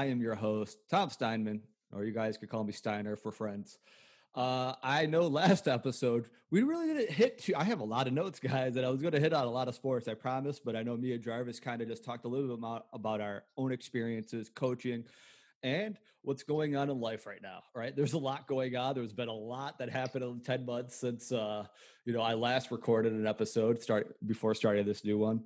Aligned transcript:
I 0.00 0.06
am 0.06 0.22
your 0.22 0.34
host, 0.34 0.78
Tom 0.88 1.10
Steinman, 1.10 1.60
or 1.92 2.04
you 2.04 2.12
guys 2.12 2.38
could 2.38 2.48
call 2.48 2.64
me 2.64 2.72
Steiner 2.72 3.16
for 3.16 3.30
friends. 3.30 3.78
Uh, 4.34 4.72
I 4.82 5.04
know 5.04 5.26
last 5.26 5.68
episode 5.68 6.30
we 6.50 6.62
really 6.62 6.86
didn't 6.86 7.10
hit. 7.10 7.36
Too, 7.40 7.52
I 7.54 7.64
have 7.64 7.80
a 7.80 7.84
lot 7.84 8.06
of 8.06 8.14
notes, 8.14 8.40
guys, 8.40 8.76
and 8.76 8.86
I 8.86 8.88
was 8.88 9.02
going 9.02 9.12
to 9.12 9.20
hit 9.20 9.34
on 9.34 9.44
a 9.44 9.50
lot 9.50 9.68
of 9.68 9.74
sports. 9.74 10.08
I 10.08 10.14
promise, 10.14 10.58
but 10.58 10.74
I 10.74 10.82
know 10.82 10.96
me 10.96 11.12
and 11.12 11.22
Jarvis 11.22 11.60
kind 11.60 11.82
of 11.82 11.88
just 11.88 12.02
talked 12.02 12.24
a 12.24 12.28
little 12.28 12.46
bit 12.46 12.56
about, 12.56 12.86
about 12.94 13.20
our 13.20 13.44
own 13.58 13.72
experiences 13.72 14.48
coaching 14.48 15.04
and 15.62 15.98
what's 16.22 16.44
going 16.44 16.76
on 16.76 16.88
in 16.88 16.98
life 16.98 17.26
right 17.26 17.42
now. 17.42 17.60
Right, 17.74 17.94
there's 17.94 18.14
a 18.14 18.18
lot 18.18 18.46
going 18.46 18.76
on. 18.76 18.94
There's 18.94 19.12
been 19.12 19.28
a 19.28 19.34
lot 19.34 19.80
that 19.80 19.90
happened 19.90 20.24
in 20.24 20.40
ten 20.40 20.64
months 20.64 20.96
since 20.96 21.30
uh, 21.30 21.66
you 22.06 22.14
know 22.14 22.22
I 22.22 22.32
last 22.32 22.70
recorded 22.70 23.12
an 23.12 23.26
episode 23.26 23.82
start 23.82 24.16
before 24.26 24.54
starting 24.54 24.86
this 24.86 25.04
new 25.04 25.18
one. 25.18 25.42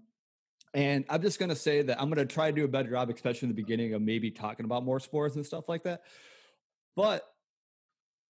And 0.75 1.05
I'm 1.09 1.23
just 1.23 1.39
going 1.39 1.51
to 1.51 1.57
say 1.57 1.83
that 1.83 2.01
I'm 2.01 2.11
going 2.11 2.27
to 2.27 2.33
try 2.33 2.51
to 2.51 2.57
do 2.57 2.65
a 2.65 2.69
better 2.69 2.91
job, 2.91 3.09
especially 3.09 3.47
in 3.47 3.55
the 3.55 3.63
beginning, 3.63 3.95
of 3.95 4.03
maybe 4.03 4.31
talking 4.31 4.65
about 4.65 4.85
more 4.85 5.01
sports 5.01 5.37
and 5.37 5.47
stuff 5.47 5.69
like 5.69 5.85
that. 5.85 6.03
But 6.97 7.25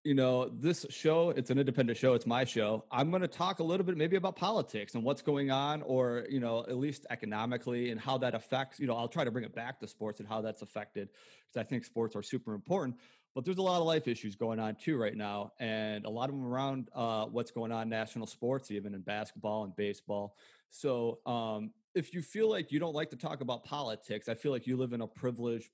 you 0.03 0.13
know, 0.13 0.49
this 0.49 0.85
show, 0.89 1.29
it's 1.29 1.49
an 1.49 1.57
independent 1.57 1.97
show, 1.97 2.13
it's 2.13 2.25
my 2.25 2.43
show. 2.43 2.83
I'm 2.91 3.09
going 3.09 3.21
to 3.21 3.27
talk 3.27 3.59
a 3.59 3.63
little 3.63 3.85
bit 3.85 3.95
maybe 3.95 4.17
about 4.17 4.35
politics 4.35 4.95
and 4.95 5.03
what's 5.03 5.22
going 5.22 5.50
on, 5.50 5.81
or, 5.81 6.25
you 6.30 6.41
know, 6.41 6.66
at 6.67 6.77
least 6.77 7.05
economically 7.09 7.89
and 7.89 8.00
how 8.00 8.17
that 8.17 8.35
affects, 8.35 8.80
you 8.80 8.88
know, 8.88 8.97
I'll 8.97 9.07
try 9.07 9.23
to 9.23 9.31
bring 9.31 9.45
it 9.45 9.55
back 9.55 9.80
to 9.80 9.88
sports 9.88 10.19
and 10.19 10.28
how 10.28 10.41
that's 10.41 10.61
affected 10.61 11.07
because 11.47 11.66
I 11.66 11.69
think 11.69 11.85
sports 11.85 12.16
are 12.17 12.22
super 12.22 12.53
important. 12.53 12.97
But 13.33 13.45
there's 13.45 13.57
a 13.57 13.63
lot 13.63 13.80
of 13.80 13.88
life 13.88 14.07
issues 14.07 14.35
going 14.35 14.59
on 14.59 14.75
too 14.75 14.97
right 14.97 15.16
now, 15.16 15.53
and 15.59 16.05
a 16.05 16.09
lot 16.09 16.30
of 16.30 16.35
them 16.35 16.45
around 16.45 16.89
uh, 16.94 17.25
what's 17.25 17.52
going 17.52 17.72
on 17.72 17.83
in 17.83 17.89
national 17.89 18.28
sports, 18.28 18.72
even 18.72 18.94
in 18.94 19.02
basketball 19.02 19.63
and 19.63 19.75
baseball. 19.75 20.35
So, 20.69 21.19
um, 21.25 21.72
if 21.95 22.13
you 22.13 22.22
feel 22.22 22.49
like 22.49 22.72
you 22.72 22.80
don't 22.80 22.95
like 22.95 23.09
to 23.11 23.16
talk 23.16 23.41
about 23.41 23.63
politics, 23.63 24.27
I 24.27 24.33
feel 24.33 24.52
like 24.52 24.67
you 24.67 24.77
live 24.77 24.94
in 24.94 25.02
a 25.02 25.08
privileged 25.08 25.69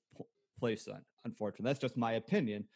place. 0.58 0.84
Then, 0.84 1.02
unfortunately, 1.24 1.68
that's 1.70 1.80
just 1.80 1.96
my 1.96 2.12
opinion. 2.12 2.66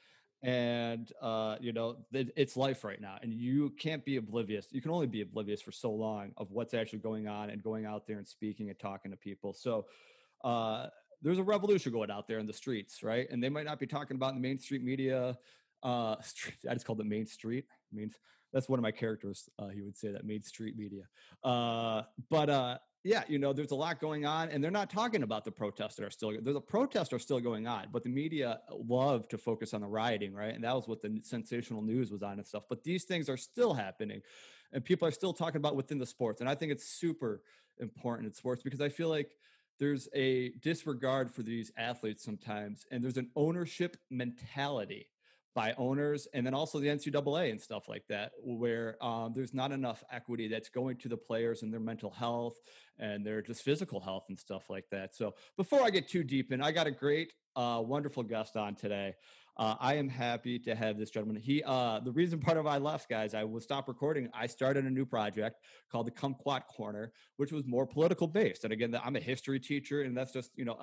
And 0.42 1.10
uh, 1.22 1.56
you 1.58 1.72
know 1.72 1.96
it's 2.12 2.54
life 2.54 2.84
right 2.84 3.00
now 3.00 3.16
and 3.22 3.32
you 3.32 3.72
can't 3.80 4.04
be 4.04 4.16
oblivious 4.16 4.66
you 4.72 4.82
can 4.82 4.90
only 4.90 5.06
be 5.06 5.22
oblivious 5.22 5.62
for 5.62 5.72
so 5.72 5.90
long 5.90 6.32
of 6.36 6.50
what's 6.50 6.74
actually 6.74 6.98
going 6.98 7.26
on 7.26 7.48
and 7.48 7.62
going 7.62 7.86
out 7.86 8.06
there 8.06 8.18
and 8.18 8.28
speaking 8.28 8.68
and 8.68 8.78
talking 8.78 9.10
to 9.10 9.16
people. 9.16 9.54
So 9.54 9.86
uh, 10.42 10.88
there's 11.22 11.38
a 11.38 11.42
revolution 11.42 11.92
going 11.92 12.10
out 12.10 12.28
there 12.28 12.40
in 12.40 12.46
the 12.46 12.52
streets 12.52 13.02
right? 13.02 13.26
And 13.30 13.42
they 13.42 13.48
might 13.48 13.64
not 13.64 13.80
be 13.80 13.86
talking 13.86 14.16
about 14.16 14.34
in 14.34 14.34
the 14.34 14.46
main 14.46 14.58
street 14.58 14.84
media 14.84 15.38
uh, 15.82 16.16
street, 16.20 16.56
i 16.68 16.74
just 16.74 16.84
called 16.84 17.00
it 17.00 17.06
main 17.06 17.24
street 17.26 17.64
means 17.90 18.18
that's 18.52 18.68
one 18.68 18.78
of 18.78 18.82
my 18.82 18.92
characters 18.92 19.48
uh, 19.58 19.68
he 19.68 19.80
would 19.80 19.96
say 19.96 20.12
that 20.12 20.26
main 20.26 20.42
street 20.42 20.76
media. 20.76 21.04
Uh, 21.42 22.02
but 22.28 22.50
uh, 22.50 22.76
yeah, 23.04 23.22
you 23.28 23.38
know, 23.38 23.52
there's 23.52 23.70
a 23.70 23.76
lot 23.76 24.00
going 24.00 24.24
on, 24.24 24.48
and 24.48 24.64
they're 24.64 24.70
not 24.70 24.88
talking 24.88 25.22
about 25.22 25.44
the 25.44 25.52
protests 25.52 25.96
that 25.96 26.04
are 26.06 26.10
still. 26.10 26.32
There's 26.40 26.56
protests 26.66 27.12
are 27.12 27.18
still 27.18 27.38
going 27.38 27.66
on, 27.66 27.88
but 27.92 28.02
the 28.02 28.08
media 28.08 28.60
love 28.70 29.28
to 29.28 29.36
focus 29.36 29.74
on 29.74 29.82
the 29.82 29.86
rioting, 29.86 30.32
right? 30.32 30.54
And 30.54 30.64
that 30.64 30.74
was 30.74 30.88
what 30.88 31.02
the 31.02 31.20
sensational 31.22 31.82
news 31.82 32.10
was 32.10 32.22
on 32.22 32.38
and 32.38 32.46
stuff. 32.46 32.64
But 32.66 32.82
these 32.82 33.04
things 33.04 33.28
are 33.28 33.36
still 33.36 33.74
happening, 33.74 34.22
and 34.72 34.82
people 34.82 35.06
are 35.06 35.12
still 35.12 35.34
talking 35.34 35.58
about 35.58 35.76
within 35.76 35.98
the 35.98 36.06
sports. 36.06 36.40
And 36.40 36.48
I 36.48 36.54
think 36.54 36.72
it's 36.72 36.86
super 36.86 37.42
important 37.78 38.26
in 38.26 38.32
sports 38.32 38.62
because 38.62 38.80
I 38.80 38.88
feel 38.88 39.10
like 39.10 39.36
there's 39.78 40.08
a 40.14 40.50
disregard 40.62 41.30
for 41.30 41.42
these 41.42 41.72
athletes 41.76 42.24
sometimes, 42.24 42.86
and 42.90 43.04
there's 43.04 43.18
an 43.18 43.30
ownership 43.36 43.98
mentality 44.10 45.08
by 45.54 45.72
owners 45.78 46.26
and 46.34 46.44
then 46.44 46.54
also 46.54 46.80
the 46.80 46.88
NCAA 46.88 47.50
and 47.50 47.60
stuff 47.60 47.88
like 47.88 48.04
that, 48.08 48.32
where 48.42 48.96
um, 49.02 49.32
there's 49.34 49.54
not 49.54 49.72
enough 49.72 50.02
equity 50.10 50.48
that's 50.48 50.68
going 50.68 50.96
to 50.98 51.08
the 51.08 51.16
players 51.16 51.62
and 51.62 51.72
their 51.72 51.80
mental 51.80 52.10
health 52.10 52.56
and 52.98 53.24
their 53.24 53.40
just 53.40 53.62
physical 53.62 54.00
health 54.00 54.24
and 54.28 54.38
stuff 54.38 54.68
like 54.68 54.84
that. 54.90 55.14
So 55.14 55.34
before 55.56 55.82
I 55.82 55.90
get 55.90 56.08
too 56.08 56.24
deep 56.24 56.52
in, 56.52 56.60
I 56.60 56.72
got 56.72 56.86
a 56.86 56.90
great, 56.90 57.32
uh, 57.56 57.80
wonderful 57.84 58.24
guest 58.24 58.56
on 58.56 58.74
today. 58.74 59.14
Uh, 59.56 59.76
I 59.78 59.94
am 59.94 60.08
happy 60.08 60.58
to 60.58 60.74
have 60.74 60.98
this 60.98 61.10
gentleman. 61.10 61.40
He, 61.40 61.62
uh, 61.62 62.00
the 62.00 62.10
reason 62.10 62.40
part 62.40 62.58
of 62.58 62.66
I 62.66 62.78
left, 62.78 63.08
guys, 63.08 63.34
I 63.34 63.44
will 63.44 63.60
stop 63.60 63.86
recording. 63.86 64.28
I 64.34 64.48
started 64.48 64.84
a 64.84 64.90
new 64.90 65.06
project 65.06 65.60
called 65.92 66.08
the 66.08 66.10
Kumquat 66.10 66.66
Corner, 66.66 67.12
which 67.36 67.52
was 67.52 67.64
more 67.64 67.86
political 67.86 68.26
based. 68.26 68.64
And 68.64 68.72
again, 68.72 68.98
I'm 69.04 69.14
a 69.14 69.20
history 69.20 69.60
teacher, 69.60 70.02
and 70.02 70.16
that's 70.16 70.32
just 70.32 70.50
you 70.56 70.64
know 70.64 70.76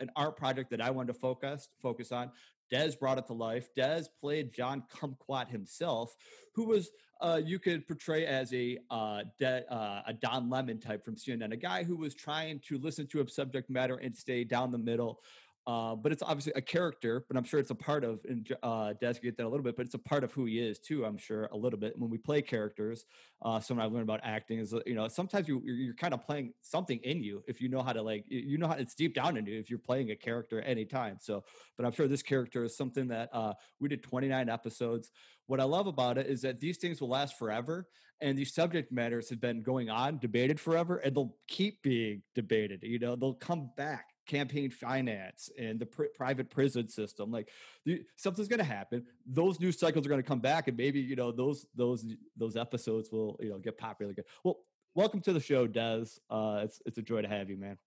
an 0.00 0.10
art 0.16 0.38
project 0.38 0.70
that 0.70 0.80
I 0.80 0.90
wanted 0.90 1.12
to 1.12 1.18
focus 1.18 1.68
focus 1.82 2.12
on. 2.12 2.30
Dez 2.72 2.98
brought 2.98 3.18
it 3.18 3.26
to 3.26 3.32
life. 3.32 3.68
Dez 3.76 4.06
played 4.20 4.52
John 4.52 4.84
Kumquat 4.92 5.48
himself, 5.48 6.16
who 6.54 6.66
was 6.66 6.90
uh, 7.20 7.40
you 7.42 7.58
could 7.58 7.86
portray 7.86 8.26
as 8.26 8.52
a 8.52 8.78
uh, 8.90 9.22
de- 9.38 9.72
uh, 9.72 10.02
a 10.06 10.12
Don 10.12 10.50
Lemon 10.50 10.80
type 10.80 11.04
from 11.04 11.16
CNN, 11.16 11.52
a 11.52 11.56
guy 11.56 11.84
who 11.84 11.96
was 11.96 12.14
trying 12.14 12.60
to 12.68 12.78
listen 12.78 13.06
to 13.08 13.20
a 13.20 13.28
subject 13.28 13.70
matter 13.70 13.96
and 13.96 14.14
stay 14.14 14.44
down 14.44 14.72
the 14.72 14.78
middle 14.78 15.20
uh, 15.66 15.94
but 15.94 16.12
it's 16.12 16.22
obviously 16.22 16.52
a 16.56 16.60
character, 16.60 17.24
but 17.26 17.38
I'm 17.38 17.44
sure 17.44 17.58
it's 17.58 17.70
a 17.70 17.74
part 17.74 18.04
of, 18.04 18.20
and 18.28 18.46
uh, 18.62 18.92
Des 19.00 19.14
get 19.14 19.38
that 19.38 19.46
a 19.46 19.48
little 19.48 19.64
bit, 19.64 19.76
but 19.76 19.86
it's 19.86 19.94
a 19.94 19.98
part 19.98 20.22
of 20.22 20.30
who 20.32 20.44
he 20.44 20.58
is 20.58 20.78
too. 20.78 21.06
I'm 21.06 21.16
sure 21.16 21.48
a 21.52 21.56
little 21.56 21.78
bit 21.78 21.98
when 21.98 22.10
we 22.10 22.18
play 22.18 22.42
characters. 22.42 23.06
Uh, 23.42 23.60
something 23.60 23.84
I've 23.84 23.92
learned 23.92 24.02
about 24.02 24.20
acting 24.24 24.58
is, 24.58 24.74
you 24.84 24.94
know, 24.94 25.08
sometimes 25.08 25.48
you 25.48 25.62
you're, 25.64 25.76
you're 25.76 25.94
kind 25.94 26.12
of 26.12 26.22
playing 26.22 26.52
something 26.60 26.98
in 27.02 27.22
you 27.22 27.42
if 27.48 27.62
you 27.62 27.70
know 27.70 27.82
how 27.82 27.94
to 27.94 28.02
like, 28.02 28.24
you 28.28 28.58
know 28.58 28.68
how 28.68 28.74
it's 28.74 28.94
deep 28.94 29.14
down 29.14 29.38
in 29.38 29.46
you 29.46 29.58
if 29.58 29.70
you're 29.70 29.78
playing 29.78 30.10
a 30.10 30.16
character 30.16 30.60
any 30.60 30.84
time. 30.84 31.16
So, 31.20 31.44
but 31.78 31.86
I'm 31.86 31.92
sure 31.92 32.08
this 32.08 32.22
character 32.22 32.64
is 32.64 32.76
something 32.76 33.08
that 33.08 33.30
uh, 33.32 33.54
we 33.80 33.88
did 33.88 34.02
29 34.02 34.50
episodes. 34.50 35.10
What 35.46 35.60
I 35.60 35.64
love 35.64 35.86
about 35.86 36.18
it 36.18 36.26
is 36.26 36.42
that 36.42 36.60
these 36.60 36.76
things 36.76 37.00
will 37.00 37.08
last 37.08 37.38
forever, 37.38 37.86
and 38.20 38.36
these 38.36 38.54
subject 38.54 38.92
matters 38.92 39.30
have 39.30 39.40
been 39.40 39.62
going 39.62 39.88
on, 39.88 40.18
debated 40.18 40.60
forever, 40.60 40.98
and 40.98 41.14
they'll 41.16 41.36
keep 41.48 41.82
being 41.82 42.22
debated. 42.34 42.80
You 42.82 42.98
know, 42.98 43.16
they'll 43.16 43.34
come 43.34 43.70
back 43.76 44.13
campaign 44.26 44.70
finance 44.70 45.50
and 45.58 45.78
the 45.78 45.86
pr- 45.86 46.04
private 46.14 46.50
prison 46.50 46.88
system 46.88 47.30
like 47.30 47.48
the, 47.84 48.02
something's 48.16 48.48
going 48.48 48.58
to 48.58 48.64
happen. 48.64 49.04
Those 49.26 49.60
news 49.60 49.78
cycles 49.78 50.06
are 50.06 50.08
going 50.08 50.22
to 50.22 50.26
come 50.26 50.40
back 50.40 50.68
and 50.68 50.76
maybe 50.76 51.00
you 51.00 51.16
know 51.16 51.32
those 51.32 51.66
those 51.74 52.04
those 52.36 52.56
episodes 52.56 53.10
will 53.10 53.36
you 53.40 53.50
know 53.50 53.58
get 53.58 53.78
popular 53.78 54.12
again. 54.12 54.24
Well 54.42 54.58
welcome 54.94 55.20
to 55.22 55.32
the 55.32 55.40
show 55.40 55.66
des. 55.66 56.06
Uh 56.30 56.60
it's 56.64 56.80
it's 56.86 56.98
a 56.98 57.02
joy 57.02 57.22
to 57.22 57.28
have 57.28 57.50
you 57.50 57.56
man. 57.56 57.78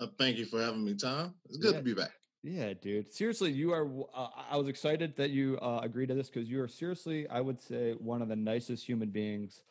Uh, 0.00 0.06
thank 0.18 0.36
you 0.36 0.46
for 0.46 0.60
having 0.60 0.84
me 0.84 0.94
tom. 0.94 1.34
It's 1.46 1.58
good 1.58 1.72
yeah. 1.72 1.78
to 1.78 1.84
be 1.84 1.94
back. 1.94 2.12
Yeah 2.42 2.72
dude. 2.74 3.12
Seriously 3.12 3.52
you 3.52 3.72
are 3.72 3.88
uh, 4.14 4.28
i 4.50 4.56
was 4.56 4.68
excited 4.68 5.16
that 5.16 5.30
you 5.30 5.58
uh, 5.60 5.80
agreed 5.82 6.08
to 6.08 6.14
this 6.14 6.28
because 6.28 6.48
you 6.48 6.60
are 6.60 6.68
seriously 6.68 7.28
i 7.28 7.40
would 7.40 7.60
say 7.60 7.92
one 7.92 8.22
of 8.22 8.28
the 8.28 8.36
nicest 8.36 8.86
human 8.86 9.10
beings 9.10 9.62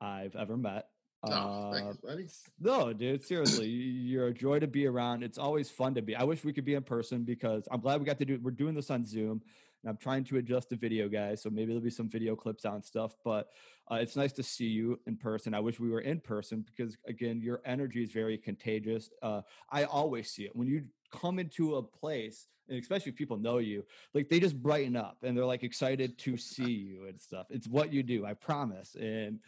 i've 0.00 0.34
ever 0.36 0.56
met 0.56 0.88
Oh, 1.32 1.72
thanks, 1.72 1.98
uh, 2.02 2.06
buddy. 2.06 2.26
No, 2.60 2.92
dude, 2.92 3.24
seriously, 3.24 3.68
you're 3.68 4.28
a 4.28 4.34
joy 4.34 4.58
to 4.60 4.66
be 4.66 4.86
around. 4.86 5.22
It's 5.22 5.38
always 5.38 5.70
fun 5.70 5.94
to 5.94 6.02
be. 6.02 6.14
I 6.14 6.24
wish 6.24 6.44
we 6.44 6.52
could 6.52 6.64
be 6.64 6.74
in 6.74 6.82
person 6.82 7.24
because 7.24 7.66
I'm 7.70 7.80
glad 7.80 8.00
we 8.00 8.06
got 8.06 8.18
to 8.18 8.24
do. 8.24 8.38
We're 8.42 8.50
doing 8.50 8.74
this 8.74 8.90
on 8.90 9.04
Zoom, 9.04 9.42
and 9.82 9.90
I'm 9.90 9.96
trying 9.96 10.24
to 10.24 10.36
adjust 10.38 10.70
the 10.70 10.76
video, 10.76 11.08
guys. 11.08 11.42
So 11.42 11.50
maybe 11.50 11.66
there'll 11.66 11.80
be 11.80 11.90
some 11.90 12.08
video 12.08 12.36
clips 12.36 12.64
on 12.64 12.82
stuff. 12.82 13.16
But 13.24 13.48
uh, 13.90 13.96
it's 13.96 14.16
nice 14.16 14.32
to 14.34 14.42
see 14.42 14.66
you 14.66 15.00
in 15.06 15.16
person. 15.16 15.54
I 15.54 15.60
wish 15.60 15.78
we 15.80 15.90
were 15.90 16.00
in 16.00 16.20
person 16.20 16.64
because, 16.66 16.96
again, 17.06 17.40
your 17.40 17.60
energy 17.64 18.02
is 18.02 18.12
very 18.12 18.38
contagious. 18.38 19.10
Uh, 19.22 19.42
I 19.70 19.84
always 19.84 20.30
see 20.30 20.44
it 20.44 20.54
when 20.54 20.68
you 20.68 20.84
come 21.10 21.38
into 21.38 21.76
a 21.76 21.82
place 21.82 22.48
and 22.68 22.80
especially 22.80 23.10
if 23.10 23.16
people 23.16 23.36
know 23.36 23.58
you 23.58 23.84
like 24.12 24.28
they 24.28 24.40
just 24.40 24.60
brighten 24.60 24.96
up 24.96 25.18
and 25.22 25.36
they're 25.36 25.46
like 25.46 25.62
excited 25.62 26.18
to 26.18 26.36
see 26.36 26.70
you 26.70 27.06
and 27.06 27.20
stuff 27.20 27.46
it's 27.50 27.68
what 27.68 27.92
you 27.92 28.02
do 28.02 28.26
i 28.26 28.34
promise 28.34 28.96
and 28.96 29.38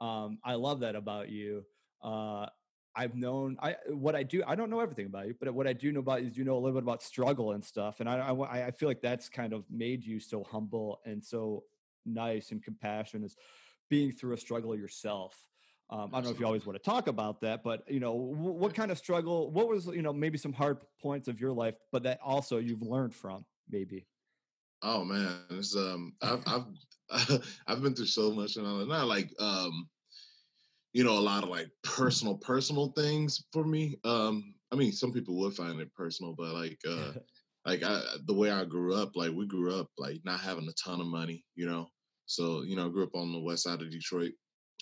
um, 0.00 0.38
I 0.44 0.54
love 0.54 0.80
that 0.80 0.96
about 0.96 1.28
you. 1.28 1.64
Uh, 2.02 2.46
I've 2.94 3.14
known 3.14 3.58
I 3.60 3.76
what 3.88 4.16
I 4.16 4.22
do. 4.22 4.42
I 4.46 4.54
don't 4.54 4.70
know 4.70 4.80
everything 4.80 5.06
about 5.06 5.26
you, 5.26 5.34
but 5.38 5.52
what 5.52 5.66
I 5.66 5.74
do 5.74 5.92
know 5.92 6.00
about 6.00 6.22
you 6.22 6.28
is 6.28 6.36
you 6.36 6.44
know 6.44 6.54
a 6.54 6.60
little 6.60 6.72
bit 6.72 6.82
about 6.82 7.02
struggle 7.02 7.52
and 7.52 7.62
stuff. 7.62 8.00
And 8.00 8.08
I, 8.08 8.16
I, 8.18 8.66
I 8.66 8.70
feel 8.70 8.88
like 8.88 9.02
that's 9.02 9.28
kind 9.28 9.52
of 9.52 9.64
made 9.70 10.04
you 10.04 10.18
so 10.18 10.42
humble 10.44 11.00
and 11.04 11.22
so 11.22 11.64
nice 12.06 12.52
and 12.52 12.62
compassionate, 12.62 13.26
is 13.26 13.36
being 13.90 14.12
through 14.12 14.32
a 14.34 14.38
struggle 14.38 14.74
yourself. 14.74 15.36
Um, 15.90 16.10
I 16.12 16.16
don't 16.16 16.24
know 16.24 16.30
if 16.30 16.40
you 16.40 16.46
always 16.46 16.66
want 16.66 16.82
to 16.82 16.90
talk 16.90 17.06
about 17.06 17.42
that, 17.42 17.62
but 17.62 17.84
you 17.88 18.00
know, 18.00 18.12
w- 18.12 18.52
what 18.52 18.74
kind 18.74 18.90
of 18.90 18.98
struggle? 18.98 19.50
What 19.50 19.68
was 19.68 19.86
you 19.86 20.02
know 20.02 20.12
maybe 20.12 20.38
some 20.38 20.54
hard 20.54 20.78
points 21.00 21.28
of 21.28 21.38
your 21.38 21.52
life, 21.52 21.74
but 21.92 22.02
that 22.04 22.18
also 22.24 22.58
you've 22.58 22.82
learned 22.82 23.14
from 23.14 23.44
maybe. 23.68 24.06
Oh 24.82 25.04
man, 25.04 25.40
it's 25.50 25.76
um, 25.76 26.14
I've 26.22 26.42
I've 26.46 26.64
I've 27.66 27.82
been 27.82 27.94
through 27.94 28.06
so 28.06 28.32
much 28.32 28.56
and 28.56 28.66
all 28.66 28.78
that. 28.78 28.88
Not 28.88 29.06
like 29.06 29.30
um, 29.38 29.88
you 30.92 31.04
know, 31.04 31.18
a 31.18 31.20
lot 31.20 31.42
of 31.42 31.50
like 31.50 31.68
personal, 31.84 32.36
personal 32.36 32.88
things 32.96 33.44
for 33.52 33.64
me. 33.64 33.98
Um, 34.02 34.54
I 34.72 34.76
mean, 34.76 34.92
some 34.92 35.12
people 35.12 35.36
would 35.38 35.54
find 35.54 35.78
it 35.80 35.94
personal, 35.94 36.34
but 36.36 36.54
like 36.54 36.78
uh 36.88 37.12
like 37.66 37.82
I 37.82 38.00
the 38.26 38.34
way 38.34 38.50
I 38.50 38.64
grew 38.64 38.94
up, 38.94 39.14
like 39.14 39.32
we 39.32 39.46
grew 39.46 39.78
up 39.78 39.88
like 39.98 40.20
not 40.24 40.40
having 40.40 40.66
a 40.68 40.72
ton 40.72 41.00
of 41.00 41.06
money, 41.06 41.44
you 41.54 41.66
know. 41.66 41.88
So, 42.24 42.62
you 42.62 42.76
know, 42.76 42.86
I 42.86 42.90
grew 42.90 43.04
up 43.04 43.14
on 43.14 43.30
the 43.30 43.40
west 43.40 43.64
side 43.64 43.82
of 43.82 43.90
Detroit. 43.90 44.32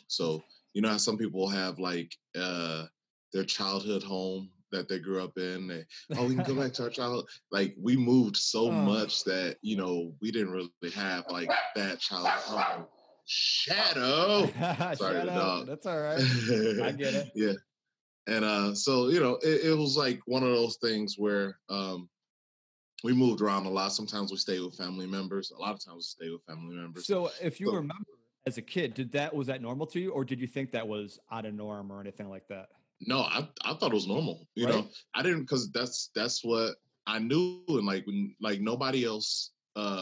So, 0.07 0.43
you 0.73 0.83
know 0.83 0.91
how 0.91 0.99
some 0.99 1.19
people 1.19 1.49
have 1.49 1.81
like 1.81 2.15
uh 2.39 2.87
their 3.33 3.45
childhood 3.45 4.05
home 4.05 4.51
that 4.75 4.89
they 4.89 4.99
grew 4.99 5.23
up 5.23 5.37
in. 5.37 5.69
They, 5.69 5.85
oh, 6.17 6.27
we 6.27 6.35
can 6.35 6.45
go 6.45 6.55
back 6.61 6.73
to 6.75 6.85
our 6.85 6.91
childhood. 6.91 7.25
Like 7.51 7.75
we 7.81 7.97
moved 7.97 8.37
so 8.37 8.69
oh. 8.69 8.73
much 8.73 9.25
that 9.25 9.57
you 9.63 9.77
know 9.77 10.13
we 10.21 10.31
didn't 10.31 10.53
really 10.53 10.71
have 10.95 11.25
like 11.31 11.51
that 11.77 12.01
childhood 12.01 12.33
home. 12.33 12.87
Shadow. 13.27 14.47
Sorry, 14.97 15.21
the 15.21 15.33
dog. 15.35 15.67
That's 15.67 15.87
all 15.87 15.99
right. 15.99 16.21
I 16.21 16.93
get 16.93 17.15
it. 17.15 17.31
yeah. 17.35 17.53
And 18.27 18.45
uh, 18.45 18.75
so 18.75 19.09
you 19.09 19.21
know, 19.21 19.39
it, 19.43 19.67
it, 19.67 19.77
was 19.77 19.97
like 19.97 20.21
one 20.27 20.43
of 20.43 20.51
those 20.51 20.77
things 20.77 21.17
where 21.17 21.59
um, 21.69 22.09
we 23.03 23.13
moved 23.13 23.41
around 23.41 23.67
a 23.67 23.71
lot. 23.71 23.93
Sometimes 23.93 24.31
we 24.31 24.37
stay 24.37 24.61
with 24.61 24.77
family 24.77 25.07
members. 25.07 25.53
A 25.57 25.61
lot 25.61 25.75
of 25.75 25.85
times 25.85 26.17
we 26.21 26.27
stay 26.27 26.31
with 26.31 26.43
family 26.45 26.75
members. 26.75 27.07
So, 27.07 27.31
if 27.43 27.61
you 27.61 27.67
So- 27.67 27.75
remember 27.75 28.05
as 28.47 28.59
a 28.59 28.63
kid, 28.63 28.93
did 28.93 29.13
that 29.13 29.35
was 29.35 29.47
that 29.47 29.63
normal 29.63 29.87
to 29.87 30.01
you, 30.01 30.11
or 30.11 30.25
did 30.25 30.41
you 30.41 30.47
think 30.47 30.71
that 30.73 30.87
was 30.87 31.19
out 31.33 31.47
of 31.47 31.55
norm 31.55 31.91
or 31.91 32.01
anything 32.01 32.29
like 32.29 32.47
that? 32.49 32.69
No, 33.01 33.21
I 33.21 33.49
I 33.65 33.75
thought 33.75 33.93
it 33.93 33.95
was 33.95 34.07
normal. 34.07 34.49
You 34.55 34.67
Right? 34.67 34.75
know, 34.75 34.91
I 35.15 35.23
didn't 35.23 35.41
because 35.43 35.71
that's 35.73 36.11
that's 36.15 36.45
what 36.45 36.77
I 37.07 37.19
knew, 37.19 37.51
and 37.51 37.87
like 37.87 38.07
when 38.07 38.13
like 38.19 38.39
nobody 38.39 38.83
else, 39.05 39.29
uh, 39.57 39.93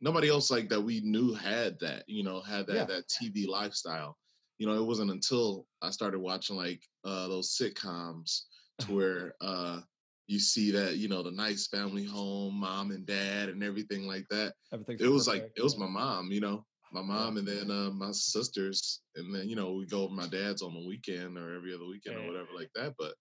nobody 0.00 0.28
else 0.28 0.50
like 0.50 0.68
that 0.68 0.80
we 0.80 1.00
knew 1.00 1.32
had 1.34 1.78
that. 1.80 2.04
You 2.06 2.22
know, 2.22 2.40
had 2.40 2.66
that 2.66 2.74
Yeah. 2.74 2.86
that 2.86 3.08
TV 3.08 3.46
lifestyle. 3.46 4.16
You 4.58 4.66
know, 4.66 4.74
it 4.74 4.84
wasn't 4.86 5.10
until 5.10 5.66
I 5.82 5.90
started 5.90 6.20
watching 6.20 6.56
like 6.56 6.82
uh 7.04 7.28
those 7.28 7.56
sitcoms 7.56 8.42
to 8.80 8.92
where 8.94 9.34
uh 9.40 9.80
you 10.26 10.38
see 10.38 10.70
that 10.72 10.96
you 10.96 11.08
know 11.08 11.22
the 11.22 11.30
nice 11.32 11.66
family 11.68 12.04
home, 12.04 12.54
mom 12.60 12.90
and 12.90 13.06
dad, 13.06 13.48
and 13.48 13.62
everything 13.62 14.06
like 14.06 14.26
that. 14.30 14.54
Everything's 14.72 15.00
It 15.00 15.08
was 15.08 15.26
like 15.26 15.44
perfect, 15.44 15.58
it 15.58 15.62
was 15.62 15.78
my 15.78 15.88
mom. 15.88 16.30
You 16.32 16.40
know, 16.40 16.66
my 16.94 17.02
mom, 17.02 17.36
and 17.36 17.46
then 17.46 17.70
uh, 17.70 17.90
my 17.90 18.12
sisters, 18.12 19.00
and 19.16 19.34
then 19.34 19.48
you 19.48 19.56
know 19.56 19.72
we 19.72 19.84
go 19.84 20.02
over 20.02 20.14
my 20.14 20.28
dad's 20.28 20.62
on 20.62 20.72
the 20.72 20.86
weekend 20.86 21.36
or 21.36 21.54
every 21.56 21.74
other 21.74 21.86
weekend 21.86 22.16
Yeah. 22.16 22.24
or 22.24 22.28
whatever 22.28 22.48
like 22.56 22.70
that. 22.76 22.94
But 22.98 23.14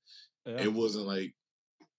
Yeah. 0.45 0.61
it 0.63 0.71
wasn't 0.71 1.07
like 1.07 1.33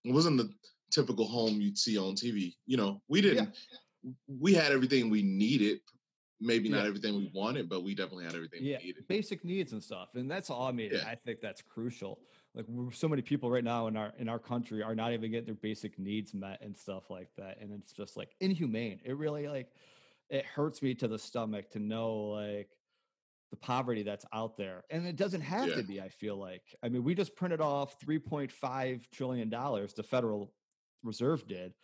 it 0.05 0.13
wasn't 0.13 0.39
the 0.39 0.51
typical 0.91 1.27
home 1.27 1.61
you'd 1.61 1.77
see 1.79 1.99
on 1.99 2.15
TV. 2.15 2.55
You 2.67 2.77
know, 2.77 3.03
we 3.09 3.21
didn't. 3.21 3.55
We 4.29 4.55
had 4.55 4.71
everything 4.71 5.11
we 5.11 5.23
needed. 5.23 5.81
Maybe 6.41 6.69
not 6.69 6.85
everything 6.87 7.15
we 7.17 7.31
wanted, 7.35 7.69
but 7.69 7.83
we 7.85 7.95
definitely 7.95 8.25
had 8.25 8.35
everything 8.35 8.63
yeah, 8.63 8.77
we 8.81 8.87
needed. 8.89 9.09
basic 9.09 9.45
needs 9.45 9.73
and 9.73 9.83
stuff, 9.83 10.11
and 10.15 10.31
that's 10.31 10.51
all. 10.51 10.67
I 10.67 10.73
mean, 10.73 10.91
Yeah. 10.93 11.05
I 11.07 11.15
think 11.15 11.41
that's 11.41 11.63
crucial. 11.63 12.21
Like, 12.55 12.67
we're, 12.69 12.93
so 12.93 13.09
many 13.09 13.23
people 13.23 13.51
right 13.51 13.65
now 13.65 13.87
in 13.89 13.97
our 13.97 14.13
in 14.19 14.29
our 14.29 14.39
country 14.39 14.83
are 14.83 14.95
not 14.95 15.13
even 15.13 15.31
getting 15.31 15.47
their 15.47 15.55
basic 15.55 15.99
needs 15.99 16.35
met 16.35 16.61
and 16.61 16.77
stuff 16.77 17.09
like 17.11 17.31
that, 17.37 17.59
and 17.61 17.73
it's 17.73 17.93
just 17.93 18.17
like 18.17 18.35
inhumane. 18.41 19.01
It 19.05 19.17
really 19.17 19.49
like 19.49 19.71
it 20.31 20.45
hurts 20.47 20.83
me 20.83 20.95
to 20.95 21.09
the 21.09 21.19
stomach 21.19 21.71
to 21.73 21.79
know 21.79 22.15
like 22.31 22.69
the 23.51 23.57
poverty 23.57 24.03
that's 24.03 24.25
out 24.33 24.57
there, 24.57 24.83
and 24.91 25.07
it 25.07 25.17
doesn't 25.17 25.43
have 25.43 25.69
Yeah. 25.69 25.77
to 25.77 25.83
be. 25.83 26.01
I 26.01 26.09
feel 26.09 26.37
like, 26.37 26.63
I 26.83 26.89
mean, 26.89 27.05
we 27.05 27.15
just 27.15 27.37
printed 27.37 27.61
off 27.61 28.01
three 28.01 28.19
point 28.19 28.51
five 28.51 29.09
trillion 29.13 29.49
dollars. 29.49 29.95
The 29.95 30.03
Federal 30.03 30.53
Reserve 31.03 31.47
did. 31.47 31.75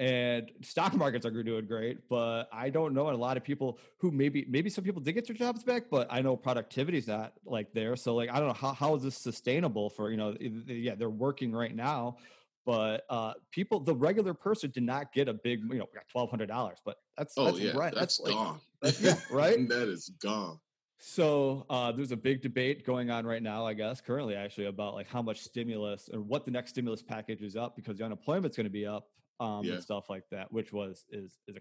And 0.00 0.50
stock 0.62 0.92
markets 0.96 1.24
are 1.24 1.42
doing 1.42 1.66
great, 1.66 2.08
but 2.08 2.48
I 2.52 2.70
don't 2.70 2.94
know 2.94 3.10
a 3.10 3.12
lot 3.12 3.36
of 3.36 3.44
people 3.44 3.78
who 3.98 4.10
maybe 4.10 4.44
maybe 4.48 4.68
some 4.70 4.82
people 4.82 5.00
did 5.00 5.12
get 5.12 5.26
their 5.26 5.36
jobs 5.36 5.62
back, 5.62 5.84
but 5.90 6.08
I 6.10 6.20
know 6.20 6.36
productivity 6.36 6.98
is 6.98 7.06
not 7.06 7.34
like 7.44 7.72
there. 7.74 7.94
So 7.96 8.14
like 8.16 8.30
I 8.30 8.38
don't 8.38 8.48
know 8.48 8.54
how 8.54 8.72
how 8.72 8.94
is 8.96 9.02
this 9.04 9.16
sustainable 9.16 9.90
for 9.90 10.10
you 10.10 10.16
know 10.16 10.36
yeah 10.40 10.94
they're 10.96 11.10
working 11.10 11.52
right 11.52 11.74
now, 11.74 12.16
but 12.66 13.04
uh 13.10 13.32
people 13.50 13.80
the 13.80 13.94
regular 13.94 14.34
person 14.34 14.70
did 14.70 14.82
not 14.82 15.12
get 15.12 15.28
a 15.28 15.34
big 15.34 15.60
you 15.60 15.78
know 15.78 15.86
we 15.90 15.94
got 15.96 16.08
twelve 16.10 16.30
hundred 16.30 16.46
dollars, 16.48 16.78
but 16.84 16.96
that's 17.16 17.34
Oh 17.36 17.46
that's 17.46 17.58
yeah, 17.60 17.76
right 17.76 17.94
that's, 17.94 18.20
like 18.20 18.32
gone. 18.32 18.60
that's- 18.82 19.00
yeah, 19.02 19.14
right? 19.36 19.68
that 19.68 19.88
is 19.88 20.10
gone. 20.22 20.58
so 20.98 21.66
uh, 21.68 21.92
there's 21.92 22.12
a 22.12 22.16
big 22.16 22.40
debate 22.40 22.86
going 22.86 23.10
on 23.10 23.26
right 23.26 23.42
now, 23.42 23.66
I 23.66 23.74
guess, 23.74 24.00
currently 24.00 24.34
actually 24.36 24.66
about 24.66 24.94
like 24.94 25.08
how 25.08 25.20
much 25.22 25.40
stimulus 25.40 26.08
or 26.12 26.20
what 26.20 26.44
the 26.44 26.50
next 26.50 26.70
stimulus 26.70 27.02
package 27.02 27.42
is 27.42 27.56
up 27.56 27.76
because 27.76 27.98
the 27.98 28.04
unemployment's 28.04 28.56
going 28.56 28.64
to 28.64 28.70
be 28.70 28.86
up 28.86 29.08
um, 29.40 29.64
Yeah. 29.64 29.74
and 29.74 29.82
stuff 29.82 30.08
like 30.08 30.24
that, 30.30 30.50
which 30.52 30.72
was 30.72 31.04
is 31.10 31.38
is 31.48 31.56
a 31.56 31.60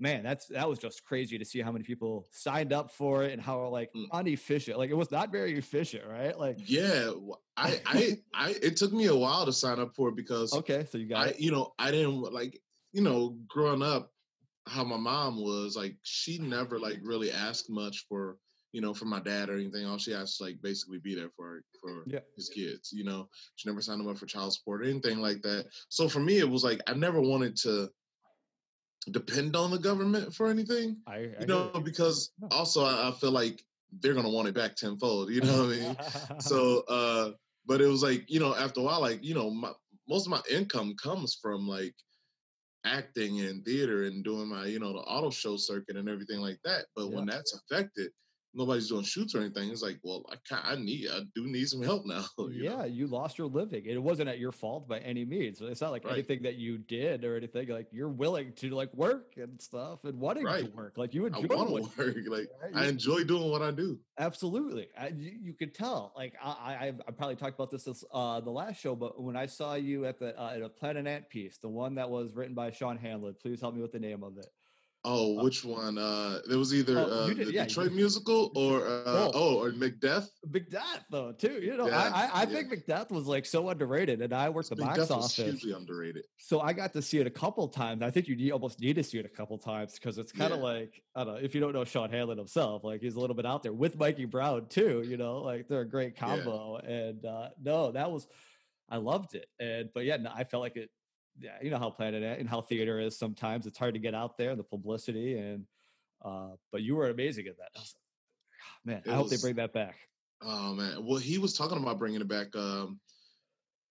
man 0.00 0.22
that's 0.22 0.46
that 0.46 0.68
was 0.68 0.78
just 0.78 1.04
crazy 1.04 1.38
to 1.38 1.44
see 1.44 1.60
how 1.60 1.72
many 1.72 1.84
people 1.84 2.26
signed 2.30 2.72
up 2.72 2.90
for 2.90 3.24
it 3.24 3.32
and 3.32 3.42
how 3.42 3.66
like 3.68 3.90
Mm. 3.94 4.20
inefficient 4.20 4.78
like 4.78 4.90
it 4.90 4.94
was 4.94 5.10
not 5.10 5.30
very 5.32 5.56
efficient 5.58 6.06
right 6.06 6.38
like 6.38 6.56
Yeah, 6.58 7.12
I, 7.56 7.80
I, 8.34 8.50
It 8.62 8.76
took 8.76 8.92
me 8.92 9.06
a 9.06 9.16
while 9.16 9.44
to 9.46 9.52
sign 9.52 9.78
up 9.80 9.94
for 9.94 10.08
it 10.10 10.16
because 10.16 10.52
okay 10.54 10.84
so 10.84 10.98
you 10.98 11.06
got 11.06 11.28
I, 11.28 11.34
you 11.38 11.50
know, 11.50 11.74
I 11.78 11.90
didn't 11.90 12.20
like, 12.20 12.60
you 12.92 13.02
know, 13.02 13.38
growing 13.48 13.82
up, 13.82 14.12
how 14.66 14.84
my 14.84 14.96
mom 14.98 15.42
was 15.42 15.76
like, 15.76 15.96
she 16.02 16.38
never 16.38 16.78
like 16.78 16.98
really 17.02 17.32
asked 17.32 17.70
much 17.70 18.06
for, 18.08 18.38
you 18.72 18.80
know, 18.80 18.92
for 18.92 19.06
my 19.06 19.18
dad 19.20 19.48
or 19.48 19.54
anything. 19.54 19.86
All 19.86 19.98
she 19.98 20.14
asked 20.14 20.40
like 20.40 20.60
basically 20.62 20.98
be 20.98 21.14
there 21.14 21.30
for 21.30 21.62
for 21.80 22.04
Yeah. 22.06 22.20
his 22.36 22.48
kids. 22.50 22.92
You 22.92 23.04
know, 23.04 23.28
she 23.56 23.68
never 23.68 23.80
signed 23.80 24.00
them 24.00 24.08
up 24.08 24.18
for 24.18 24.26
child 24.26 24.52
support 24.52 24.82
or 24.82 24.84
anything 24.84 25.20
like 25.20 25.40
that. 25.42 25.66
So 25.88 26.08
for 26.08 26.20
me, 26.20 26.38
it 26.38 26.48
was 26.48 26.64
like 26.64 26.80
I 26.86 26.94
never 26.94 27.20
wanted 27.20 27.56
to 27.62 27.88
depend 29.08 29.56
on 29.56 29.70
the 29.70 29.78
government 29.78 30.34
for 30.34 30.48
anything. 30.48 30.98
I, 31.06 31.14
I 31.14 31.34
You 31.40 31.46
know, 31.46 31.70
because 31.84 32.30
No. 32.40 32.48
also 32.50 32.84
I, 32.84 33.08
I 33.08 33.12
feel 33.12 33.32
like 33.32 33.62
they're 34.00 34.14
gonna 34.14 34.30
want 34.30 34.48
it 34.48 34.54
back 34.54 34.76
tenfold. 34.76 35.30
You 35.30 35.40
know 35.42 35.66
what 35.66 35.76
I 35.76 35.78
mean? 35.78 35.96
so 36.38 36.80
uh 36.88 37.32
but 37.66 37.80
it 37.80 37.86
was 37.86 38.02
like 38.02 38.24
you 38.28 38.40
know 38.40 38.54
after 38.54 38.80
a 38.80 38.82
while 38.84 39.00
like 39.00 39.22
you 39.22 39.34
know 39.34 39.50
my, 39.50 39.72
most 40.08 40.26
of 40.26 40.30
my 40.30 40.40
income 40.50 40.94
comes 41.02 41.34
from 41.40 41.66
like 41.68 41.94
acting 42.84 43.40
and 43.40 43.64
theater 43.64 44.04
and 44.04 44.24
doing 44.24 44.48
my 44.48 44.66
you 44.66 44.78
know 44.78 44.92
the 44.92 44.98
auto 45.00 45.30
show 45.30 45.56
circuit 45.56 45.96
and 45.96 46.08
everything 46.08 46.40
like 46.40 46.58
that 46.64 46.86
but 46.94 47.10
when 47.10 47.26
that's 47.26 47.54
affected 47.54 48.10
nobody's 48.58 48.88
doing 48.88 49.04
shoots 49.04 49.34
or 49.34 49.40
anything 49.40 49.70
it's 49.70 49.80
like 49.82 49.98
well 50.02 50.24
i 50.30 50.36
can 50.48 50.58
i 50.64 50.74
need 50.74 51.08
i 51.10 51.20
do 51.34 51.46
need 51.46 51.66
some 51.68 51.82
help 51.82 52.04
now 52.04 52.24
you 52.38 52.64
know? 52.64 52.78
yeah, 52.78 52.84
you 52.84 53.06
lost 53.06 53.38
your 53.38 53.46
living. 53.46 53.84
It 53.86 54.02
wasn't 54.02 54.28
at 54.28 54.38
your 54.38 54.52
fault 54.52 54.88
by 54.88 54.98
any 54.98 55.24
means. 55.24 55.60
It's 55.62 55.80
not 55.80 55.92
like 55.92 56.04
Right. 56.04 56.14
anything 56.14 56.42
that 56.42 56.56
you 56.56 56.78
did 56.78 57.24
or 57.24 57.36
anything. 57.36 57.68
Like 57.68 57.86
you're 57.92 58.08
willing 58.08 58.52
to 58.56 58.70
like 58.70 58.92
work 58.94 59.34
and 59.36 59.60
stuff 59.60 60.04
and 60.04 60.18
wanting 60.18 60.44
to 60.46 60.70
work. 60.74 60.94
Like 60.96 61.14
you 61.14 61.24
i 61.24 61.28
enjoy 61.28 61.56
want 61.56 61.70
what 61.70 61.96
to 61.96 61.98
work 61.98 62.16
like 62.28 62.48
right? 62.62 62.72
i 62.74 62.86
enjoy 62.88 63.24
doing 63.24 63.50
what 63.50 63.62
i 63.62 63.70
do 63.70 63.98
Absolutely, 64.18 64.88
I, 64.98 65.08
you, 65.08 65.32
you 65.40 65.52
could 65.54 65.74
tell. 65.74 66.12
Like 66.16 66.34
I, 66.42 66.48
I, 66.50 66.92
I 67.06 67.10
probably 67.12 67.36
talked 67.36 67.54
about 67.54 67.70
this 67.70 67.84
this, 67.84 68.02
uh, 68.12 68.40
the 68.40 68.50
last 68.50 68.80
show, 68.80 68.96
but 68.96 69.22
when 69.22 69.36
I 69.36 69.46
saw 69.46 69.74
you 69.74 70.06
at 70.06 70.18
the 70.18 70.36
uh, 70.40 70.54
at 70.56 70.62
a 70.62 70.68
Planet 70.68 71.06
Ant 71.06 71.28
piece, 71.28 71.58
the 71.58 71.68
one 71.68 71.94
that 71.94 72.10
was 72.10 72.34
written 72.34 72.54
by 72.54 72.72
Sean 72.72 72.96
Hanlon, 72.98 73.36
please 73.40 73.60
help 73.60 73.76
me 73.76 73.80
with 73.80 73.92
the 73.92 74.00
name 74.00 74.24
of 74.24 74.36
it. 74.36 74.46
Oh 75.04 75.38
Uh, 75.38 75.44
which 75.44 75.64
one 75.64 75.96
uh 75.96 76.40
there 76.48 76.58
was 76.58 76.74
either 76.74 76.98
oh, 76.98 77.02
uh 77.04 77.26
did- 77.28 77.46
the 77.48 77.52
yeah, 77.52 77.64
detroit 77.66 77.92
musical 77.92 78.50
or 78.56 78.84
uh 78.86 79.04
Both. 79.04 79.32
oh 79.36 79.58
or 79.62 79.70
macbeth 79.72 80.28
Macbeth, 80.50 81.04
though, 81.10 81.32
too. 81.32 81.60
You 81.62 81.76
know, 81.76 81.86
Yeah, 81.88 81.98
I, 81.98 82.08
I, 82.08 82.30
I 82.32 82.40
yeah. 82.40 82.44
think 82.46 82.70
Macbeth 82.70 83.10
was 83.10 83.26
like 83.26 83.44
so 83.46 83.68
underrated, 83.68 84.22
and 84.22 84.32
I 84.32 84.48
worked 84.48 84.70
the 84.70 84.76
box 84.76 84.98
macbeth 84.98 85.10
office. 85.10 85.36
hugely 85.36 85.72
underrated 85.72 86.24
So 86.38 86.60
I 86.60 86.72
got 86.72 86.92
to 86.94 87.02
see 87.02 87.18
it 87.18 87.26
a 87.26 87.30
couple 87.30 87.68
times. 87.68 88.02
I 88.02 88.10
think 88.10 88.28
you 88.28 88.34
need, 88.36 88.50
almost 88.50 88.80
need 88.80 88.94
to 88.96 89.04
see 89.04 89.18
it 89.18 89.26
a 89.26 89.28
couple 89.28 89.58
times 89.58 89.94
because 89.94 90.16
it's 90.18 90.32
kind 90.32 90.52
of 90.52 90.60
like 90.60 91.02
I 91.14 91.24
don't 91.24 91.34
know 91.34 91.40
if 91.40 91.54
you 91.54 91.60
don't 91.60 91.72
know 91.74 91.84
Sean 91.84 92.10
Hanlon 92.10 92.38
himself, 92.38 92.82
like 92.82 93.00
he's 93.00 93.14
a 93.16 93.20
little 93.20 93.36
bit 93.36 93.46
out 93.46 93.62
there 93.62 93.72
with 93.72 93.96
Mikey 93.98 94.24
Brown 94.24 94.66
too. 94.68 95.04
You 95.06 95.16
know, 95.16 95.38
like 95.42 95.68
they're 95.68 95.82
a 95.82 95.88
great 95.88 96.16
combo. 96.16 96.76
And 96.78 97.24
uh, 97.24 97.50
no, 97.62 97.92
that 97.92 98.10
was 98.10 98.26
I 98.88 98.96
loved 98.96 99.34
it. 99.34 99.46
And 99.60 99.90
but 99.94 100.04
yeah, 100.04 100.16
no, 100.16 100.30
I 100.34 100.44
felt 100.44 100.62
like 100.62 100.76
it. 100.76 100.90
Yeah, 101.40 101.52
you 101.62 101.70
know 101.70 101.78
how 101.78 101.90
Planet 101.90 102.22
Ant 102.22 102.40
and 102.40 102.48
how 102.48 102.60
theater 102.60 102.98
is. 102.98 103.16
Sometimes 103.18 103.66
it's 103.66 103.78
hard 103.78 103.94
to 103.94 104.00
get 104.00 104.14
out 104.14 104.36
there, 104.36 104.56
the 104.56 104.62
publicity, 104.64 105.38
and 105.38 105.64
uh, 106.24 106.50
but 106.72 106.82
you 106.82 106.96
were 106.96 107.10
amazing 107.10 107.46
at 107.46 107.56
that. 107.58 107.68
I 107.76 107.78
was 107.80 107.94
man, 108.84 109.02
It 109.04 109.10
I 109.10 109.14
hope 109.14 109.28
they 109.30 109.36
bring 109.36 109.54
that 109.56 109.72
back. 109.72 109.96
Oh 110.42 110.74
man, 110.74 111.04
well 111.04 111.18
he 111.18 111.38
was 111.38 111.52
talking 111.56 111.78
about 111.78 111.98
bringing 111.98 112.20
it 112.20 112.28
back. 112.28 112.54
Um, 112.56 112.98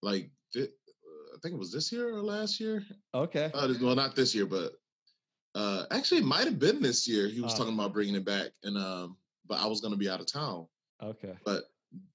like 0.02 0.30
thi- 0.54 0.64
uh, 0.64 1.36
I 1.36 1.38
think 1.42 1.54
it 1.56 1.60
was 1.60 1.72
this 1.72 1.92
year 1.92 2.10
or 2.14 2.22
last 2.22 2.60
year. 2.60 2.84
Okay, 3.14 3.52
Uh, 3.54 3.74
well, 3.82 3.96
not 3.96 4.16
this 4.16 4.34
year, 4.36 4.46
but 4.46 4.74
uh, 5.56 5.86
actually 5.92 6.20
it 6.20 6.26
might 6.26 6.46
have 6.46 6.60
been 6.60 6.82
this 6.82 7.08
year. 7.08 7.28
He 7.28 7.42
was 7.42 7.54
Uh. 7.54 7.58
talking 7.58 7.74
about 7.74 7.94
bringing 7.94 8.16
it 8.16 8.26
back, 8.26 8.52
and 8.64 8.78
um, 8.78 9.18
but 9.46 9.60
I 9.60 9.66
was 9.68 9.80
gonna 9.82 9.96
be 9.98 10.10
out 10.10 10.20
of 10.20 10.26
town. 10.26 10.68
okay. 11.02 11.36
But 11.46 11.64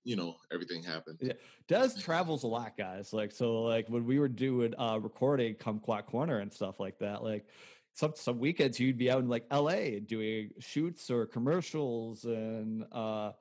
you 0.05 0.17
know, 0.17 0.37
everything 0.53 0.83
happened. 0.83 1.19
Yeah. 1.21 1.33
Des 1.69 2.01
travels 2.01 2.43
a 2.43 2.47
lot, 2.47 2.77
guys. 2.77 3.13
Like 3.13 3.33
so, 3.33 3.63
like 3.63 3.89
when 3.89 4.05
we 4.05 4.19
were 4.19 4.29
doing 4.29 4.75
uh 4.79 4.99
recording 5.01 5.55
Kumquat 5.55 6.07
Corner 6.07 6.39
and 6.39 6.53
stuff 6.53 6.81
like 6.81 6.99
that, 6.99 7.23
like 7.23 7.47
some 7.95 8.13
some 8.17 8.39
weekends 8.39 8.81
you'd 8.81 8.99
be 8.99 9.11
out 9.11 9.21
in 9.21 9.29
like 9.29 9.45
LA 9.53 10.01
doing 10.05 10.51
shoots 10.59 11.11
or 11.11 11.27
commercials 11.27 12.25
and 12.25 12.85
uh 12.93 13.33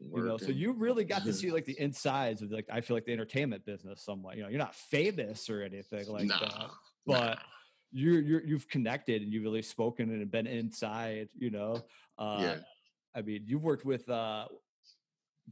you 0.00 0.22
know, 0.22 0.38
so 0.38 0.48
you 0.48 0.72
really 0.72 1.04
got 1.04 1.24
to 1.24 1.32
see 1.34 1.50
like 1.50 1.66
the 1.66 1.78
insides 1.78 2.40
of 2.42 2.50
like 2.50 2.66
I 2.72 2.80
feel 2.80 2.96
like 2.96 3.04
the 3.04 3.12
entertainment 3.12 3.66
business 3.66 4.02
somewhat. 4.02 4.36
You 4.36 4.42
know, 4.42 4.48
you're 4.48 4.58
not 4.58 4.74
famous 4.74 5.50
or 5.50 5.62
anything 5.62 6.08
like 6.08 6.24
nah, 6.24 6.38
that, 6.38 6.70
but 7.06 7.20
nah. 7.20 7.34
you're 7.92 8.20
you're 8.20 8.42
you've 8.42 8.68
connected 8.68 9.22
and 9.22 9.32
you've 9.32 9.44
really 9.44 9.62
spoken 9.62 10.10
and 10.10 10.30
been 10.30 10.46
inside, 10.46 11.28
you 11.36 11.50
know. 11.50 11.84
Uh 12.18 12.38
yeah, 12.40 12.56
I 13.14 13.22
mean, 13.22 13.44
you've 13.46 13.62
worked 13.62 13.84
with 13.84 14.08
uh 14.08 14.46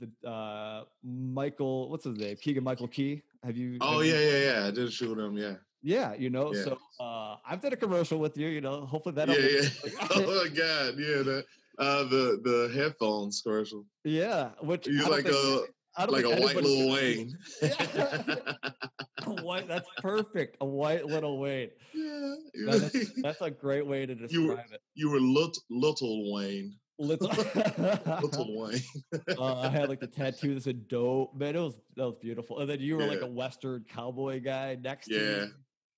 the 0.00 0.28
uh 0.28 0.84
Michael, 1.04 1.90
what's 1.90 2.04
his 2.04 2.16
name? 2.18 2.36
Keegan 2.40 2.64
Michael 2.64 2.88
Key. 2.88 3.22
Have 3.44 3.56
you? 3.56 3.78
Oh 3.80 3.98
have 3.98 4.06
you- 4.06 4.12
yeah, 4.14 4.20
yeah, 4.30 4.60
yeah. 4.62 4.66
I 4.66 4.70
did 4.70 4.92
shoot 4.92 5.18
him. 5.18 5.36
Yeah, 5.36 5.54
yeah. 5.82 6.14
You 6.14 6.30
know, 6.30 6.52
Yeah. 6.54 6.64
so 6.64 6.78
uh 7.00 7.36
I've 7.46 7.60
done 7.60 7.72
a 7.72 7.76
commercial 7.76 8.18
with 8.18 8.36
you. 8.36 8.48
You 8.48 8.60
know, 8.60 8.86
hopefully 8.86 9.14
that. 9.16 9.28
yeah, 9.28 9.36
yeah. 9.36 9.68
oh 10.14 10.20
my 10.44 10.48
god, 10.48 10.94
yeah. 10.98 11.22
The 11.22 11.44
uh, 11.78 12.02
the 12.04 12.40
the 12.42 12.72
headphones 12.74 13.40
commercial. 13.42 13.84
yeah. 14.04 14.50
Which 14.60 14.86
You 14.88 15.08
like 15.08 15.24
think- 15.24 15.34
a 15.36 15.62
I 15.96 16.06
don't 16.06 16.12
like 16.14 16.24
a 16.26 16.40
white 16.40 16.54
little 16.54 16.92
Wayne. 16.92 17.34
White. 19.42 19.68
That's 19.68 19.88
perfect. 19.98 20.56
A 20.60 20.64
white 20.66 21.04
little 21.06 21.38
Wayne. 21.38 21.70
yeah, 21.94 22.34
that's, 22.66 23.12
that's 23.22 23.40
a 23.40 23.50
great 23.50 23.86
way 23.86 24.06
to 24.06 24.14
describe 24.14 24.30
You 24.32 24.46
were- 24.48 24.58
it. 24.60 24.80
you 24.94 25.10
were 25.10 25.20
little 25.20 25.52
little 25.70 26.32
Wayne. 26.32 26.74
Little. 26.98 27.28
Little 28.22 28.60
Wayne. 28.60 28.80
uh, 29.38 29.60
I 29.60 29.68
had 29.68 29.88
like 29.88 30.00
the 30.00 30.06
tattoo 30.06 30.54
that 30.54 30.64
said 30.64 30.88
"dope." 30.88 31.34
Man, 31.36 31.54
it 31.54 31.60
was 31.60 31.80
that 31.96 32.04
was 32.04 32.16
beautiful. 32.16 32.58
And 32.58 32.68
then 32.68 32.80
you 32.80 32.96
were 32.96 33.06
like 33.06 33.20
a 33.20 33.26
Western 33.26 33.84
cowboy 33.88 34.40
guy 34.40 34.76
next 34.82 35.08
to 35.08 35.14
Yeah. 35.14 35.44
me. 35.44 35.50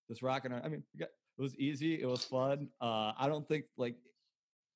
Just 0.09 0.23
rocking. 0.23 0.53
I 0.53 0.69
mean, 0.69 0.83
it 0.99 1.09
was 1.39 1.57
easy. 1.57 2.01
It 2.01 2.07
was 2.07 2.25
fun. 2.25 2.69
Uh, 2.81 3.13
I 3.19 3.29
don't 3.29 3.49
think 3.49 3.65
like 3.79 3.97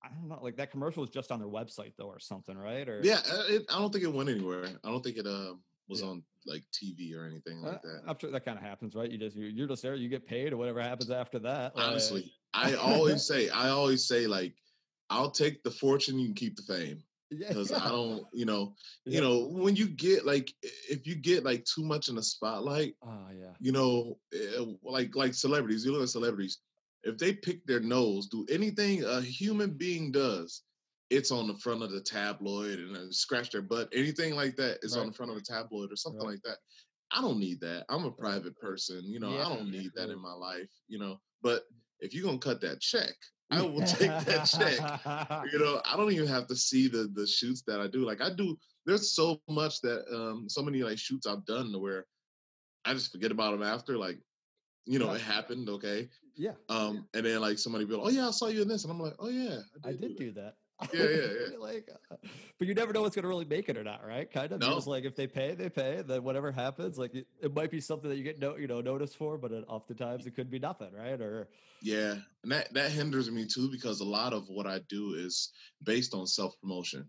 I 0.03 0.09
don't 0.09 0.29
know, 0.29 0.39
like 0.43 0.57
that 0.57 0.71
commercial 0.71 1.01
was 1.01 1.11
just 1.11 1.33
on 1.33 1.39
their 1.39 1.49
website 1.49 1.93
though, 1.97 2.09
or 2.09 2.19
something, 2.19 2.57
right? 2.57 2.89
Or 2.89 3.01
yeah, 3.03 3.21
uh, 3.31 3.43
it, 3.49 3.65
I 3.73 3.79
don't 3.79 3.93
think 3.93 4.05
it 4.05 4.13
went 4.13 4.29
anywhere. 4.29 4.67
I 4.85 4.91
don't 4.91 5.03
think 5.03 5.17
it 5.17 5.27
uh, 5.27 5.55
was 5.89 6.03
yeah. 6.03 6.09
on 6.09 6.23
like 6.47 6.63
TV 6.73 7.17
or 7.17 7.27
anything 7.27 7.63
like 7.63 7.77
uh, 7.77 7.79
that. 7.83 8.03
I'm 8.07 8.19
sure 8.19 8.31
that 8.31 8.45
kind 8.45 8.59
of 8.59 8.65
happens, 8.65 8.95
right? 8.95 9.11
You 9.11 9.19
just 9.19 9.37
you're 9.37 9.69
just 9.69 9.83
there, 9.83 9.95
you 9.95 10.09
get 10.09 10.27
paid, 10.27 10.53
or 10.53 10.57
whatever 10.57 10.83
happens 10.83 11.11
after 11.11 11.39
that. 11.41 11.73
Honestly, 11.75 12.33
like... 12.55 12.73
I 12.73 12.75
always 12.81 13.27
say, 13.27 13.49
I 13.49 13.71
always 13.71 14.07
say, 14.07 14.27
like, 14.27 14.55
I'll 15.11 15.31
take 15.31 15.63
the 15.63 15.71
fortune, 15.71 16.19
you 16.19 16.27
can 16.27 16.35
keep 16.35 16.57
the 16.57 16.63
fame. 16.63 17.03
Because. 17.31 17.73
I 17.73 17.89
don't, 17.89 18.27
you 18.33 18.45
know, 18.45 18.75
yeah. 19.05 19.17
you 19.17 19.21
know, 19.21 19.49
when 19.49 19.77
you 19.77 19.89
get 19.89 20.25
like, 20.27 20.53
if 20.63 21.07
you 21.07 21.15
get 21.15 21.45
like 21.45 21.65
too 21.65 21.85
much 21.85 22.09
in 22.09 22.17
the 22.17 22.23
spotlight, 22.23 22.95
oh 23.03 23.27
yeah, 23.37 23.53
you 23.61 23.73
know, 23.73 24.19
eh, 24.35 24.65
like 24.83 25.15
like 25.17 25.35
celebrities, 25.35 25.85
you 25.85 25.93
look 25.93 26.03
at 26.03 26.09
celebrities, 26.09 26.59
if 27.03 27.19
they 27.19 27.33
pick 27.33 27.67
their 27.67 27.81
nose, 27.81 28.29
do 28.29 28.47
anything 28.51 29.05
a 29.05 29.21
human 29.21 29.71
being 29.71 30.13
does, 30.13 30.63
it's 31.11 31.31
on 31.31 31.47
the 31.47 31.55
front 31.59 31.83
of 31.83 31.91
the 31.91 32.01
tabloid 32.01 32.79
and 32.79 33.15
scratch 33.15 33.51
their 33.51 33.63
butt, 33.63 33.89
anything 33.93 34.35
like 34.35 34.57
that 34.57 34.79
is 34.83 34.97
right. 34.97 35.03
on 35.03 35.09
the 35.09 35.15
front 35.15 35.31
of 35.31 35.37
the 35.37 35.43
tabloid 35.43 35.93
or 35.93 35.97
something 35.97 36.21
right. 36.21 36.33
like 36.33 36.43
that. 36.43 36.59
I 37.13 37.21
don't 37.21 37.39
need 37.39 37.61
that. 37.61 37.85
I'm 37.89 38.05
a 38.05 38.11
private 38.11 38.59
person, 38.59 39.03
you 39.05 39.21
know. 39.21 39.35
Yeah, 39.35 39.47
I 39.47 39.55
don't 39.55 39.71
need 39.71 39.91
that 39.95 40.11
in 40.11 40.21
my 40.21 40.33
life, 40.33 40.71
you 40.89 40.99
know. 40.99 41.21
But 41.43 41.63
if 42.01 42.15
you're 42.15 42.25
gonna 42.25 42.39
cut 42.39 42.61
that 42.63 42.81
check, 42.81 43.15
I 43.59 43.63
will 43.63 43.83
take 43.83 44.11
that 44.25 44.45
check. 44.45 45.45
You 45.53 45.59
know, 45.59 45.81
I 45.85 45.97
don't 45.97 46.13
even 46.13 46.27
have 46.29 46.47
to 46.49 46.57
see 46.57 46.89
the 46.89 47.11
the 47.15 47.27
shoots 47.27 47.63
that 47.67 47.81
I 47.81 47.87
do. 47.87 48.05
Like 48.05 48.21
I 48.21 48.31
do, 48.31 48.57
there's 48.87 49.15
so 49.15 49.41
much 49.49 49.81
that 49.83 50.05
um 50.13 50.49
so 50.49 50.63
many 50.63 50.83
like 50.83 50.99
shoots 50.99 51.27
I've 51.27 51.45
done 51.45 51.73
where 51.81 52.07
I 52.85 52.95
just 52.95 53.13
forget 53.13 53.31
about 53.31 53.53
them 53.53 53.63
after. 53.63 53.97
Like 53.99 54.19
you 54.87 54.99
know, 54.99 55.13
it 55.13 55.21
happened, 55.21 55.69
okay. 55.69 56.09
Yeah. 56.37 56.53
Um, 56.69 57.07
and 57.15 57.25
then 57.25 57.41
like 57.41 57.59
somebody 57.59 57.85
be 57.85 57.95
like, 57.95 58.07
"Oh 58.07 58.11
yeah, 58.11 58.29
I 58.29 58.31
saw 58.31 58.49
you 58.49 58.63
in 58.63 58.69
this," 58.69 58.85
and 58.85 58.93
I'm 58.93 59.01
like, 59.01 59.15
"Oh 59.19 59.29
yeah, 59.29 59.61
I 59.85 59.91
did, 59.91 59.99
I 59.99 60.01
did 60.01 60.01
do, 60.01 60.09
that. 60.09 60.19
do 60.19 60.33
that." 60.33 60.55
Yeah, 60.93 61.03
yeah, 61.03 61.09
yeah. 61.53 61.59
like, 61.59 61.89
uh, 62.11 62.17
but 62.59 62.69
you 62.69 62.75
never 62.75 62.93
know 62.93 63.03
what's 63.03 63.15
gonna 63.15 63.29
really 63.29 63.45
make 63.45 63.69
it 63.69 63.77
or 63.77 63.85
not, 63.85 64.07
right? 64.07 64.31
Kind 64.31 64.53
of. 64.53 64.61
No. 64.61 64.75
Just 64.75 64.87
like 64.87 65.05
if 65.05 65.15
they 65.15 65.27
pay, 65.27 65.55
they 65.55 65.69
pay. 65.69 66.03
Then 66.07 66.23
whatever 66.25 66.51
happens, 66.51 66.99
like 66.99 67.15
it, 67.15 67.27
it, 67.41 67.55
might 67.55 67.71
be 67.71 67.81
something 67.81 68.11
that 68.11 68.17
you 68.17 68.25
get 68.25 68.39
no, 68.39 68.57
you 68.57 68.67
know, 68.67 68.81
noticed 68.81 69.17
for, 69.17 69.39
but 69.39 69.53
it, 69.53 69.65
oftentimes 69.69 70.27
it 70.27 70.35
could 70.35 70.51
be 70.51 70.59
nothing, 70.59 70.93
right? 70.93 71.21
Or 71.21 71.49
yeah, 71.83 72.17
and 72.43 72.53
that 72.53 72.73
that 72.75 72.91
hinders 72.91 73.31
me 73.31 73.47
too 73.47 73.71
because 73.71 74.01
a 74.01 74.05
lot 74.05 74.33
of 74.33 74.49
what 74.49 74.67
I 74.67 74.81
do 74.89 75.15
is 75.15 75.53
based 75.83 76.15
on 76.15 76.27
self 76.27 76.59
promotion 76.61 77.09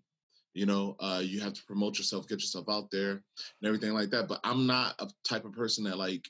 you 0.54 0.66
know 0.66 0.96
uh, 1.02 1.22
you 1.22 1.42
have 1.42 1.54
to 1.54 1.64
promote 1.66 1.98
yourself 1.98 2.30
get 2.30 2.40
yourself 2.40 2.66
out 2.70 2.90
there 2.90 3.12
and 3.12 3.22
everything 3.66 3.92
like 3.92 4.10
that 4.10 4.26
but 4.30 4.40
i'm 4.46 4.66
not 4.66 4.96
a 5.00 5.10
type 5.28 5.44
of 5.44 5.52
person 5.52 5.84
that 5.84 5.98
like 5.98 6.26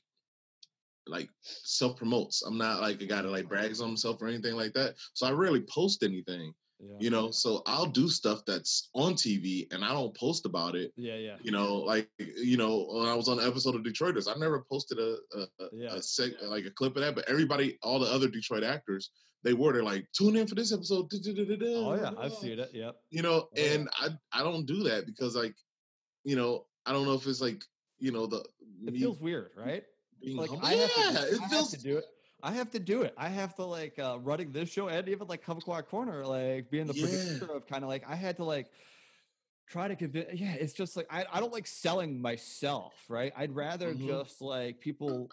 like 1.07 1.29
self 1.41 1.97
promotes. 1.97 2.41
I'm 2.41 2.57
not 2.57 2.81
like 2.81 3.01
a 3.01 3.05
guy 3.05 3.21
that 3.21 3.29
like 3.29 3.47
brags 3.47 3.81
on 3.81 3.87
himself 3.89 4.21
or 4.21 4.27
anything 4.27 4.55
like 4.55 4.73
that. 4.73 4.95
So 5.13 5.27
I 5.27 5.31
rarely 5.31 5.61
post 5.61 6.03
anything. 6.03 6.53
Yeah. 6.79 6.95
You 6.99 7.09
know, 7.09 7.31
so 7.31 7.61
I'll 7.65 7.85
do 7.85 8.09
stuff 8.09 8.41
that's 8.45 8.89
on 8.93 9.13
TV 9.13 9.71
and 9.73 9.83
I 9.83 9.93
don't 9.93 10.15
post 10.15 10.45
about 10.45 10.75
it. 10.75 10.91
Yeah, 10.97 11.15
yeah. 11.15 11.35
You 11.41 11.51
know, 11.51 11.75
like 11.75 12.09
you 12.17 12.57
know, 12.57 12.87
when 12.91 13.07
I 13.07 13.15
was 13.15 13.29
on 13.29 13.37
the 13.37 13.47
episode 13.47 13.75
of 13.75 13.81
Detroiters, 13.81 14.27
I 14.27 14.37
never 14.37 14.65
posted 14.69 14.99
a 14.99 15.17
a, 15.35 15.47
yeah. 15.71 15.93
a 15.93 15.99
seg, 15.99 16.33
like 16.43 16.65
a 16.65 16.71
clip 16.71 16.95
of 16.95 17.01
that. 17.01 17.15
But 17.15 17.29
everybody, 17.29 17.77
all 17.81 17.99
the 17.99 18.07
other 18.07 18.27
Detroit 18.27 18.63
actors, 18.63 19.11
they 19.43 19.53
were 19.53 19.73
they're 19.73 19.83
like, 19.83 20.07
tune 20.17 20.35
in 20.35 20.47
for 20.47 20.55
this 20.55 20.73
episode. 20.73 21.07
Oh 21.11 21.95
yeah, 21.95 22.11
I've 22.17 22.33
seen 22.33 22.59
it. 22.59 22.69
Yep. 22.73 22.95
You 23.09 23.21
know, 23.21 23.47
oh, 23.47 23.49
and 23.55 23.87
yeah. 24.01 24.09
I 24.33 24.39
I 24.41 24.43
don't 24.43 24.65
do 24.65 24.83
that 24.83 25.05
because 25.05 25.35
like, 25.35 25.55
you 26.23 26.35
know, 26.35 26.65
I 26.85 26.91
don't 26.91 27.05
know 27.05 27.13
if 27.13 27.25
it's 27.25 27.41
like 27.41 27.63
you 27.99 28.11
know 28.11 28.27
the 28.27 28.43
it 28.85 28.93
me, 28.93 28.99
feels 28.99 29.21
weird, 29.21 29.51
right? 29.55 29.83
being 30.25 30.37
like 30.37 30.49
humble. 30.49 30.65
I 30.65 30.73
have 30.73 30.91
yeah, 30.97 31.11
to, 31.11 31.35
it 31.35 31.41
I 31.41 31.47
feels 31.47 31.71
have 31.71 31.79
to 31.79 31.87
do 31.87 31.97
it. 31.97 32.05
I 32.43 32.51
have 32.51 32.71
to 32.71 32.79
do 32.79 33.01
it. 33.01 33.13
I 33.17 33.29
have 33.29 33.55
to 33.55 33.63
like 33.63 33.97
uh, 33.97 34.17
running 34.21 34.51
this 34.51 34.69
show 34.69 34.87
and 34.87 35.07
even 35.07 35.27
like 35.27 35.45
Kumquat 35.45 35.87
Corner, 35.87 36.25
like 36.25 36.69
being 36.69 36.87
the 36.87 36.93
yeah. 36.93 37.05
producer 37.05 37.51
of 37.53 37.67
kind 37.67 37.83
of 37.83 37.89
like 37.89 38.03
I 38.07 38.15
had 38.15 38.37
to 38.37 38.43
like 38.43 38.67
try 39.67 39.87
to 39.87 39.95
convince. 39.95 40.33
Yeah, 40.33 40.53
it's 40.53 40.73
just 40.73 40.95
like 40.95 41.07
I, 41.09 41.25
I 41.31 41.39
don't 41.39 41.53
like 41.53 41.67
selling 41.67 42.21
myself, 42.21 42.93
right? 43.09 43.33
I'd 43.35 43.55
rather 43.55 43.93
mm-hmm. 43.93 44.07
just 44.07 44.41
like 44.41 44.79
people 44.79 45.29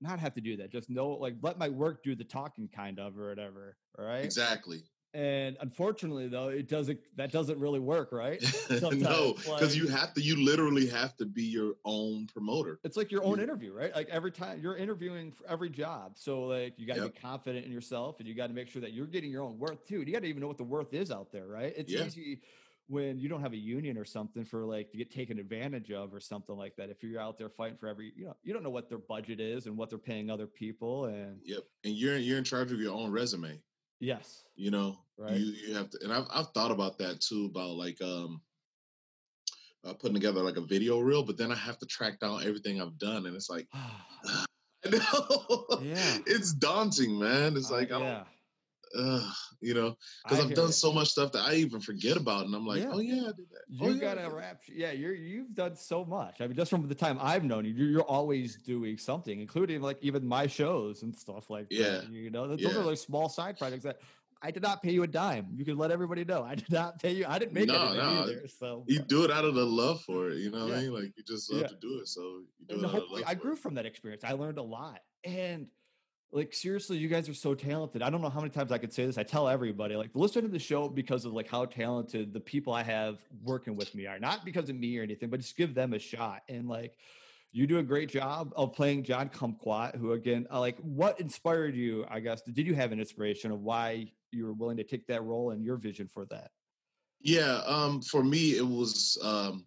not 0.00 0.20
have 0.20 0.34
to 0.34 0.40
do 0.40 0.56
that. 0.58 0.70
Just 0.70 0.90
know 0.90 1.08
like 1.08 1.36
let 1.42 1.58
my 1.58 1.68
work 1.68 2.02
do 2.02 2.14
the 2.14 2.24
talking, 2.24 2.68
kind 2.74 2.98
of 2.98 3.18
or 3.18 3.28
whatever. 3.28 3.76
Right? 3.98 4.24
Exactly. 4.24 4.82
And 5.14 5.56
unfortunately, 5.60 6.26
though, 6.26 6.48
it 6.48 6.68
doesn't. 6.68 6.98
That 7.16 7.30
doesn't 7.30 7.60
really 7.60 7.78
work, 7.78 8.10
right? 8.10 8.42
no, 8.70 9.34
because 9.34 9.46
like, 9.46 9.74
you 9.76 9.86
have 9.86 10.12
to. 10.14 10.20
You 10.20 10.44
literally 10.44 10.88
have 10.88 11.16
to 11.18 11.24
be 11.24 11.44
your 11.44 11.74
own 11.84 12.26
promoter. 12.26 12.80
It's 12.82 12.96
like 12.96 13.12
your 13.12 13.22
own 13.22 13.38
yeah. 13.38 13.44
interview, 13.44 13.72
right? 13.72 13.94
Like 13.94 14.08
every 14.08 14.32
time 14.32 14.58
you're 14.60 14.76
interviewing 14.76 15.30
for 15.30 15.46
every 15.48 15.70
job, 15.70 16.14
so 16.16 16.46
like 16.46 16.74
you 16.78 16.86
got 16.88 16.96
to 16.96 17.02
yep. 17.02 17.14
be 17.14 17.20
confident 17.20 17.64
in 17.64 17.70
yourself, 17.70 18.18
and 18.18 18.26
you 18.26 18.34
got 18.34 18.48
to 18.48 18.54
make 18.54 18.68
sure 18.68 18.82
that 18.82 18.92
you're 18.92 19.06
getting 19.06 19.30
your 19.30 19.44
own 19.44 19.56
worth 19.56 19.86
too. 19.86 20.00
You 20.00 20.12
got 20.12 20.22
to 20.22 20.28
even 20.28 20.40
know 20.40 20.48
what 20.48 20.58
the 20.58 20.64
worth 20.64 20.92
is 20.92 21.12
out 21.12 21.30
there, 21.30 21.46
right? 21.46 21.72
It's 21.76 21.92
yeah. 21.92 22.04
easy 22.04 22.40
when 22.88 23.18
you 23.18 23.28
don't 23.28 23.40
have 23.40 23.52
a 23.52 23.58
union 23.58 23.96
or 23.96 24.04
something 24.04 24.44
for 24.44 24.64
like 24.64 24.90
to 24.90 24.98
get 24.98 25.12
taken 25.12 25.38
advantage 25.38 25.92
of 25.92 26.12
or 26.12 26.18
something 26.18 26.56
like 26.56 26.74
that. 26.76 26.90
If 26.90 27.04
you're 27.04 27.20
out 27.20 27.38
there 27.38 27.48
fighting 27.48 27.78
for 27.78 27.88
every, 27.88 28.12
you 28.16 28.24
know, 28.24 28.36
you 28.42 28.52
don't 28.52 28.64
know 28.64 28.70
what 28.70 28.88
their 28.88 28.98
budget 28.98 29.38
is 29.38 29.66
and 29.66 29.76
what 29.76 29.90
they're 29.90 29.98
paying 29.98 30.28
other 30.28 30.48
people, 30.48 31.04
and 31.04 31.38
yep, 31.44 31.62
and 31.84 31.94
you're 31.94 32.16
you're 32.16 32.38
in 32.38 32.44
charge 32.44 32.72
of 32.72 32.80
your 32.80 32.92
own 32.92 33.12
resume. 33.12 33.60
Yes. 34.00 34.44
You 34.56 34.70
know, 34.70 34.98
right. 35.18 35.36
you 35.36 35.52
you 35.52 35.74
have 35.74 35.90
to, 35.90 35.98
and 36.02 36.12
I've 36.12 36.26
I've 36.32 36.50
thought 36.50 36.70
about 36.70 36.98
that 36.98 37.20
too 37.20 37.46
about 37.50 37.76
like 37.76 38.00
um 38.02 38.40
uh, 39.84 39.94
putting 39.94 40.14
together 40.14 40.42
like 40.42 40.56
a 40.56 40.62
video 40.62 41.00
reel, 41.00 41.22
but 41.22 41.36
then 41.36 41.52
I 41.52 41.56
have 41.56 41.78
to 41.78 41.86
track 41.86 42.20
down 42.20 42.42
everything 42.44 42.80
I've 42.80 42.98
done, 42.98 43.26
and 43.26 43.36
it's 43.36 43.50
like, 43.50 43.68
I 43.74 44.90
know, 44.90 45.66
yeah, 45.82 46.18
it's 46.26 46.52
daunting, 46.52 47.18
man. 47.18 47.56
It's 47.56 47.70
like 47.70 47.90
uh, 47.90 47.96
I 47.96 47.98
don't, 47.98 48.08
yeah 48.08 48.24
uh, 48.96 49.30
you 49.60 49.74
know, 49.74 49.96
because 50.24 50.44
I've 50.44 50.54
done 50.54 50.72
so 50.72 50.92
much 50.92 51.08
stuff 51.08 51.32
that 51.32 51.46
I 51.46 51.54
even 51.54 51.80
forget 51.80 52.16
about, 52.16 52.46
and 52.46 52.54
I'm 52.54 52.66
like, 52.66 52.82
yeah. 52.82 52.90
oh 52.92 53.00
yeah, 53.00 53.22
I 53.22 53.32
did 53.32 53.50
that. 53.50 53.62
You 53.68 53.90
oh, 53.90 53.94
got 53.94 54.18
a 54.18 54.30
rap. 54.30 54.62
Yeah, 54.72 54.92
you're 54.92 55.14
you've 55.14 55.54
done 55.54 55.76
so 55.76 56.04
much. 56.04 56.40
I 56.40 56.46
mean, 56.46 56.56
just 56.56 56.70
from 56.70 56.86
the 56.88 56.94
time 56.94 57.18
I've 57.20 57.44
known 57.44 57.64
you, 57.64 57.72
you're, 57.72 58.04
always 58.04 58.56
doing 58.56 58.98
something, 58.98 59.40
including 59.40 59.80
like 59.80 59.96
even 60.02 60.26
my 60.26 60.46
shows 60.46 61.02
and 61.02 61.16
stuff 61.16 61.48
like 61.48 61.66
yeah. 61.70 61.84
that. 61.84 62.10
You 62.10 62.30
know, 62.30 62.46
those 62.46 62.60
yeah. 62.60 62.76
are 62.76 62.84
like 62.84 62.98
small 62.98 63.28
side 63.28 63.58
projects 63.58 63.84
that 63.84 63.98
I 64.44 64.50
did 64.50 64.62
not 64.62 64.82
pay 64.82 64.92
you 64.92 65.02
a 65.04 65.06
dime. 65.06 65.46
You 65.56 65.64
can 65.64 65.78
let 65.78 65.90
everybody 65.90 66.22
know. 66.22 66.44
I 66.44 66.54
did 66.54 66.70
not 66.70 67.00
pay 67.00 67.12
you. 67.12 67.24
I 67.26 67.38
didn't 67.38 67.54
make 67.54 67.68
no, 67.68 67.74
anything 67.74 67.98
no. 67.98 68.22
either. 68.22 68.48
So 68.48 68.84
you 68.86 69.00
do 69.00 69.24
it 69.24 69.30
out 69.30 69.46
of 69.46 69.54
the 69.54 69.64
love 69.64 70.02
for 70.02 70.28
it. 70.28 70.38
You 70.38 70.50
know 70.50 70.66
what 70.66 70.74
I 70.74 70.80
mean? 70.80 70.92
Like 70.92 71.12
you 71.16 71.22
just 71.26 71.50
love 71.50 71.62
yeah. 71.62 71.68
to 71.68 71.76
do 71.76 71.98
it. 72.00 72.08
So 72.08 72.20
you 72.58 72.66
do 72.68 72.74
and 72.74 72.84
it. 72.84 72.90
Hopefully, 72.90 73.24
I 73.26 73.34
grew 73.34 73.54
it. 73.54 73.58
from 73.58 73.74
that 73.74 73.86
experience. 73.86 74.22
I 74.22 74.32
learned 74.32 74.58
a 74.58 74.62
lot, 74.62 75.00
and 75.24 75.66
like 76.34 76.52
seriously, 76.52 76.98
you 76.98 77.06
guys 77.06 77.28
are 77.28 77.34
so 77.34 77.54
talented. 77.54 78.02
I 78.02 78.10
don't 78.10 78.20
know 78.20 78.28
how 78.28 78.40
many 78.40 78.50
times 78.50 78.72
I 78.72 78.78
could 78.78 78.92
say 78.92 79.06
this. 79.06 79.16
I 79.16 79.22
tell 79.22 79.48
everybody, 79.48 79.94
like, 79.94 80.10
listen 80.14 80.42
to 80.42 80.48
the 80.48 80.58
show 80.58 80.88
because 80.88 81.24
of 81.24 81.32
like 81.32 81.48
how 81.48 81.64
talented 81.64 82.32
the 82.32 82.40
people 82.40 82.72
I 82.72 82.82
have 82.82 83.20
working 83.44 83.76
with 83.76 83.94
me 83.94 84.06
are. 84.08 84.18
Not 84.18 84.44
because 84.44 84.68
of 84.68 84.74
me 84.74 84.98
or 84.98 85.04
anything, 85.04 85.30
but 85.30 85.38
just 85.38 85.56
give 85.56 85.74
them 85.74 85.92
a 85.92 85.98
shot. 86.00 86.42
And 86.48 86.68
like, 86.68 86.98
you 87.52 87.68
do 87.68 87.78
a 87.78 87.84
great 87.84 88.08
job 88.08 88.52
of 88.56 88.72
playing 88.72 89.04
John 89.04 89.28
Kumquat, 89.28 89.96
who 89.96 90.10
again, 90.10 90.48
uh, 90.52 90.58
like, 90.58 90.76
what 90.80 91.20
inspired 91.20 91.76
you? 91.76 92.04
I 92.10 92.18
guess 92.18 92.42
did 92.42 92.66
you 92.66 92.74
have 92.74 92.90
an 92.90 92.98
inspiration 92.98 93.52
of 93.52 93.60
why 93.60 94.10
you 94.32 94.44
were 94.44 94.54
willing 94.54 94.78
to 94.78 94.84
take 94.84 95.06
that 95.06 95.22
role 95.22 95.52
and 95.52 95.64
your 95.64 95.76
vision 95.76 96.08
for 96.08 96.24
that? 96.26 96.50
Yeah, 97.20 97.62
um, 97.64 98.02
for 98.02 98.24
me, 98.24 98.56
it 98.56 98.66
was 98.66 99.16
um, 99.22 99.66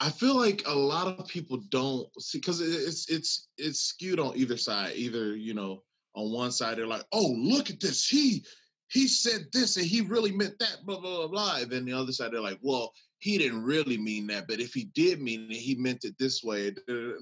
I 0.00 0.10
feel 0.10 0.36
like 0.36 0.62
a 0.66 0.74
lot 0.74 1.08
of 1.08 1.26
people 1.26 1.58
don't 1.70 2.08
see 2.20 2.38
because 2.38 2.60
it's 2.60 3.10
it's 3.10 3.48
it's 3.56 3.80
skewed 3.80 4.20
on 4.20 4.36
either 4.36 4.56
side. 4.56 4.92
Either 4.94 5.36
you 5.36 5.54
know, 5.54 5.82
on 6.14 6.32
one 6.32 6.52
side 6.52 6.78
they're 6.78 6.86
like, 6.86 7.04
"Oh, 7.12 7.34
look 7.36 7.68
at 7.68 7.80
this! 7.80 8.06
He 8.06 8.44
he 8.88 9.08
said 9.08 9.46
this 9.52 9.76
and 9.76 9.86
he 9.86 10.00
really 10.02 10.30
meant 10.30 10.58
that." 10.60 10.78
Blah 10.84 11.00
blah 11.00 11.16
blah 11.16 11.28
blah. 11.28 11.56
And 11.56 11.70
then 11.70 11.84
the 11.84 11.94
other 11.94 12.12
side 12.12 12.32
they're 12.32 12.40
like, 12.40 12.60
"Well, 12.62 12.92
he 13.18 13.38
didn't 13.38 13.64
really 13.64 13.98
mean 13.98 14.28
that, 14.28 14.46
but 14.46 14.60
if 14.60 14.72
he 14.72 14.84
did 14.94 15.20
mean 15.20 15.50
it, 15.50 15.56
he 15.56 15.74
meant 15.74 16.04
it 16.04 16.16
this 16.18 16.44
way." 16.44 16.68
And 16.68 16.78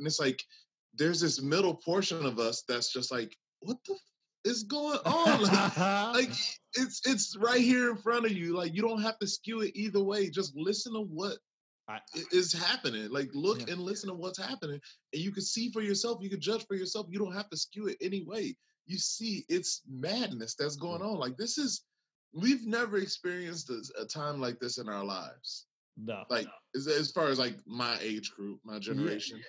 it's 0.06 0.21
like 0.21 0.42
there's 0.95 1.21
this 1.21 1.40
middle 1.40 1.75
portion 1.75 2.26
of 2.26 2.38
us 2.38 2.62
that's 2.68 2.92
just 2.92 3.11
like, 3.11 3.37
"What 3.61 3.78
the." 3.87 3.95
f- 3.95 4.00
is 4.45 4.62
going 4.62 4.99
on 5.04 5.42
like, 5.42 5.76
like 6.14 6.30
it's 6.75 7.04
it's 7.04 7.37
right 7.37 7.61
here 7.61 7.90
in 7.90 7.97
front 7.97 8.25
of 8.25 8.30
you 8.30 8.56
like 8.56 8.73
you 8.73 8.80
don't 8.80 9.02
have 9.02 9.18
to 9.18 9.26
skew 9.26 9.62
it 9.62 9.75
either 9.75 10.00
way 10.00 10.30
just 10.30 10.56
listen 10.56 10.92
to 10.92 11.00
what 11.00 11.37
I, 11.88 12.00
is 12.33 12.52
happening. 12.52 13.11
Like, 13.11 13.31
look 13.33 13.61
yeah. 13.61 13.75
and 13.75 13.83
listen 13.83 14.09
to 14.09 14.14
what's 14.14 14.38
happening, 14.38 14.81
and 15.12 15.23
you 15.23 15.33
can 15.33 15.43
see 15.43 15.71
for 15.71 15.83
yourself. 15.83 16.19
You 16.21 16.31
can 16.31 16.40
judge 16.40 16.66
for 16.66 16.75
yourself. 16.75 17.07
You 17.11 17.19
don't 17.19 17.35
have 17.35 17.49
to 17.50 17.57
skew 17.57 17.87
it 17.87 17.97
anyway. 18.00 18.57
You 18.87 18.99
see, 18.99 19.45
it's 19.49 19.83
madness 19.88 20.55
that's 20.55 20.76
going 20.76 21.02
on. 21.02 21.19
Like, 21.19 21.37
this 21.37 21.59
is 21.59 21.85
we've 22.33 22.66
never 22.66 22.99
experienced 22.99 23.71
a, 23.71 23.83
a 24.02 24.05
time 24.05 24.40
like 24.40 24.59
this 24.61 24.78
in 24.78 24.88
our 24.88 25.05
lives. 25.05 25.66
No, 25.97 26.25
like 26.28 26.47
as, 26.75 26.87
as 26.88 27.11
far 27.11 27.28
as 27.28 27.38
like 27.38 27.57
my 27.66 27.97
age 28.02 28.33
group, 28.33 28.61
my 28.64 28.78
generation, 28.78 29.38
yeah. 29.38 29.45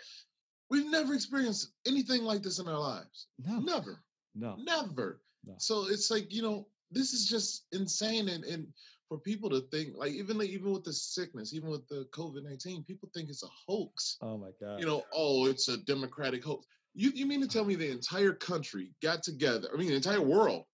we've 0.69 0.89
never 0.89 1.13
experienced 1.13 1.73
anything 1.85 2.23
like 2.23 2.41
this 2.41 2.59
in 2.59 2.67
our 2.67 2.79
lives. 2.79 3.27
No, 3.45 3.59
never, 3.59 4.01
no, 4.33 4.55
never. 4.57 5.21
No. 5.45 5.55
So 5.57 5.87
it's 5.89 6.09
like 6.09 6.33
you 6.33 6.41
know, 6.41 6.67
this 6.89 7.13
is 7.13 7.27
just 7.27 7.65
insane, 7.73 8.29
and 8.29 8.45
and 8.45 8.67
for 9.07 9.17
people 9.17 9.49
to 9.49 9.61
think 9.71 9.95
like 9.95 10.11
even 10.11 10.37
like, 10.37 10.49
even 10.49 10.71
with 10.71 10.83
the 10.83 10.93
sickness, 10.93 11.53
even 11.53 11.69
with 11.69 11.87
the 11.87 12.07
COVID 12.11 12.43
nineteen, 12.43 12.83
people 12.83 13.09
think 13.13 13.29
it's 13.29 13.43
a 13.43 13.47
hoax. 13.67 14.17
Oh 14.21 14.37
my 14.37 14.49
god! 14.59 14.79
You 14.79 14.85
know, 14.85 15.03
oh, 15.13 15.47
it's 15.47 15.67
a 15.69 15.77
democratic 15.77 16.43
hoax. 16.43 16.65
You 16.93 17.11
you 17.13 17.25
mean 17.25 17.41
to 17.41 17.47
tell 17.47 17.65
me 17.65 17.75
the 17.75 17.89
entire 17.91 18.33
country 18.33 18.91
got 19.01 19.23
together? 19.23 19.69
I 19.73 19.77
mean, 19.77 19.89
the 19.89 19.95
entire 19.95 20.21
world 20.21 20.65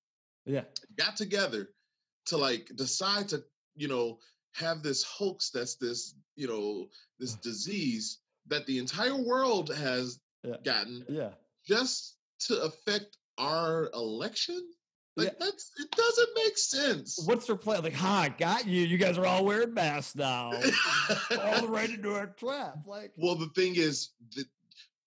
Yeah. 0.46 0.64
got 0.98 1.16
together 1.16 1.70
to 2.28 2.38
like 2.38 2.72
decide 2.76 3.30
to 3.30 3.44
you 3.76 3.88
know 3.88 4.20
have 4.54 4.84
this 4.84 5.04
hoax 5.04 5.50
that's 5.50 5.76
this 5.76 6.16
you 6.36 6.48
know 6.48 6.88
this 7.20 7.36
disease 7.36 8.20
that 8.48 8.66
the 8.66 8.78
entire 8.78 9.16
world 9.16 9.74
has 9.74 10.20
Yeah. 10.44 10.58
gotten 10.64 11.06
Yeah. 11.10 11.34
just 11.66 12.18
to 12.48 12.62
affect 12.62 13.18
our 13.38 13.90
election 13.94 14.73
like 15.16 15.28
Yeah. 15.28 15.34
that's 15.40 15.72
it 15.78 15.92
doesn't 15.92 16.30
make 16.36 16.58
sense 16.58 17.20
What's 17.26 17.46
their 17.48 17.56
plan? 17.56 17.84
Like, 17.84 17.94
ha, 17.94 18.30
got 18.38 18.66
you. 18.68 18.82
You 18.84 18.98
guys 18.98 19.18
are 19.18 19.26
all 19.26 19.46
wearing 19.46 19.74
masks 19.74 20.16
now. 20.16 20.52
all 21.42 21.68
right 21.68 21.90
into 21.90 22.14
our 22.16 22.28
trap. 22.28 22.78
Like, 22.86 23.12
well 23.18 23.36
the 23.36 23.50
thing 23.56 23.76
is 23.76 24.10
that 24.36 24.46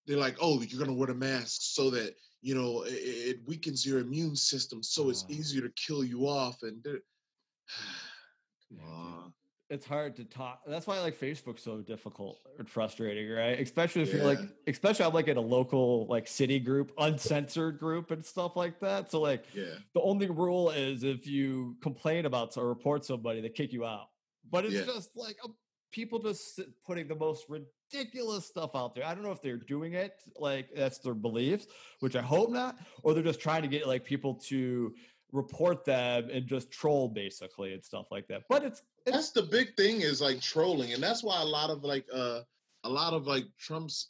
they're 0.05 0.17
like 0.17 0.37
oh 0.41 0.61
you're 0.61 0.79
gonna 0.79 0.93
wear 0.97 1.09
a 1.11 1.15
mask 1.15 1.59
so 1.61 1.89
that 1.89 2.15
you 2.41 2.55
know 2.55 2.83
it, 2.83 2.91
it 2.93 3.39
weakens 3.47 3.85
your 3.85 3.99
immune 3.99 4.35
system 4.35 4.81
so 4.81 5.09
it's 5.09 5.25
easier 5.27 5.61
to 5.61 5.69
kill 5.75 6.03
you 6.03 6.27
off 6.27 6.63
and 6.63 6.81
Come 8.69 8.79
on. 8.89 9.33
It's 9.69 9.85
hard 9.85 10.15
to 10.15 10.23
talk. 10.23 10.61
That's 10.65 10.87
why 10.87 10.99
like 10.99 11.19
Facebook's 11.19 11.61
so 11.63 11.81
difficult 11.81 12.39
and 12.57 12.69
frustrating, 12.69 13.29
right? 13.29 13.59
Especially 13.59 14.01
if 14.03 14.13
you're 14.13 14.23
like, 14.23 14.39
especially 14.65 15.05
I'm 15.05 15.13
like 15.13 15.27
in 15.27 15.37
a 15.37 15.41
local 15.41 16.07
like 16.07 16.27
city 16.27 16.59
group, 16.59 16.91
uncensored 16.97 17.79
group 17.79 18.11
and 18.11 18.23
stuff 18.25 18.55
like 18.55 18.79
that. 18.79 19.11
So 19.11 19.19
like 19.21 19.43
yeah 19.53 19.75
the 19.93 20.01
only 20.01 20.29
rule 20.29 20.69
is 20.69 21.03
if 21.03 21.27
you 21.27 21.75
complain 21.81 22.25
about 22.25 22.55
or 22.57 22.67
report 22.67 23.03
somebody, 23.05 23.41
they 23.41 23.49
kick 23.49 23.73
you 23.73 23.85
out. 23.85 24.07
But 24.49 24.65
it's 24.65 24.75
Yeah. 24.75 24.85
just 24.93 25.09
like 25.15 25.37
um, 25.43 25.55
people 25.91 26.19
just 26.19 26.61
putting 26.85 27.07
the 27.07 27.15
most 27.15 27.45
ridiculous 27.49 28.45
stuff 28.45 28.71
out 28.75 28.95
there. 28.95 29.05
I 29.05 29.13
don't 29.13 29.23
know 29.23 29.31
if 29.31 29.41
they're 29.41 29.57
doing 29.57 29.93
it 29.93 30.13
like 30.39 30.69
that's 30.75 30.99
their 30.99 31.13
beliefs, 31.13 31.67
which 31.99 32.15
I 32.15 32.21
hope 32.21 32.51
not, 32.51 32.77
or 33.03 33.13
they're 33.13 33.23
just 33.23 33.41
trying 33.41 33.63
to 33.63 33.67
get 33.67 33.85
like 33.87 34.05
people 34.05 34.35
to 34.45 34.93
report 35.33 35.83
them 35.83 36.29
and 36.31 36.47
just 36.47 36.71
troll 36.71 37.09
basically 37.09 37.73
and 37.73 37.83
stuff 37.83 38.05
like 38.11 38.27
that. 38.29 38.43
But 38.47 38.63
it's 38.63 38.81
that's 39.13 39.31
the 39.31 39.43
big 39.43 39.75
thing 39.75 40.01
is 40.01 40.21
like 40.21 40.39
trolling 40.41 40.93
and 40.93 41.01
that's 41.01 41.23
why 41.23 41.41
a 41.41 41.45
lot 41.45 41.69
of 41.69 41.83
like 41.83 42.05
uh 42.13 42.41
a 42.83 42.89
lot 42.89 43.13
of 43.13 43.25
like 43.27 43.45
trump's 43.59 44.09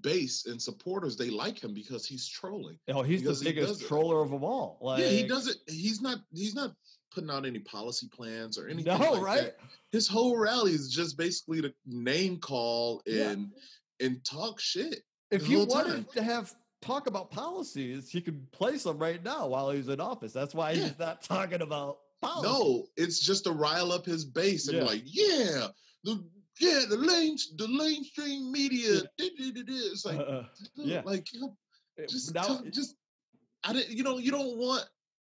base 0.00 0.46
and 0.46 0.60
supporters 0.60 1.16
they 1.16 1.28
like 1.30 1.62
him 1.62 1.74
because 1.74 2.06
he's 2.06 2.26
trolling 2.26 2.78
oh 2.88 3.02
he's 3.02 3.22
the 3.22 3.34
he 3.34 3.44
biggest 3.52 3.82
it. 3.82 3.86
troller 3.86 4.22
of 4.22 4.30
them 4.30 4.42
all. 4.42 4.78
Like 4.80 5.00
yeah 5.02 5.08
he 5.08 5.26
doesn't 5.26 5.56
he's 5.68 6.00
not 6.00 6.18
he's 6.32 6.54
not 6.54 6.72
putting 7.14 7.30
out 7.30 7.44
any 7.46 7.58
policy 7.60 8.08
plans 8.08 8.58
or 8.58 8.66
anything 8.66 8.98
No, 8.98 9.12
like 9.12 9.22
right? 9.22 9.40
that. 9.42 9.56
his 9.92 10.08
whole 10.08 10.36
rally 10.38 10.72
is 10.72 10.90
just 10.92 11.16
basically 11.18 11.60
to 11.62 11.72
name 11.86 12.38
call 12.38 13.02
Yeah. 13.06 13.30
and 13.30 13.50
and 14.00 14.24
talk 14.24 14.58
shit 14.58 15.00
if 15.30 15.44
he 15.46 15.56
wanted 15.56 15.92
time. 15.92 16.06
to 16.14 16.22
have 16.22 16.52
talk 16.80 17.06
about 17.06 17.30
policies, 17.30 18.10
he 18.10 18.20
could 18.20 18.50
place 18.52 18.82
them 18.82 18.98
right 18.98 19.22
now 19.24 19.46
while 19.48 19.70
he's 19.70 19.88
in 19.88 20.00
office. 20.00 20.32
That's 20.34 20.54
why 20.54 20.72
Yeah. 20.72 20.82
he's 20.84 20.98
not 20.98 21.22
talking 21.22 21.62
about 21.62 21.98
policy. 22.24 22.48
no 22.48 22.86
it's 22.96 23.20
just 23.20 23.44
to 23.44 23.52
rile 23.52 23.92
up 23.92 24.04
his 24.06 24.24
base 24.24 24.68
and 24.68 24.78
Yeah. 24.78 24.84
like 24.84 25.02
yeah 25.04 25.66
the 26.04 26.24
yeah 26.60 26.80
the 26.88 26.96
lane 26.96 27.36
the 27.56 27.68
mainstream 27.68 28.50
media 28.52 29.02
Yeah. 29.18 29.28
it's 29.38 30.04
like 30.04 30.18
Uh, 30.18 30.42
yeah. 30.76 31.02
like 31.04 31.32
you 31.32 31.40
know, 31.40 31.56
just 32.08 32.34
now, 32.34 32.60
just 32.70 32.96
I 33.64 33.72
didn't 33.72 33.90
you 33.90 34.02
know 34.02 34.18
you 34.18 34.30
don't 34.30 34.56
want 34.58 34.84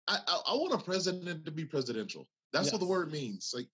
I, 0.09 0.18
I 0.27 0.40
I 0.49 0.55
want 0.55 0.75
a 0.75 0.85
president 0.85 1.44
to 1.44 1.51
be 1.51 1.64
presidential. 1.64 2.29
That's 2.53 2.71
what 2.73 2.81
the 2.81 2.87
word 2.87 3.11
means. 3.11 3.53
Like 3.55 3.68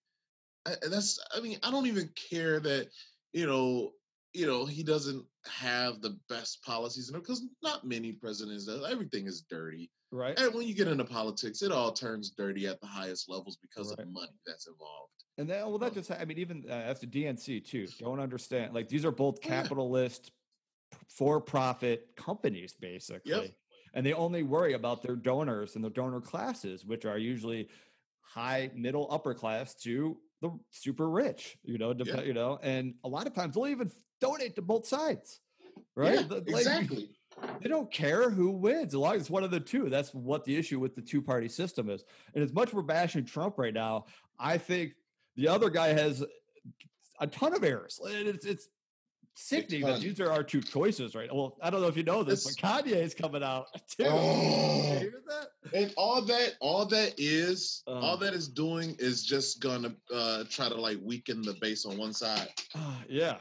I, 0.67 0.75
that's 0.89 1.19
I 1.37 1.41
mean 1.41 1.59
I 1.63 1.71
don't 1.71 1.87
even 1.87 2.09
care 2.31 2.59
that 2.61 2.89
you 3.33 3.47
know 3.47 3.93
you 4.35 4.47
know 4.47 4.65
he 4.65 4.83
doesn't 4.83 5.25
have 5.47 6.01
the 6.01 6.19
best 6.29 6.63
policies 6.65 7.09
in 7.11 7.19
because 7.19 7.43
not 7.63 7.85
many 7.87 8.13
presidents 8.13 8.67
does. 8.67 8.85
Everything 8.91 9.27
is 9.27 9.43
dirty. 9.43 9.91
right? 10.15 10.39
And 10.39 10.55
when 10.55 10.67
you 10.69 10.75
get 10.75 10.89
into 10.89 11.05
politics, 11.05 11.63
it 11.63 11.73
all 11.73 11.91
turns 11.93 12.31
dirty 12.33 12.67
at 12.67 12.81
the 12.83 12.87
highest 12.87 13.29
levels 13.31 13.57
because 13.63 13.89
Right. 13.91 14.01
of 14.07 14.13
money 14.13 14.39
that's 14.47 14.67
involved. 14.67 15.11
And 15.39 15.49
then, 15.49 15.67
well, 15.67 15.79
that 15.79 15.93
Oh. 15.93 15.95
just, 15.95 16.11
I 16.11 16.25
mean, 16.27 16.39
even 16.39 16.65
uh, 16.71 16.87
that's 16.87 17.01
the 17.01 17.07
DNC 17.07 17.61
too. 17.65 17.87
Don't 17.99 18.21
understand. 18.21 18.75
Like, 18.75 18.89
these 18.89 19.05
are 19.07 19.11
both 19.11 19.37
Oh, 19.37 19.49
yeah. 19.49 19.63
capitalist, 19.63 20.31
for 21.09 21.41
profit 21.41 22.15
companies, 22.17 22.75
basically. 22.79 23.57
And 23.95 24.05
they 24.05 24.13
only 24.13 24.43
worry 24.43 24.75
about 24.75 25.01
their 25.03 25.17
donors 25.17 25.75
and 25.77 25.83
their 25.83 25.91
donor 25.91 26.21
classes, 26.21 26.85
which 26.85 27.07
are 27.07 27.17
usually 27.17 27.71
high, 28.21 28.71
middle, 28.75 29.07
upper 29.11 29.33
class 29.35 29.75
to 29.77 30.21
the 30.43 30.51
super 30.71 31.09
rich, 31.09 31.57
you 31.65 31.79
know, 31.79 31.95
dep- 31.95 32.07
Yeah. 32.09 32.23
you 32.23 32.35
know, 32.35 32.59
and 32.63 32.95
a 33.05 33.09
lot 33.09 33.27
of 33.27 33.33
times 33.33 33.55
they'll 33.55 33.67
even 33.69 33.91
donate 34.23 34.55
to 34.55 34.63
both 34.63 34.87
sides, 34.87 35.41
right? 35.97 36.15
Yeah, 36.15 36.37
like, 36.37 36.49
exactly. 36.49 37.11
they 37.61 37.69
don't 37.69 37.91
care 37.93 38.31
who 38.31 38.51
wins 38.51 38.95
as 38.95 39.01
long 39.01 39.15
as 39.17 39.23
it's 39.23 39.31
one 39.31 39.43
of 39.45 39.51
the 39.51 39.61
two. 39.61 39.91
That's 39.91 40.15
what 40.15 40.45
the 40.45 40.57
issue 40.57 40.79
with 40.79 40.95
the 40.95 41.03
two 41.03 41.21
party 41.21 41.49
system 41.49 41.91
is. 41.91 42.05
And 42.35 42.43
as 42.45 42.53
much 42.53 42.73
we're 42.73 42.83
bashing 42.83 43.25
Trump 43.25 43.59
right 43.59 43.75
now, 43.75 44.07
I 44.39 44.59
think 44.59 44.93
the 45.37 45.49
other 45.49 45.71
guy 45.71 45.89
has 45.89 46.25
a 47.21 47.27
ton 47.27 47.55
of 47.55 47.65
errors. 47.65 48.01
And 48.05 48.29
It's, 48.29 48.47
it's 48.47 48.69
sickening 49.35 49.81
that 49.87 50.01
these 50.01 50.21
are 50.21 50.31
our 50.31 50.43
two 50.45 50.61
choices, 50.61 51.15
right? 51.15 51.35
Well, 51.35 51.57
I 51.63 51.71
don't 51.71 51.81
know 51.81 51.89
if 51.89 51.97
you 51.97 52.03
know 52.03 52.23
this, 52.23 52.45
but 52.45 52.55
Kanye 52.85 52.97
is 52.97 53.15
coming 53.15 53.43
out 53.43 53.67
too. 53.89 54.05
Oh. 54.07 54.93
You 54.93 54.99
hear 54.99 55.23
that? 55.29 55.49
And 55.75 55.93
all 55.97 56.21
that, 56.23 56.55
all 56.61 56.85
that 56.87 57.15
is, 57.19 57.83
Uh. 57.87 57.93
all 57.93 58.17
that 58.19 58.35
is 58.35 58.47
doing 58.49 58.95
is 58.99 59.25
just 59.25 59.61
gonna 59.61 59.95
uh, 60.15 60.45
try 60.51 60.69
to 60.69 60.75
like 60.75 60.99
weaken 61.03 61.41
the 61.43 61.55
base 61.55 61.87
on 61.87 61.97
one 61.97 62.13
side. 62.13 62.49
Ah, 62.77 63.01
yeah. 63.09 63.37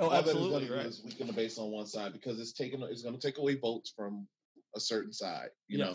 Oh, 0.00 0.12
absolutely 0.12 0.70
right. 0.70 0.86
is 0.86 1.02
weaken 1.04 1.26
the 1.26 1.32
base 1.32 1.58
on 1.58 1.70
one 1.70 1.86
side 1.86 2.12
because 2.12 2.40
it's 2.40 2.52
taking, 2.52 2.80
it's 2.82 3.02
gonna 3.02 3.18
take 3.18 3.38
away 3.38 3.54
votes 3.56 3.92
from 3.94 4.26
a 4.74 4.80
certain 4.80 5.12
side. 5.12 5.50
You 5.68 5.78
know, 5.78 5.94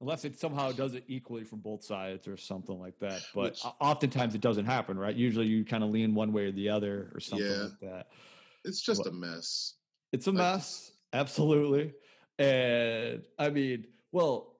Unless 0.00 0.26
it 0.26 0.38
somehow 0.38 0.72
does 0.72 0.92
it 0.94 1.04
equally 1.08 1.42
from 1.44 1.60
both 1.60 1.82
sides 1.82 2.28
or 2.28 2.36
something 2.36 2.78
like 2.78 2.98
that. 3.00 3.22
But 3.34 3.52
Which- 3.52 3.62
oftentimes 3.80 4.34
it 4.34 4.42
doesn't 4.42 4.66
happen, 4.66 4.98
right? 4.98 5.16
Usually 5.16 5.46
you 5.46 5.64
kind 5.64 5.82
of 5.82 5.88
lean 5.90 6.14
one 6.14 6.32
way 6.34 6.44
or 6.44 6.52
the 6.52 6.68
other 6.68 7.10
or 7.14 7.20
something 7.20 7.46
Yeah. 7.46 7.62
like 7.62 7.80
that. 7.80 8.06
it's 8.64 8.82
just 8.82 8.98
What- 9.00 9.08
a 9.08 9.12
mess. 9.12 9.74
It's 10.12 10.26
a 10.26 10.30
Like- 10.32 10.38
mess, 10.56 10.92
absolutely. 11.12 11.94
And 12.38 13.24
I 13.38 13.48
mean, 13.50 13.86
well, 14.12 14.58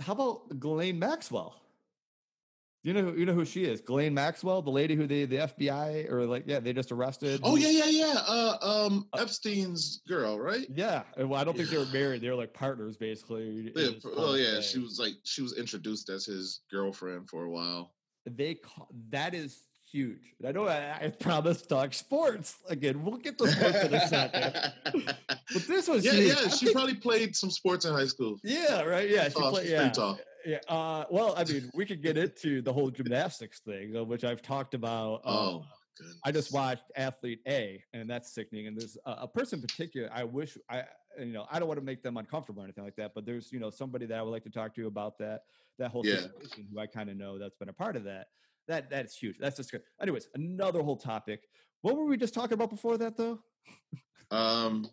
how 0.00 0.12
about 0.14 0.58
Ghislaine 0.58 0.98
Maxwell? 0.98 1.59
You 2.82 2.94
know, 2.94 3.02
who- 3.02 3.18
you 3.18 3.26
know 3.26 3.34
who 3.34 3.44
she 3.44 3.64
is, 3.64 3.82
Ghislaine 3.82 4.14
Maxwell, 4.14 4.62
the 4.62 4.70
lady 4.70 4.94
who 4.94 5.06
the 5.06 5.26
the 5.26 5.36
FBI 5.36 6.10
or 6.10 6.24
like, 6.24 6.44
yeah, 6.46 6.60
they 6.60 6.72
just 6.72 6.90
arrested. 6.92 7.40
Oh 7.42 7.56
yeah, 7.56 7.68
yeah, 7.68 7.86
yeah. 7.90 8.14
Uh, 8.26 8.56
um, 8.62 9.06
Uh, 9.12 9.18
Epstein's 9.20 10.00
girl, 10.08 10.38
right? 10.38 10.66
yeah. 10.74 11.02
Well, 11.18 11.34
I 11.34 11.44
don't 11.44 11.54
think 11.56 11.68
they 11.68 11.76
were 11.76 11.84
married; 11.92 12.22
they 12.22 12.30
were 12.30 12.36
like 12.36 12.54
partners, 12.54 12.96
basically. 12.96 13.70
Yeah, 13.76 13.90
oh 14.16 14.34
yeah, 14.34 14.60
she 14.62 14.78
was 14.78 14.98
like 14.98 15.12
she 15.24 15.42
was 15.42 15.58
introduced 15.58 16.08
as 16.08 16.24
his 16.24 16.60
girlfriend 16.70 17.28
for 17.28 17.44
a 17.44 17.50
while. 17.50 17.92
They 18.24 18.54
call 18.54 18.88
that 19.10 19.34
is 19.34 19.60
huge. 19.92 20.34
I 20.46 20.52
know 20.52 20.66
I, 20.66 20.98
I 21.02 21.08
promised 21.08 21.68
talk 21.68 21.92
sports 21.92 22.56
again. 22.68 23.04
We'll 23.04 23.18
get 23.18 23.36
to 23.38 23.48
sports 23.48 23.82
in 23.84 23.92
a 23.92 24.08
second, 24.08 24.72
but 24.94 25.66
this 25.68 25.86
was 25.86 26.02
yeah, 26.02 26.12
huge. 26.12 26.28
yeah. 26.28 26.44
I 26.46 26.48
She 26.48 26.64
think- 26.66 26.76
probably 26.76 26.94
played 26.94 27.36
some 27.36 27.50
sports 27.50 27.84
in 27.84 27.92
high 27.92 28.06
school. 28.06 28.38
Yeah, 28.42 28.82
right. 28.84 29.10
Yeah, 29.10 29.24
she 29.28 29.34
Tall, 29.34 29.50
played. 29.50 29.68
Yeah, 29.68 29.90
tall. 29.90 30.18
Yeah. 30.44 30.58
Uh, 30.68 31.04
well, 31.10 31.34
I 31.36 31.44
mean, 31.44 31.70
we 31.74 31.84
could 31.86 32.02
get 32.02 32.16
into 32.16 32.62
the 32.62 32.72
whole 32.72 32.90
gymnastics 32.90 33.60
thing, 33.60 33.96
uh, 33.96 34.04
which 34.04 34.24
I've 34.24 34.42
talked 34.42 34.74
about. 34.74 35.22
Oh, 35.24 35.56
um, 35.56 35.64
goodness. 35.98 36.18
I 36.24 36.32
just 36.32 36.52
watched 36.52 36.84
Athlete 36.96 37.40
A, 37.46 37.82
and 37.92 38.08
that's 38.08 38.32
sickening. 38.32 38.66
And 38.66 38.76
there's 38.78 38.96
a, 39.06 39.10
a 39.22 39.28
person 39.28 39.58
in 39.58 39.62
particular. 39.66 40.10
I 40.12 40.24
wish 40.24 40.56
I, 40.68 40.84
you 41.18 41.26
know, 41.26 41.46
I 41.50 41.58
don't 41.58 41.68
want 41.68 41.78
to 41.80 41.84
make 41.84 42.02
them 42.02 42.16
uncomfortable 42.16 42.62
or 42.62 42.64
anything 42.64 42.84
like 42.84 42.96
that. 42.96 43.12
But 43.14 43.26
there's, 43.26 43.52
you 43.52 43.60
know, 43.60 43.70
somebody 43.70 44.06
that 44.06 44.18
I 44.18 44.22
would 44.22 44.30
like 44.30 44.44
to 44.44 44.50
talk 44.50 44.74
to 44.76 44.86
about 44.86 45.18
that 45.18 45.42
that 45.78 45.90
whole 45.90 46.04
Yeah. 46.04 46.16
situation, 46.22 46.68
who 46.72 46.78
I 46.78 46.86
kind 46.86 47.10
of 47.10 47.16
know 47.16 47.38
that's 47.38 47.56
been 47.56 47.68
a 47.68 47.72
part 47.72 47.96
of 47.96 48.04
that. 48.04 48.28
That 48.68 48.90
that's 48.90 49.16
huge. 49.16 49.38
That's 49.38 49.56
just 49.56 49.70
good. 49.72 49.82
Anyways, 50.00 50.28
another 50.34 50.82
whole 50.82 50.96
topic. 50.96 51.48
What 51.82 51.96
were 51.96 52.04
we 52.04 52.16
just 52.16 52.34
talking 52.34 52.54
about 52.54 52.70
before 52.70 52.98
that, 52.98 53.16
though? 53.16 53.40
Um, 54.30 54.88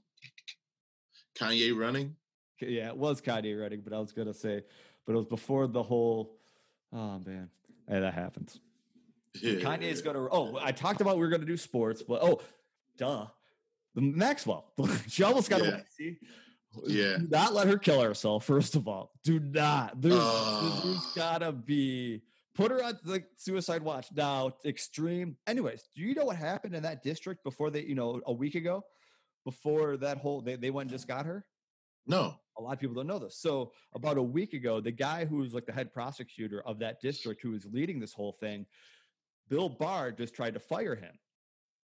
Kanye 1.38 1.78
running. 1.78 2.16
Yeah, 2.62 2.88
it 2.88 2.98
was 2.98 3.22
Kanye 3.22 3.60
running, 3.60 3.82
but 3.82 3.94
I 3.94 4.00
was 4.00 4.12
gonna 4.12 4.34
say, 4.34 4.64
but 5.08 5.14
it 5.14 5.16
was 5.16 5.26
before 5.26 5.66
the 5.68 5.82
whole. 5.82 6.38
Oh 6.94 7.18
man, 7.26 7.50
hey, 7.90 8.00
that 8.02 8.14
happens. 8.14 8.60
Kanye's 9.36 10.02
gonna. 10.02 10.28
Oh, 10.32 10.60
I 10.62 10.72
talked 10.72 11.02
about 11.02 11.16
we 11.16 11.22
were 11.24 11.30
gonna 11.30 11.46
do 11.46 11.58
sports, 11.58 12.04
but 12.04 12.22
oh, 12.22 12.42
duh, 12.98 13.26
the 13.96 14.02
Maxwell. 14.02 14.72
she 15.08 15.24
almost 15.24 15.50
got 15.50 15.62
Yeah. 15.64 15.68
away. 15.70 15.84
See, 15.98 16.18
Yeah. 16.86 17.18
do 17.20 17.28
not 17.30 17.54
let 17.54 17.68
her 17.68 17.78
kill 17.78 18.02
herself. 18.02 18.46
First 18.46 18.76
of 18.76 18.88
all, 18.88 19.12
do 19.24 19.40
not. 19.40 20.00
There's, 20.02 20.14
there's 20.16 20.24
Ah. 20.26 21.12
gotta 21.16 21.52
be. 21.52 22.22
Put 22.56 22.72
her 22.72 22.84
on 22.84 22.98
the 23.04 23.24
suicide 23.38 23.84
watch 23.84 24.08
now. 24.16 24.52
Extreme. 24.66 25.38
Anyways, 25.46 25.84
do 25.96 26.02
you 26.02 26.16
know 26.16 26.26
what 26.26 26.38
happened 26.38 26.74
in 26.74 26.82
that 26.84 27.04
district 27.04 27.44
before 27.44 27.70
they, 27.70 27.84
you 27.84 27.94
know, 27.94 28.20
a 28.26 28.34
week 28.34 28.56
ago, 28.56 28.84
before 29.46 29.96
that 29.98 30.18
whole 30.18 30.42
they, 30.42 30.56
they 30.56 30.72
went 30.72 30.90
and 30.90 30.92
just 30.98 31.08
got 31.08 31.28
her? 31.28 31.46
No. 32.08 32.34
A 32.58 32.62
lot 32.62 32.74
of 32.74 32.80
people 32.80 32.96
don't 32.96 33.08
know 33.08 33.20
this. 33.20 33.38
So 33.38 33.72
about 33.94 34.18
a 34.18 34.24
week 34.24 34.54
ago, 34.54 34.82
the 34.82 34.92
guy 34.92 35.26
who's 35.26 35.54
like 35.54 35.66
the 35.66 35.72
head 35.72 35.94
prosecutor 35.94 36.62
of 36.66 36.80
that 36.80 37.02
district 37.02 37.42
who 37.42 37.54
is 37.54 37.66
leading 37.72 38.00
this 38.00 38.14
whole 38.14 38.34
thing, 38.34 38.66
Bill 39.50 39.70
Barr 39.70 40.12
just 40.12 40.34
tried 40.34 40.54
to 40.56 40.60
fire 40.60 40.96
him. 40.96 41.18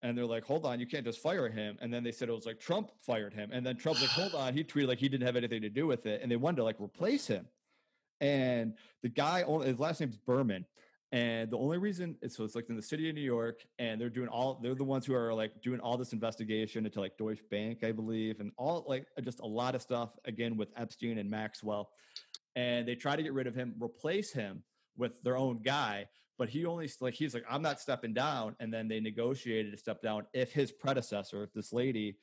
And 0.02 0.18
they're 0.18 0.26
like, 0.26 0.46
hold 0.46 0.66
on, 0.66 0.80
you 0.80 0.88
can't 0.88 1.04
just 1.04 1.20
fire 1.20 1.50
him. 1.50 1.78
And 1.82 1.94
then 1.94 2.04
they 2.04 2.14
said 2.14 2.30
it 2.30 2.34
was 2.34 2.46
like 2.46 2.60
Trump 2.60 2.92
fired 3.02 3.34
him. 3.34 3.50
And 3.52 3.66
then 3.66 3.76
Trump's 3.76 4.02
like, 4.02 4.12
hold 4.12 4.34
on, 4.34 4.54
he 4.54 4.64
tweeted 4.64 4.88
like 4.88 5.00
he 5.00 5.10
didn't 5.10 5.26
have 5.26 5.36
anything 5.36 5.62
to 5.62 5.70
do 5.70 5.88
with 5.88 6.06
it. 6.06 6.22
And 6.22 6.32
they 6.32 6.38
wanted 6.38 6.58
to 6.58 6.64
like 6.64 6.80
replace 6.80 7.28
him. 7.28 7.46
And 8.22 8.76
the 9.02 9.10
guy, 9.10 9.44
only 9.44 9.68
his 9.68 9.80
last 9.80 10.00
name's 10.00 10.18
Berman. 10.18 10.66
And 11.12 11.50
the 11.50 11.58
only 11.58 11.80
reason 11.80 12.18
so 12.28 12.44
it's 12.44 12.54
like 12.54 12.70
in 12.70 12.76
the 12.76 12.84
city 12.84 13.10
of 13.10 13.16
New 13.16 13.22
York, 13.22 13.66
and 13.80 14.00
they're 14.00 14.12
doing 14.12 14.28
all 14.28 14.60
they're 14.62 14.76
the 14.76 14.84
ones 14.84 15.08
who 15.08 15.16
are 15.16 15.34
like 15.34 15.60
doing 15.64 15.80
all 15.80 15.98
this 15.98 16.14
investigation 16.14 16.86
into 16.86 17.00
like 17.00 17.18
Deutsche 17.18 17.42
Bank, 17.50 17.84
I 17.84 17.92
believe, 17.92 18.40
and 18.40 18.52
all 18.58 18.86
like 18.88 19.08
just 19.24 19.40
a 19.40 19.46
lot 19.46 19.74
of 19.74 19.82
stuff 19.82 20.12
again 20.26 20.56
with 20.56 20.70
Epstein 20.78 21.18
and 21.18 21.30
Maxwell. 21.30 21.90
And 22.56 22.88
they 22.88 22.94
try 22.94 23.16
to 23.16 23.24
get 23.24 23.34
rid 23.34 23.48
of 23.48 23.56
him, 23.56 23.74
replace 23.82 24.32
him 24.32 24.64
with 24.98 25.22
their 25.24 25.38
own 25.38 25.62
guy, 25.64 26.08
but 26.38 26.50
he 26.50 26.66
only 26.66 26.90
like 27.02 27.16
he's 27.16 27.34
like, 27.34 27.46
I'm 27.50 27.64
not 27.64 27.80
stepping 27.80 28.14
down. 28.14 28.56
And 28.60 28.72
then 28.72 28.88
they 28.88 29.00
negotiated 29.00 29.72
to 29.72 29.78
step 29.78 30.04
down 30.04 30.28
if 30.34 30.52
his 30.52 30.72
predecessor, 30.72 31.50
this 31.56 31.74
lady, 31.74 32.18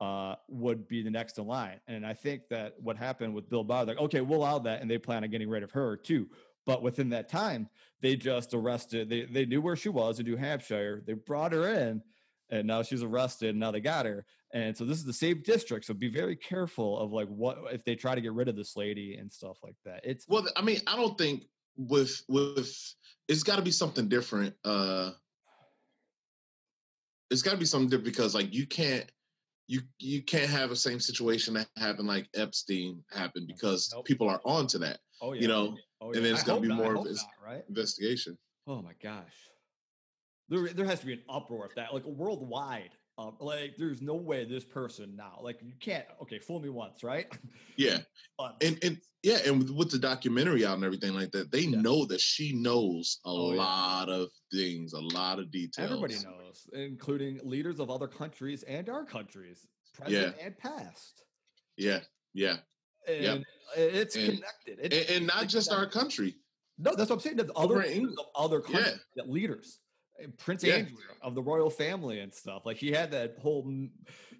uh, 0.00 0.34
would 0.48 0.88
be 0.88 1.02
the 1.02 1.10
next 1.10 1.38
in 1.38 1.46
line. 1.46 1.78
And 1.86 2.06
I 2.06 2.14
think 2.14 2.48
that 2.48 2.74
what 2.78 2.96
happened 2.96 3.34
with 3.34 3.50
Bill 3.50 3.64
Barr, 3.64 3.84
like, 3.84 3.98
okay, 3.98 4.22
we'll 4.22 4.38
allow 4.38 4.58
that, 4.60 4.80
and 4.80 4.90
they 4.90 4.96
plan 4.96 5.24
on 5.24 5.30
getting 5.30 5.50
rid 5.50 5.62
of 5.62 5.70
her 5.72 5.96
too. 5.96 6.26
But 6.66 6.82
within 6.82 7.10
that 7.10 7.28
time, 7.28 7.68
they 8.02 8.16
just 8.16 8.54
arrested. 8.54 9.08
They 9.08 9.24
they 9.24 9.46
knew 9.46 9.60
where 9.60 9.76
she 9.76 9.88
was 9.88 10.20
in 10.20 10.26
New 10.26 10.36
Hampshire. 10.36 11.02
They 11.06 11.14
brought 11.14 11.52
her 11.52 11.68
in, 11.68 12.02
and 12.50 12.66
now 12.66 12.82
she's 12.82 13.02
arrested. 13.02 13.50
And 13.50 13.60
now 13.60 13.70
they 13.70 13.80
got 13.80 14.06
her. 14.06 14.24
And 14.52 14.76
so 14.76 14.84
this 14.84 14.98
is 14.98 15.04
the 15.04 15.12
same 15.12 15.42
district. 15.42 15.86
So 15.86 15.94
be 15.94 16.08
very 16.10 16.36
careful 16.36 16.98
of 16.98 17.12
like 17.12 17.28
what 17.28 17.58
if 17.72 17.84
they 17.84 17.94
try 17.94 18.14
to 18.14 18.20
get 18.20 18.32
rid 18.32 18.48
of 18.48 18.56
this 18.56 18.76
lady 18.76 19.16
and 19.16 19.32
stuff 19.32 19.58
like 19.62 19.76
that. 19.84 20.00
It's 20.04 20.26
well, 20.28 20.46
I 20.56 20.62
mean, 20.62 20.80
I 20.86 20.96
don't 20.96 21.16
think 21.16 21.44
with 21.76 22.22
with 22.28 22.68
it's 23.28 23.42
got 23.42 23.56
to 23.56 23.62
be 23.62 23.70
something 23.70 24.08
different. 24.08 24.54
Uh 24.64 25.12
It's 27.30 27.42
got 27.42 27.52
to 27.52 27.56
be 27.58 27.64
something 27.64 27.88
different 27.88 28.06
because 28.06 28.34
like 28.34 28.52
you 28.52 28.66
can't 28.66 29.10
you 29.68 29.82
you 30.00 30.22
can't 30.22 30.50
have 30.50 30.70
the 30.70 30.76
same 30.76 30.98
situation 30.98 31.54
that 31.54 31.68
happened 31.76 32.08
like 32.08 32.28
Epstein 32.34 33.02
happened 33.12 33.46
because 33.46 33.90
Nope. 33.94 34.04
people 34.04 34.28
are 34.28 34.40
onto 34.44 34.78
that. 34.78 34.98
Oh 35.20 35.32
yeah, 35.32 35.42
you 35.42 35.48
know, 35.48 35.76
oh, 36.00 36.12
and 36.12 36.24
then 36.24 36.32
it's 36.34 36.42
gonna 36.44 36.60
be 36.60 36.68
not, 36.68 36.78
more 36.78 36.94
of 36.96 37.04
this- 37.04 37.22
not, 37.42 37.48
right? 37.52 37.64
Investigation. 37.68 38.36
Oh 38.66 38.82
my 38.82 38.92
gosh. 39.02 39.34
There, 40.48 40.68
there 40.68 40.86
has 40.86 41.00
to 41.00 41.06
be 41.06 41.12
an 41.12 41.22
uproar 41.28 41.64
of 41.66 41.74
that, 41.76 41.94
like 41.94 42.04
worldwide. 42.04 42.90
Um, 43.18 43.36
like, 43.38 43.76
there's 43.76 44.00
no 44.00 44.14
way 44.14 44.44
this 44.44 44.64
person 44.64 45.14
now, 45.14 45.38
like, 45.42 45.60
you 45.62 45.74
can't. 45.78 46.06
Okay, 46.22 46.38
fool 46.38 46.58
me 46.58 46.70
once, 46.70 47.02
right? 47.04 47.26
Yeah. 47.76 47.98
And 48.62 48.78
and 48.82 48.98
yeah, 49.22 49.36
and 49.46 49.68
with, 49.76 49.90
the 49.90 49.98
documentary 49.98 50.64
out 50.64 50.76
and 50.76 50.84
everything 50.84 51.12
like 51.12 51.30
that, 51.32 51.52
they 51.52 51.60
Yeah. 51.60 51.82
know 51.82 52.06
that 52.06 52.22
she 52.22 52.54
knows 52.54 53.18
a 53.26 53.28
Oh, 53.28 53.50
yeah. 53.52 53.58
lot 53.58 54.08
of 54.08 54.30
things, 54.50 54.94
a 54.94 55.00
lot 55.00 55.38
of 55.38 55.50
details. 55.50 55.90
everybody 55.90 56.14
knows, 56.24 56.66
including 56.72 57.38
leaders 57.44 57.80
of 57.80 57.90
other 57.90 58.08
countries 58.08 58.62
and 58.62 58.88
our 58.88 59.04
countries, 59.04 59.66
present 59.92 60.36
and 60.40 60.56
past. 60.56 61.22
Yeah, 61.76 62.00
yeah. 62.32 62.56
And 63.16 63.24
Yep. 63.24 63.42
it's 63.76 64.16
And- 64.16 64.34
connected. 64.34 64.78
It's, 64.80 65.10
And, 65.10 65.16
and 65.18 65.26
not 65.26 65.48
just 65.48 65.72
our 65.72 65.88
country. 65.88 66.36
No, 66.78 66.94
that's 66.94 67.10
what 67.10 67.16
I'm 67.16 67.20
saying. 67.20 67.36
There's 67.36 67.50
other 67.56 67.74
Over 67.76 67.82
in 67.82 67.98
leaders 68.04 68.16
of 68.18 68.26
other 68.34 68.62
Yeah. 68.68 68.72
countries, 68.78 69.00
that 69.16 69.28
leaders. 69.28 69.78
Uh, 70.22 70.28
Prince 70.38 70.64
Yeah. 70.64 70.76
Andrew 70.76 70.96
of 71.22 71.34
the 71.34 71.42
royal 71.42 71.70
family 71.70 72.20
and 72.20 72.32
stuff. 72.34 72.64
Like 72.64 72.76
he 72.78 72.90
had 72.90 73.10
that 73.12 73.38
whole 73.38 73.70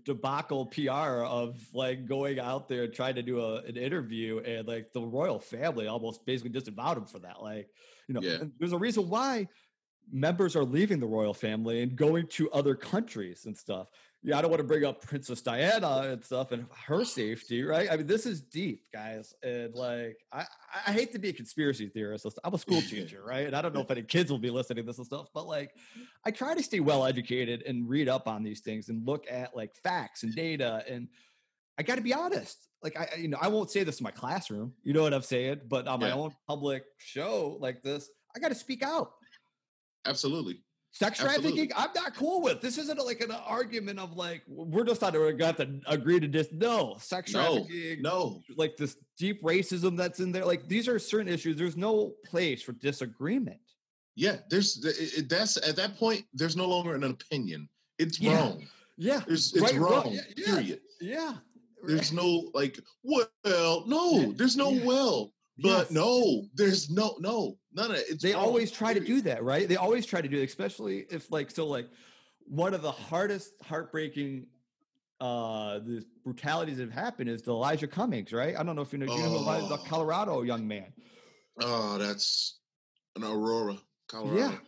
debacle 0.05 0.67
PR 0.67 1.25
of 1.25 1.59
like 1.75 2.07
going 2.07 2.39
out 2.39 2.69
there 2.69 2.85
and 2.85 2.93
trying 2.95 3.15
to 3.17 3.23
do 3.23 3.41
a, 3.41 3.57
an 3.63 3.77
interview, 3.77 4.39
and 4.41 4.67
like 4.67 4.93
the 4.93 5.01
royal 5.03 5.39
family 5.39 5.87
almost 5.87 6.25
basically 6.25 6.51
disavowed 6.51 6.97
him 6.97 7.07
for 7.07 7.19
that. 7.21 7.43
Like, 7.43 7.69
you 8.09 8.15
know, 8.15 8.23
Yeah. 8.23 8.45
there's 8.59 8.73
a 8.73 8.79
reason 8.79 9.09
why 9.09 9.47
members 10.11 10.57
are 10.57 10.65
leaving 10.65 10.99
the 10.99 11.07
royal 11.07 11.35
family 11.35 11.83
and 11.83 11.95
going 11.95 12.27
to 12.29 12.51
other 12.53 12.75
countries 12.75 13.45
and 13.45 13.57
stuff. 13.57 13.89
Yeah, 14.23 14.37
I 14.37 14.43
don't 14.43 14.51
want 14.51 14.61
to 14.61 14.67
bring 14.67 14.85
up 14.85 15.01
Princess 15.01 15.41
Diana 15.41 16.11
and 16.11 16.23
stuff 16.23 16.53
and 16.53 16.67
her 16.87 17.07
safety, 17.07 17.63
right? 17.63 17.91
I 17.91 17.97
mean, 17.97 18.07
this 18.07 18.27
is 18.27 18.43
deep, 18.43 18.85
guys. 18.93 19.33
And 19.43 19.75
like, 19.75 20.19
I, 20.31 20.45
I 20.87 20.93
hate 20.93 21.13
to 21.13 21.19
be 21.19 21.31
a 21.31 21.33
conspiracy 21.33 21.89
theorist. 21.89 22.27
I'm 22.45 22.53
a 22.53 22.59
school 22.59 22.83
teacher, 22.89 23.23
right? 23.25 23.47
And 23.47 23.57
I 23.57 23.63
don't 23.63 23.75
know 23.75 23.81
if 23.81 23.91
any 23.91 24.03
kids 24.03 24.31
will 24.31 24.39
be 24.39 24.51
listening 24.51 24.85
to 24.85 24.87
this 24.87 24.99
and 24.99 25.07
stuff, 25.07 25.29
but 25.33 25.47
like, 25.47 25.75
I 26.27 26.31
try 26.33 26.55
to 26.55 26.63
stay 26.63 26.81
well 26.81 27.07
educated 27.07 27.63
and 27.63 27.89
read 27.89 28.11
up 28.11 28.29
on 28.29 28.43
these 28.43 28.61
things 28.61 28.91
and 28.91 29.07
look 29.07 29.25
at 29.31 29.57
like 29.57 29.75
facts 29.77 30.23
and 30.23 30.35
data. 30.35 30.85
And 30.87 31.09
I 31.79 31.83
got 31.83 31.95
to 31.95 32.03
be 32.03 32.13
honest. 32.13 32.59
Like, 32.83 32.99
I, 32.99 33.17
you 33.17 33.29
know, 33.29 33.39
I 33.41 33.49
won't 33.49 33.71
say 33.71 33.85
this 33.85 34.01
in 34.01 34.05
my 34.05 34.11
classroom, 34.11 34.75
you 34.83 34.93
know 34.93 35.03
what 35.03 35.15
I'm 35.15 35.23
saying? 35.23 35.61
But 35.67 35.89
on 35.89 35.99
my 36.01 36.09
Yeah. 36.09 36.15
own 36.17 36.33
public 36.47 36.85
show 36.99 37.57
like 37.59 37.83
this, 37.83 38.11
I 38.37 38.39
got 38.39 38.49
to 38.49 38.55
speak 38.55 38.83
out. 38.83 39.13
Absolutely. 40.05 40.61
Sex 40.93 41.21
trafficking, 41.21 41.71
I'm 41.77 41.91
not 41.95 42.17
cool 42.17 42.43
with. 42.43 42.61
This 42.61 42.77
isn't 42.77 42.99
like 43.07 43.21
an 43.21 43.31
argument 43.31 44.01
of 44.01 44.17
like 44.17 44.43
we're 44.49 44.85
just 44.85 45.01
not 45.01 45.13
going 45.13 45.39
to 45.39 45.47
have 45.47 45.57
to 45.59 45.81
agree 45.87 46.19
to 46.19 46.27
this. 46.27 46.49
No, 46.53 46.97
sex 46.99 47.33
No, 47.33 47.59
trafficking, 47.59 48.03
No. 48.03 48.43
like 48.57 48.77
this 48.77 48.97
deep 49.17 49.41
racism 49.43 49.97
that's 49.97 50.19
in 50.19 50.33
there. 50.33 50.45
Like 50.45 50.67
these 50.67 50.89
are 50.89 50.99
certain 50.99 51.29
issues. 51.29 51.57
There's 51.57 51.77
no 51.77 52.15
place 52.27 52.61
for 52.63 52.73
disagreement. 52.73 53.61
Yeah, 54.17 54.39
there's 54.51 54.85
that's 55.29 55.57
at 55.59 55.77
that 55.77 55.97
point. 55.97 56.25
There's 56.35 56.57
no 56.57 56.69
longer 56.69 56.95
an 56.97 57.05
opinion. 57.05 57.69
It's 57.99 58.21
Yeah. 58.21 58.41
wrong. 58.41 58.67
Yeah, 58.97 59.21
There's 59.27 59.55
it's 59.55 59.63
Right, 59.63 59.81
wrong, 59.81 60.13
yeah, 60.13 60.21
yeah. 60.37 60.45
Period. 60.45 60.81
yeah. 61.01 61.35
There's 61.87 62.13
no 62.13 62.51
like 62.53 62.79
well, 63.05 63.85
no. 63.87 64.13
Yeah, 64.19 64.33
There's 64.35 64.57
no 64.57 64.73
yeah. 64.73 64.85
well, 64.85 65.33
but 65.63 65.69
Yes. 65.69 65.91
no. 65.91 66.45
There's 66.55 66.91
no 66.91 67.17
no 67.21 67.59
none 67.73 67.91
of 67.91 67.97
it. 67.97 68.07
It's 68.09 68.23
they 68.23 68.33
wrong, 68.35 68.45
always 68.45 68.71
try 68.71 68.95
to 68.95 69.01
do 69.01 69.21
that, 69.23 69.43
right? 69.45 69.69
They 69.69 69.77
always 69.77 70.07
try 70.07 70.21
to 70.21 70.29
do 70.29 70.39
it, 70.39 70.45
especially 70.45 71.07
if 71.11 71.31
like 71.31 71.51
so 71.51 71.67
like 71.67 71.89
one 72.47 72.75
of 72.75 72.83
the 72.83 72.93
hardest 72.93 73.53
heartbreaking 73.63 74.47
uh 75.21 75.79
the 75.81 76.05
brutalities 76.25 76.79
that 76.79 76.85
have 76.85 76.93
happened 76.93 77.29
is 77.29 77.43
the 77.43 77.53
Elijah 77.53 77.87
Cummings, 77.87 78.33
right? 78.33 78.57
I 78.59 78.63
don't 78.63 78.75
know 78.75 78.83
if 78.83 78.93
you 78.93 78.99
know, 78.99 79.07
do 79.07 79.13
you 79.13 79.19
know 79.23 79.37
Elijah, 79.37 79.69
the 79.69 79.75
Oh. 79.75 79.85
Colorado 79.87 80.43
young 80.43 80.67
man. 80.67 80.93
Oh, 81.61 81.99
that's 81.99 82.59
an 83.17 83.25
Aurora, 83.25 83.77
Colorado. 84.09 84.39
Yeah. 84.39 84.59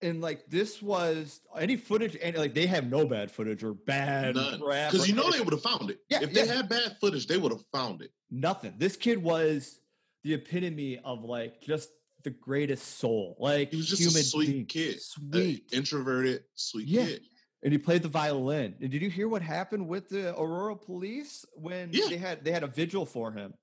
And 0.00 0.20
like 0.20 0.44
this 0.48 0.82
was 0.82 1.40
any 1.56 1.76
footage, 1.76 2.16
and 2.20 2.36
like 2.36 2.54
they 2.54 2.66
have 2.66 2.90
no 2.90 3.06
bad 3.06 3.30
footage 3.30 3.62
or 3.62 3.74
bad 3.74 4.34
None. 4.34 4.58
Because 4.58 5.06
you 5.08 5.14
know 5.14 5.30
they 5.30 5.38
would 5.40 5.52
have 5.52 5.62
found 5.62 5.90
it. 5.90 6.00
Yeah, 6.08 6.22
if 6.22 6.32
they 6.32 6.44
yeah. 6.44 6.54
had 6.54 6.68
bad 6.68 6.96
footage, 7.00 7.28
they 7.28 7.36
would 7.38 7.52
have 7.52 7.64
found 7.72 8.02
it. 8.02 8.10
nothing. 8.28 8.74
This 8.78 8.96
kid 8.96 9.18
was 9.22 9.78
the 10.24 10.34
epitome 10.34 10.98
of 11.04 11.24
like 11.24 11.60
just 11.60 11.90
the 12.24 12.30
greatest 12.30 12.98
soul, 12.98 13.36
like 13.40 13.70
He 13.70 13.76
was 13.78 13.88
just 13.88 14.02
human 14.02 14.20
a 14.20 14.24
sweet 14.24 14.46
being. 14.52 14.66
kid. 14.66 15.00
sweet. 15.02 15.64
introverted, 15.72 16.44
sweet 16.54 16.86
Yeah. 16.86 17.06
kid. 17.06 17.22
and 17.64 17.72
he 17.72 17.78
played 17.78 18.02
the 18.02 18.08
violin. 18.08 18.74
And 18.80 18.90
did 18.90 19.02
you 19.02 19.10
hear 19.10 19.28
what 19.28 19.40
happened 19.42 19.86
with 19.88 20.08
the 20.08 20.36
Aurora 20.38 20.74
police 20.76 21.44
when 21.54 21.90
Yeah. 21.92 22.08
they 22.08 22.16
had 22.16 22.44
they 22.44 22.50
had 22.52 22.62
a 22.64 22.68
vigil 22.68 23.06
for 23.06 23.32
him? 23.32 23.54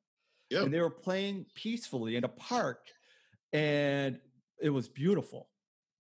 Yep. 0.50 0.64
And 0.64 0.74
they 0.74 0.80
were 0.82 0.90
playing 0.90 1.46
peacefully 1.54 2.16
in 2.16 2.24
a 2.24 2.30
park, 2.30 2.80
and 3.54 4.20
it 4.62 4.70
was 4.72 4.88
beautiful, 4.90 5.50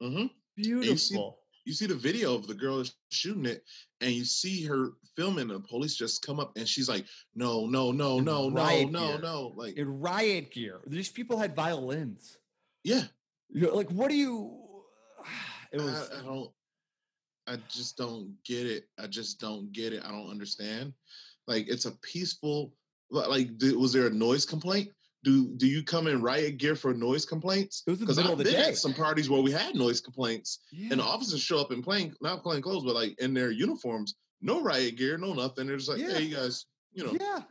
hmm 0.01 0.25
beautiful. 0.55 1.38
You 1.69 1.75
see 1.75 1.85
the 1.85 1.93
video 1.93 2.33
of 2.33 2.47
the 2.47 2.55
girl 2.55 2.83
shooting 3.11 3.45
it, 3.45 3.63
and 4.01 4.11
you 4.11 4.25
see 4.25 4.65
her 4.65 4.93
filming. 5.15 5.49
The 5.49 5.59
police 5.59 5.95
just 5.95 6.25
come 6.25 6.39
up, 6.39 6.57
and 6.57 6.67
she's 6.67 6.89
like, 6.89 7.05
"No, 7.35 7.67
no, 7.67 7.91
no, 7.91 8.19
no, 8.19 8.49
no, 8.49 8.85
no, 8.85 9.17
no!" 9.17 9.53
Like, 9.55 9.77
In 9.77 9.99
riot 9.99 10.51
gear, 10.51 10.81
these 10.87 11.09
people 11.09 11.37
had 11.37 11.55
violins. 11.55 12.39
yeah, 12.83 13.03
You 13.51 13.67
know, 13.67 13.75
like, 13.75 13.91
what 13.91 14.09
do 14.09 14.15
you? 14.15 14.51
It 15.71 15.79
was. 15.79 16.09
I, 16.11 16.21
I 16.21 16.23
don't. 16.23 16.49
I 17.45 17.57
just 17.69 17.97
don't 17.97 18.35
get 18.43 18.65
it. 18.65 18.85
I 18.97 19.05
just 19.05 19.39
don't 19.39 19.71
get 19.71 19.93
it. 19.93 20.01
I 20.03 20.09
don't 20.09 20.31
understand. 20.31 20.91
Like, 21.45 21.69
it's 21.69 21.85
a 21.85 21.91
peaceful. 22.01 22.73
Like, 23.11 23.51
was 23.77 23.93
there 23.93 24.07
a 24.07 24.09
noise 24.09 24.43
complaint? 24.43 24.89
Do 25.23 25.49
do 25.57 25.67
you 25.67 25.83
come 25.83 26.07
in 26.07 26.21
riot 26.21 26.57
gear 26.57 26.75
for 26.75 26.93
noise 26.93 27.25
complaints? 27.25 27.83
It 27.85 27.91
was 27.91 27.99
in 27.99 28.05
the 28.05 28.13
Because 28.13 28.31
I've 28.31 28.37
been 28.37 28.53
day. 28.53 28.69
at 28.69 28.77
some 28.77 28.93
parties 28.93 29.29
where 29.29 29.41
we 29.41 29.51
had 29.51 29.75
noise 29.75 29.99
complaints, 29.99 30.59
yeah. 30.71 30.89
and 30.91 30.99
the 30.99 31.03
officers 31.03 31.41
show 31.41 31.59
up 31.59 31.71
in 31.71 31.81
plain, 31.83 32.15
not 32.21 32.41
plain 32.41 32.61
clothes, 32.61 32.85
but 32.85 32.95
like 32.95 33.19
in 33.19 33.33
their 33.33 33.51
uniforms, 33.51 34.15
no 34.41 34.61
riot 34.61 34.95
gear, 34.95 35.17
no 35.17 35.33
nothing. 35.33 35.67
They're 35.67 35.75
just 35.77 35.89
like, 35.89 35.99
Yeah. 35.99 36.13
hey, 36.13 36.21
you 36.23 36.35
guys, 36.35 36.65
you 36.93 37.03
know, 37.05 37.11
yeah. 37.19 37.41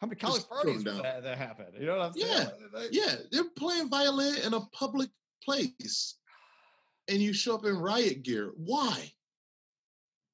How 0.00 0.06
many 0.06 0.16
college 0.16 0.42
just 0.42 0.48
throw 0.48 0.58
them 0.74 0.84
parties 0.84 1.02
that, 1.02 1.22
that 1.22 1.38
happened? 1.38 1.68
You 1.80 1.86
know 1.86 1.96
what 1.96 2.06
I'm 2.08 2.12
saying? 2.12 2.48
Yeah, 2.72 2.78
Like, 2.78 2.88
yeah, 2.92 3.14
they're 3.32 3.50
playing 3.56 3.88
violin 3.88 4.36
in 4.44 4.52
a 4.54 4.60
public 4.72 5.08
place, 5.42 6.16
and 7.08 7.18
you 7.22 7.32
show 7.32 7.54
up 7.54 7.64
in 7.64 7.76
riot 7.78 8.22
gear. 8.22 8.52
Why? 8.56 9.10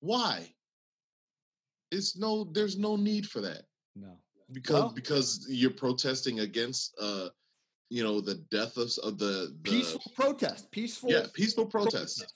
Why? 0.01 0.53
It's 1.93 2.17
no, 2.17 2.45
there's 2.53 2.77
no 2.77 2.97
need 2.97 3.29
for 3.29 3.41
that. 3.43 3.63
Because 4.55 4.75
Well- 4.75 4.93
because 4.95 5.47
you're 5.49 5.71
protesting 5.71 6.41
against, 6.41 6.95
uh, 7.01 7.29
you 7.91 8.03
know, 8.03 8.21
the 8.21 8.37
death 8.51 8.77
of, 8.77 8.91
of 9.03 9.19
the, 9.19 9.55
the 9.63 9.71
Peaceful 9.71 10.01
protest. 10.17 10.71
Peaceful. 10.71 11.11
yeah, 11.11 11.27
peaceful 11.35 11.67
protest. 11.67 12.19
protest. 12.19 12.35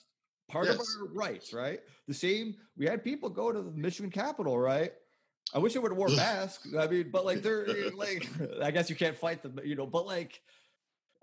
Part 0.49 0.65
Yes. 0.67 0.75
of 0.75 0.81
our 1.01 1.07
rights, 1.13 1.53
right? 1.53 1.79
The 2.07 2.13
same. 2.13 2.55
We 2.77 2.85
had 2.85 3.03
people 3.03 3.29
go 3.29 3.51
to 3.51 3.61
the 3.61 3.71
Michigan 3.71 4.11
Capitol, 4.11 4.57
right? 4.57 4.93
I 5.53 5.59
wish 5.59 5.73
they 5.73 5.79
would 5.79 5.91
have 5.91 5.97
wore 5.97 6.09
masks. 6.09 6.67
I 6.77 6.87
mean, 6.87 7.09
but 7.11 7.25
like 7.25 7.41
they're 7.41 7.65
like, 7.95 8.27
I 8.61 8.71
guess 8.71 8.89
you 8.89 8.95
can't 8.95 9.15
fight 9.15 9.41
them, 9.43 9.59
you 9.63 9.75
know. 9.75 9.85
But 9.87 10.05
like, 10.05 10.41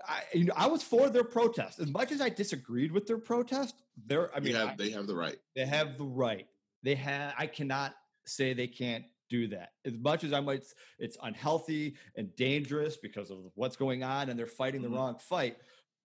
I, 0.06 0.22
you 0.32 0.44
know, 0.44 0.54
I 0.56 0.66
was 0.66 0.82
for 0.82 1.08
their 1.08 1.24
protest 1.24 1.80
as 1.80 1.88
much 1.90 2.12
as 2.12 2.20
I 2.20 2.28
disagreed 2.28 2.92
with 2.92 3.06
their 3.06 3.18
protest. 3.18 3.74
They're, 4.06 4.34
I 4.34 4.40
mean, 4.40 4.54
have, 4.54 4.70
I, 4.70 4.74
they 4.76 4.90
have 4.90 5.06
the 5.06 5.14
right. 5.16 5.36
They 5.54 5.66
have 5.66 5.96
the 5.98 6.04
right. 6.04 6.46
They 6.82 6.94
have. 6.96 7.34
I 7.38 7.46
cannot 7.46 7.94
say 8.26 8.52
they 8.54 8.66
can't 8.68 9.04
do 9.28 9.48
that. 9.48 9.70
As 9.84 9.94
much 9.94 10.24
as 10.24 10.32
I 10.32 10.40
might, 10.40 10.64
it's 10.98 11.16
unhealthy 11.22 11.96
and 12.16 12.34
dangerous 12.36 12.96
because 12.96 13.30
of 13.30 13.38
what's 13.54 13.76
going 13.76 14.02
on, 14.02 14.28
and 14.28 14.38
they're 14.38 14.46
fighting 14.46 14.82
mm-hmm. 14.82 14.92
the 14.92 14.96
wrong 14.96 15.18
fight. 15.18 15.56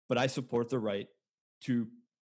But 0.08 0.18
I 0.18 0.26
support 0.26 0.68
the 0.68 0.78
right 0.78 1.08
to 1.62 1.86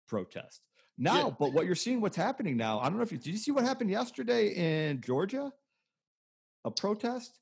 protest 0.09 0.63
now. 0.99 1.29
Yeah. 1.29 1.35
But 1.39 1.53
what 1.53 1.67
you're 1.67 1.75
seeing, 1.75 2.01
what's 2.01 2.17
happening 2.17 2.57
now? 2.57 2.81
I 2.81 2.85
don't 2.85 2.97
know 2.97 3.03
if 3.03 3.13
you 3.13 3.19
did 3.19 3.31
you 3.31 3.39
see 3.39 3.53
what 3.53 3.65
happened 3.65 3.91
yesterday 3.91 4.89
in 4.89 5.01
Georgia? 5.01 5.53
A 6.65 6.71
protest. 6.71 7.39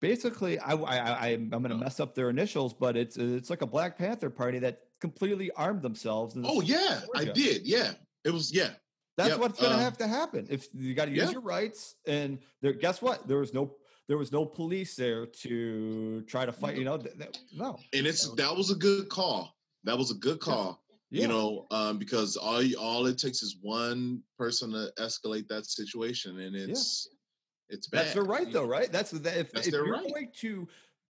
Basically, 0.00 0.58
I, 0.58 0.74
I, 0.74 0.96
I 0.96 1.28
I'm 1.28 1.50
going 1.50 1.68
to 1.68 1.76
mess 1.76 2.00
up 2.00 2.14
their 2.14 2.30
initials, 2.30 2.74
but 2.74 2.96
it's 2.96 3.16
it's 3.16 3.50
like 3.50 3.62
a 3.62 3.66
Black 3.66 3.96
Panther 3.96 4.30
party 4.30 4.58
that 4.60 4.80
completely 5.00 5.50
armed 5.52 5.82
themselves. 5.82 6.36
Oh 6.42 6.60
yeah, 6.60 7.00
Georgia. 7.14 7.30
I 7.30 7.32
did. 7.32 7.66
Yeah, 7.66 7.92
it 8.24 8.30
was 8.30 8.52
yeah. 8.52 8.70
That's 9.16 9.30
yep. 9.30 9.38
what's 9.38 9.60
going 9.60 9.72
to 9.72 9.78
uh, 9.78 9.80
have 9.80 9.96
to 9.98 10.08
happen. 10.08 10.46
If 10.50 10.68
you 10.74 10.94
got 10.94 11.04
to 11.06 11.12
use 11.12 11.24
yeah. 11.24 11.30
your 11.30 11.40
rights, 11.40 11.94
and 12.06 12.38
there, 12.62 12.72
guess 12.72 13.00
what? 13.00 13.28
There 13.28 13.38
was 13.38 13.54
no 13.54 13.76
there 14.08 14.18
was 14.18 14.32
no 14.32 14.44
police 14.44 14.96
there 14.96 15.26
to 15.26 16.22
try 16.22 16.44
to 16.44 16.52
fight. 16.52 16.76
You 16.76 16.84
know, 16.84 16.98
th- 16.98 17.16
th- 17.16 17.38
no. 17.54 17.78
And 17.92 18.06
it's 18.06 18.28
that 18.34 18.54
was 18.54 18.70
a 18.70 18.74
good 18.74 19.08
call. 19.08 19.54
That 19.84 19.96
was 19.96 20.10
a 20.10 20.14
good 20.14 20.40
call. 20.40 20.82
Yeah. 21.10 21.22
You 21.22 21.28
know, 21.28 21.66
um, 21.70 21.98
because 21.98 22.36
all 22.36 22.62
all 22.78 23.06
it 23.06 23.18
takes 23.18 23.42
is 23.42 23.56
one 23.62 24.20
person 24.36 24.72
to 24.72 24.90
escalate 24.98 25.46
that 25.48 25.66
situation, 25.66 26.40
and 26.40 26.56
it's 26.56 27.08
yeah. 27.08 27.76
it's 27.76 27.86
bad. 27.86 28.00
That's 28.00 28.14
their 28.14 28.24
right, 28.24 28.52
though, 28.52 28.64
right? 28.64 28.90
That's 28.90 29.12
the, 29.12 29.38
if, 29.38 29.52
That's 29.52 29.68
if 29.68 29.72
you're 29.72 29.92
right. 29.92 30.02
going 30.02 30.32
to 30.40 30.68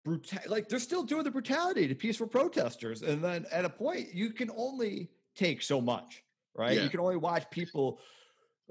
brutal, 0.04 0.40
like 0.48 0.68
they're 0.68 0.80
still 0.80 1.04
doing 1.04 1.24
the 1.24 1.32
brutality 1.32 1.88
to 1.88 1.96
peaceful 1.96 2.28
protesters, 2.28 3.04
and 3.04 3.24
then 3.24 3.46
at 3.52 3.64
a 3.64 3.70
point 3.70 4.14
you 4.14 4.32
can 4.32 4.52
only 4.58 5.12
take 5.34 5.62
so 5.62 5.80
much 5.80 6.25
right? 6.56 6.78
Yeah. 6.78 6.84
You 6.84 6.90
can 6.90 7.00
only 7.00 7.18
watch 7.18 7.50
people 7.52 8.00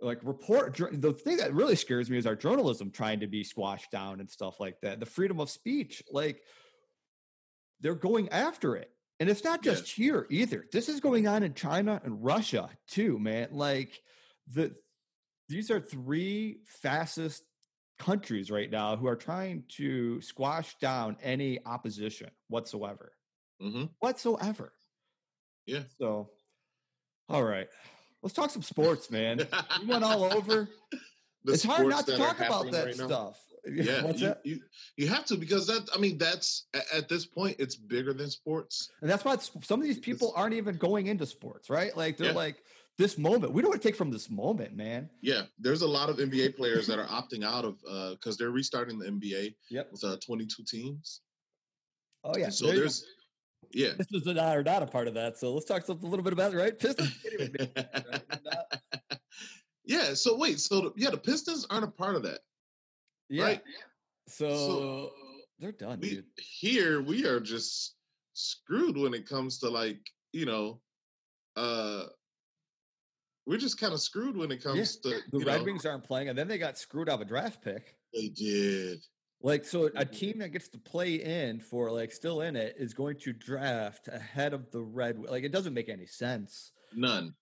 like 0.00 0.18
report. 0.22 0.76
The 0.92 1.12
thing 1.12 1.38
that 1.38 1.54
really 1.54 1.76
scares 1.76 2.10
me 2.10 2.18
is 2.18 2.26
our 2.26 2.36
journalism 2.36 2.90
trying 2.90 3.20
to 3.20 3.26
be 3.26 3.44
squashed 3.44 3.90
down 3.90 4.20
and 4.20 4.30
stuff 4.30 4.58
like 4.60 4.80
that. 4.82 5.00
The 5.00 5.06
freedom 5.06 5.40
of 5.40 5.50
speech, 5.50 6.02
like 6.10 6.42
they're 7.80 7.94
going 7.94 8.28
after 8.30 8.76
it. 8.76 8.90
And 9.20 9.30
it's 9.30 9.44
not 9.44 9.62
just 9.62 9.88
here 9.88 10.26
either. 10.30 10.66
This 10.72 10.88
is 10.88 11.00
going 11.00 11.28
on 11.28 11.44
in 11.44 11.54
China 11.54 12.00
and 12.04 12.24
Russia 12.24 12.68
too, 12.88 13.18
man. 13.18 13.48
Like 13.52 14.00
the 14.52 14.74
these 15.48 15.70
are 15.70 15.80
three 15.80 16.58
fastest 16.82 17.44
countries 17.98 18.50
right 18.50 18.70
now 18.70 18.96
who 18.96 19.06
are 19.06 19.16
trying 19.16 19.64
to 19.76 20.20
squash 20.20 20.74
down 20.80 21.16
any 21.22 21.60
opposition 21.64 22.30
whatsoever. 22.48 23.12
Mm-hmm. 23.62 23.84
Whatsoever. 24.00 24.72
Yeah. 25.66 25.82
So 25.98 26.30
all 27.28 27.44
right. 27.44 27.68
Let's 28.22 28.34
talk 28.34 28.50
some 28.50 28.62
sports, 28.62 29.10
man. 29.10 29.46
we 29.80 29.86
went 29.86 30.04
all 30.04 30.24
over. 30.24 30.68
it's 31.44 31.62
hard 31.62 31.88
not 31.88 32.06
to 32.06 32.16
talk 32.16 32.40
about 32.40 32.70
that 32.72 32.86
right 32.86 32.94
stuff. 32.94 33.40
Yeah, 33.66 34.04
What's 34.04 34.20
you, 34.20 34.26
that? 34.26 34.40
You, 34.44 34.60
you 34.98 35.08
have 35.08 35.24
to 35.24 35.38
because 35.38 35.68
that 35.68 35.88
I 35.94 35.98
mean 35.98 36.18
that's 36.18 36.66
at 36.92 37.08
this 37.08 37.24
point 37.24 37.56
it's 37.58 37.76
bigger 37.76 38.12
than 38.12 38.28
sports, 38.28 38.90
and 39.00 39.10
that's 39.10 39.24
why 39.24 39.38
some 39.62 39.80
of 39.80 39.86
these 39.86 39.98
people 39.98 40.34
aren't 40.36 40.52
even 40.52 40.76
going 40.76 41.06
into 41.06 41.24
sports, 41.24 41.70
right? 41.70 41.96
Like 41.96 42.18
they're 42.18 42.32
yeah. 42.32 42.34
like 42.34 42.62
this 42.98 43.16
moment. 43.16 43.54
We 43.54 43.62
don't 43.62 43.70
want 43.70 43.80
to 43.80 43.88
take 43.88 43.96
from 43.96 44.10
this 44.10 44.28
moment, 44.28 44.76
man. 44.76 45.08
Yeah, 45.22 45.42
there's 45.58 45.80
a 45.80 45.88
lot 45.88 46.10
of 46.10 46.18
NBA 46.18 46.56
players 46.56 46.86
that 46.88 46.98
are 46.98 47.06
opting 47.06 47.42
out 47.42 47.64
of 47.64 47.80
because 47.80 48.34
uh, 48.34 48.36
they're 48.38 48.50
restarting 48.50 48.98
the 48.98 49.06
NBA. 49.06 49.54
Yep, 49.70 49.92
with 49.92 50.04
uh, 50.04 50.16
22 50.18 50.62
teams. 50.64 51.22
Oh 52.22 52.36
yeah, 52.36 52.50
so 52.50 52.66
there 52.66 52.76
there's 52.76 53.06
yeah. 53.72 53.90
Pistons 53.96 54.28
are 54.28 54.34
not, 54.34 54.56
are 54.56 54.62
not 54.62 54.82
a 54.82 54.86
part 54.86 55.08
of 55.08 55.14
that. 55.14 55.38
So 55.38 55.52
let's 55.52 55.66
talk 55.66 55.84
something 55.84 56.06
a 56.06 56.10
little 56.10 56.24
bit 56.24 56.32
about 56.32 56.52
it, 56.54 56.56
right? 56.56 56.78
Pistons. 56.78 57.14
yeah. 59.84 60.14
So 60.14 60.36
wait. 60.36 60.60
So 60.60 60.80
the, 60.80 60.92
yeah, 60.96 61.10
the 61.10 61.18
Pistons 61.18 61.66
aren't 61.70 61.84
a 61.84 61.90
part 61.90 62.16
of 62.16 62.22
that. 62.24 62.40
Yeah. 63.28 63.44
Right? 63.44 63.62
So, 64.28 64.48
so 64.48 65.10
they're 65.58 65.72
done, 65.72 66.00
we, 66.00 66.10
dude. 66.10 66.24
Here 66.36 67.02
we 67.02 67.26
are 67.26 67.40
just 67.40 67.94
screwed 68.32 68.96
when 68.96 69.14
it 69.14 69.28
comes 69.28 69.58
to 69.60 69.68
like 69.68 70.00
you 70.34 70.46
know, 70.46 70.80
uh, 71.56 72.04
we're 73.46 73.58
just 73.58 73.78
kind 73.78 73.94
of 73.94 74.00
screwed 74.00 74.36
when 74.36 74.50
it 74.50 74.62
comes 74.62 74.98
yeah. 75.04 75.12
to 75.12 75.38
the 75.38 75.44
Red 75.44 75.58
know, 75.58 75.64
Wings 75.64 75.86
aren't 75.86 76.04
playing, 76.04 76.28
and 76.28 76.36
then 76.36 76.48
they 76.48 76.58
got 76.58 76.76
screwed 76.76 77.08
out 77.08 77.14
of 77.14 77.20
a 77.22 77.24
draft 77.24 77.62
pick. 77.62 77.96
They 78.12 78.28
did. 78.28 78.98
Like 79.44 79.66
so, 79.66 79.84
a 79.84 79.90
mm-hmm. 79.90 80.14
team 80.14 80.38
that 80.38 80.52
gets 80.52 80.68
to 80.68 80.78
play 80.78 81.16
in 81.16 81.60
for 81.60 81.90
like 81.90 82.12
still 82.12 82.40
in 82.40 82.56
it 82.56 82.76
is 82.78 82.94
going 82.94 83.18
to 83.18 83.32
draft 83.34 84.08
ahead 84.08 84.54
of 84.54 84.70
the 84.70 84.80
red. 84.80 85.18
Like 85.18 85.44
it 85.44 85.52
doesn't 85.52 85.74
make 85.74 85.90
any 85.90 86.06
sense. 86.06 86.72
None. 86.96 87.34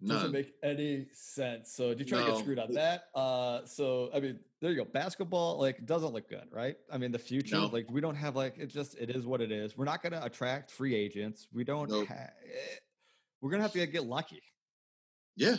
None. 0.00 0.16
Doesn't 0.16 0.32
make 0.32 0.54
any 0.62 1.08
sense. 1.12 1.74
So 1.74 1.92
Detroit 1.92 2.26
no. 2.26 2.32
get 2.32 2.38
screwed 2.38 2.58
on 2.58 2.72
that. 2.72 3.08
Uh, 3.14 3.66
so 3.66 4.08
I 4.14 4.20
mean, 4.20 4.38
there 4.62 4.70
you 4.70 4.78
go. 4.78 4.86
Basketball 4.86 5.58
like 5.58 5.84
doesn't 5.84 6.14
look 6.14 6.30
good, 6.30 6.48
right? 6.50 6.76
I 6.90 6.96
mean, 6.96 7.12
the 7.12 7.18
future 7.18 7.56
no. 7.56 7.66
like 7.66 7.90
we 7.90 8.00
don't 8.00 8.16
have 8.16 8.34
like 8.34 8.56
it. 8.56 8.68
Just 8.68 8.96
it 8.96 9.10
is 9.10 9.26
what 9.26 9.42
it 9.42 9.52
is. 9.52 9.76
We're 9.76 9.84
not 9.84 10.02
going 10.02 10.12
to 10.12 10.24
attract 10.24 10.70
free 10.70 10.94
agents. 10.94 11.48
We 11.52 11.64
don't. 11.64 11.90
Nope. 11.90 12.08
Ha- 12.08 12.14
eh, 12.14 12.76
we're 13.42 13.50
gonna 13.50 13.62
have 13.62 13.72
to 13.72 13.86
get 13.86 14.04
lucky. 14.04 14.42
Yeah. 15.36 15.56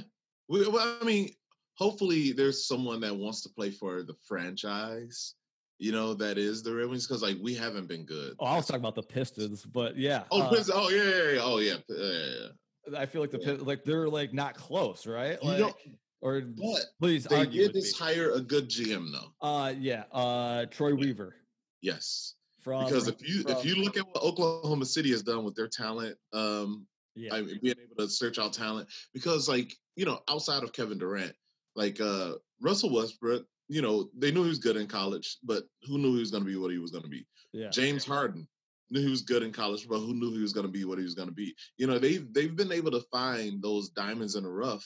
We, 0.49 0.67
well, 0.67 0.97
I 0.99 1.05
mean, 1.05 1.29
hopefully 1.75 2.31
there's 2.31 2.65
someone 2.65 2.99
that 3.01 3.15
wants 3.15 3.43
to 3.43 3.49
play 3.49 3.69
for 3.69 4.01
the 4.01 4.15
franchise 4.27 5.35
you 5.81 5.91
know, 5.91 6.13
that 6.13 6.37
is 6.37 6.61
the 6.61 6.75
Red 6.75 6.89
Wings 6.89 7.07
because 7.07 7.23
like 7.23 7.37
we 7.41 7.55
haven't 7.55 7.87
been 7.87 8.05
good. 8.05 8.35
Oh, 8.39 8.45
I 8.45 8.55
was 8.55 8.67
talking 8.67 8.81
about 8.81 8.93
the 8.93 9.01
Pistons, 9.01 9.65
but 9.65 9.97
yeah. 9.97 10.23
Oh, 10.29 10.43
uh, 10.43 10.63
oh 10.75 10.89
yeah, 10.89 11.03
yeah, 11.03 11.31
yeah, 11.31 11.39
oh 11.41 11.57
yeah, 11.57 11.75
yeah, 11.89 12.49
yeah. 12.93 12.99
I 12.99 13.07
feel 13.07 13.19
like 13.19 13.31
the 13.31 13.39
yeah. 13.39 13.57
like 13.59 13.83
they're 13.83 14.07
like 14.07 14.31
not 14.31 14.55
close, 14.55 15.07
right? 15.07 15.43
Like, 15.43 15.73
or 16.21 16.41
but 16.41 16.81
please 16.99 17.23
they 17.23 17.47
did 17.47 17.73
me. 17.73 17.83
hire 17.97 18.31
a 18.33 18.41
good 18.41 18.69
GM 18.69 19.07
though. 19.11 19.47
Uh, 19.47 19.73
yeah, 19.79 20.03
uh, 20.11 20.67
Troy 20.67 20.93
Weaver. 20.93 21.35
Yes, 21.81 22.35
from 22.61 22.85
because 22.85 23.07
if 23.07 23.27
you 23.27 23.41
from, 23.41 23.53
if 23.53 23.65
you 23.65 23.83
look 23.83 23.97
at 23.97 24.05
what 24.05 24.21
Oklahoma 24.21 24.85
City 24.85 25.09
has 25.09 25.23
done 25.23 25.43
with 25.43 25.55
their 25.55 25.67
talent, 25.67 26.15
um, 26.31 26.85
yeah, 27.15 27.33
I 27.33 27.41
mean, 27.41 27.57
being 27.63 27.75
able 27.83 28.05
to 28.05 28.07
search 28.07 28.37
out 28.37 28.53
talent 28.53 28.87
because 29.15 29.49
like 29.49 29.73
you 29.95 30.05
know 30.05 30.19
outside 30.29 30.61
of 30.61 30.73
Kevin 30.73 30.99
Durant, 30.99 31.33
like 31.75 31.99
uh 31.99 32.33
Russell 32.61 32.93
Westbrook 32.93 33.47
you 33.71 33.81
know, 33.81 34.09
they 34.17 34.31
knew 34.31 34.43
he 34.43 34.49
was 34.49 34.59
good 34.59 34.75
in 34.75 34.85
college, 34.85 35.37
but 35.43 35.63
who 35.87 35.97
knew 35.97 36.13
he 36.13 36.19
was 36.19 36.29
going 36.29 36.43
to 36.43 36.49
be 36.49 36.57
what 36.57 36.71
he 36.71 36.77
was 36.77 36.91
going 36.91 37.05
to 37.05 37.09
be? 37.09 37.25
Yeah. 37.53 37.69
James 37.69 38.03
Harden 38.03 38.45
knew 38.89 38.99
he 38.99 39.09
was 39.09 39.21
good 39.21 39.43
in 39.43 39.53
college, 39.53 39.87
but 39.87 39.99
who 39.99 40.13
knew 40.13 40.33
he 40.33 40.41
was 40.41 40.51
going 40.51 40.65
to 40.65 40.71
be 40.71 40.83
what 40.83 40.97
he 40.97 41.05
was 41.05 41.15
going 41.15 41.29
to 41.29 41.33
be? 41.33 41.55
You 41.77 41.87
know, 41.87 41.97
they 41.97 42.17
they've 42.17 42.53
been 42.53 42.73
able 42.73 42.91
to 42.91 42.99
find 43.09 43.63
those 43.63 43.87
diamonds 43.87 44.35
in 44.35 44.43
the 44.43 44.49
rough, 44.49 44.85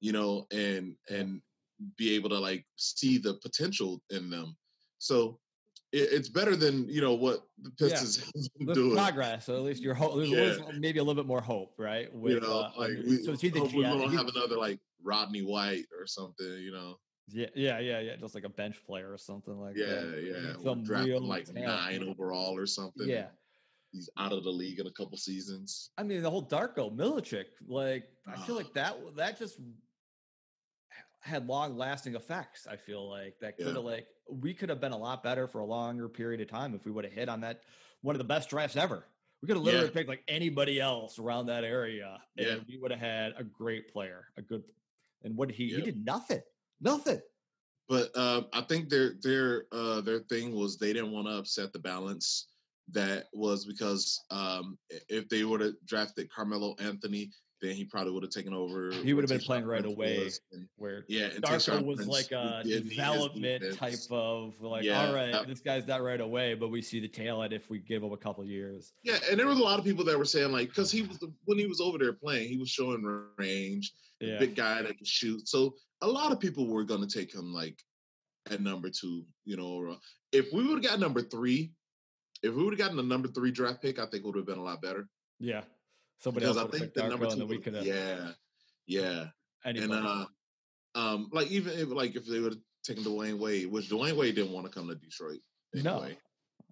you 0.00 0.12
know, 0.12 0.46
and 0.52 0.94
and 1.10 1.42
be 1.98 2.14
able 2.14 2.28
to 2.28 2.38
like 2.38 2.64
see 2.76 3.18
the 3.18 3.34
potential 3.42 4.00
in 4.10 4.30
them. 4.30 4.56
So 5.00 5.40
it, 5.92 6.10
it's 6.12 6.28
better 6.28 6.54
than 6.54 6.88
you 6.88 7.00
know 7.00 7.14
what 7.14 7.40
the 7.62 7.70
Pistons 7.70 8.30
yeah. 8.36 8.42
have 8.68 8.76
doing. 8.76 8.94
Progress, 8.94 9.46
so 9.46 9.56
at 9.56 9.62
least 9.62 9.82
you're 9.82 9.94
hope. 9.94 10.14
There's 10.14 10.30
yeah. 10.30 10.64
maybe 10.78 11.00
a 11.00 11.02
little 11.02 11.20
bit 11.20 11.26
more 11.26 11.40
hope, 11.40 11.74
right? 11.78 12.14
With, 12.14 12.34
you 12.34 12.40
know, 12.40 12.60
uh, 12.60 12.70
like 12.78 12.92
we, 13.04 13.24
so 13.24 13.32
it's 13.32 13.42
either 13.42 13.64
we 13.64 13.82
don't 13.82 14.14
have 14.14 14.28
another 14.28 14.56
like 14.56 14.78
Rodney 15.02 15.42
White 15.42 15.86
or 15.98 16.06
something, 16.06 16.46
you 16.60 16.70
know. 16.70 16.96
Yeah, 17.28 17.46
yeah, 17.54 17.78
yeah, 17.78 18.00
yeah. 18.00 18.16
Just 18.16 18.34
like 18.34 18.44
a 18.44 18.48
bench 18.48 18.84
player 18.86 19.12
or 19.12 19.18
something 19.18 19.58
like 19.58 19.76
yeah, 19.76 19.86
that. 19.86 20.22
Yeah, 20.22 20.38
yeah. 20.48 20.62
Some 20.62 20.84
real 20.84 21.20
like 21.20 21.46
talent. 21.46 21.66
nine 21.66 22.08
overall 22.08 22.56
or 22.56 22.66
something. 22.66 23.08
Yeah. 23.08 23.26
He's 23.92 24.10
out 24.18 24.32
of 24.32 24.42
the 24.42 24.50
league 24.50 24.80
in 24.80 24.86
a 24.86 24.90
couple 24.90 25.16
seasons. 25.16 25.90
I 25.96 26.02
mean, 26.02 26.22
the 26.22 26.30
whole 26.30 26.46
Darko 26.46 26.94
Milicic, 26.94 27.44
like 27.66 28.04
I 28.26 28.36
feel 28.44 28.56
like 28.56 28.66
ah. 28.70 28.74
that 28.74 29.16
that 29.16 29.38
just 29.38 29.58
had 31.20 31.46
long 31.46 31.76
lasting 31.76 32.14
effects. 32.14 32.66
I 32.70 32.76
feel 32.76 33.08
like 33.08 33.36
that 33.40 33.56
could 33.56 33.66
have 33.66 33.76
yeah. 33.76 33.80
like 33.80 34.06
we 34.28 34.52
could 34.52 34.68
have 34.68 34.80
been 34.80 34.92
a 34.92 34.98
lot 34.98 35.22
better 35.22 35.46
for 35.46 35.60
a 35.60 35.64
longer 35.64 36.08
period 36.08 36.40
of 36.40 36.48
time 36.48 36.74
if 36.74 36.84
we 36.84 36.90
would 36.90 37.04
have 37.04 37.14
hit 37.14 37.28
on 37.28 37.40
that 37.42 37.62
one 38.02 38.14
of 38.14 38.18
the 38.18 38.24
best 38.24 38.50
drafts 38.50 38.76
ever. 38.76 39.04
We 39.40 39.46
could 39.46 39.56
have 39.56 39.64
literally 39.64 39.86
yeah. 39.86 39.92
picked 39.92 40.08
like 40.08 40.22
anybody 40.28 40.80
else 40.80 41.18
around 41.18 41.46
that 41.46 41.64
area, 41.64 42.18
and 42.36 42.46
yeah. 42.46 42.56
we 42.68 42.78
would 42.78 42.90
have 42.90 43.00
had 43.00 43.34
a 43.38 43.44
great 43.44 43.92
player, 43.92 44.26
a 44.36 44.42
good. 44.42 44.62
And 45.22 45.36
what 45.36 45.50
he 45.50 45.68
he 45.68 45.80
did 45.80 46.04
nothing. 46.04 46.42
Nothing. 46.84 47.20
But 47.88 48.10
uh, 48.14 48.42
I 48.52 48.62
think 48.62 48.88
their 48.88 49.14
their 49.22 49.64
uh, 49.72 50.00
their 50.00 50.20
thing 50.20 50.54
was 50.54 50.78
they 50.78 50.92
didn't 50.92 51.12
want 51.12 51.26
to 51.26 51.34
upset 51.34 51.72
the 51.72 51.78
balance. 51.78 52.48
That 52.92 53.24
was 53.32 53.64
because 53.64 54.22
um, 54.30 54.78
if 55.08 55.28
they 55.28 55.44
would 55.44 55.60
have 55.60 55.74
drafted 55.86 56.30
Carmelo 56.30 56.74
Anthony, 56.78 57.30
then 57.62 57.74
he 57.74 57.84
probably 57.84 58.12
would 58.12 58.22
have 58.22 58.32
taken 58.32 58.52
over. 58.52 58.90
He 58.92 59.14
would 59.14 59.22
have 59.22 59.30
been 59.30 59.44
playing 59.44 59.64
right 59.64 59.84
away. 59.84 60.30
And, 60.52 60.68
where 60.76 61.04
yeah, 61.08 61.28
Darko 61.30 61.84
was 61.84 61.96
Prince 61.96 62.10
like 62.10 62.32
a 62.32 62.62
development 62.62 63.76
type 63.76 63.94
of 64.10 64.60
like, 64.60 64.84
yeah, 64.84 65.06
all 65.06 65.14
right, 65.14 65.46
this 65.46 65.60
guy's 65.60 65.86
not 65.86 66.02
right 66.02 66.20
away, 66.20 66.54
but 66.54 66.70
we 66.70 66.82
see 66.82 67.00
the 67.00 67.08
tail 67.08 67.42
end 67.42 67.52
if 67.54 67.70
we 67.70 67.78
give 67.78 68.02
him 68.02 68.12
a 68.12 68.18
couple 68.18 68.44
years. 68.44 68.92
Yeah, 69.02 69.16
and 69.30 69.38
there 69.38 69.46
was 69.46 69.58
a 69.58 69.62
lot 69.62 69.78
of 69.78 69.84
people 69.84 70.04
that 70.04 70.18
were 70.18 70.24
saying 70.26 70.52
like, 70.52 70.68
because 70.68 70.90
he 70.90 71.02
was 71.02 71.18
when 71.44 71.58
he 71.58 71.66
was 71.66 71.80
over 71.80 71.96
there 71.96 72.12
playing, 72.12 72.48
he 72.48 72.58
was 72.58 72.68
showing 72.68 73.02
range, 73.38 73.92
yeah. 74.20 74.38
big 74.38 74.54
guy 74.54 74.82
that 74.82 74.96
can 74.96 75.06
shoot. 75.06 75.48
So 75.48 75.74
a 76.02 76.06
lot 76.06 76.32
of 76.32 76.40
people 76.40 76.66
were 76.66 76.84
going 76.84 77.06
to 77.06 77.18
take 77.18 77.34
him 77.34 77.52
like 77.52 77.78
at 78.50 78.60
number 78.60 78.90
two, 78.90 79.24
you 79.44 79.56
know. 79.56 79.68
Or, 79.68 79.88
uh, 79.90 79.96
if 80.32 80.52
we 80.52 80.62
would 80.66 80.82
have 80.82 80.90
got 80.92 81.00
number 81.00 81.22
three, 81.22 81.72
if 82.42 82.54
we 82.54 82.62
would 82.62 82.72
have 82.74 82.78
gotten 82.78 82.96
the 82.96 83.02
number 83.02 83.28
three 83.28 83.50
draft 83.50 83.80
pick, 83.82 83.98
I 83.98 84.02
think 84.06 84.24
it 84.24 84.26
would 84.26 84.36
have 84.36 84.46
been 84.46 84.58
a 84.58 84.62
lot 84.62 84.82
better. 84.82 85.08
Yeah. 85.40 85.62
Somebody 86.18 86.46
Because 86.46 86.56
else 86.58 86.62
I 86.62 86.64
would 86.70 86.72
have 86.74 86.80
think 86.80 86.94
the 86.94 87.08
number 87.08 87.26
two, 87.26 87.32
and 87.32 87.40
then 87.40 87.48
we 87.48 87.56
would- 87.58 87.84
yeah, 87.84 88.30
yeah, 88.86 89.26
and 89.64 89.92
uh, 89.92 90.26
um, 90.94 91.28
like 91.32 91.50
even 91.50 91.72
if 91.78 91.88
like 91.88 92.16
if 92.16 92.26
they 92.26 92.38
would 92.40 92.52
have 92.54 92.62
taken 92.84 93.02
Dwyane 93.02 93.38
Wade, 93.38 93.70
which 93.70 93.88
Dwyane 93.88 94.16
Wade 94.16 94.34
didn't 94.34 94.52
want 94.52 94.66
to 94.66 94.72
come 94.72 94.88
to 94.88 94.94
Detroit. 94.94 95.40
No. 95.74 95.96
Anyway. 96.00 96.18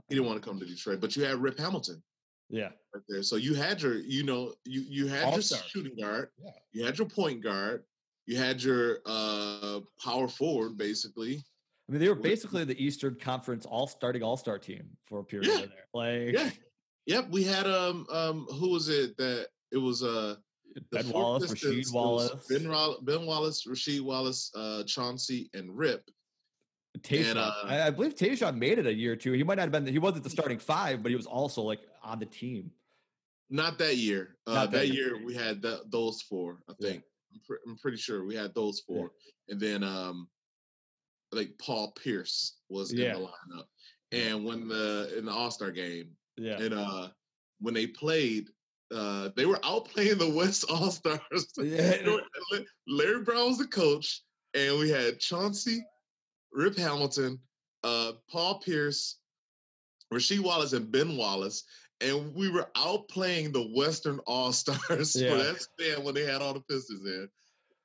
he 0.08 0.14
didn't 0.14 0.26
want 0.26 0.40
to 0.42 0.48
come 0.48 0.58
to 0.60 0.66
Detroit, 0.66 1.00
but 1.00 1.16
you 1.16 1.24
had 1.24 1.38
Rip 1.38 1.58
Hamilton 1.58 2.02
yeah. 2.50 2.68
right 2.94 3.02
there, 3.08 3.22
so 3.22 3.36
you 3.36 3.54
had 3.54 3.80
your, 3.82 3.96
you 3.98 4.22
know, 4.22 4.52
you 4.64 4.82
you 4.88 5.06
had 5.06 5.20
your 5.22 5.32
All-star. 5.32 5.60
shooting 5.68 5.96
guard, 6.00 6.28
Yeah. 6.42 6.50
you 6.72 6.84
had 6.84 6.98
your 6.98 7.08
point 7.08 7.42
guard, 7.42 7.82
you 8.26 8.36
had 8.36 8.62
your 8.62 8.98
uh 9.06 9.80
power 10.02 10.28
forward, 10.28 10.76
basically. 10.76 11.42
I 11.88 11.92
mean, 11.92 12.00
they 12.00 12.08
were 12.08 12.14
basically 12.14 12.64
the 12.64 12.82
Eastern 12.82 13.16
Conference 13.20 13.66
all 13.66 13.86
starting 13.86 14.22
all 14.22 14.36
star 14.36 14.58
team 14.58 14.84
for 15.06 15.18
a 15.20 15.24
period 15.24 15.48
Yeah. 15.48 15.60
of 15.64 15.70
there. 15.70 15.86
Like 15.94 16.32
Yeah. 16.34 16.50
Yep, 17.06 17.30
we 17.30 17.42
had 17.42 17.66
um 17.66 18.06
um 18.10 18.46
who 18.50 18.70
was 18.70 18.88
it 18.88 19.16
that 19.18 19.48
it 19.72 19.78
was 19.78 20.02
uh 20.02 20.36
Ben 20.90 21.10
Wallace, 21.10 21.50
Pistons, 21.50 21.90
Rasheed 21.90 21.92
Wallace, 21.94 22.46
Ben, 22.48 22.70
ben 23.02 23.26
Wallace, 23.26 23.66
Rasheed 23.66 24.00
Wallace, 24.00 24.50
uh, 24.54 24.82
Chauncey, 24.84 25.50
and 25.52 25.76
Rip. 25.76 26.02
Tayshaun. 27.00 27.36
uh, 27.36 27.52
I, 27.64 27.86
I 27.88 27.90
believe 27.90 28.14
Tayshaun 28.14 28.56
made 28.56 28.78
it 28.78 28.86
a 28.86 28.92
year 28.94 29.12
or 29.12 29.16
two. 29.16 29.32
He 29.32 29.42
might 29.42 29.56
not 29.56 29.62
have 29.64 29.72
been. 29.72 29.86
He 29.86 29.98
wasn't 29.98 30.24
the 30.24 30.30
starting 30.30 30.58
five, 30.58 31.02
but 31.02 31.10
he 31.10 31.16
was 31.16 31.26
also 31.26 31.60
like 31.62 31.80
on 32.02 32.20
the 32.20 32.26
team. 32.26 32.70
Not 33.50 33.76
that 33.78 33.96
year. 33.96 34.36
Uh, 34.46 34.54
Not 34.54 34.70
that, 34.70 34.78
that 34.78 34.88
year. 34.88 35.16
year. 35.16 35.26
we 35.26 35.34
had 35.34 35.60
th- 35.62 35.80
those 35.90 36.22
four. 36.22 36.60
I 36.70 36.72
think. 36.80 37.02
I'm, 37.32 37.40
pre- 37.46 37.58
I'm 37.66 37.76
pretty 37.78 37.96
sure 37.96 38.24
we 38.24 38.34
had 38.34 38.54
those 38.54 38.82
Yeah. 38.88 38.94
four, 38.96 39.10
and 39.48 39.60
then 39.60 39.82
um, 39.84 40.28
like 41.32 41.50
Paul 41.58 41.92
Pierce 41.92 42.56
was 42.68 42.92
Yeah. 42.92 43.14
in 43.16 43.22
the 43.22 43.28
lineup. 43.28 43.64
And 44.12 44.44
when 44.44 44.68
the 44.68 45.14
in 45.16 45.24
the 45.24 45.32
All 45.32 45.50
Star 45.50 45.70
game, 45.70 46.10
Yeah. 46.36 46.58
and 46.60 46.74
uh, 46.74 47.08
when 47.60 47.74
they 47.74 47.86
played, 47.86 48.48
uh, 48.94 49.30
they 49.36 49.46
were 49.46 49.58
outplaying 49.58 50.18
the 50.18 50.28
West 50.30 50.64
All 50.70 50.90
Stars. 50.90 51.20
Yeah. 51.56 51.96
Larry 52.86 53.22
Brown 53.22 53.48
was 53.48 53.58
the 53.58 53.66
coach, 53.66 54.22
and 54.54 54.78
we 54.78 54.90
had 54.90 55.18
Chauncey, 55.20 55.82
Rip 56.52 56.76
Hamilton, 56.76 57.40
uh, 57.84 58.12
Paul 58.30 58.58
Pierce, 58.60 59.16
Rasheed 60.12 60.40
Wallace, 60.40 60.74
and 60.74 60.90
Ben 60.92 61.16
Wallace. 61.16 61.64
And 62.02 62.34
we 62.34 62.50
were 62.50 62.68
outplaying 62.74 63.52
the 63.52 63.62
Western 63.74 64.18
All 64.26 64.52
Stars 64.52 65.14
Yeah. 65.20 65.30
for 65.30 65.36
that 65.42 65.62
span 65.62 66.04
when 66.04 66.14
they 66.14 66.24
had 66.24 66.42
all 66.42 66.54
the 66.54 66.60
Pistons 66.60 67.04
in. 67.06 67.28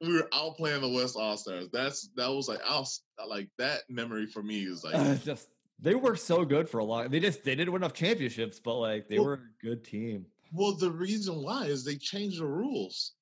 We 0.01 0.13
were 0.13 0.27
outplaying 0.32 0.82
the 0.82 0.89
West 0.89 1.15
All 1.15 1.38
Stars. 1.38 1.69
That's 1.71 2.10
that 2.15 2.27
was 2.27 2.47
like 2.47 2.60
I 2.67 2.77
was 2.80 3.01
like 3.27 3.49
that 3.58 3.82
memory 3.89 4.25
for 4.27 4.43
me 4.43 4.63
is 4.63 4.84
like 4.84 4.95
Uh, 4.95 5.15
just 5.15 5.47
they 5.80 5.95
were 5.95 6.15
so 6.15 6.43
good 6.45 6.67
for 6.69 6.80
a 6.80 6.84
long. 6.84 7.10
They 7.10 7.19
just 7.19 7.43
they 7.43 7.56
didn't 7.56 7.71
win 7.73 7.82
enough 7.84 7.93
championships, 7.93 8.60
but 8.60 8.75
like 8.75 9.08
they 9.08 9.17
Well- 9.19 9.27
were 9.27 9.34
a 9.36 9.65
good 9.65 9.84
team. 9.84 10.25
Well, 10.53 10.73
the 10.75 10.91
reason 10.91 11.43
why 11.43 11.65
is 11.65 11.84
they 11.84 11.95
changed 11.97 12.39
the 12.39 12.45
rules. 12.45 13.13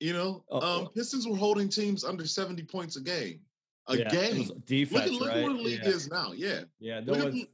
You 0.00 0.14
know, 0.14 0.44
Oh, 0.48 0.56
um, 0.56 0.86
oh. 0.86 0.90
Pistons 0.94 1.28
were 1.28 1.36
holding 1.36 1.68
teams 1.68 2.04
under 2.04 2.26
70 2.26 2.62
points 2.64 2.96
a 2.96 3.02
game. 3.02 3.40
A 3.88 3.98
Yeah, 3.98 4.08
game. 4.10 4.38
was 4.38 4.48
Look, 4.48 4.64
defense, 4.66 5.06
at, 5.06 5.12
look 5.12 5.28
right? 5.28 5.36
at 5.38 5.44
where 5.44 5.52
the 5.52 5.58
league 5.62 5.80
yeah. 5.82 5.88
is 5.90 6.10
now. 6.10 6.32
Yeah. 6.32 6.60
yeah, 6.80 7.00
no 7.00 7.12
look 7.12 7.18
at 7.18 7.24
one's. 7.26 7.34
the- 7.42 7.48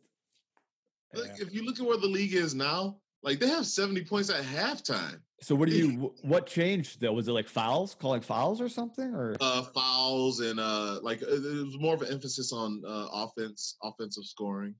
Look. 1.15 1.29
If 1.39 1.53
you 1.55 1.65
look 1.65 1.81
at 1.81 1.87
where 1.87 1.97
the 1.97 2.07
league 2.07 2.35
is 2.35 2.55
now, 2.55 2.99
like 3.23 3.41
they 3.41 3.49
have 3.49 3.67
70 3.67 4.05
points 4.05 4.31
at 4.31 4.45
halftime. 4.45 5.21
So 5.41 5.55
what 5.55 5.69
do 5.69 5.77
you? 5.77 6.13
What 6.23 6.47
changed 6.47 7.01
though? 7.01 7.13
Was 7.13 7.29
it 7.29 7.33
like 7.33 7.49
fouls, 7.49 7.95
calling 7.95 8.21
fouls 8.21 8.61
or 8.61 8.69
something, 8.69 9.15
or? 9.15 9.37
Uh, 9.41 9.63
fouls 9.63 10.41
and 10.41 10.59
uh, 10.59 10.99
like 11.03 11.23
it 11.23 11.29
it 11.29 11.65
was 11.65 11.79
more 11.79 11.95
of 11.95 12.03
an 12.03 12.13
emphasis 12.13 12.53
on 12.53 12.83
uh, 12.87 13.07
offense, 13.13 13.77
offensive 13.83 14.25
scoring. 14.25 14.75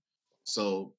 So 0.45 0.95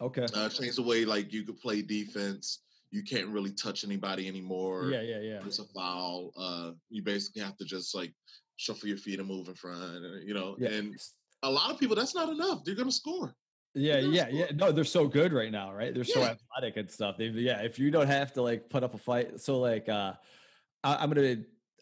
okay. 0.00 0.26
uh, 0.34 0.48
changed 0.48 0.78
the 0.78 0.82
way 0.82 1.04
like 1.04 1.32
you 1.32 1.44
could 1.44 1.58
play 1.58 1.82
defense. 1.82 2.60
You 2.90 3.02
can't 3.02 3.28
really 3.28 3.50
touch 3.50 3.84
anybody 3.84 4.26
anymore. 4.26 4.88
Yeah, 4.90 5.02
yeah, 5.02 5.18
yeah. 5.18 5.40
it's 5.44 5.58
a 5.58 5.64
foul. 5.64 6.30
Uh, 6.36 6.70
you 6.88 7.02
basically 7.02 7.42
have 7.42 7.56
to 7.58 7.64
just 7.64 7.94
like 7.94 8.14
shuffle 8.56 8.88
your 8.88 8.98
feet 8.98 9.18
and 9.18 9.28
move 9.28 9.48
in 9.48 9.54
front. 9.54 9.82
uh, 9.82 10.20
You 10.24 10.32
know, 10.32 10.56
Yeah. 10.58 10.70
and 10.70 10.94
a 11.42 11.50
lot 11.50 11.70
of 11.70 11.78
people 11.78 11.96
that's 11.96 12.14
not 12.14 12.30
enough. 12.30 12.64
They're 12.64 12.74
gonna 12.74 12.92
score. 12.92 13.34
Yeah, 13.74 13.98
yeah, 13.98 14.28
yeah. 14.30 14.46
No, 14.54 14.70
they're 14.72 14.84
so 14.84 15.08
good 15.08 15.32
right 15.32 15.50
now, 15.50 15.72
right? 15.74 15.92
They're 15.92 16.04
so 16.04 16.20
Yeah. 16.20 16.36
athletic 16.56 16.76
and 16.76 16.90
stuff. 16.90 17.16
They, 17.18 17.26
yeah, 17.26 17.62
if 17.62 17.78
you 17.78 17.90
don't 17.90 18.06
have 18.06 18.32
to 18.34 18.42
like 18.42 18.70
put 18.70 18.82
up 18.84 18.94
a 18.94 18.98
fight, 18.98 19.40
so 19.40 19.58
like, 19.58 19.88
uh, 19.88 20.12
I, 20.82 20.96
I'm 20.96 21.10
gonna. 21.10 21.38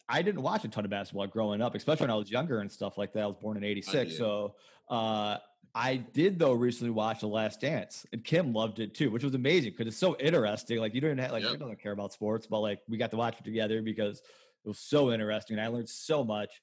I 0.09 0.21
didn't 0.21 0.41
watch 0.41 0.65
a 0.65 0.67
ton 0.67 0.83
of 0.83 0.91
basketball 0.91 1.27
growing 1.27 1.61
up, 1.61 1.75
especially 1.75 2.03
when 2.03 2.11
I 2.11 2.15
was 2.15 2.29
younger 2.29 2.59
and 2.59 2.71
stuff 2.71 2.97
like 2.97 3.13
that. 3.13 3.23
I 3.23 3.27
was 3.27 3.37
born 3.41 3.57
in 3.57 3.63
'86, 3.63 4.17
so 4.17 4.55
uh, 4.89 5.37
I 5.73 5.95
did 5.97 6.37
though 6.39 6.51
recently 6.53 6.91
watch 6.91 7.21
The 7.21 7.27
Last 7.27 7.61
Dance, 7.61 8.05
and 8.11 8.23
Kim 8.23 8.53
loved 8.53 8.79
it 8.79 8.93
too, 8.95 9.09
which 9.11 9.23
was 9.23 9.33
amazing 9.33 9.71
because 9.71 9.87
it's 9.87 9.97
so 9.97 10.17
interesting. 10.19 10.79
Like 10.79 10.93
you 10.93 11.01
don't 11.01 11.17
have 11.19 11.31
like 11.31 11.43
Yep. 11.43 11.51
you 11.53 11.57
don't 11.57 11.81
care 11.81 11.93
about 11.93 12.11
sports, 12.11 12.47
but 12.47 12.59
like 12.59 12.79
we 12.89 12.97
got 12.97 13.11
to 13.11 13.17
watch 13.17 13.39
it 13.39 13.43
together 13.45 13.81
because 13.81 14.19
it 14.65 14.67
was 14.67 14.79
so 14.79 15.11
interesting. 15.11 15.57
and 15.57 15.65
I 15.65 15.69
learned 15.69 15.89
so 15.89 16.23
much. 16.23 16.61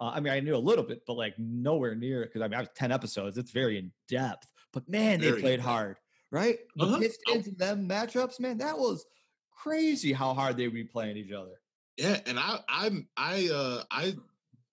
Uh, 0.00 0.12
I 0.14 0.20
mean, 0.20 0.32
I 0.32 0.40
knew 0.40 0.56
a 0.56 0.58
little 0.58 0.84
bit, 0.84 1.02
but 1.06 1.14
like 1.14 1.38
nowhere 1.38 1.94
near 1.94 2.24
because 2.24 2.42
I 2.42 2.48
mean, 2.48 2.54
I 2.54 2.60
was 2.60 2.70
ten 2.74 2.90
episodes. 2.90 3.38
It's 3.38 3.50
very 3.52 3.78
in 3.78 3.92
depth, 4.08 4.50
but 4.72 4.88
man, 4.88 5.20
they 5.20 5.28
Very 5.28 5.40
played 5.40 5.54
in-depth. 5.60 5.68
hard, 5.68 5.96
right? 6.30 6.58
The 6.76 6.86
Uh-huh. 6.86 6.98
Pistons 6.98 7.46
and 7.48 7.58
them 7.58 7.88
matchups, 7.88 8.40
man, 8.40 8.58
that 8.58 8.78
was 8.78 9.04
crazy 9.50 10.12
how 10.12 10.34
hard 10.34 10.56
they 10.56 10.68
be 10.68 10.84
playing 10.84 11.16
each 11.16 11.32
other. 11.32 11.60
Yeah, 11.96 12.20
and 12.26 12.38
I 12.38 12.60
I 12.68 13.04
I 13.16 13.48
uh 13.48 13.82
I 13.90 14.16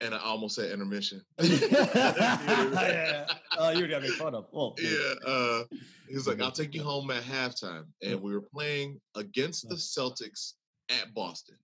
and 0.00 0.14
I 0.14 0.18
almost 0.18 0.56
said 0.56 0.70
intermission. 0.72 1.22
yeah. 1.40 3.26
Oh, 3.58 3.70
you 3.70 3.88
got 3.88 4.02
me 4.02 4.08
fun 4.10 4.34
of. 4.34 4.46
Well, 4.52 4.74
Yeah, 4.78 5.14
uh, 5.26 5.64
he 6.08 6.14
was 6.14 6.26
like, 6.26 6.40
"I'll 6.40 6.50
take 6.50 6.74
you 6.74 6.82
home 6.82 7.10
at 7.10 7.22
halftime," 7.22 7.84
and 8.02 8.20
we 8.20 8.32
were 8.34 8.42
playing 8.42 9.00
against 9.14 9.68
the 9.68 9.76
Celtics 9.76 10.54
at 10.90 11.14
Boston. 11.14 11.56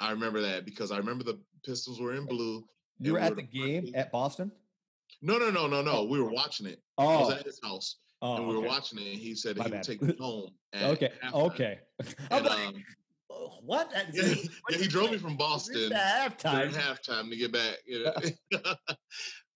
I 0.00 0.10
remember 0.10 0.40
that 0.42 0.64
because 0.64 0.90
I 0.90 0.96
remember 0.98 1.24
the 1.24 1.38
Pistons 1.64 2.00
were 2.00 2.14
in 2.14 2.26
blue. 2.26 2.64
you 3.00 3.12
were 3.12 3.18
and 3.18 3.26
at 3.28 3.36
we 3.36 3.42
the 3.42 3.48
game 3.82 3.92
at 3.94 4.10
Boston. 4.10 4.50
No, 5.22 5.38
no, 5.38 5.50
no, 5.50 5.66
no, 5.66 5.80
no. 5.82 5.92
Oh, 5.98 6.04
We 6.04 6.20
were 6.20 6.30
watching 6.30 6.66
it. 6.66 6.80
I 6.98 7.04
was 7.04 7.30
Oh, 7.30 7.36
at 7.36 7.44
his 7.46 7.60
house, 7.62 7.96
oh, 8.20 8.36
and 8.36 8.48
we 8.48 8.54
were 8.56 8.60
watching 8.66 8.98
it. 8.98 9.06
And 9.12 9.18
he 9.18 9.34
said 9.34 9.56
My 9.56 9.64
he 9.64 9.70
would 9.70 9.82
take 9.82 10.02
me 10.02 10.14
home. 10.18 10.50
At 10.74 10.90
Okay, 10.90 11.12
halftime. 11.22 11.32
okay. 11.46 11.78
I'm 12.30 12.38
And, 12.38 12.44
like, 12.46 12.58
um, 12.68 12.74
"Oh, 12.76 12.80
what? 13.62 13.90
Yeah, 14.12 14.22
he- 14.34 14.50
yeah, 14.70 14.78
he 14.78 14.88
drove 14.88 15.10
me 15.10 15.18
from 15.18 15.36
Boston 15.36 15.74
during 15.74 15.92
halftime. 15.92 16.72
halftime 16.72 17.30
to 17.30 17.36
get 17.36 17.52
back. 17.52 17.78
You 17.86 18.04
know? 18.04 18.12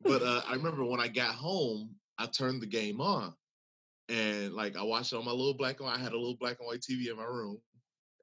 but 0.03 0.23
uh, 0.23 0.43
I 0.49 0.55
remember 0.55 0.85
when 0.85 1.01
I 1.01 1.09
got 1.09 1.35
home, 1.35 1.95
I 2.19 2.27
turned 2.27 2.63
the 2.63 2.67
game 2.67 3.01
on, 3.01 3.35
and 4.09 4.55
like 4.55 4.77
I 4.77 4.83
watched 4.83 5.13
it 5.13 5.17
on 5.17 5.25
my 5.25 5.33
little 5.33 5.55
black 5.55 5.79
and 5.79 5.87
white. 5.87 5.99
I 5.99 6.03
had 6.03 6.13
a 6.13 6.19
little 6.19 6.37
black 6.39 6.57
and 6.61 6.67
white 6.67 6.81
TV 6.81 7.11
in 7.11 7.17
my 7.17 7.25
room, 7.25 7.59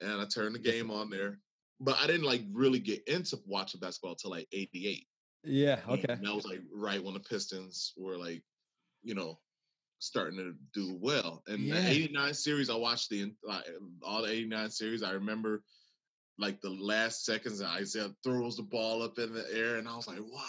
and 0.02 0.22
I 0.22 0.26
turned 0.26 0.56
the 0.56 0.60
game 0.60 0.92
on 0.92 1.10
there. 1.10 1.40
But 1.80 1.98
I 2.02 2.08
didn't 2.08 2.24
like 2.26 2.44
really 2.54 2.80
get 2.80 3.08
into 3.08 3.38
watching 3.46 3.80
basketball 3.80 4.12
until 4.12 4.32
like 4.32 4.48
'88. 4.52 5.08
Yeah. 5.44 5.80
Okay. 5.88 6.14
And 6.14 6.26
that 6.26 6.36
was 6.36 6.46
like 6.46 6.62
right 6.74 7.04
when 7.04 7.14
the 7.14 7.20
Pistons 7.20 7.94
were 7.98 8.18
like, 8.18 8.42
you 9.04 9.14
know, 9.14 9.40
starting 10.06 10.38
to 10.38 10.54
do 10.74 10.98
well. 11.02 11.44
And 11.48 11.64
Yeah. 11.64 11.82
the 11.82 11.90
'89 11.90 12.34
series, 12.34 12.70
I 12.70 12.76
watched 12.76 13.10
the 13.10 13.34
like, 13.44 13.66
all 14.04 14.22
the 14.24 14.32
'89 14.32 14.70
series. 14.70 15.04
I 15.04 15.12
remember 15.12 15.64
like 16.38 16.62
the 16.62 16.70
last 16.70 17.26
seconds, 17.26 17.62
and 17.62 17.80
Isiah 17.82 18.14
throws 18.24 18.58
the 18.58 18.64
ball 18.64 19.02
up 19.02 19.20
in 19.20 19.34
the 19.34 19.46
air, 19.54 19.78
and 19.78 19.88
I 19.88 19.96
was 19.96 20.08
like, 20.08 20.20
wow. 20.22 20.42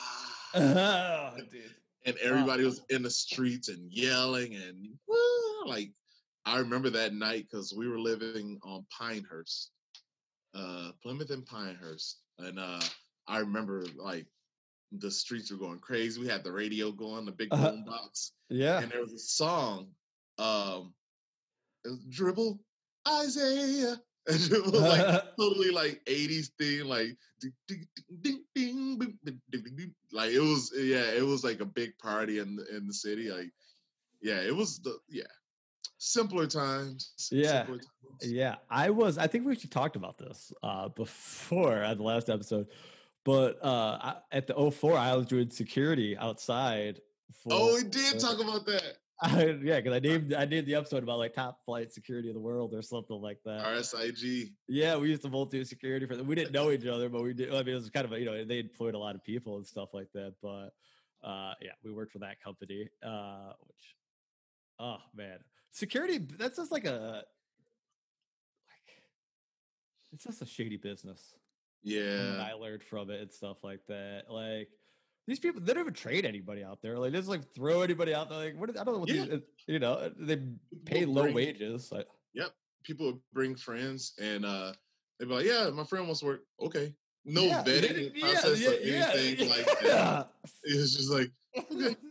Oh, 0.55 1.37
dude. 1.53 1.75
and 2.07 2.17
everybody 2.19 2.65
was 2.65 2.81
in 2.89 3.03
the 3.03 3.11
streets 3.11 3.69
and 3.69 3.93
yelling 3.93 4.55
and 4.55 4.89
woo, 5.07 5.67
like 5.67 5.91
I 6.47 6.59
remember 6.61 6.89
that 6.91 7.13
night 7.13 7.47
because 7.51 7.75
we 7.77 7.89
were 7.89 7.99
living 7.99 8.59
on 8.63 8.87
Pinehurst, 8.97 9.71
uh, 10.55 10.93
Plymouth 11.03 11.31
and 11.31 11.45
Pinehurst, 11.45 12.21
and 12.39 12.59
uh, 12.59 12.81
I 13.27 13.39
remember 13.41 13.85
like 13.99 14.27
the 14.93 15.11
streets 15.11 15.51
were 15.51 15.59
going 15.59 15.79
crazy. 15.79 16.21
We 16.21 16.29
had 16.29 16.45
the 16.45 16.53
radio 16.53 16.93
going, 16.93 17.25
the 17.25 17.33
big 17.33 17.49
uh-huh. 17.51 17.67
uh, 17.67 17.71
boom 17.73 17.85
box. 17.85 18.33
Yeah. 18.49 18.81
And 18.81 18.91
there 18.91 19.01
was 19.01 19.13
a 19.13 19.19
song, 19.19 19.89
um, 20.39 20.95
Dribble 22.09 22.61
Isiah. 23.09 23.97
And 24.29 24.41
it 24.41 24.65
was 24.65 24.73
like 24.73 25.23
totally 25.39 25.71
like 25.71 26.05
80s 26.07 26.49
thing, 26.59 26.87
like 26.87 27.17
ding, 27.41 27.53
ding, 27.69 27.87
ding, 28.23 28.43
ding, 28.57 28.99
ding, 28.99 28.99
ding, 28.99 29.19
ding, 29.25 29.41
ding, 29.63 29.77
ding. 29.77 29.95
like 30.11 30.33
it 30.33 30.41
was 30.41 30.73
yeah, 30.77 31.13
it 31.13 31.25
was 31.25 31.45
like 31.45 31.61
a 31.61 31.65
big 31.65 31.97
party 31.99 32.41
in 32.41 32.57
the 32.57 32.77
in 32.77 32.89
the 32.89 32.93
city. 32.93 33.31
Like, 33.31 33.53
yeah, 34.21 34.41
it 34.41 34.53
was 34.53 34.81
the 34.81 34.99
yeah. 35.09 35.31
Simpler 35.99 36.49
times. 36.49 37.13
Yeah. 37.31 37.59
Simpler 37.59 37.77
times. 37.77 38.33
Yeah. 38.33 38.57
I 38.69 38.91
was 38.91 39.17
I 39.17 39.29
think 39.29 39.47
we 39.47 39.53
actually 39.53 39.71
talked 39.71 39.95
about 39.95 40.19
this 40.19 40.53
uh 40.61 40.89
before 40.89 41.85
on 41.85 41.97
the 41.97 42.03
last 42.03 42.29
episode 42.29 42.67
but 43.27 43.59
uh, 43.61 43.99
I, 44.01 44.15
at 44.31 44.47
the 44.47 44.71
04, 44.71 44.97
I 44.97 45.15
was 45.17 45.27
doing 45.27 45.51
security 45.51 46.17
outside. 46.17 47.01
For, 47.43 47.49
oh, 47.51 47.75
we 47.75 47.83
did 47.83 48.21
talk 48.21 48.39
about 48.41 48.65
that. 48.67 48.99
I, 49.21 49.59
yeah, 49.65 49.81
because 49.81 49.95
I 49.95 49.99
named 49.99 50.33
I 50.33 50.45
named 50.45 50.69
the 50.69 50.77
episode 50.77 51.03
about 51.03 51.19
like 51.19 51.35
top 51.35 51.59
flight 51.65 51.93
security 51.93 52.29
in 52.29 52.35
the 52.35 52.41
world 52.41 52.73
or 52.73 52.83
something 52.83 53.21
like 53.21 53.39
that. 53.45 53.65
RSIG. 53.65 54.53
Yeah, 54.69 54.97
we 54.97 55.09
used 55.09 55.23
to 55.23 55.29
both 55.29 55.51
do 55.51 55.65
security 55.65 56.07
for 56.07 56.15
them. 56.15 56.29
We 56.29 56.37
didn't 56.37 56.53
know 56.53 56.71
each 56.73 56.87
other, 56.87 57.09
but 57.09 57.25
we 57.25 57.35
did. 57.35 57.53
I 57.53 57.65
mean, 57.65 57.71
it 57.71 57.75
was 57.75 57.91
kind 57.91 58.05
of 58.05 58.13
a, 58.13 58.19
you 58.21 58.27
know 58.27 58.45
they 58.45 58.61
employed 58.61 58.95
a 58.95 58.99
lot 58.99 59.17
of 59.17 59.25
people 59.25 59.57
and 59.57 59.67
stuff 59.67 59.89
like 59.93 60.09
that. 60.15 60.35
But 60.41 60.71
uh, 61.29 61.55
yeah, 61.61 61.73
we 61.83 61.91
worked 61.91 62.13
for 62.13 62.21
that 62.21 62.41
company. 62.41 62.89
Uh, 63.05 63.55
which, 63.67 63.97
oh 64.79 64.99
man, 65.17 65.39
security. 65.73 66.19
That's 66.19 66.59
just 66.59 66.71
like 66.71 66.85
a 66.85 67.25
like, 68.69 69.03
it's 70.13 70.23
just 70.23 70.43
a 70.43 70.47
shady 70.47 70.77
business. 70.77 71.35
Yeah, 71.87 72.45
I 72.45 72.55
learned 72.55 72.83
from 72.83 73.11
it 73.11 73.21
and 73.21 73.33
stuff 73.33 73.59
like 73.63 73.79
that. 73.87 74.25
Like 74.29 74.69
these 75.29 75.39
people, 75.39 75.61
they 75.61 75.73
don't 75.73 75.83
even 75.83 75.95
trade 75.95 76.25
anybody 76.25 76.65
out 76.65 76.83
there. 76.83 76.99
Like, 76.99 77.13
they 77.13 77.19
just 77.19 77.29
like 77.29 77.55
throw 77.55 77.83
anybody 77.83 78.13
out 78.13 78.29
there. 78.29 78.39
Like, 78.39 78.61
what? 78.61 78.71
I 78.71 78.83
don't 78.83 78.95
know 78.95 79.01
what 79.01 79.09
yeah. 79.09 79.25
these, 79.25 79.41
you 79.69 79.79
know, 79.79 80.11
they 80.19 80.41
pay 80.85 81.05
low 81.05 81.23
bring, 81.23 81.35
wages. 81.35 81.93
Like, 81.93 82.09
yep. 82.35 82.51
People 82.83 83.21
bring 83.33 83.55
friends 83.55 84.15
and 84.21 84.45
uh 84.45 84.73
they'd 85.21 85.29
be 85.29 85.35
like, 85.35 85.47
yeah, 85.47 85.71
my 85.71 85.85
friend 85.85 86.07
wants 86.07 86.21
to 86.21 86.27
work. 86.27 86.41
Okay. 86.61 86.93
No 87.25 87.45
yeah, 87.45 87.63
vetting 87.63 88.11
yeah, 88.15 88.33
process 88.33 88.61
yeah, 88.61 88.71
or 88.71 89.13
anything 89.13 89.49
like 89.49 89.67
that. 89.83 90.29
It's 90.65 90.97
just 90.97 91.11
like, 91.11 91.31
okay. 91.73 91.97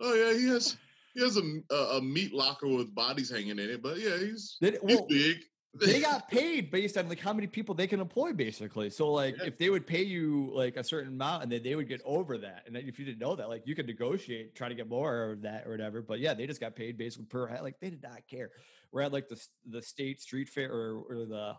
Oh 0.00 0.14
yeah, 0.14 0.38
he 0.38 0.46
has 0.46 0.76
he 1.14 1.20
has 1.24 1.36
a, 1.36 1.74
a, 1.74 2.00
meat 2.00 2.32
locker 2.32 2.68
with 2.68 2.94
bodies 2.94 3.30
hanging 3.30 3.58
in 3.58 3.58
it, 3.58 3.82
but 3.82 3.98
yeah, 3.98 4.16
he's, 4.16 4.56
well, 4.60 4.72
he's 4.86 5.00
big 5.08 5.38
they 5.80 6.00
got 6.02 6.28
paid 6.28 6.70
based 6.70 6.96
on 6.96 7.08
like 7.08 7.20
how 7.20 7.32
many 7.32 7.46
people 7.46 7.74
they 7.74 7.86
can 7.86 8.00
employ 8.00 8.32
basically. 8.32 8.90
So 8.90 9.12
like 9.12 9.36
yeah. 9.38 9.46
if 9.46 9.58
they 9.58 9.70
would 9.70 9.86
pay 9.86 10.02
you 10.02 10.50
like 10.54 10.76
a 10.76 10.84
certain 10.84 11.12
amount 11.12 11.44
and 11.44 11.52
then 11.52 11.62
they 11.62 11.74
would 11.74 11.88
get 11.88 12.00
over 12.04 12.38
that 12.38 12.64
and 12.66 12.76
if 12.76 12.98
you 12.98 13.04
didn't 13.04 13.20
know 13.20 13.36
that 13.36 13.48
like 13.48 13.62
you 13.66 13.74
could 13.74 13.86
negotiate 13.86 14.54
try 14.54 14.68
to 14.68 14.74
get 14.74 14.88
more 14.88 15.32
of 15.32 15.42
that 15.42 15.66
or 15.66 15.70
whatever 15.70 16.02
but 16.02 16.18
yeah 16.20 16.34
they 16.34 16.46
just 16.46 16.60
got 16.60 16.74
paid 16.74 16.96
basically 16.96 17.26
per 17.26 17.46
head 17.46 17.62
like 17.62 17.78
they 17.80 17.90
did 17.90 18.02
not 18.02 18.26
care. 18.28 18.50
We're 18.92 19.02
at 19.02 19.12
like 19.12 19.28
the 19.28 19.40
the 19.68 19.82
state 19.82 20.20
street 20.20 20.48
fair 20.48 20.72
or, 20.72 21.02
or 21.08 21.26
the 21.26 21.54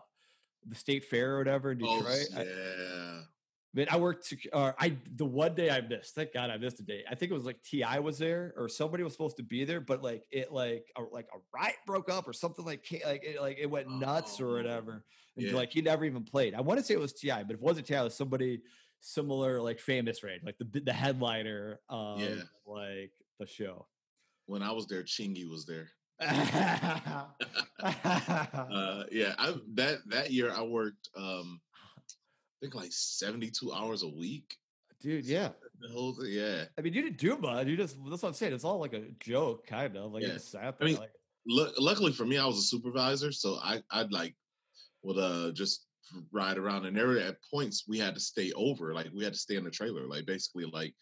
the 0.66 0.74
state 0.74 1.04
fair 1.04 1.36
or 1.36 1.38
whatever 1.38 1.72
in 1.72 1.80
oh, 1.82 1.98
detroit 1.98 2.26
oh, 2.36 2.42
yeah. 2.42 2.44
I, 2.44 3.22
Man, 3.72 3.86
I 3.88 3.98
worked. 3.98 4.34
Uh, 4.52 4.72
I 4.78 4.96
the 5.14 5.24
one 5.24 5.54
day 5.54 5.70
I 5.70 5.80
missed. 5.80 6.16
Thank 6.16 6.34
God 6.34 6.50
I 6.50 6.56
missed 6.56 6.80
a 6.80 6.82
day. 6.82 7.04
I 7.08 7.14
think 7.14 7.30
it 7.30 7.34
was 7.34 7.44
like 7.44 7.62
T.I. 7.62 8.00
was 8.00 8.18
there 8.18 8.52
or 8.56 8.68
somebody 8.68 9.04
was 9.04 9.12
supposed 9.12 9.36
to 9.36 9.44
be 9.44 9.64
there, 9.64 9.80
but 9.80 10.02
like 10.02 10.24
it 10.32 10.50
like 10.52 10.86
a, 10.96 11.02
like 11.02 11.28
a 11.32 11.38
riot 11.54 11.76
broke 11.86 12.10
up 12.10 12.26
or 12.26 12.32
something 12.32 12.64
like 12.64 12.84
like 13.06 13.22
it, 13.24 13.40
like 13.40 13.58
it 13.60 13.70
went 13.70 13.88
nuts 13.88 14.40
or 14.40 14.48
oh, 14.48 14.56
whatever. 14.56 15.04
And 15.36 15.46
yeah. 15.46 15.54
like 15.54 15.70
he 15.70 15.82
never 15.82 16.04
even 16.04 16.24
played. 16.24 16.54
I 16.54 16.62
want 16.62 16.80
to 16.80 16.84
say 16.84 16.94
it 16.94 17.00
was 17.00 17.12
T.I., 17.12 17.44
but 17.44 17.54
if 17.54 17.60
it 17.60 17.62
wasn't 17.62 17.86
T.I., 17.86 18.00
it 18.00 18.04
was 18.04 18.16
somebody 18.16 18.60
similar, 19.00 19.62
like 19.62 19.78
famous 19.78 20.24
raid, 20.24 20.40
like 20.44 20.58
the 20.58 20.80
the 20.80 20.92
headliner 20.92 21.78
of 21.88 22.20
yeah. 22.20 22.42
like 22.66 23.12
the 23.38 23.46
show. 23.46 23.86
When 24.46 24.62
I 24.64 24.72
was 24.72 24.88
there, 24.88 25.04
Chingy 25.04 25.48
was 25.48 25.64
there. 25.64 25.90
uh, 26.20 27.24
yeah, 29.12 29.34
I 29.38 29.54
that 29.74 29.98
that 30.08 30.32
year 30.32 30.52
I 30.52 30.62
worked. 30.62 31.08
um 31.16 31.60
think 32.60 32.74
like 32.74 32.92
72 32.92 33.72
hours 33.72 34.02
a 34.02 34.08
week. 34.08 34.56
Dude, 35.00 35.24
yeah. 35.24 35.50
The 35.80 35.88
whole 35.88 36.12
thing, 36.12 36.30
yeah. 36.30 36.64
I 36.78 36.82
mean, 36.82 36.92
you 36.92 37.02
didn't 37.02 37.18
do 37.18 37.36
much. 37.38 37.66
You 37.66 37.76
just 37.76 37.96
that's 38.08 38.22
what 38.22 38.28
I'm 38.28 38.34
saying. 38.34 38.52
It's 38.52 38.64
all 38.64 38.78
like 38.78 38.92
a 38.92 39.04
joke, 39.18 39.66
kind 39.66 39.96
of. 39.96 40.12
Like 40.12 40.22
yeah. 40.22 40.28
you 40.28 40.34
just 40.34 40.52
sat 40.52 40.78
there. 40.78 40.88
I 40.88 40.90
mean, 40.90 41.00
like, 41.00 41.12
l- 41.50 41.72
luckily 41.78 42.12
for 42.12 42.26
me, 42.26 42.36
I 42.36 42.44
was 42.44 42.58
a 42.58 42.62
supervisor, 42.62 43.32
so 43.32 43.58
I 43.62 43.82
I'd 43.90 44.12
like 44.12 44.34
would 45.02 45.16
uh 45.16 45.52
just 45.52 45.86
ride 46.32 46.58
around 46.58 46.84
and 46.84 46.96
there 46.96 47.18
at 47.18 47.36
points 47.50 47.84
we 47.88 47.98
had 47.98 48.14
to 48.14 48.20
stay 48.20 48.52
over. 48.54 48.92
Like 48.92 49.08
we 49.14 49.24
had 49.24 49.32
to 49.32 49.38
stay 49.38 49.56
in 49.56 49.64
the 49.64 49.70
trailer, 49.70 50.06
like 50.06 50.26
basically 50.26 50.66
like 50.66 50.94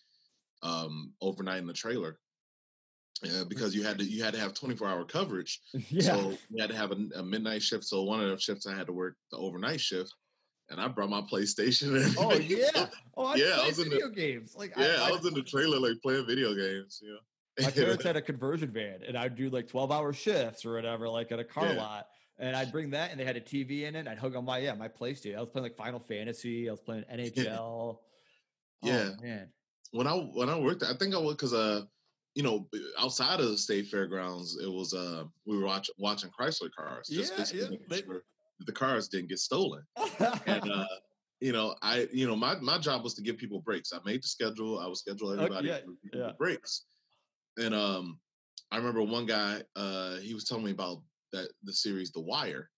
um 0.63 1.13
overnight 1.21 1.59
in 1.59 1.67
the 1.67 1.73
trailer. 1.73 2.21
Uh, 3.25 3.45
because 3.49 3.75
you 3.75 3.83
had 3.83 3.99
to 3.99 4.05
you 4.05 4.23
had 4.23 4.35
to 4.35 4.41
have 4.41 4.55
24 4.55 4.87
hour 4.87 5.05
coverage. 5.05 5.61
Yeah. 5.91 6.03
So 6.03 6.39
we 6.53 6.61
had 6.61 6.71
to 6.71 6.77
have 6.77 6.93
a, 6.93 6.99
a 7.17 7.23
midnight 7.25 7.63
shift. 7.63 7.83
So 7.83 8.05
one 8.05 8.21
of 8.21 8.31
the 8.31 8.39
shifts 8.39 8.69
I 8.69 8.77
had 8.77 8.87
to 8.87 8.93
work 8.93 9.17
the 9.33 9.39
overnight 9.39 9.81
shift 9.81 10.15
and 10.71 10.81
I 10.81 10.89
brought 10.89 11.11
my 11.11 11.23
PlayStation. 11.23 12.15
oh 12.19 12.35
yeah, 12.39 12.87
oh 13.17 13.27
I 13.27 13.35
yeah, 13.37 13.61
I 13.63 13.67
was 13.67 13.79
in 13.79 13.91
video 13.91 14.09
the, 14.09 14.15
games. 14.15 14.55
Like 14.57 14.73
yeah, 14.77 14.97
I, 15.01 15.07
I, 15.07 15.09
I, 15.09 15.13
was 15.13 15.25
in 15.27 15.35
the 15.35 15.43
trailer 15.43 15.79
like 15.79 16.01
playing 16.03 16.27
video 16.27 16.55
games. 16.55 17.01
You 17.03 17.13
know, 17.13 17.65
my 17.65 17.71
parents 17.71 18.05
had 18.05 18.17
a 18.17 18.23
conversion 18.33 18.71
van, 18.71 19.01
and 19.07 19.17
I'd 19.17 19.37
do 19.37 19.51
like 19.51 19.69
twelve 19.69 19.91
hour 19.91 20.13
shifts 20.13 20.65
or 20.65 20.75
whatever, 20.75 21.09
like 21.09 21.33
at 21.33 21.39
a 21.39 21.45
car 21.45 21.73
yeah. 21.73 21.81
lot. 21.81 22.07
And 22.41 22.55
I'd 22.55 22.71
bring 22.71 22.91
that, 22.91 23.11
and 23.11 23.19
they 23.19 23.25
had 23.25 23.37
a 23.37 23.41
TV 23.41 23.83
in 23.83 23.97
it. 23.97 24.07
I'd 24.07 24.19
hook 24.19 24.37
on 24.37 24.45
my 24.45 24.59
yeah 24.59 24.75
my 24.75 24.89
PlayStation. 24.89 25.37
I 25.37 25.41
was 25.41 25.49
playing 25.49 25.65
like 25.65 25.77
Final 25.77 25.99
Fantasy. 25.99 26.69
I 26.69 26.73
was 26.73 26.81
playing 26.81 27.05
NHL. 27.13 27.99
yeah, 28.83 29.11
oh, 29.11 29.23
man. 29.23 29.49
When 29.91 30.07
I 30.07 30.13
when 30.13 30.49
I 30.49 30.59
worked, 30.59 30.83
I 30.83 30.95
think 30.95 31.15
I 31.15 31.19
would 31.19 31.37
because 31.37 31.55
uh 31.55 31.83
you 32.35 32.45
know, 32.45 32.69
outside 33.01 33.41
of 33.41 33.49
the 33.49 33.59
state 33.59 33.89
fairgrounds, 33.89 34.59
it 34.63 34.71
was 34.71 34.95
uh 34.95 35.25
we 35.47 35.57
were 35.59 35.65
watch, 35.65 35.91
watching 35.99 36.31
Chrysler 36.31 36.71
cars. 36.71 37.09
Just 37.09 37.53
yeah, 37.53 37.63
yeah. 37.63 37.77
They, 37.89 38.03
the 38.61 38.73
cars 38.73 39.09
didn't 39.09 39.29
get 39.29 39.39
stolen. 39.39 39.83
and 40.47 40.71
uh, 40.71 40.87
you 41.41 41.53
know, 41.53 41.75
I 41.83 42.09
you 42.13 42.27
know 42.27 42.37
my 42.37 42.57
my 42.57 42.79
job 42.79 43.05
was 43.05 43.15
to 43.15 43.23
give 43.23 43.39
people 43.39 43.61
breaks. 43.61 43.93
I 43.93 43.99
made 44.05 44.23
the 44.23 44.29
schedule. 44.29 44.79
I 44.79 44.87
would 44.87 44.97
schedule 44.97 45.33
everybody 45.33 45.71
okay, 45.71 45.85
yeah, 46.13 46.21
yeah. 46.21 46.33
breaks. 46.39 46.85
And 47.59 47.75
um, 47.75 48.19
I 48.71 48.77
remember 48.77 49.03
one 49.03 49.27
guy 49.27 49.63
uh, 49.77 50.17
he 50.17 50.35
was 50.35 50.45
telling 50.45 50.65
me 50.65 50.73
about 50.73 51.03
that 51.33 51.49
the 51.63 51.73
series 51.73 52.11
The 52.11 52.21
Wire, 52.21 52.71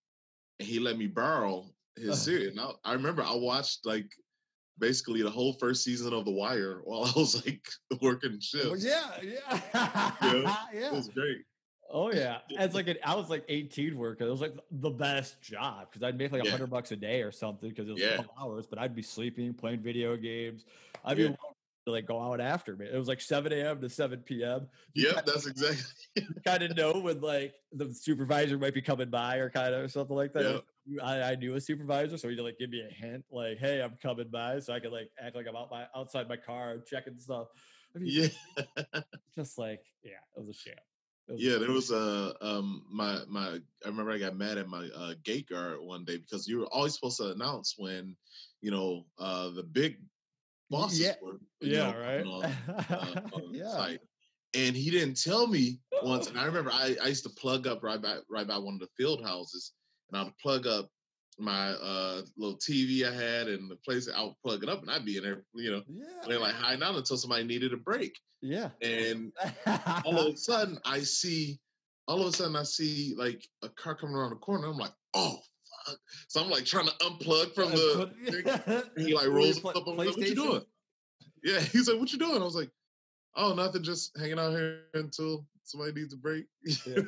and 0.58 0.68
he 0.68 0.78
let 0.78 0.98
me 0.98 1.06
borrow 1.06 1.66
his 1.96 2.20
series. 2.22 2.50
And 2.50 2.60
I, 2.60 2.70
I 2.84 2.92
remember 2.92 3.22
I 3.22 3.34
watched 3.34 3.80
like 3.84 4.10
basically 4.78 5.22
the 5.22 5.30
whole 5.30 5.52
first 5.54 5.84
season 5.84 6.12
of 6.12 6.24
The 6.24 6.30
Wire 6.30 6.80
while 6.84 7.04
I 7.04 7.12
was 7.16 7.44
like 7.44 7.66
working 8.02 8.40
shifts. 8.40 8.66
Well, 8.66 8.78
yeah, 8.78 9.10
yeah, 9.22 9.60
yeah. 10.72 10.88
It 10.88 10.92
was 10.92 11.08
great. 11.08 11.42
Oh 11.92 12.12
yeah, 12.12 12.38
as 12.56 12.74
like 12.74 12.88
an 12.88 12.96
I 13.04 13.14
was 13.14 13.28
like 13.28 13.44
18 13.48 13.96
working. 13.96 14.26
It 14.26 14.30
was 14.30 14.40
like 14.40 14.54
the 14.70 14.90
best 14.90 15.40
job 15.42 15.88
because 15.90 16.02
I'd 16.02 16.16
make 16.16 16.32
like 16.32 16.42
a 16.42 16.44
yeah. 16.44 16.50
hundred 16.52 16.70
bucks 16.70 16.92
a 16.92 16.96
day 16.96 17.22
or 17.22 17.32
something 17.32 17.68
because 17.68 17.88
it 17.88 17.92
was 17.92 18.00
yeah. 18.00 18.16
12 18.16 18.28
hours. 18.40 18.66
But 18.66 18.78
I'd 18.78 18.94
be 18.94 19.02
sleeping, 19.02 19.54
playing 19.54 19.80
video 19.80 20.16
games. 20.16 20.64
I'd 21.04 21.18
yeah. 21.18 21.28
be 21.28 21.36
to 21.86 21.92
like 21.92 22.06
go 22.06 22.20
out 22.20 22.40
after 22.40 22.76
me. 22.76 22.86
It 22.86 22.96
was 22.96 23.08
like 23.08 23.20
7 23.20 23.52
a.m. 23.52 23.80
to 23.80 23.88
7 23.88 24.20
p.m. 24.20 24.68
yep, 24.94 25.24
that's 25.24 25.46
exactly. 25.46 26.26
kind 26.44 26.62
of 26.62 26.76
know 26.76 26.92
when 26.92 27.20
like 27.20 27.54
the 27.72 27.92
supervisor 27.92 28.58
might 28.58 28.74
be 28.74 28.82
coming 28.82 29.08
by 29.08 29.36
or 29.36 29.50
kind 29.50 29.74
of 29.74 29.90
something 29.90 30.16
like 30.16 30.32
that. 30.34 30.44
Yep. 30.44 30.64
I, 31.02 31.22
I, 31.22 31.34
knew 31.36 31.54
a 31.54 31.60
supervisor, 31.60 32.18
so 32.18 32.28
he'd 32.28 32.40
like 32.40 32.58
give 32.58 32.70
me 32.70 32.82
a 32.82 32.92
hint, 32.92 33.24
like, 33.30 33.58
"Hey, 33.58 33.80
I'm 33.80 33.96
coming 34.02 34.28
by," 34.28 34.58
so 34.58 34.72
I 34.72 34.80
could 34.80 34.92
like 34.92 35.10
act 35.22 35.36
like 35.36 35.46
I'm 35.48 35.54
out 35.54 35.70
my 35.70 35.84
outside 35.94 36.28
my 36.28 36.36
car 36.36 36.78
checking 36.78 37.18
stuff. 37.18 37.48
I 37.94 38.00
mean, 38.00 38.10
yeah, 38.12 39.00
just 39.34 39.56
like 39.56 39.82
yeah, 40.02 40.18
it 40.36 40.40
was 40.40 40.48
a 40.48 40.54
sham 40.54 40.74
yeah, 41.36 41.58
there 41.58 41.70
was 41.70 41.90
a 41.90 42.34
um 42.40 42.84
my 42.90 43.20
my 43.28 43.58
I 43.84 43.88
remember 43.88 44.12
I 44.12 44.18
got 44.18 44.36
mad 44.36 44.58
at 44.58 44.68
my 44.68 44.88
uh, 44.94 45.14
gate 45.24 45.48
guard 45.48 45.80
one 45.80 46.04
day 46.04 46.18
because 46.18 46.48
you 46.48 46.58
were 46.58 46.66
always 46.66 46.94
supposed 46.94 47.18
to 47.18 47.30
announce 47.30 47.74
when 47.78 48.16
you 48.60 48.70
know 48.70 49.06
uh 49.18 49.50
the 49.50 49.62
big 49.62 49.98
bosses 50.70 51.00
yeah. 51.00 51.14
were 51.22 51.40
yeah 51.60 51.90
know, 51.90 51.98
right 51.98 52.26
on, 52.26 52.44
uh, 52.44 53.20
on 53.32 53.54
yeah. 53.54 53.70
site. 53.70 54.00
And 54.52 54.74
he 54.74 54.90
didn't 54.90 55.22
tell 55.22 55.46
me 55.46 55.78
once. 56.02 56.28
And 56.28 56.38
I 56.38 56.44
remember 56.46 56.70
I, 56.72 56.96
I 57.02 57.08
used 57.08 57.24
to 57.24 57.30
plug 57.30 57.66
up 57.66 57.82
right 57.82 58.00
by 58.00 58.18
right 58.28 58.46
by 58.46 58.58
one 58.58 58.74
of 58.74 58.80
the 58.80 58.88
field 58.96 59.22
houses, 59.22 59.72
and 60.10 60.20
I 60.20 60.24
would 60.24 60.38
plug 60.38 60.66
up 60.66 60.90
my 61.38 61.70
uh, 61.70 62.22
little 62.36 62.56
TV 62.56 63.04
I 63.04 63.12
had 63.12 63.48
and 63.48 63.70
the 63.70 63.76
place 63.76 64.08
I 64.14 64.22
would 64.22 64.34
plug 64.44 64.62
it 64.62 64.68
up 64.68 64.82
and 64.82 64.90
I'd 64.90 65.04
be 65.04 65.16
in 65.16 65.22
there, 65.22 65.42
you 65.54 65.70
know, 65.70 65.82
yeah. 65.88 66.32
and 66.32 66.40
like 66.40 66.54
hiding 66.54 66.82
out 66.82 66.94
until 66.94 67.16
somebody 67.16 67.44
needed 67.44 67.72
a 67.72 67.76
break. 67.76 68.18
Yeah. 68.42 68.70
And 68.82 69.32
all 70.04 70.18
of 70.18 70.34
a 70.34 70.36
sudden 70.36 70.78
I 70.84 71.00
see, 71.00 71.58
all 72.06 72.20
of 72.20 72.26
a 72.26 72.32
sudden 72.32 72.56
I 72.56 72.64
see 72.64 73.14
like 73.16 73.46
a 73.62 73.68
car 73.68 73.94
coming 73.94 74.14
around 74.14 74.30
the 74.30 74.36
corner. 74.36 74.68
I'm 74.68 74.76
like, 74.76 74.92
oh 75.14 75.38
fuck. 75.86 75.98
So 76.28 76.42
I'm 76.42 76.50
like 76.50 76.64
trying 76.64 76.86
to 76.86 76.94
unplug 76.94 77.54
from 77.54 77.70
the 77.70 78.84
he 78.96 79.14
like 79.14 79.28
rolls 79.28 79.64
up. 79.64 79.86
I'm 79.86 79.96
like, 79.96 80.08
what 80.08 80.18
you 80.18 80.34
doing? 80.34 80.62
Yeah. 81.42 81.60
He's 81.72 81.88
like, 81.88 81.98
what 81.98 82.12
you 82.12 82.18
doing? 82.18 82.40
I 82.40 82.44
was 82.44 82.56
like, 82.56 82.70
oh, 83.36 83.54
nothing, 83.54 83.82
just 83.82 84.16
hanging 84.18 84.38
out 84.38 84.50
here 84.50 84.82
until 84.94 85.46
somebody 85.64 85.92
needs 85.92 86.12
a 86.12 86.18
break. 86.18 86.46
Yeah. 86.86 87.02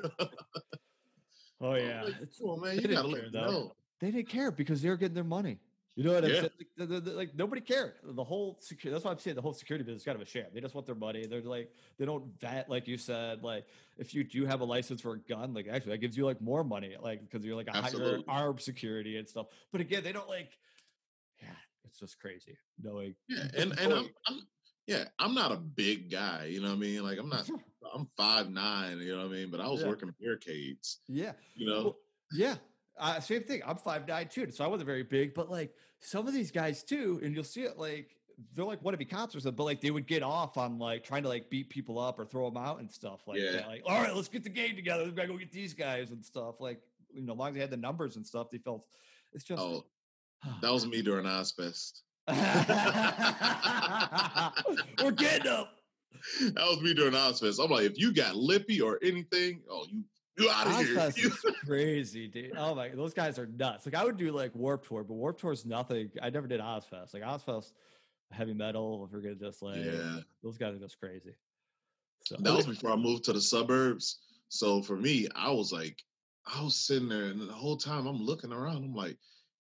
oh 1.61 1.75
yeah. 1.75 2.05
Like, 2.05 2.15
cool, 2.41 2.59
man. 2.59 2.77
You 2.77 2.89
gotta 2.89 3.09
let 3.09 3.25
me 3.25 3.31
know 3.31 3.75
they 4.03 4.11
didn't 4.11 4.29
care 4.29 4.51
because 4.51 4.83
they 4.83 4.89
were 4.89 4.97
getting 4.97 5.15
their 5.15 5.23
money. 5.23 5.61
You 5.95 6.05
know 6.05 6.15
what. 6.15 6.25
I'm 6.25 6.31
saying? 6.31 6.43
Like, 6.43 6.69
the, 6.77 6.87
the, 6.87 7.01
the, 7.01 7.11
like, 7.13 7.35
nobody 7.37 7.61
cared. 7.61 7.93
The 8.03 8.25
whole 8.25 8.59
security. 8.61 8.91
That's 8.91 9.05
why 9.05 9.13
I'm 9.13 9.19
saying 9.19 9.37
the 9.37 9.43
whole 9.43 9.53
security 9.53 9.85
business 9.85 10.03
is 10.03 10.05
kind 10.05 10.17
of 10.17 10.23
a 10.23 10.29
sham. 10.29 10.47
They 10.53 10.61
just 10.61 10.75
want 10.75 10.87
their 10.87 10.97
money. 10.97 11.25
They're 11.25 11.41
like 11.43 11.71
they 11.99 12.05
don't 12.05 12.25
vet 12.41 12.69
like 12.69 12.89
you 12.89 12.99
said. 12.99 13.45
Like 13.45 13.65
if 13.99 14.13
you 14.13 14.25
do 14.25 14.45
have 14.45 14.61
a 14.61 14.65
license 14.65 15.01
for 15.01 15.13
a 15.13 15.19
gun, 15.19 15.55
like 15.55 15.69
actually 15.69 15.93
that 15.93 15.99
gives 15.99 16.17
you 16.17 16.25
like 16.25 16.41
more 16.41 16.65
money, 16.65 16.97
like 17.01 17.21
because 17.23 17.47
you're 17.47 17.55
like 17.55 17.69
a 17.69 17.77
Absolutely. 17.77 18.25
higher 18.27 18.47
armed 18.47 18.61
security 18.61 19.19
and 19.19 19.29
stuff. 19.29 19.47
But 19.71 19.81
again, 19.81 20.03
they 20.03 20.13
don't 20.13 20.29
like. 20.29 20.51
Yeah, 21.41 21.49
it's 21.85 22.01
just 22.01 22.19
crazy 22.19 22.59
knowing. 22.83 23.15
Yeah, 23.29 23.45
and 23.57 23.79
and 23.79 23.93
I'm, 23.93 24.09
I'm 24.27 24.41
yeah, 24.89 25.05
I'm 25.21 25.35
not 25.35 25.53
a 25.53 25.57
big 25.57 26.11
guy. 26.11 26.47
You 26.47 26.61
know 26.61 26.69
what 26.69 26.75
I 26.75 26.79
mean? 26.79 27.05
Like 27.05 27.19
I'm 27.19 27.29
not. 27.29 27.49
I'm 27.95 28.09
five 28.17 28.51
nine. 28.51 28.99
You 28.99 29.13
know 29.15 29.27
what 29.27 29.27
I 29.27 29.33
mean? 29.33 29.51
But 29.51 29.61
I 29.61 29.69
was 29.69 29.83
yeah. 29.83 29.89
working 29.89 30.13
barricades. 30.21 31.01
Yeah. 31.07 31.33
You 31.55 31.67
know. 31.67 31.83
Well, 31.83 31.97
yeah, 32.33 32.55
Uh, 32.99 33.21
same 33.21 33.43
thing. 33.43 33.63
I'm 33.67 33.77
five 33.77 34.07
nine 34.07 34.29
too, 34.29 34.51
so 34.51 34.65
I 34.65 34.69
wasn't 34.69 34.87
very 34.87 35.03
big. 35.03 35.35
But 35.35 35.51
like 35.51 35.75
some 36.01 36.27
of 36.27 36.35
these 36.35 36.51
guys 36.51 36.83
too, 36.83 37.21
and 37.23 37.35
you'll 37.35 37.45
see 37.45 37.63
it 37.63 37.79
like 37.79 38.17
they're 38.55 38.65
like 38.65 38.83
wannabe 38.83 39.09
cops 39.09 39.35
or 39.37 39.41
something, 39.41 39.57
but 39.57 39.65
like 39.65 39.81
they 39.81 39.91
would 39.91 40.07
get 40.07 40.23
off 40.23 40.57
on 40.57 40.79
like 40.79 41.05
trying 41.05 41.23
to 41.23 41.29
like 41.29 41.49
beat 41.51 41.69
people 41.71 41.99
up 41.99 42.19
or 42.19 42.25
throw 42.25 42.49
them 42.51 42.63
out 42.63 42.81
and 42.81 42.91
stuff 42.91 43.21
like 43.27 43.41
Yeah. 43.41 43.53
that. 43.53 43.69
Like, 43.69 43.83
all 43.87 44.01
right, 44.03 44.15
let's 44.15 44.29
get 44.29 44.45
the 44.45 44.51
game 44.51 44.75
together. 44.77 45.05
We 45.05 45.11
gotta 45.13 45.29
go 45.29 45.37
get 45.39 45.53
these 45.53 45.75
guys 45.75 46.11
and 46.11 46.25
stuff. 46.25 46.61
Like, 46.61 46.81
you 47.13 47.23
know, 47.23 47.33
as 47.35 47.39
long 47.39 47.49
as 47.49 47.55
they 47.55 47.61
had 47.61 47.71
the 47.71 47.77
numbers 47.77 48.17
and 48.17 48.27
stuff, 48.27 48.49
they 48.51 48.59
felt 48.59 48.87
it's 49.33 49.45
just 49.45 49.63
Oh, 49.63 49.85
that 50.61 50.73
was 50.73 50.87
me 50.87 51.03
during 51.03 51.25
Ozzfest. 51.27 52.03
We're 55.03 55.11
getting 55.13 55.45
them. 55.45 55.67
That 56.55 56.67
was 56.69 56.81
me 56.81 56.95
during 56.95 57.13
Ozzfest. 57.15 57.63
I'm 57.63 57.71
like, 57.71 57.85
if 57.85 57.99
you 57.99 58.13
got 58.13 58.37
lippy 58.37 58.81
or 58.81 58.99
anything, 59.03 59.61
oh, 59.71 59.87
you 59.91 60.03
you 60.39 60.51
out 60.51 60.67
of 60.67 60.87
here. 60.87 60.99
Is 60.99 61.47
crazy, 61.65 62.29
dude. 62.29 62.53
Oh 62.57 62.75
my, 62.75 62.89
those 62.89 63.15
guys 63.15 63.39
are 63.39 63.47
nuts. 63.47 63.87
Like 63.87 63.95
I 63.95 64.05
would 64.05 64.17
do 64.17 64.33
like 64.33 64.55
Warped 64.55 64.89
Tour, 64.89 65.05
but 65.05 65.15
Warped 65.15 65.41
Tour 65.41 65.53
is 65.53 65.67
nothing. 65.67 66.11
I 66.23 66.31
never 66.31 66.47
did 66.47 66.61
Ozzfest. 66.61 67.15
Like 67.15 67.23
Ozzfest, 67.23 67.73
heavy 68.31 68.55
metal. 68.55 69.05
If 69.07 69.13
we're 69.13 69.21
gonna 69.21 69.35
just 69.35 69.63
like, 69.63 69.85
yeah, 69.85 70.21
those 70.43 70.59
guys 70.59 70.75
are 70.75 70.79
just 70.79 70.99
crazy. 70.99 71.35
So 72.25 72.37
that 72.39 72.55
was 72.55 72.67
before 72.67 72.93
I 72.93 72.97
moved 72.97 73.25
to 73.25 73.33
the 73.33 73.41
suburbs. 73.41 74.19
So 74.49 74.83
for 74.83 74.97
me, 74.97 75.29
I 75.35 75.51
was 75.51 75.73
like, 75.73 76.03
I 76.47 76.63
was 76.63 76.77
sitting 76.77 77.09
there, 77.09 77.25
and 77.25 77.41
the 77.41 77.53
whole 77.53 77.77
time 77.77 78.07
I'm 78.07 78.23
looking 78.23 78.53
around. 78.53 78.77
I'm 78.85 78.95
like, 78.95 79.17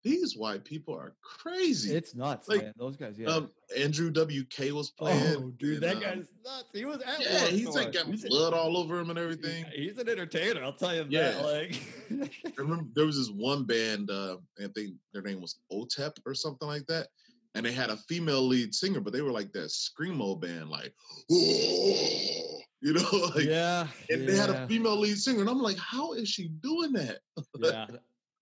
these 0.07 0.37
white 0.37 0.65
people 0.65 0.95
are 0.95 1.15
crazy. 1.21 1.93
it's 1.95 2.15
nuts, 2.15 2.49
like, 2.49 2.63
man. 2.63 2.73
Those 2.79 2.97
guys, 2.97 3.19
yeah. 3.19 3.27
um, 3.29 3.51
Andrew 3.77 4.11
WK 4.13 4.73
was 4.73 4.91
playing. 4.91 5.37
oh, 5.37 5.53
dude, 5.59 5.75
and, 5.75 5.83
that 5.83 5.97
um, 5.97 6.01
guy's 6.03 6.29
nuts. 6.45 6.69
He 6.73 6.85
was 6.85 7.03
at 7.03 7.21
Yeah, 7.21 7.47
he's 7.47 7.75
like 7.75 7.93
got 7.93 8.07
He's 8.07 8.25
a- 8.25 8.29
blood 8.29 8.55
all 8.55 8.77
over 8.77 9.01
him 9.01 9.11
and 9.11 9.19
everything. 9.19 9.65
He's 9.75 9.99
an 9.99 10.09
entertainer. 10.09 10.63
I'll 10.63 10.73
tell 10.73 10.95
you 10.95 11.07
Yeah. 11.09 11.33
that. 11.33 11.45
Like, 11.45 11.83
I 12.47 12.51
remember 12.57 12.85
there 12.95 13.07
was 13.07 13.17
this 13.17 13.31
one 13.31 13.65
band, 13.65 14.09
uh, 14.09 14.37
I 14.63 14.69
think 14.77 14.95
their 15.13 15.23
name 15.23 15.41
was 15.41 15.59
OTEP 15.73 16.13
or 16.25 16.35
something 16.35 16.69
like 16.69 16.87
that. 16.87 17.09
And 17.57 17.67
they 17.67 17.73
had 17.73 17.91
a 17.91 17.97
female 17.97 18.47
lead 18.47 18.75
singer, 18.77 19.01
but 19.01 19.13
they 19.13 19.23
were 19.23 19.33
like 19.33 19.51
that 19.55 19.71
screamo 19.71 20.39
band, 20.39 20.69
like, 20.69 20.95
"Whoa," 21.29 22.61
you 22.83 22.93
know, 22.93 23.11
like, 23.35 23.47
yeah, 23.47 23.89
and 24.11 24.29
they 24.29 24.37
had 24.37 24.51
a 24.51 24.69
female 24.69 24.99
lead 24.99 25.17
singer, 25.19 25.41
and 25.41 25.49
I'm 25.49 25.61
like, 25.63 25.79
how 25.79 26.13
is 26.13 26.29
she 26.29 26.49
doing 26.49 26.93
that? 26.93 27.21
yeah, 27.59 27.87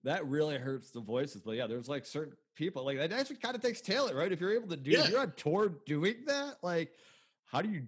that 0.05 0.25
really 0.27 0.57
hurts 0.57 0.91
the 0.91 1.01
voices. 1.01 1.41
But 1.45 1.53
yeah, 1.57 1.67
there's 1.67 1.89
like 1.89 2.05
certain 2.05 2.33
people 2.55 2.85
like 2.85 2.97
that 2.97 3.11
actually 3.11 3.37
kind 3.37 3.55
of 3.55 3.61
takes 3.61 3.81
talent, 3.81 4.15
right? 4.15 4.31
If 4.31 4.39
you're 4.39 4.53
able 4.53 4.69
to 4.69 4.77
do, 4.77 4.91
Yeah. 4.91 5.03
if 5.03 5.09
you're 5.09 5.19
on 5.19 5.33
tour 5.35 5.69
doing 5.85 6.15
that, 6.27 6.55
like, 6.63 6.91
how 7.45 7.61
do 7.61 7.69
you 7.69 7.83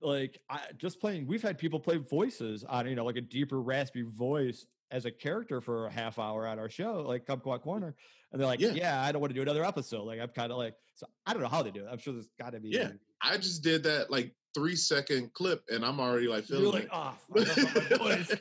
like? 0.00 0.38
I 0.50 0.60
just 0.76 1.00
playing. 1.00 1.26
We've 1.26 1.42
had 1.42 1.58
people 1.58 1.80
play 1.80 1.96
voices 1.98 2.64
on 2.64 2.88
you 2.88 2.94
know 2.96 3.04
like 3.04 3.16
a 3.16 3.20
deeper 3.22 3.60
raspy 3.60 4.02
voice 4.02 4.66
as 4.90 5.04
a 5.04 5.10
character 5.10 5.60
for 5.60 5.86
a 5.86 5.90
half 5.90 6.18
hour 6.18 6.46
on 6.46 6.58
our 6.58 6.70
show, 6.70 7.02
like 7.06 7.26
Kumquat 7.26 7.58
mm, 7.58 7.62
Corner, 7.62 7.94
and 8.32 8.40
they're 8.40 8.46
like, 8.48 8.60
Yeah. 8.60 8.70
yeah, 8.72 9.02
I 9.02 9.12
don't 9.12 9.20
want 9.20 9.30
to 9.30 9.34
do 9.34 9.42
another 9.42 9.64
episode. 9.64 10.04
Like 10.04 10.20
I'm 10.20 10.28
kind 10.28 10.50
of 10.50 10.58
like, 10.58 10.74
so 10.94 11.06
I 11.26 11.32
don't 11.34 11.42
know 11.42 11.48
how 11.48 11.62
they 11.62 11.70
do 11.70 11.84
it. 11.84 11.88
I'm 11.90 11.98
sure 11.98 12.14
there's 12.14 12.28
got 12.38 12.52
to 12.54 12.60
be. 12.60 12.70
Yeah, 12.70 12.92
I 13.20 13.36
just 13.36 13.62
did 13.62 13.82
that 13.84 14.10
like 14.10 14.32
three 14.58 14.76
second 14.76 15.32
clip, 15.32 15.62
and 15.68 15.84
I'm 15.84 16.00
already 16.00 16.26
like 16.28 16.48
You're 16.48 16.58
feeling 16.58 16.88
like, 16.90 16.92
like, 16.92 16.92
oh, 16.92 17.16
I 17.34 17.38
love 17.38 17.90
my 17.90 17.96
voice. 18.16 18.36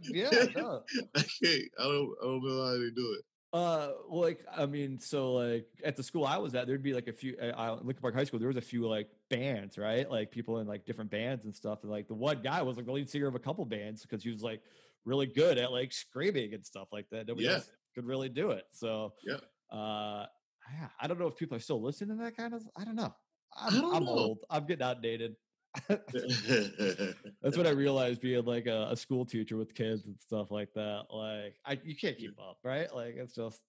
yeah, 0.10 0.30
no. 0.56 0.82
I 1.14 1.20
can't, 1.42 1.62
I 1.78 1.82
don't, 1.84 2.14
I 2.22 2.24
don't 2.24 2.44
know 2.44 2.64
how 2.64 2.72
they 2.72 2.90
do 2.90 3.16
it. 3.18 3.24
Uh, 3.50 3.92
like 4.10 4.44
I 4.54 4.66
mean, 4.66 4.98
so 4.98 5.32
like 5.34 5.66
at 5.82 5.96
the 5.96 6.02
school 6.02 6.24
I 6.26 6.36
was 6.36 6.54
at, 6.54 6.66
there'd 6.66 6.82
be 6.82 6.92
like 6.92 7.08
a 7.08 7.12
few. 7.12 7.34
I, 7.42 7.48
uh, 7.48 7.74
Lincoln 7.82 8.02
Park 8.02 8.14
High 8.14 8.24
School, 8.24 8.38
there 8.38 8.48
was 8.48 8.58
a 8.58 8.62
few 8.62 8.86
like 8.86 9.08
bands, 9.30 9.78
right? 9.78 10.10
Like 10.10 10.30
people 10.30 10.58
in 10.60 10.66
like 10.66 10.84
different 10.84 11.10
bands 11.10 11.44
and 11.46 11.54
stuff. 11.56 11.78
And 11.82 11.90
like 11.90 12.08
the 12.08 12.14
one 12.14 12.42
guy 12.42 12.60
was 12.60 12.76
like 12.76 12.84
the 12.84 12.92
lead 12.92 13.08
singer 13.08 13.26
of 13.26 13.34
a 13.34 13.38
couple 13.38 13.64
bands 13.64 14.02
because 14.02 14.22
he 14.22 14.30
was 14.30 14.42
like 14.42 14.60
really 15.06 15.26
good 15.26 15.56
at 15.56 15.72
like 15.72 15.92
screaming 15.94 16.52
and 16.52 16.64
stuff 16.64 16.88
like 16.92 17.06
that. 17.10 17.26
Nobody 17.26 17.46
Yeah. 17.46 17.54
else 17.54 17.70
could 17.94 18.04
really 18.04 18.28
do 18.28 18.50
it. 18.50 18.64
So 18.72 19.14
Yeah. 19.26 19.36
uh, 19.72 20.26
yeah, 20.70 20.88
I 21.00 21.06
don't 21.06 21.18
know 21.18 21.28
if 21.28 21.36
people 21.36 21.56
are 21.56 21.60
still 21.60 21.80
listening 21.82 22.18
to 22.18 22.24
that 22.24 22.36
kind 22.36 22.52
of. 22.52 22.62
I 22.76 22.84
don't 22.84 22.96
know. 22.96 23.14
I'm, 23.60 23.84
I'm 23.94 24.08
old. 24.08 24.38
I'm 24.50 24.66
getting 24.66 24.84
outdated. 24.84 25.36
That's 25.88 27.56
what 27.56 27.66
I 27.66 27.70
realized 27.70 28.20
being 28.20 28.44
like 28.44 28.66
a, 28.66 28.88
a 28.90 28.96
school 28.96 29.24
teacher 29.24 29.56
with 29.56 29.74
kids 29.74 30.04
and 30.06 30.16
stuff 30.20 30.50
like 30.50 30.72
that. 30.74 31.04
Like, 31.10 31.56
I 31.64 31.78
you 31.84 31.94
can't 31.96 32.16
keep 32.16 32.38
up, 32.38 32.58
right? 32.64 32.92
Like, 32.94 33.16
it's 33.16 33.34
just 33.34 33.60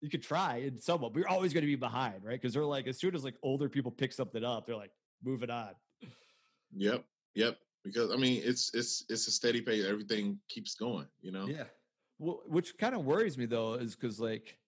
you 0.00 0.10
could 0.10 0.22
try 0.22 0.58
and 0.58 0.80
somewhat, 0.80 1.12
but 1.12 1.20
you're 1.20 1.28
always 1.28 1.52
going 1.52 1.62
to 1.62 1.66
be 1.66 1.76
behind, 1.76 2.22
right? 2.22 2.40
Because 2.40 2.54
they're 2.54 2.64
like, 2.64 2.86
as 2.86 2.98
soon 2.98 3.14
as 3.14 3.24
like 3.24 3.34
older 3.42 3.68
people 3.68 3.90
pick 3.90 4.12
something 4.12 4.44
up, 4.44 4.66
they're 4.66 4.76
like 4.76 4.92
moving 5.24 5.50
on. 5.50 5.70
Yep, 6.76 7.04
yep. 7.34 7.56
Because 7.84 8.12
I 8.12 8.16
mean, 8.16 8.42
it's 8.44 8.72
it's 8.74 9.04
it's 9.08 9.26
a 9.26 9.30
steady 9.30 9.60
pace. 9.60 9.84
Everything 9.86 10.38
keeps 10.48 10.74
going. 10.74 11.06
You 11.20 11.32
know. 11.32 11.46
Yeah. 11.46 11.64
Well, 12.18 12.42
which 12.46 12.76
kind 12.76 12.94
of 12.94 13.04
worries 13.04 13.38
me 13.38 13.46
though, 13.46 13.74
is 13.74 13.94
because 13.94 14.20
like, 14.20 14.58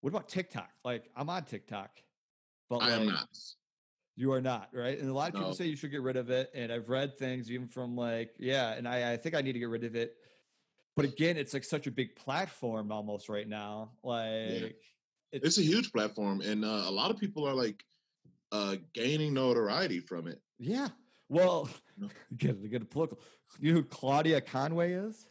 what 0.00 0.10
about 0.10 0.28
TikTok? 0.28 0.70
Like, 0.84 1.10
I'm 1.16 1.28
on 1.30 1.44
TikTok, 1.44 1.90
but 2.68 2.78
I 2.78 2.90
am 2.92 3.06
not. 3.06 3.28
You 4.16 4.32
are 4.32 4.40
not, 4.40 4.68
right? 4.72 4.98
And 4.98 5.10
a 5.10 5.12
lot 5.12 5.28
of 5.28 5.34
people 5.34 5.48
No. 5.48 5.54
say 5.54 5.66
you 5.66 5.76
should 5.76 5.90
get 5.90 6.02
rid 6.02 6.16
of 6.16 6.30
it. 6.30 6.50
And 6.54 6.72
I've 6.72 6.88
read 6.88 7.18
things 7.18 7.50
even 7.50 7.66
from 7.68 7.96
like, 7.96 8.30
yeah, 8.38 8.72
and 8.74 8.86
I, 8.86 9.12
I 9.12 9.16
think 9.16 9.34
I 9.34 9.40
need 9.40 9.54
to 9.54 9.58
get 9.58 9.68
rid 9.68 9.82
of 9.84 9.96
it. 9.96 10.16
But 10.96 11.04
again, 11.04 11.36
it's 11.36 11.52
like 11.52 11.64
such 11.64 11.88
a 11.88 11.90
big 11.90 12.14
platform 12.14 12.92
almost 12.92 13.28
right 13.28 13.48
now. 13.48 13.90
Like 14.04 14.76
It's 15.32 15.58
a 15.58 15.62
huge 15.62 15.90
platform, 15.92 16.40
and 16.40 16.64
uh, 16.64 16.84
a 16.86 16.90
lot 16.92 17.10
of 17.10 17.18
people 17.18 17.46
are 17.48 17.54
like 17.54 17.84
uh, 18.52 18.76
gaining 18.92 19.34
notoriety 19.34 19.98
from 19.98 20.28
it. 20.28 20.40
yeah. 20.58 20.88
Well, 21.28 21.68
No. 21.98 22.08
get 22.36 22.70
get 22.70 22.82
a 22.82 22.84
political. 22.84 23.18
You 23.58 23.72
know 23.72 23.80
who 23.80 23.84
Claudia 23.86 24.40
Conway 24.40 24.92
is? 24.92 25.26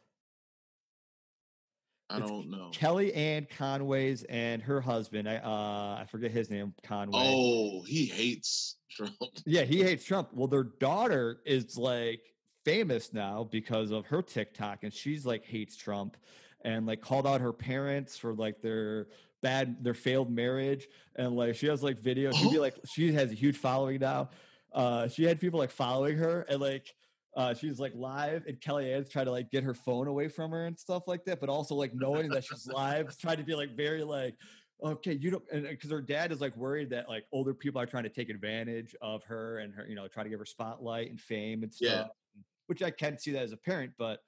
I 2.10 2.18
It's 2.20 2.30
don't 2.30 2.49
know. 2.49 2.70
Kellyanne 2.74 3.49
Conway's 3.49 4.24
and 4.24 4.62
her 4.62 4.82
husband. 4.82 5.28
I 5.30 5.38
uh 5.38 6.01
I 6.01 6.06
forget 6.10 6.32
his 6.32 6.49
name. 6.49 6.74
Conway. 6.84 7.18
Oh, 7.22 7.84
he 7.84 8.06
hates 8.06 8.78
Trump. 8.91 9.14
Yeah, 9.45 9.64
he 9.64 9.82
hates 9.84 10.04
Trump. 10.06 10.30
Well, 10.34 10.47
their 10.47 10.64
daughter 10.64 11.39
is 11.45 11.78
like 11.78 12.22
famous 12.66 13.14
now 13.14 13.47
because 13.49 13.91
of 13.91 14.06
her 14.08 14.22
TikTok, 14.22 14.84
and 14.84 14.93
she's 14.93 15.26
like 15.26 15.45
hates 15.45 15.76
Trump 15.76 16.18
and 16.66 16.86
like 16.86 17.01
called 17.01 17.28
out 17.28 17.41
her 17.41 17.54
parents 17.54 18.18
for 18.18 18.34
like 18.34 18.62
their 18.62 19.08
bad 19.41 19.84
their 19.84 19.93
failed 19.93 20.32
marriage 20.32 20.88
and 21.18 21.36
like 21.36 21.54
she 21.56 21.68
has 21.68 21.84
like 21.84 21.99
videos 21.99 22.34
she'd 22.36 22.49
be 22.51 22.58
Oh. 22.58 22.62
like 22.62 22.76
she 22.89 23.12
has 23.12 23.30
a 23.30 23.34
huge 23.34 23.58
following 23.58 23.99
now 23.99 24.30
uh 24.72 25.10
she 25.10 25.26
had 25.26 25.41
people 25.41 25.60
like 25.60 25.70
following 25.72 26.16
her 26.18 26.43
and 26.47 26.62
like 26.62 26.95
uh 27.36 27.53
she's 27.53 27.79
like 27.79 27.93
live 27.95 28.45
and 28.47 28.59
kellyanne's 28.59 29.09
trying 29.09 29.25
to 29.25 29.31
like 29.31 29.49
get 29.49 29.63
her 29.63 29.73
phone 29.73 30.07
away 30.07 30.27
from 30.27 30.51
her 30.51 30.65
and 30.65 30.77
stuff 30.77 31.03
like 31.07 31.23
that 31.25 31.39
but 31.39 31.49
also 31.49 31.75
like 31.75 31.93
knowing 31.93 32.29
that 32.29 32.43
she's 32.43 32.67
live 32.67 33.17
trying 33.19 33.38
to 33.38 33.43
be 33.43 33.55
like 33.55 33.75
very 33.75 34.03
like 34.03 34.36
okay 34.84 35.13
you 35.13 35.31
don't 35.31 35.43
and 35.51 35.63
because 35.63 35.89
her 35.91 36.01
dad 36.01 36.31
is 36.31 36.41
like 36.41 36.55
worried 36.57 36.89
that 36.89 37.07
like 37.09 37.25
older 37.31 37.53
people 37.53 37.79
are 37.79 37.86
trying 37.86 38.03
to 38.03 38.09
take 38.09 38.29
advantage 38.29 38.95
of 39.01 39.23
her 39.23 39.59
and 39.59 39.73
her 39.73 39.86
you 39.88 39.95
know 39.95 40.07
try 40.07 40.23
to 40.23 40.29
give 40.29 40.39
her 40.39 40.45
spotlight 40.45 41.09
and 41.09 41.19
fame 41.19 41.63
and 41.63 41.73
Yeah. 41.79 42.01
stuff 42.01 42.11
which 42.67 42.84
i 42.84 42.91
can 42.91 43.17
see 43.17 43.31
that 43.31 43.43
as 43.43 43.51
a 43.51 43.57
parent 43.57 43.91
but 43.97 44.19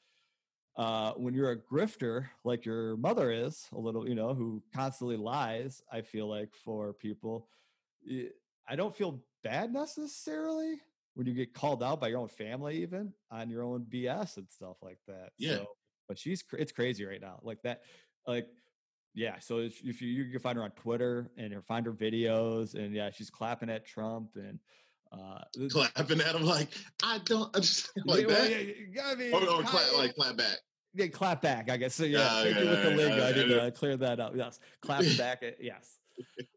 uh, 0.78 1.14
when 1.14 1.34
you're 1.34 1.52
a 1.52 1.58
grifter 1.58 2.28
like 2.44 2.66
your 2.66 2.98
mother 2.98 3.32
is 3.32 3.66
a 3.72 3.80
little 3.80 4.08
you 4.10 4.16
know 4.16 4.34
who 4.34 4.62
constantly 4.74 5.16
lies 5.16 5.82
i 5.92 6.02
feel 6.02 6.28
like 6.28 6.54
for 6.54 6.92
people 6.94 7.48
I 8.68 8.76
don't 8.76 8.96
feel 8.96 9.24
bad 9.44 9.72
necessarily 9.72 10.82
when 11.16 11.26
you 11.28 11.34
get 11.34 11.54
called 11.54 11.82
out 11.84 12.00
by 12.00 12.08
your 12.08 12.20
own 12.20 12.28
family 12.28 12.82
even 12.82 13.12
on 13.32 13.50
your 13.50 13.64
own 13.64 13.86
bs 13.90 14.38
and 14.38 14.48
stuff 14.50 14.78
like 14.82 15.00
that 15.08 15.30
Yeah. 15.38 15.56
so, 15.58 15.66
but 16.08 16.20
she's 16.20 16.44
it's 16.54 16.72
crazy 16.72 17.04
right 17.06 17.22
now 17.22 17.40
like 17.42 17.62
that 17.64 17.82
like 18.28 18.48
yeah 19.14 19.40
so 19.40 19.60
if 19.60 19.82
you 20.02 20.08
you 20.10 20.30
can 20.32 20.40
find 20.40 20.58
her 20.58 20.64
on 20.64 20.72
twitter 20.72 21.32
and 21.38 21.52
you 21.52 21.62
find 21.62 21.86
her 21.86 21.94
videos 21.94 22.76
and 22.76 22.94
yeah 22.94 23.10
she's 23.12 23.30
clapping 23.30 23.70
at 23.70 23.86
trump 23.86 24.36
and 24.36 24.60
uh 25.12 25.40
Clapping 25.70 26.20
at 26.22 26.36
him 26.36 26.44
like 26.44 26.70
I 27.02 27.20
don't 27.26 27.54
understand 27.56 28.04
like 28.06 28.28
yeah, 28.28 28.34
that, 28.36 28.52
yeah, 28.52 28.74
yeah, 28.92 29.02
I 29.06 29.16
mean, 29.16 29.34
or, 29.34 29.42
or 29.50 29.64
clap, 29.64 29.94
like 29.96 30.16
clap 30.16 30.36
back. 30.36 30.58
yeah, 30.96 31.08
clap 31.08 31.42
back, 31.42 31.70
I 31.70 31.78
guess. 31.78 31.94
So 31.96 32.04
yeah, 32.04 32.28
Ah, 32.30 32.42
thank 32.44 32.56
yeah, 32.58 32.70
with 32.72 32.84
the 32.84 32.90
yeah, 32.90 32.96
lingo. 32.98 33.24
I 33.26 33.30
yeah. 33.30 33.64
to 33.66 33.72
clear 33.72 33.96
that 33.98 34.20
up. 34.20 34.34
Yes, 34.36 34.60
clap 34.82 35.04
back. 35.18 35.44
uh, 35.44 35.52
Yes. 35.62 36.00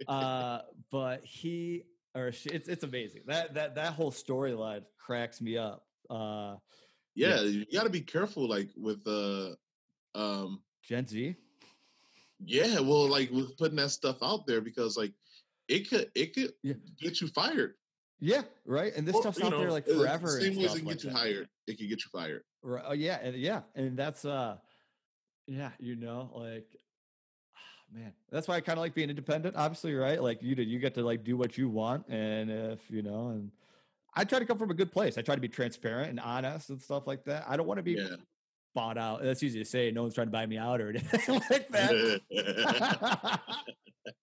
Uh, 0.09 0.61
but 0.91 1.25
he 1.25 1.85
or 2.15 2.33
she, 2.33 2.51
it's 2.51 2.69
it's 2.69 2.85
amazing. 2.85 3.23
That 3.27 3.55
that 3.55 3.75
that 3.77 3.93
whole 3.93 4.11
storyline 4.11 4.85
cracks 4.99 5.41
me 5.41 5.57
up. 5.59 5.85
Uh, 6.11 6.57
Yeah, 7.15 7.41
you 7.43 7.67
got 7.73 7.85
to 7.85 7.91
be 7.91 8.01
careful, 8.01 8.49
like 8.49 8.71
with 8.77 9.07
uh, 9.07 9.55
um, 10.15 10.63
Gen 10.83 11.07
Z. 11.07 11.37
yeah, 12.45 12.81
well, 12.81 13.09
like 13.09 13.31
with 13.31 13.57
putting 13.57 13.77
that 13.77 13.91
stuff 13.91 14.19
out 14.23 14.47
there 14.47 14.61
because 14.61 14.97
like 14.97 15.13
it 15.69 15.89
could 15.91 16.11
it 16.15 16.35
could 16.35 16.53
Yeah. 16.63 16.75
get 17.01 17.21
you 17.21 17.29
fired. 17.29 17.75
Yeah, 18.21 18.43
right. 18.65 18.93
And 18.97 19.07
this 19.07 19.15
Or, 19.17 19.23
stuff's 19.23 19.41
out 19.43 19.51
there 19.59 19.71
like 19.71 19.87
forever. 19.87 20.41
Same 20.41 20.55
stuff 20.55 20.75
it 20.75 20.79
can 20.79 20.87
like 20.89 20.97
get 20.97 21.05
you 21.05 21.11
that. 21.11 21.17
hired. 21.17 21.49
It 21.67 21.79
can 21.79 21.89
get 21.89 21.99
you 22.05 22.11
fired. 22.11 22.43
Right. 22.63 22.85
Oh 22.87 22.93
yeah, 22.93 23.19
and 23.23 23.37
yeah, 23.37 23.63
and 23.75 23.97
that's 23.97 24.25
uh, 24.25 24.57
yeah, 25.47 25.71
you 25.79 25.95
know, 25.97 26.31
like, 26.35 26.67
man, 27.93 28.12
that's 28.30 28.49
why 28.49 28.57
I 28.57 28.61
kind 28.61 28.78
of 28.78 28.82
like 28.82 28.95
being 28.95 29.11
independent. 29.11 29.57
Obviously, 29.57 29.95
right? 29.95 30.22
Like 30.22 30.43
you 30.43 30.55
did, 30.55 30.68
you 30.68 30.78
get 30.78 30.95
to 30.95 31.03
like 31.03 31.24
do 31.24 31.36
what 31.36 31.59
you 31.59 31.68
want, 31.68 32.07
and 32.09 32.51
if 32.51 32.91
you 32.91 33.03
know, 33.03 33.28
and 33.28 33.51
I 34.14 34.24
try 34.24 34.39
to 34.39 34.45
come 34.45 34.59
from 34.59 34.70
a 34.70 34.74
good 34.74 34.93
place. 34.93 35.18
I 35.18 35.22
try 35.22 35.34
to 35.34 35.41
be 35.41 35.49
transparent 35.49 36.11
and 36.11 36.20
honest 36.20 36.70
and 36.70 36.82
stuff 36.82 37.07
like 37.07 37.24
that. 37.24 37.45
I 37.49 37.57
don't 37.57 37.66
want 37.66 37.78
to 37.78 37.82
be 37.82 37.93
Yeah, 37.93 38.16
bought 38.74 38.99
out. 38.99 39.22
That's 39.22 39.43
easy 39.43 39.59
to 39.59 39.64
say. 39.64 39.91
No 39.91 40.03
one's 40.03 40.14
trying 40.14 40.26
to 40.26 40.32
buy 40.32 40.47
me 40.47 40.59
out 40.59 40.80
or 40.80 40.89
anything 40.91 41.41
like 41.51 41.68
that. 41.68 42.20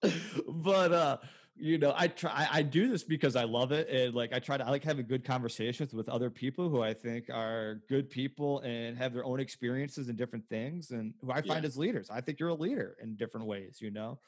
but 0.48 0.92
uh, 0.92 1.18
you 1.58 1.78
know, 1.78 1.94
I 1.96 2.08
try. 2.08 2.48
I 2.52 2.62
do 2.64 2.90
this 2.90 3.04
because 3.04 3.36
I 3.36 3.46
love 3.46 3.72
it, 3.72 3.88
and 3.90 4.14
like 4.14 4.34
I 4.34 4.40
try 4.40 4.58
to. 4.58 4.66
I 4.66 4.70
like 4.70 4.84
having 4.84 5.06
good 5.08 5.24
conversations 5.24 5.94
with 5.94 6.10
other 6.10 6.30
people 6.30 6.70
who 6.70 6.82
I 6.82 6.94
think 6.94 7.30
are 7.30 7.82
good 7.88 8.10
people 8.10 8.60
and 8.60 8.98
have 8.98 9.14
their 9.14 9.24
own 9.24 9.40
experiences 9.40 10.10
and 10.10 10.18
different 10.18 10.48
things, 10.50 10.92
and 10.92 11.14
who 11.22 11.32
I 11.32 11.42
find 11.42 11.64
Yeah. 11.64 11.68
as 11.68 11.78
leaders. 11.78 12.10
I 12.10 12.22
think 12.22 12.40
you're 12.40 12.50
a 12.50 12.54
leader 12.56 12.98
in 13.02 13.16
different 13.16 13.48
ways. 13.48 13.80
You 13.82 13.92
know, 13.92 14.20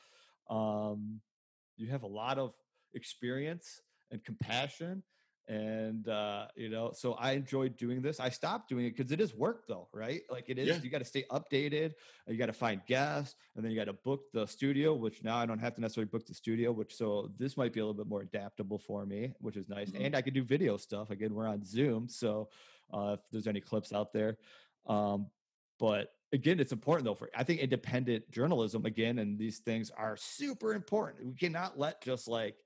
um, 0.50 1.20
you 1.76 1.88
have 1.88 2.04
a 2.04 2.08
lot 2.08 2.38
of 2.38 2.54
experience 2.94 3.82
and 4.10 4.24
compassion 4.24 5.04
and 5.50 6.10
uh 6.10 6.46
you 6.56 6.68
know 6.70 6.92
so 6.94 7.14
i 7.14 7.32
enjoyed 7.32 7.78
doing 7.78 8.02
this 8.02 8.20
i 8.20 8.28
stopped 8.28 8.68
doing 8.68 8.86
it 8.86 8.96
because 8.98 9.12
it 9.14 9.22
is 9.22 9.34
work 9.34 9.66
though 9.68 9.88
right 9.94 10.22
like 10.30 10.46
it 10.50 10.58
is 10.60 10.68
Yeah. 10.68 10.80
you 10.84 10.90
got 10.90 10.98
to 11.00 11.06
stay 11.06 11.24
updated 11.32 11.94
you 12.28 12.36
got 12.38 12.48
to 12.48 12.54
find 12.54 12.82
guests 12.86 13.36
and 13.56 13.64
then 13.64 13.72
you 13.72 13.78
got 13.78 13.86
to 13.86 13.94
book 13.94 14.24
the 14.34 14.46
studio 14.46 14.94
which 14.94 15.24
now 15.24 15.38
i 15.38 15.46
don't 15.46 15.60
have 15.60 15.74
to 15.76 15.82
necessarily 15.82 16.10
book 16.10 16.26
the 16.26 16.34
studio 16.34 16.72
which 16.74 16.94
so 16.96 17.32
this 17.38 17.56
might 17.56 17.72
be 17.72 17.80
a 17.80 17.84
little 17.86 17.94
bit 18.04 18.08
more 18.08 18.22
adaptable 18.22 18.78
for 18.78 19.06
me 19.06 19.34
which 19.40 19.56
is 19.56 19.70
nice 19.70 19.92
Mhm. 19.92 20.06
and 20.08 20.16
i 20.18 20.22
can 20.22 20.34
do 20.34 20.44
video 20.44 20.76
stuff 20.76 21.12
again 21.12 21.34
we're 21.34 21.48
on 21.48 21.64
zoom 21.64 22.10
so 22.10 22.50
uh 22.94 23.16
if 23.18 23.22
there's 23.32 23.48
any 23.48 23.62
clips 23.62 23.94
out 23.94 24.12
there 24.12 24.38
um 24.86 25.28
but 25.80 26.10
again 26.34 26.60
it's 26.60 26.74
important 26.74 27.06
though 27.06 27.16
for 27.16 27.30
i 27.38 27.44
think 27.44 27.62
independent 27.62 28.30
journalism 28.32 28.86
again 28.86 29.20
and 29.20 29.40
these 29.40 29.60
things 29.60 29.92
are 29.92 30.18
super 30.18 30.74
important 30.74 31.26
we 31.26 31.34
cannot 31.36 31.80
let 31.80 32.02
just 32.02 32.28
like 32.28 32.58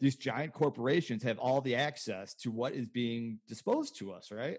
these 0.00 0.16
giant 0.16 0.52
corporations 0.52 1.22
have 1.22 1.38
all 1.38 1.60
the 1.60 1.74
access 1.74 2.34
to 2.34 2.50
what 2.50 2.74
is 2.74 2.86
being 2.86 3.38
disposed 3.48 3.96
to 3.98 4.12
us 4.12 4.30
right? 4.32 4.58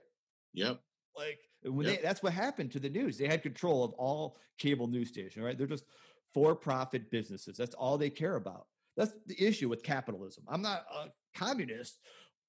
Yep. 0.54 0.80
like 1.18 1.40
when 1.64 1.86
Yep. 1.88 1.96
they, 1.98 2.02
that's 2.02 2.24
what 2.24 2.34
happened 2.34 2.72
to 2.74 2.80
the 2.80 2.90
news. 2.90 3.18
They 3.18 3.28
had 3.28 3.42
control 3.42 3.84
of 3.84 3.94
all 3.94 4.38
cable 4.58 4.88
news 4.88 5.10
station 5.10 5.44
right? 5.44 5.58
They're 5.58 5.68
just 5.68 5.86
for-profit 6.34 7.10
businesses. 7.12 7.58
That's 7.58 7.76
all 7.76 7.98
they 7.98 8.10
care 8.10 8.36
about. 8.36 8.68
That's 8.98 9.14
the 9.26 9.42
issue 9.42 9.68
with 9.70 9.84
capitalism. 9.84 10.44
I'm 10.48 10.62
not 10.62 10.86
a 10.94 11.08
communist 11.38 12.00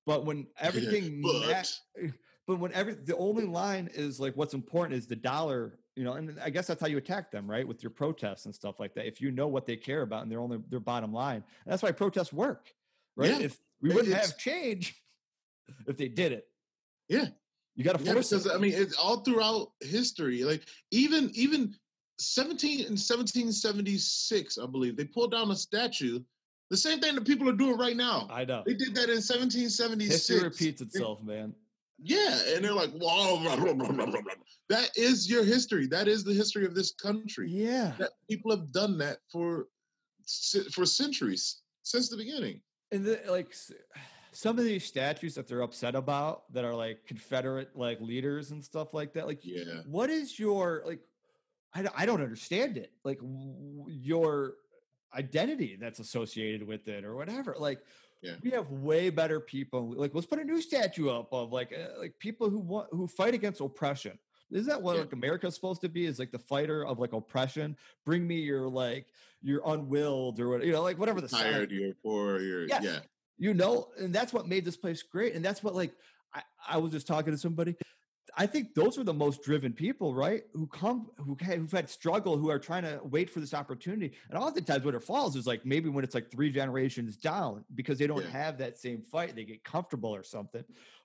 but 0.06 0.24
when 0.24 0.46
everything 0.60 1.20
ma- 1.20 1.32
But 1.46 1.80
but 2.46 2.58
when 2.60 2.72
every 2.72 2.94
the 2.94 3.16
only 3.16 3.44
line 3.44 3.90
is 3.92 4.20
like 4.20 4.34
what's 4.36 4.54
important 4.54 4.96
is 4.96 5.06
the 5.08 5.16
dollar 5.16 5.78
you 5.96 6.04
know 6.04 6.12
and 6.14 6.38
i 6.42 6.50
guess 6.50 6.66
that's 6.66 6.80
how 6.80 6.86
you 6.86 6.98
attack 6.98 7.30
them 7.30 7.50
right 7.50 7.66
with 7.66 7.82
your 7.82 7.90
protests 7.90 8.44
and 8.44 8.54
stuff 8.54 8.78
like 8.78 8.94
that 8.94 9.06
if 9.06 9.20
you 9.20 9.30
know 9.30 9.48
what 9.48 9.66
they 9.66 9.76
care 9.76 10.02
about 10.02 10.22
and 10.22 10.30
their 10.30 10.40
only 10.40 10.58
their 10.68 10.80
bottom 10.80 11.12
line 11.12 11.36
and 11.64 11.72
that's 11.72 11.82
why 11.82 11.90
protests 11.90 12.32
work 12.32 12.72
right 13.16 13.30
Yeah. 13.30 13.38
if 13.46 13.58
we 13.80 13.88
wouldn't 13.88 14.08
it's- 14.08 14.30
have 14.30 14.38
change 14.38 15.02
if 15.86 15.96
they 15.96 16.08
did 16.08 16.32
it 16.32 16.46
Yeah. 17.08 17.26
you 17.74 17.82
got 17.84 17.98
to 17.98 18.04
yeah, 18.04 18.12
force 18.12 18.30
because 18.30 18.46
it 18.46 18.52
I 18.52 18.58
mean, 18.58 18.72
it's 18.74 18.96
all 18.96 19.18
throughout 19.20 19.72
history. 19.80 20.44
Like 20.44 20.62
even 20.90 21.30
even 21.34 21.74
seventeen 22.18 22.86
in 22.86 22.96
seventeen 22.96 23.52
seventy 23.52 23.98
six, 23.98 24.56
I 24.58 24.66
believe 24.66 24.96
they 24.96 25.04
pulled 25.04 25.32
down 25.32 25.50
a 25.50 25.56
statue. 25.56 26.20
The 26.70 26.76
same 26.76 27.00
thing 27.00 27.14
that 27.14 27.26
people 27.26 27.48
are 27.48 27.52
doing 27.52 27.76
right 27.78 27.96
now. 27.96 28.26
i 28.30 28.44
know 28.44 28.62
They 28.66 28.74
did 28.74 28.94
that 28.96 29.08
in 29.10 29.20
seventeen 29.20 29.68
seventy 29.68 30.06
six. 30.06 30.26
history 30.28 30.42
repeats 30.48 30.80
itself 30.82 31.22
man 31.22 31.54
Yeah, 31.98 32.38
and 32.54 32.64
they're 32.64 32.74
like, 32.74 32.90
"Whoa, 32.90 33.38
blah, 33.40 33.56
blah, 33.56 33.72
blah, 33.72 33.88
blah, 33.88 34.06
blah, 34.06 34.20
blah." 34.20 34.32
that 34.68 34.90
is 34.96 35.28
your 35.30 35.44
history. 35.44 35.86
That 35.86 36.08
is 36.08 36.24
the 36.24 36.34
history 36.34 36.66
of 36.66 36.74
this 36.74 36.92
country. 36.92 37.48
yeah 37.50 37.92
That 37.98 38.10
people 38.28 38.50
have 38.50 38.70
done 38.72 38.98
that 38.98 39.18
for 39.32 39.68
for 40.72 40.84
centuries 40.84 41.62
since 41.82 42.08
the 42.08 42.16
beginning. 42.16 42.60
and 42.92 43.04
the, 43.04 43.20
like 43.28 43.54
some 44.32 44.58
of 44.58 44.64
these 44.64 44.84
statues 44.84 45.34
that 45.36 45.46
they're 45.48 45.62
upset 45.62 45.94
about 45.94 46.52
that 46.52 46.64
are 46.64 46.74
like 46.74 47.06
confederate 47.06 47.70
like 47.74 48.00
leaders 48.00 48.50
and 48.50 48.62
stuff 48.62 48.92
like 48.92 49.14
that 49.14 49.26
like 49.26 49.40
Yeah, 49.42 49.82
what 49.86 50.10
is 50.10 50.38
your 50.38 50.82
like 50.84 51.00
I, 51.74 51.86
I 51.96 52.06
don't 52.06 52.20
understand 52.22 52.76
it 52.76 52.92
like 53.04 53.20
your 53.88 54.54
identity 55.14 55.76
that's 55.80 56.00
associated 56.00 56.66
with 56.66 56.88
it 56.88 57.04
or 57.04 57.14
whatever 57.16 57.54
like 57.58 57.80
Yeah. 58.22 58.34
we 58.42 58.50
have 58.50 58.70
way 58.70 59.10
better 59.10 59.40
people 59.40 59.92
like 59.96 60.12
let's 60.14 60.26
put 60.26 60.38
a 60.38 60.44
new 60.44 60.60
statue 60.60 61.10
up 61.10 61.28
of 61.32 61.52
like 61.52 61.72
uh, 61.72 61.98
like 61.98 62.18
people 62.18 62.48
who 62.50 62.58
want 62.58 62.88
who 62.90 63.06
fight 63.06 63.34
against 63.34 63.60
oppression 63.60 64.18
isn't 64.50 64.66
that 64.68 64.80
what 64.80 64.94
Yeah. 64.96 65.02
like 65.02 65.12
america's 65.12 65.54
supposed 65.54 65.80
to 65.82 65.88
be 65.88 66.06
is 66.06 66.18
like 66.18 66.32
the 66.32 66.38
fighter 66.38 66.84
of 66.86 66.98
like 66.98 67.12
oppression 67.12 67.76
bring 68.04 68.26
me 68.26 68.36
your 68.40 68.68
like 68.68 69.06
your 69.42 69.60
unwilled 69.66 70.40
or 70.40 70.48
what 70.48 70.64
you 70.64 70.72
know 70.72 70.82
like 70.82 70.98
whatever 70.98 71.20
the 71.20 71.28
sign- 71.28 71.52
tired. 71.52 71.70
You're 71.70 71.94
poor. 72.02 72.40
You're 72.40 72.66
Yes. 72.66 72.82
yeah. 72.82 72.98
you 73.38 73.52
know 73.54 73.88
and 73.98 74.14
that's 74.14 74.32
what 74.32 74.48
made 74.48 74.64
this 74.64 74.76
place 74.76 75.02
great 75.02 75.34
and 75.34 75.44
that's 75.44 75.62
what 75.62 75.74
like 75.74 75.92
I, 76.34 76.42
I 76.68 76.76
was 76.78 76.92
just 76.92 77.06
talking 77.06 77.32
to 77.32 77.38
somebody 77.38 77.76
i 78.36 78.46
think 78.46 78.74
those 78.74 78.98
are 78.98 79.04
the 79.04 79.14
most 79.14 79.42
driven 79.42 79.72
people 79.72 80.14
right? 80.14 80.42
Who 80.52 80.66
come 80.66 81.08
who 81.18 81.36
who've 81.42 81.72
had 81.72 81.88
struggle 81.88 82.36
who 82.36 82.50
are 82.50 82.58
trying 82.58 82.82
to 82.82 83.00
wait 83.02 83.30
for 83.30 83.40
this 83.40 83.54
opportunity. 83.54 84.12
And 84.28 84.38
oftentimes 84.38 84.84
when 84.84 84.94
it 84.94 85.02
falls 85.02 85.36
is 85.36 85.46
like 85.46 85.64
maybe 85.64 85.88
when 85.88 86.04
it's 86.04 86.14
like 86.14 86.30
three 86.30 86.50
generations 86.50 87.16
down 87.16 87.64
because 87.74 87.98
they 87.98 88.06
don't 88.06 88.22
Yeah. 88.22 88.30
have 88.44 88.58
that 88.58 88.78
same 88.78 89.02
fight 89.02 89.34
they 89.34 89.44
get 89.44 89.64
comfortable 89.64 90.14
or 90.14 90.22
something. 90.22 90.64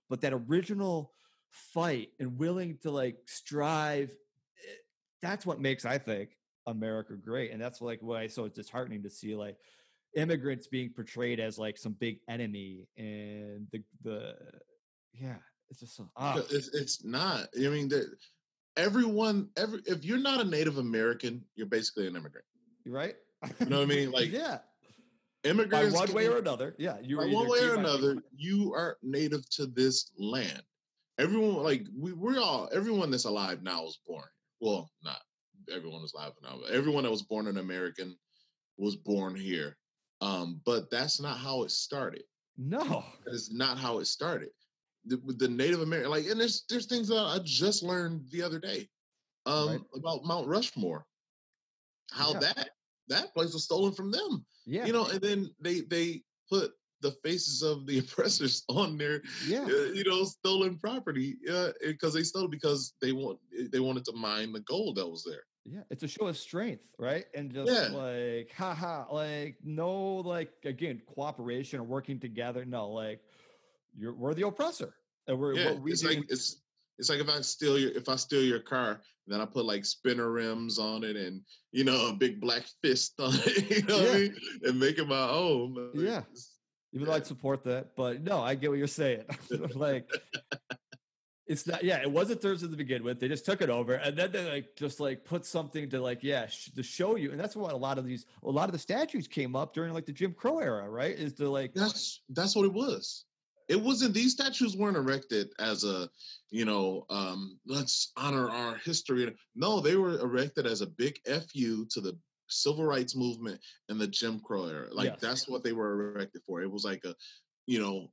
But 0.09 0.21
that 0.21 0.33
original 0.33 1.13
fight 1.49 2.09
and 2.19 2.37
willing 2.37 2.77
to 2.83 2.91
like 2.91 3.17
strive 3.25 4.09
eh, 4.11 4.73
that's 5.21 5.45
what 5.45 5.59
makes 5.59 5.83
i 5.85 5.97
think 5.97 6.29
america 6.67 7.13
great. 7.15 7.51
And 7.51 7.61
that's 7.61 7.81
like 7.81 7.99
why 8.01 8.23
it's 8.23 8.35
so 8.35 8.47
disheartening 8.47 9.03
to 9.03 9.09
see 9.09 9.35
like 9.35 9.57
immigrants 10.15 10.67
being 10.67 10.89
portrayed 10.89 11.39
as 11.39 11.57
like 11.57 11.77
some 11.77 11.93
big 11.93 12.19
enemy 12.29 12.87
and 12.97 13.67
the 13.71 13.81
the 14.03 14.35
yeah 15.13 15.37
it's 15.71 15.79
just 15.79 15.95
so 15.95 16.09
ah, 16.17 16.41
It's, 16.51 16.67
it's 16.75 17.03
not. 17.03 17.47
I 17.55 17.69
mean, 17.69 17.89
everyone, 18.75 19.49
every 19.57 19.79
if 19.85 20.03
you're 20.03 20.19
not 20.19 20.41
a 20.41 20.43
Native 20.43 20.77
American, 20.77 21.43
you're 21.55 21.65
basically 21.67 22.07
an 22.07 22.15
immigrant. 22.15 22.45
you're 22.83 22.93
right 22.93 23.15
You 23.59 23.67
know 23.67 23.77
what 23.77 23.83
I 23.83 23.95
mean? 23.95 24.11
Like 24.19 24.31
yeah 24.31 24.59
Immigrants. 25.43 25.93
by 25.95 25.99
one 26.05 26.13
way 26.13 26.27
or 26.27 26.37
another 26.37 26.75
yeah 26.77 26.97
you 27.01 27.17
by 27.17 27.25
one 27.25 27.47
way 27.49 27.63
or 27.63 27.75
another, 27.75 28.21
you 28.35 28.73
are 28.73 28.97
native 29.01 29.49
to 29.51 29.65
this 29.65 30.11
land. 30.19 30.61
Everyone, 31.17 31.63
like 31.63 31.87
we, 31.97 32.13
we're 32.13 32.39
all, 32.39 32.69
everyone 32.73 33.09
that's 33.11 33.25
alive 33.25 33.63
now 33.63 33.83
was 33.83 33.99
born. 34.05 34.27
Well, 34.59 34.91
not 35.03 35.21
everyone 35.73 36.03
is 36.03 36.13
alive 36.13 36.33
now, 36.43 36.59
but 36.61 36.73
everyone 36.73 37.03
that 37.03 37.11
was 37.11 37.21
born 37.23 37.47
an 37.47 37.57
American 37.57 38.15
was 38.77 38.95
born 38.95 39.35
here. 39.35 39.77
Um, 40.19 40.61
but 40.65 40.91
that's 40.91 41.19
not 41.19 41.37
how 41.37 41.63
it 41.63 41.71
started. 41.71 42.23
no 42.57 43.03
is 43.27 43.51
not 43.51 43.77
how 43.77 43.99
it 43.99 44.05
started. 44.05 44.49
The, 45.05 45.17
the 45.37 45.47
Native 45.47 45.81
American, 45.81 46.11
like, 46.11 46.25
and 46.27 46.39
there's 46.39 46.63
there's 46.69 46.85
things 46.85 47.07
that 47.07 47.17
I 47.17 47.39
just 47.43 47.81
learned 47.81 48.29
the 48.29 48.43
other 48.43 48.59
day, 48.59 48.87
um, 49.45 49.67
Right. 49.69 49.81
about 49.95 50.23
Mount 50.25 50.47
Rushmore. 50.47 51.05
How 52.11 52.33
Yeah. 52.33 52.39
that 52.39 52.69
that 53.07 53.33
place 53.33 53.53
was 53.53 53.63
stolen 53.63 53.93
from 53.93 54.11
them, 54.11 54.45
yeah 54.65 54.85
you 54.85 54.93
know, 54.93 55.05
and 55.07 55.21
then 55.21 55.49
they 55.59 55.81
they 55.81 56.21
put 56.49 56.71
the 57.01 57.11
faces 57.23 57.63
of 57.63 57.87
the 57.87 57.97
oppressors 58.03 58.63
on 58.69 58.97
there, 58.97 59.23
yeah 59.43 59.65
uh, 59.65 59.85
you 59.91 60.03
know, 60.03 60.23
stolen 60.23 60.77
property, 60.77 61.37
uh, 61.51 61.71
because 61.81 62.13
they 62.13 62.21
stole 62.23 62.45
it 62.45 62.51
because 62.51 62.93
they 63.01 63.11
want 63.11 63.39
they 63.71 63.79
wanted 63.79 64.05
to 64.05 64.13
mine 64.13 64.51
the 64.53 64.59
gold 64.61 64.97
that 64.97 65.07
was 65.07 65.23
there. 65.23 65.43
yeah 65.65 65.83
it's 65.89 66.03
a 66.03 66.07
show 66.07 66.27
of 66.27 66.37
strength 66.37 66.85
right 66.99 67.25
and 67.33 67.51
just 67.53 67.71
Yeah. 67.71 67.89
like 67.89 68.51
haha 68.55 69.05
like 69.13 69.57
no 69.63 70.15
like 70.17 70.51
again 70.65 71.01
cooperation 71.15 71.79
or 71.79 71.83
working 71.83 72.19
together 72.19 72.65
no 72.65 72.89
like 72.91 73.21
you're 73.97 74.13
we're 74.13 74.33
the 74.33 74.45
oppressor 74.47 74.93
and 75.27 75.37
we're 75.39 75.53
Yeah, 75.55 75.71
what 75.71 75.81
we 75.81 75.91
it's 75.91 76.01
do 76.01 76.07
like 76.09 76.19
it's 76.29 76.61
it's 76.97 77.09
like 77.09 77.19
if 77.19 77.29
I 77.29 77.41
steal 77.41 77.77
your 77.79 77.91
if 77.91 78.07
I 78.09 78.15
steal 78.15 78.43
your 78.43 78.59
car, 78.59 79.01
then 79.27 79.41
I 79.41 79.45
put 79.45 79.65
like 79.65 79.85
spinner 79.85 80.31
rims 80.31 80.77
on 80.79 81.03
it 81.03 81.15
and 81.15 81.41
you 81.71 81.83
know 81.83 82.09
a 82.09 82.13
big 82.13 82.39
black 82.39 82.63
fist 82.83 83.13
on 83.19 83.33
it, 83.33 83.69
you 83.77 83.83
know 83.83 83.97
what 83.99 84.09
I 84.11 84.19
mean, 84.19 84.35
and 84.63 84.79
make 84.79 84.97
it 84.99 85.07
my 85.07 85.29
own. 85.29 85.73
Like, 85.93 86.03
Yeah. 86.05 86.21
even 86.93 87.05
though 87.05 87.11
Yeah. 87.11 87.17
I'd 87.17 87.25
support 87.25 87.63
that. 87.65 87.95
But 87.95 88.21
no, 88.21 88.41
I 88.41 88.55
get 88.55 88.69
what 88.69 88.77
you're 88.77 88.87
saying. 88.87 89.23
like, 89.75 90.09
it's 91.47 91.65
not. 91.67 91.83
Yeah, 91.83 92.01
it 92.01 92.09
wasn't 92.11 92.41
Thursday 92.41 92.67
to 92.67 92.77
begin 92.77 93.03
with. 93.03 93.19
They 93.19 93.27
just 93.27 93.45
took 93.45 93.61
it 93.61 93.69
over, 93.69 93.95
and 93.95 94.15
then 94.15 94.31
they 94.31 94.49
like 94.49 94.75
just 94.77 94.99
like 94.99 95.25
put 95.25 95.45
something 95.45 95.89
to 95.89 95.99
like 95.99 96.23
yeah 96.23 96.47
sh- 96.47 96.71
to 96.75 96.83
show 96.83 97.15
you, 97.17 97.31
and 97.31 97.39
that's 97.39 97.55
what 97.55 97.73
a 97.73 97.77
lot 97.77 97.97
of 97.97 98.05
these 98.05 98.25
a 98.43 98.49
lot 98.49 98.69
of 98.69 98.73
the 98.73 98.79
statues 98.79 99.27
came 99.27 99.55
up 99.55 99.73
during 99.73 99.93
like 99.93 100.05
the 100.05 100.13
Jim 100.13 100.33
Crow 100.33 100.59
era, 100.59 100.87
right? 100.89 101.17
Is 101.17 101.33
to 101.35 101.49
like 101.49 101.73
That's 101.73 102.21
that's 102.29 102.55
what 102.55 102.65
it 102.65 102.73
was. 102.73 103.25
It 103.71 103.81
wasn't 103.81 104.13
these 104.13 104.33
statues 104.33 104.75
weren't 104.75 104.97
erected 104.97 105.49
as 105.59 105.85
a, 105.85 106.09
you 106.49 106.65
know, 106.65 107.05
um, 107.09 107.57
let's 107.65 108.11
honor 108.17 108.49
our 108.49 108.75
history. 108.83 109.33
No, 109.55 109.79
they 109.79 109.95
were 109.95 110.19
erected 110.19 110.65
as 110.67 110.81
a 110.81 110.87
big 110.87 111.19
fu 111.25 111.85
to 111.85 112.01
the 112.01 112.17
civil 112.47 112.83
rights 112.83 113.15
movement 113.15 113.61
and 113.87 113.97
the 113.99 114.07
Jim 114.07 114.41
Crow 114.41 114.65
era. 114.65 114.89
Like 114.91 115.11
Yes. 115.11 115.21
that's 115.21 115.47
what 115.47 115.63
they 115.63 115.71
were 115.71 116.11
erected 116.11 116.41
for. 116.45 116.61
It 116.61 116.69
was 116.69 116.83
like 116.83 117.05
a, 117.05 117.15
you 117.65 117.79
know, 117.79 118.11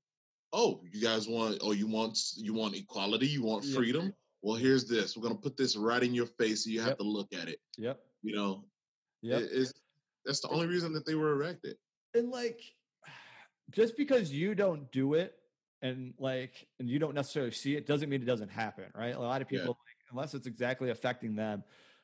oh, 0.53 0.81
you 0.93 1.03
guys 1.03 1.27
want, 1.27 1.59
oh, 1.61 1.73
you 1.73 1.89
want, 1.89 2.17
you 2.37 2.55
want 2.55 2.77
equality, 2.77 3.27
you 3.27 3.43
want 3.43 3.65
Yeah. 3.65 3.77
freedom. 3.77 4.15
Well, 4.43 4.55
here's 4.55 4.85
this. 4.87 5.17
We're 5.17 5.25
gonna 5.25 5.35
put 5.35 5.57
this 5.57 5.75
right 5.77 6.03
in 6.05 6.15
your 6.15 6.27
face, 6.27 6.63
so 6.65 6.71
you 6.71 6.79
have 6.83 6.91
Yep. 6.91 6.99
to 6.99 7.05
look 7.05 7.35
at 7.35 7.49
it. 7.49 7.61
yep, 7.77 8.01
You 8.23 8.37
know, 8.37 8.65
yep. 9.23 9.43
It- 9.43 9.73
that's 10.25 10.39
the 10.41 10.49
only 10.51 10.67
reason 10.69 10.93
that 10.93 11.05
they 11.05 11.17
were 11.17 11.33
erected. 11.33 11.77
and 12.15 12.31
like 12.31 12.61
just 13.73 13.97
because 13.97 14.31
you 14.33 14.55
don't 14.55 14.91
do 14.93 15.15
it 15.15 15.38
and 15.83 16.15
like 16.19 16.67
and 16.81 16.89
you 16.89 16.99
don't 16.99 17.15
necessarily 17.15 17.53
see 17.53 17.77
it 17.77 17.87
doesn't 17.87 18.09
mean 18.09 18.21
it 18.21 18.27
doesn't 18.27 18.51
happen 18.51 18.85
right 18.97 19.15
a 19.15 19.21
lot 19.21 19.41
of 19.41 19.49
Yeah. 19.51 19.61
people 19.61 19.79
unless 20.11 20.35
it's 20.35 20.47
exactly 20.47 20.91
affecting 20.91 21.35
them, 21.35 21.63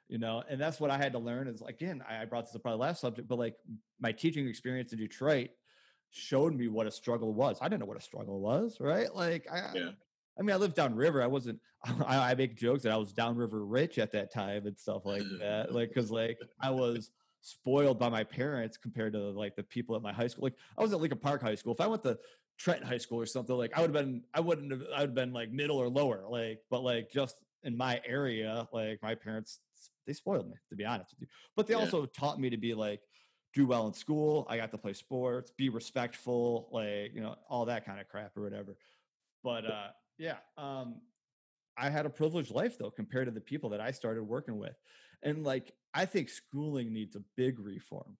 you 0.09 0.19
know. 0.19 0.43
And 0.49 0.61
that's 0.61 0.81
what 0.81 0.91
I 0.91 0.99
had 0.99 1.13
to 1.13 1.19
learn. 1.19 1.49
Is 1.49 1.61
like, 1.61 1.81
again, 1.81 2.03
I 2.09 2.25
brought 2.25 2.47
this 2.47 2.55
up 2.55 2.63
probably 2.63 2.81
last 2.81 3.01
subject, 3.01 3.29
but 3.29 3.39
like 3.39 3.57
my 4.01 4.13
teaching 4.13 4.49
experience 4.49 4.93
in 4.93 4.99
Detroit 4.99 5.51
showed 6.11 6.55
me 6.55 6.69
what 6.69 6.87
a 6.87 6.91
struggle 6.91 7.33
was. 7.35 7.59
I 7.61 7.69
didn't 7.69 7.81
know 7.81 7.87
what 7.87 7.97
a 7.97 8.03
struggle 8.03 8.41
was, 8.41 8.79
right? 8.81 9.15
Like 9.15 9.47
I, 9.51 9.71
yeah. 9.75 9.91
I 10.39 10.43
mean, 10.43 10.55
I 10.55 10.59
lived 10.59 10.77
downriver. 10.77 11.23
I 11.23 11.27
wasn't. 11.27 11.61
I, 11.85 12.31
I, 12.31 12.35
make 12.35 12.57
jokes 12.57 12.83
that 12.85 12.93
I 12.93 12.97
was 12.97 13.13
downriver 13.13 13.65
rich 13.65 13.99
at 13.99 14.13
that 14.13 14.33
time 14.33 14.67
and 14.67 14.79
stuff 14.79 15.05
like 15.05 15.25
that. 15.41 15.75
Like, 15.75 15.91
because 15.91 16.11
like 16.11 16.39
I 16.61 16.71
was 16.71 17.11
spoiled 17.43 17.99
by 17.99 18.09
my 18.09 18.25
parents 18.25 18.79
compared 18.79 19.13
to 19.13 19.19
like 19.19 19.55
the 19.55 19.63
people 19.63 19.95
at 19.95 20.03
my 20.03 20.13
high 20.13 20.29
school. 20.29 20.45
Like, 20.45 20.55
I 20.79 20.83
was 20.83 20.93
at 20.95 21.01
Lincoln 21.01 21.19
Park 21.19 21.43
High 21.43 21.57
School. 21.57 21.75
If 21.75 21.81
I 21.81 21.87
went 21.87 22.03
to 22.05 22.19
Trenton 22.59 22.87
High 22.87 22.99
School 22.99 23.21
or 23.21 23.27
something, 23.27 23.57
like 23.57 23.77
I 23.77 23.81
would 23.81 23.95
have 23.95 24.05
been. 24.05 24.23
I 24.33 24.41
wouldn't 24.41 24.71
have. 24.71 24.83
I 24.95 25.01
would 25.01 25.11
have 25.11 25.15
been 25.15 25.33
like 25.33 25.51
middle 25.51 25.77
or 25.79 25.89
lower. 25.89 26.25
Like, 26.29 26.61
but 26.71 26.83
like 26.83 27.11
just 27.11 27.37
in 27.63 27.77
my 27.77 28.01
area, 28.07 28.69
like 28.73 29.01
my 29.03 29.15
parents, 29.15 29.61
they 30.07 30.13
spoiled 30.13 30.49
me 30.49 30.55
to 30.71 30.77
be 30.77 30.85
honest 30.85 31.13
with 31.13 31.23
you. 31.23 31.27
But 31.57 31.67
they 31.67 31.75
yeah. 31.75 31.81
also 31.81 32.07
taught 32.07 32.41
me 32.41 32.51
to 32.51 32.57
be 32.57 32.75
like 32.75 33.01
do 33.55 33.67
well 33.67 33.87
in 33.87 33.93
school. 33.93 34.47
I 34.49 34.57
got 34.57 34.71
to 34.73 34.79
play 34.79 34.93
sports, 34.93 35.51
be 35.57 35.69
respectful, 35.69 36.69
like 36.71 37.15
you 37.15 37.21
know 37.21 37.37
all 37.49 37.65
that 37.67 37.85
kind 37.85 38.01
of 38.01 38.09
crap 38.09 38.37
or 38.37 38.43
whatever. 38.43 38.77
But 39.43 39.67
uh 39.67 39.89
yeah. 40.19 40.37
Um, 40.57 41.01
I 41.77 41.91
had 41.91 42.07
a 42.07 42.11
privileged 42.11 42.53
life 42.53 42.79
though 42.79 42.91
compared 42.91 43.27
to 43.27 43.33
the 43.33 43.41
people 43.41 43.71
that 43.71 43.81
I 43.81 43.91
started 43.91 44.23
working 44.23 44.59
with. 44.59 44.77
And 45.23 45.45
like 45.45 45.73
I 45.93 46.05
think 46.05 46.29
schooling 46.29 46.93
needs 46.93 47.17
a 47.17 47.23
big 47.37 47.59
reform. 47.59 48.17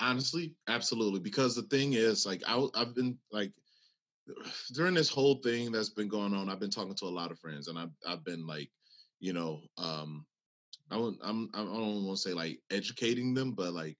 Honestly, 0.00 0.54
absolutely. 0.68 1.20
Because 1.20 1.54
the 1.54 1.62
thing 1.62 1.94
is, 1.94 2.24
like 2.24 2.42
I, 2.46 2.66
I've 2.74 2.94
been 2.94 3.18
like 3.32 3.52
during 4.74 4.94
this 4.94 5.08
whole 5.08 5.36
thing 5.36 5.72
that's 5.72 5.90
been 5.90 6.08
going 6.08 6.34
on, 6.34 6.48
I've 6.48 6.60
been 6.60 6.70
talking 6.70 6.94
to 6.96 7.06
a 7.06 7.08
lot 7.08 7.30
of 7.30 7.38
friends, 7.38 7.68
and 7.68 7.78
I've 7.78 7.90
I've 8.06 8.24
been 8.24 8.46
like, 8.46 8.70
you 9.20 9.32
know, 9.32 9.60
um, 9.76 10.24
I 10.90 10.96
don't 10.96 11.18
I'm 11.22 11.50
I 11.54 11.58
don't 11.58 12.04
want 12.04 12.16
to 12.18 12.28
say 12.28 12.34
like 12.34 12.60
educating 12.70 13.34
them, 13.34 13.52
but 13.52 13.72
like 13.72 13.96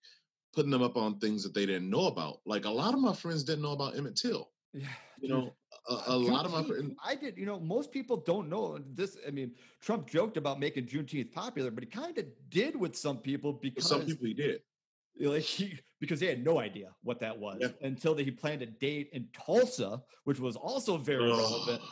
putting 0.54 0.70
them 0.70 0.82
up 0.82 0.96
on 0.96 1.18
things 1.18 1.42
that 1.42 1.54
they 1.54 1.66
didn't 1.66 1.90
know 1.90 2.06
about. 2.06 2.38
Like 2.46 2.64
a 2.64 2.70
lot 2.70 2.94
of 2.94 3.00
my 3.00 3.12
friends 3.12 3.44
didn't 3.44 3.62
know 3.62 3.72
about 3.72 3.96
Emmett 3.96 4.16
Till. 4.16 4.48
Yeah, 4.72 4.86
you 5.20 5.28
know, 5.28 5.54
a, 5.88 6.12
a 6.12 6.16
lot 6.16 6.44
of 6.44 6.52
my 6.52 6.62
friends. 6.62 6.94
I 7.04 7.14
did. 7.14 7.36
You 7.36 7.46
know, 7.46 7.58
most 7.58 7.90
people 7.90 8.18
don't 8.18 8.48
know 8.48 8.78
this. 8.94 9.16
I 9.26 9.30
mean, 9.30 9.52
Trump 9.80 10.08
joked 10.08 10.36
about 10.36 10.60
making 10.60 10.86
Juneteenth 10.86 11.32
popular, 11.32 11.70
but 11.70 11.84
he 11.84 11.90
kind 11.90 12.16
of 12.18 12.26
did 12.50 12.76
with 12.76 12.96
some 12.96 13.18
people 13.18 13.52
because 13.52 13.88
some 13.88 14.04
people 14.04 14.26
he 14.26 14.34
did. 14.34 14.60
Like 15.28 15.42
he, 15.42 15.78
because 16.00 16.20
they 16.20 16.26
had 16.26 16.44
no 16.44 16.60
idea 16.60 16.90
what 17.02 17.20
that 17.20 17.38
was 17.38 17.58
yeah. 17.60 17.68
until 17.82 18.16
he 18.16 18.30
planned 18.30 18.62
a 18.62 18.66
date 18.66 19.10
in 19.12 19.26
Tulsa, 19.32 20.00
which 20.24 20.38
was 20.38 20.56
also 20.56 20.96
very 20.96 21.24
relevant. 21.24 21.82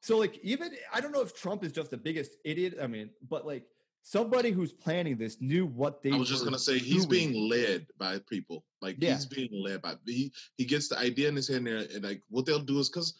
So, 0.00 0.18
like, 0.18 0.38
even 0.42 0.72
I 0.92 1.00
don't 1.00 1.12
know 1.12 1.22
if 1.22 1.34
Trump 1.34 1.64
is 1.64 1.72
just 1.72 1.90
the 1.90 1.96
biggest 1.96 2.36
idiot. 2.44 2.76
I 2.82 2.86
mean, 2.86 3.08
but 3.28 3.46
like 3.46 3.64
somebody 4.02 4.50
who's 4.50 4.70
planning 4.70 5.16
this 5.16 5.40
knew 5.40 5.66
what 5.66 6.02
they. 6.02 6.12
I 6.12 6.16
was 6.16 6.28
just 6.28 6.44
gonna 6.44 6.58
say 6.58 6.78
doing. 6.78 6.84
he's 6.84 7.06
being 7.06 7.48
led 7.48 7.86
by 7.98 8.18
people. 8.28 8.64
Like 8.82 8.96
yeah. 8.98 9.14
he's 9.14 9.26
being 9.26 9.48
led 9.52 9.80
by 9.80 9.94
he 10.06 10.30
he 10.58 10.66
gets 10.66 10.88
the 10.88 10.98
idea 10.98 11.28
in 11.28 11.36
his 11.36 11.48
head 11.48 11.64
there, 11.64 11.78
and 11.78 12.04
like 12.04 12.20
what 12.28 12.44
they'll 12.44 12.60
do 12.60 12.78
is 12.78 12.90
because 12.90 13.14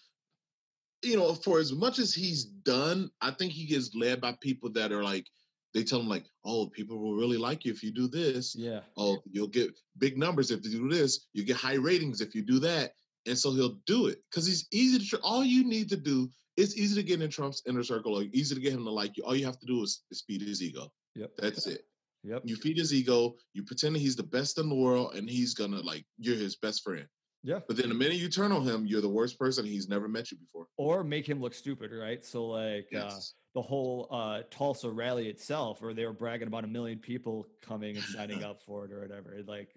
you 1.03 1.17
know 1.17 1.35
for 1.35 1.59
as 1.59 1.73
much 1.73 1.99
as 1.99 2.13
he's 2.13 2.45
done, 2.45 3.11
I 3.21 3.31
think 3.31 3.53
he 3.53 3.65
gets 3.65 3.95
led 3.95 4.21
by 4.21 4.37
people 4.41 4.71
that 4.73 4.93
are 4.93 5.03
like 5.03 5.27
they 5.75 5.83
tell 5.83 6.01
him 6.01 6.09
like, 6.09 6.25
oh, 6.45 6.69
people 6.69 6.99
will 6.99 7.15
really 7.15 7.37
like 7.37 7.65
you 7.65 7.73
if 7.73 7.83
you 7.83 7.93
do 7.93 8.09
this. 8.09 8.55
Yeah. 8.57 8.81
Oh, 8.97 9.19
you'll 9.31 9.49
get 9.49 9.71
big 9.99 10.17
numbers 10.17 10.51
if 10.51 10.65
you 10.65 10.71
do 10.71 10.89
this. 10.89 11.27
You 11.33 11.45
get 11.45 11.57
high 11.57 11.75
ratings 11.75 12.21
if 12.21 12.35
you 12.35 12.43
do 12.43 12.61
that. 12.61 12.93
And 13.27 13.37
so 13.37 13.53
he'll 13.53 13.79
do 13.87 14.07
it 14.07 14.19
because 14.31 14.47
he's 14.47 14.67
easy 14.71 14.99
to. 14.99 15.19
All 15.23 15.43
you 15.43 15.65
need 15.65 15.89
to 15.91 15.97
do 15.97 16.29
it's 16.57 16.77
easy 16.77 16.95
to 16.97 17.07
get 17.07 17.21
in 17.21 17.31
Trump's 17.31 17.63
inner 17.67 17.83
circle, 17.83 18.19
or 18.19 18.25
easy 18.33 18.55
to 18.55 18.61
get 18.61 18.73
him 18.73 18.85
to 18.85 18.91
like 18.91 19.17
you. 19.17 19.25
All 19.25 19.35
you 19.35 19.47
have 19.47 19.59
to 19.59 19.67
do 19.67 19.83
is, 19.83 20.03
is 20.11 20.23
feed 20.27 20.43
his 20.43 20.63
ego. 20.63 20.93
Yep. 21.17 21.31
That's 21.39 21.67
it. 21.67 21.83
Yep. 22.23 22.43
You 22.45 22.57
feed 22.57 22.79
his 22.79 22.95
ego, 22.95 23.35
you 23.53 23.65
pretend 23.65 23.97
he's 23.97 24.17
the 24.17 24.23
best 24.23 24.59
in 24.59 24.69
the 24.69 24.75
world, 24.75 25.15
and 25.15 25.29
he's 25.29 25.55
gonna 25.55 25.81
like 25.81 26.07
you're 26.19 26.37
his 26.37 26.57
best 26.57 26.83
friend. 26.83 27.07
Yeah. 27.45 27.61
But 27.69 27.77
then 27.77 27.91
the 27.91 27.95
minute 27.95 28.17
you 28.17 28.31
turn 28.31 28.53
on 28.53 28.63
him, 28.63 28.87
you're 28.87 29.03
the 29.03 29.09
worst 29.09 29.39
person. 29.39 29.67
He's 29.67 29.87
never 29.87 30.09
met 30.09 30.31
you 30.31 30.39
before. 30.39 30.67
Or 30.79 31.05
make 31.05 31.29
him 31.29 31.41
look 31.41 31.53
stupid, 31.53 31.93
right? 31.93 32.25
So 32.25 32.47
like 32.47 32.89
uh, 32.95 33.05
yes. 33.05 33.35
uh, 33.55 33.59
the 33.61 33.63
whole 33.63 34.09
uh, 34.11 34.41
Tulsa 34.51 34.91
rally 34.91 35.29
itself, 35.29 35.83
or 35.83 35.93
they 35.93 36.07
were 36.07 36.15
bragging 36.15 36.49
about 36.49 36.65
a 36.65 36.67
million 36.67 36.99
people 36.99 37.47
coming 37.61 37.97
and 37.97 38.05
signing 38.05 38.43
up 38.45 38.63
for 38.63 38.87
it 38.87 38.93
or 38.93 39.01
whatever. 39.01 39.35
It, 39.35 39.47
like 39.47 39.69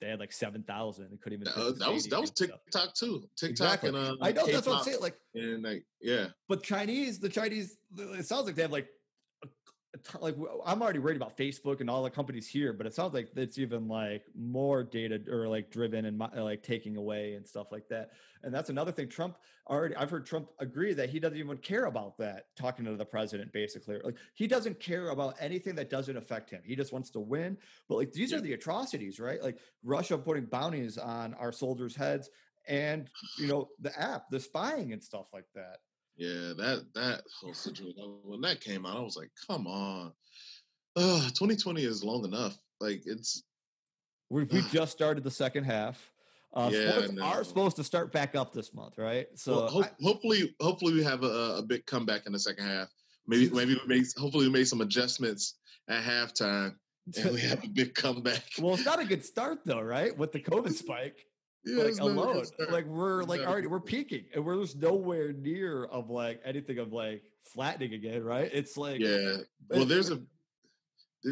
they 0.00 0.08
had 0.08 0.20
like 0.20 0.32
seven 0.32 0.62
thousand 0.62 1.06
and 1.06 1.20
couldn't 1.20 1.40
even. 1.40 1.52
Uh, 1.54 1.72
that 1.78 1.92
was 1.92 2.06
that 2.06 2.20
was 2.20 2.30
TikTok 2.30 2.94
too. 2.94 3.24
TikTok 3.36 3.50
exactly. 3.84 3.88
and 3.88 3.98
uh, 3.98 4.16
I 4.20 4.30
know 4.30 4.46
K-pop 4.46 4.52
that's 4.52 4.66
what 4.68 4.78
I'm 4.78 4.84
saying. 4.84 5.00
Like 5.00 5.16
and 5.34 5.62
like 5.64 5.84
yeah. 6.00 6.26
But 6.48 6.62
Chinese, 6.62 7.18
the 7.18 7.28
Chinese, 7.28 7.78
it 7.98 8.26
sounds 8.26 8.46
like 8.46 8.54
they 8.54 8.62
have 8.62 8.72
like 8.72 8.88
like 10.20 10.36
I'm 10.64 10.80
already 10.80 10.98
worried 10.98 11.16
about 11.16 11.36
Facebook 11.36 11.80
and 11.80 11.90
all 11.90 12.02
the 12.02 12.10
companies 12.10 12.48
here, 12.48 12.72
but 12.72 12.86
it 12.86 12.94
sounds 12.94 13.12
like 13.12 13.28
it's 13.36 13.58
even 13.58 13.88
like 13.88 14.24
more 14.34 14.82
data 14.82 15.20
or 15.30 15.48
like 15.48 15.70
driven 15.70 16.06
and 16.06 16.22
uh, 16.22 16.28
like 16.42 16.62
taking 16.62 16.96
away 16.96 17.34
and 17.34 17.46
stuff 17.46 17.66
like 17.70 17.88
that. 17.88 18.10
And 18.42 18.54
that's 18.54 18.70
another 18.70 18.90
thing. 18.90 19.08
Trump 19.08 19.36
already, 19.68 19.94
I've 19.94 20.10
heard 20.10 20.24
Trump 20.24 20.48
agree 20.58 20.94
that 20.94 21.10
he 21.10 21.20
doesn't 21.20 21.36
even 21.36 21.58
care 21.58 21.84
about 21.84 22.16
that. 22.18 22.46
Talking 22.56 22.86
to 22.86 22.96
the 22.96 23.04
president, 23.04 23.52
basically, 23.52 23.98
like 24.02 24.16
he 24.34 24.46
doesn't 24.46 24.80
care 24.80 25.10
about 25.10 25.34
anything 25.38 25.74
that 25.74 25.90
doesn't 25.90 26.16
affect 26.16 26.48
him. 26.50 26.62
He 26.64 26.74
just 26.74 26.92
wants 26.92 27.10
to 27.10 27.20
win. 27.20 27.58
But 27.88 27.96
like 27.96 28.12
these 28.12 28.32
yeah. 28.32 28.38
are 28.38 28.40
the 28.40 28.54
atrocities, 28.54 29.20
right? 29.20 29.42
Like 29.42 29.58
Russia 29.84 30.16
putting 30.16 30.46
bounties 30.46 30.96
on 30.96 31.34
our 31.34 31.52
soldiers' 31.52 31.94
heads, 31.94 32.30
and 32.66 33.10
you 33.38 33.46
know 33.46 33.68
the 33.78 33.98
app, 34.00 34.30
the 34.30 34.40
spying 34.40 34.92
and 34.94 35.02
stuff 35.02 35.26
like 35.34 35.46
that. 35.54 35.78
Yeah, 36.16 36.52
that 36.58 36.84
that 36.94 37.22
whole 37.40 37.54
situation 37.54 38.18
when 38.24 38.40
that 38.42 38.60
came 38.60 38.84
out, 38.86 38.98
I 38.98 39.00
was 39.00 39.16
like, 39.16 39.30
come 39.46 39.66
on. 39.66 40.12
Uh, 40.94 41.20
2020 41.30 41.84
is 41.84 42.04
long 42.04 42.24
enough. 42.24 42.56
Like 42.80 43.02
it's 43.06 43.42
we 44.28 44.44
we 44.44 44.62
just 44.72 44.92
started 44.92 45.24
the 45.24 45.30
second 45.30 45.64
half. 45.64 46.10
Uh, 46.54 46.70
yeah, 46.70 47.06
are 47.22 47.44
supposed 47.44 47.76
to 47.76 47.84
start 47.84 48.12
back 48.12 48.34
up 48.34 48.52
this 48.52 48.74
month, 48.74 48.98
right? 48.98 49.26
So 49.36 49.56
well, 49.56 49.68
ho- 49.68 49.82
I, 49.84 49.90
hopefully, 50.02 50.54
hopefully 50.60 50.92
we 50.92 51.02
have 51.02 51.22
a, 51.22 51.56
a 51.56 51.62
big 51.62 51.86
comeback 51.86 52.26
in 52.26 52.32
the 52.32 52.38
second 52.38 52.66
half. 52.66 52.88
Maybe 53.26 53.48
maybe 53.54 53.74
we 53.74 53.86
make 53.86 54.06
hopefully 54.18 54.46
we 54.46 54.52
made 54.52 54.68
some 54.68 54.82
adjustments 54.82 55.54
at 55.88 56.02
halftime 56.02 56.74
and 57.16 57.32
we 57.32 57.40
have 57.48 57.64
a 57.64 57.68
big 57.68 57.94
comeback. 57.94 58.44
Well, 58.60 58.74
it's 58.74 58.84
not 58.84 59.00
a 59.00 59.04
good 59.06 59.24
start 59.24 59.60
though, 59.64 59.80
right? 59.80 60.16
With 60.16 60.32
the 60.32 60.40
COVID 60.40 60.74
spike 60.74 61.24
yeah, 61.64 61.84
like 61.84 61.98
alone. 61.98 62.44
Like 62.70 62.86
we're 62.86 63.22
like 63.24 63.42
already 63.42 63.66
we're 63.66 63.80
peaking 63.80 64.24
and 64.34 64.44
we're 64.44 64.60
just 64.60 64.76
nowhere 64.76 65.32
near 65.32 65.84
of 65.84 66.10
like 66.10 66.40
anything 66.44 66.78
of 66.78 66.92
like 66.92 67.22
flattening 67.44 67.94
again, 67.94 68.22
right? 68.24 68.50
It's 68.52 68.76
like 68.76 69.00
yeah. 69.00 69.36
Well, 69.68 69.84
there's 69.84 70.10
a 70.10 70.20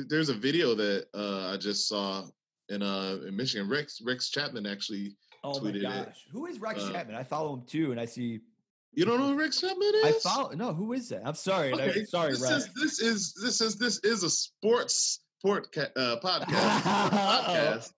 there's 0.09 0.29
a 0.29 0.35
video 0.35 0.75
that 0.75 1.07
uh, 1.15 1.53
I 1.53 1.57
just 1.57 1.89
saw 1.89 2.27
in 2.69 2.83
uh 2.83 3.19
in 3.27 3.37
Michigan. 3.37 3.69
Rex 3.69 4.01
Rex 4.05 4.31
Chapman 4.31 4.67
actually. 4.67 5.17
Tweeted. 5.45 5.57
Oh 5.57 5.61
my 5.63 5.71
gosh, 6.05 6.07
it. 6.07 6.15
who 6.33 6.47
is 6.47 6.61
Rex 6.61 6.85
uh, 6.85 6.93
Chapman? 6.93 7.17
I 7.17 7.25
follow 7.25 7.55
him 7.55 7.63
too, 7.67 7.91
and 7.93 8.01
I 8.01 8.05
see. 8.05 8.41
You 8.93 9.05
don't 9.05 9.19
know 9.19 9.29
who 9.29 9.39
Rex 9.39 9.61
Chapman 9.61 9.93
is? 10.05 10.05
I 10.05 10.13
follow. 10.29 10.51
No, 10.51 10.75
who 10.75 10.93
is 10.93 11.09
that? 11.09 11.23
I'm 11.25 11.35
sorry. 11.35 11.73
Okay. 11.73 12.05
Sorry, 12.05 12.33
this 12.33 12.43
Rex. 12.43 12.53
Is, 12.53 12.75
this 12.75 13.01
is 13.01 13.35
this 13.35 13.61
is 13.61 13.77
this 13.77 13.99
is 14.05 14.23
a 14.23 14.31
sports 14.31 15.21
sport 15.39 15.75
uh, 15.77 16.17
podcast. 16.23 16.81
podcast. 16.83 17.93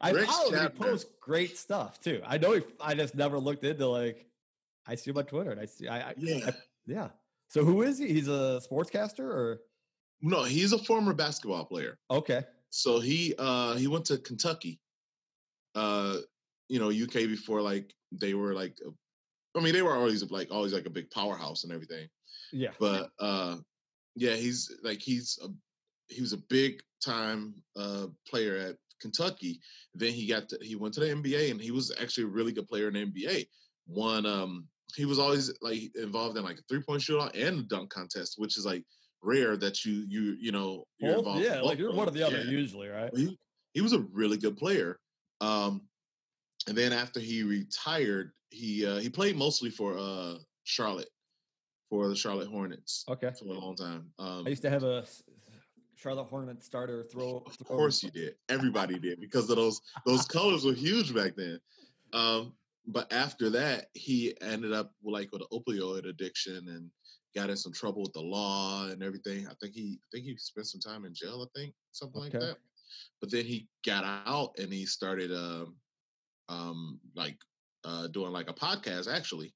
I 0.00 0.12
follow 0.12 0.50
him. 0.50 0.62
He 0.62 0.68
posts 0.68 1.10
great 1.20 1.56
stuff 1.56 2.00
too. 2.00 2.20
I 2.26 2.38
know. 2.38 2.52
He, 2.52 2.62
I 2.80 2.94
just 2.94 3.14
never 3.14 3.38
looked 3.38 3.64
into 3.64 3.86
like. 3.86 4.26
I 4.86 4.94
see 4.94 5.10
him 5.10 5.18
on 5.18 5.24
Twitter, 5.24 5.50
and 5.50 5.60
I 5.60 5.66
see. 5.66 5.88
I, 5.88 6.10
I 6.10 6.14
yeah, 6.16 6.46
I, 6.46 6.52
yeah. 6.86 7.08
So 7.48 7.64
who 7.64 7.82
is 7.82 7.98
he? 7.98 8.08
He's 8.08 8.28
a 8.28 8.60
sportscaster, 8.70 9.20
or 9.20 9.60
no? 10.22 10.44
He's 10.44 10.72
a 10.72 10.78
former 10.78 11.12
basketball 11.12 11.64
player. 11.64 11.98
Okay. 12.10 12.44
So 12.70 13.00
he 13.00 13.34
uh 13.38 13.74
he 13.76 13.86
went 13.86 14.04
to 14.06 14.18
Kentucky. 14.18 14.80
Uh, 15.74 16.16
you 16.68 16.80
know, 16.80 16.88
UK 16.88 17.28
before 17.28 17.60
like 17.60 17.94
they 18.12 18.34
were 18.34 18.54
like, 18.54 18.78
I 19.56 19.60
mean, 19.60 19.72
they 19.72 19.82
were 19.82 19.94
always 19.94 20.28
like 20.30 20.50
always 20.50 20.72
like 20.72 20.86
a 20.86 20.90
big 20.90 21.10
powerhouse 21.10 21.64
and 21.64 21.72
everything. 21.72 22.08
Yeah. 22.52 22.70
But 22.78 23.10
uh, 23.18 23.56
yeah, 24.14 24.34
he's 24.34 24.72
like 24.82 25.00
he's 25.00 25.38
a 25.42 25.48
he 26.08 26.20
was 26.20 26.32
a 26.32 26.38
big 26.38 26.82
time 27.04 27.54
uh 27.76 28.06
player 28.28 28.56
at 28.56 28.76
Kentucky. 29.00 29.60
Then 29.94 30.12
he 30.12 30.26
got 30.26 30.48
to, 30.50 30.58
he 30.60 30.76
went 30.76 30.94
to 30.94 31.00
the 31.00 31.06
NBA 31.06 31.50
and 31.50 31.60
he 31.60 31.70
was 31.70 31.92
actually 32.00 32.24
a 32.24 32.28
really 32.28 32.52
good 32.52 32.68
player 32.68 32.88
in 32.88 32.94
the 32.94 33.06
NBA. 33.06 33.46
One 33.86 34.26
um 34.26 34.68
he 34.94 35.04
was 35.04 35.18
always 35.18 35.52
like 35.60 35.94
involved 35.94 36.36
in 36.36 36.44
like 36.44 36.58
a 36.58 36.62
three 36.68 36.82
point 36.82 37.02
shootout 37.02 37.32
and 37.34 37.60
a 37.60 37.62
dunk 37.62 37.90
contest, 37.90 38.34
which 38.38 38.56
is 38.56 38.64
like 38.64 38.84
rare 39.22 39.56
that 39.56 39.84
you 39.84 40.04
you 40.08 40.36
you 40.38 40.52
know 40.52 40.84
you're 40.98 41.22
both, 41.22 41.42
yeah 41.42 41.60
like 41.60 41.78
you're 41.78 41.92
one 41.92 42.08
or 42.08 42.12
the 42.12 42.22
other 42.22 42.38
yeah. 42.38 42.50
usually 42.50 42.88
right. 42.88 43.10
He, 43.14 43.38
he 43.74 43.80
was 43.80 43.92
a 43.92 44.00
really 44.12 44.36
good 44.36 44.56
player. 44.56 44.98
Um, 45.40 45.82
and 46.68 46.76
then 46.76 46.92
after 46.92 47.20
he 47.20 47.42
retired, 47.42 48.32
he 48.50 48.86
uh, 48.86 48.96
he 48.96 49.08
played 49.08 49.36
mostly 49.36 49.70
for 49.70 49.96
uh 49.98 50.34
Charlotte 50.64 51.08
for 51.90 52.08
the 52.08 52.16
Charlotte 52.16 52.48
Hornets. 52.48 53.04
Okay, 53.08 53.30
for 53.38 53.44
a 53.46 53.52
long 53.52 53.76
time. 53.76 54.10
Um, 54.18 54.44
I 54.46 54.50
used 54.50 54.62
to 54.62 54.70
have 54.70 54.82
a 54.82 55.04
Charlotte 56.06 56.28
Hornet 56.28 56.62
starter 56.62 57.02
throw. 57.02 57.42
Of 57.44 57.66
course 57.66 58.00
you 58.00 58.10
did. 58.10 58.36
Everybody 58.48 58.96
did 58.96 59.20
because 59.20 59.50
of 59.50 59.56
those 59.56 59.80
those 60.06 60.24
colors 60.24 60.64
were 60.64 60.72
huge 60.72 61.12
back 61.12 61.34
then. 61.34 61.58
Um, 62.12 62.52
but 62.86 63.12
after 63.12 63.50
that, 63.50 63.86
he 63.94 64.40
ended 64.40 64.72
up 64.72 64.92
like 65.02 65.32
with 65.32 65.42
an 65.42 65.48
opioid 65.52 66.08
addiction 66.08 66.68
and 66.68 66.88
got 67.34 67.50
in 67.50 67.56
some 67.56 67.72
trouble 67.72 68.02
with 68.02 68.12
the 68.12 68.20
law 68.20 68.86
and 68.86 69.02
everything. 69.02 69.48
I 69.48 69.54
think 69.60 69.74
he 69.74 69.98
I 70.00 70.06
think 70.12 70.26
he 70.26 70.36
spent 70.36 70.68
some 70.68 70.80
time 70.80 71.04
in 71.04 71.12
jail, 71.12 71.44
I 71.44 71.58
think, 71.58 71.74
something 71.90 72.20
Okay. 72.22 72.38
like 72.38 72.50
that. 72.50 72.58
But 73.20 73.32
then 73.32 73.44
he 73.44 73.66
got 73.84 74.04
out 74.04 74.56
and 74.60 74.72
he 74.72 74.86
started 74.86 75.32
um 75.32 75.74
um 76.48 77.00
like 77.16 77.38
uh 77.82 78.06
doing 78.08 78.30
like 78.30 78.48
a 78.48 78.54
podcast 78.54 79.12
actually. 79.12 79.52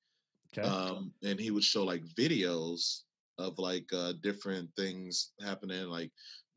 Okay. 0.52 0.66
Um 0.66 1.12
and 1.22 1.38
he 1.38 1.52
would 1.52 1.62
show 1.62 1.84
like 1.84 2.02
videos 2.18 3.02
of 3.40 3.58
like 3.58 3.86
uh 3.92 4.12
different 4.22 4.68
things 4.76 5.32
happening 5.44 5.84
like 5.86 6.10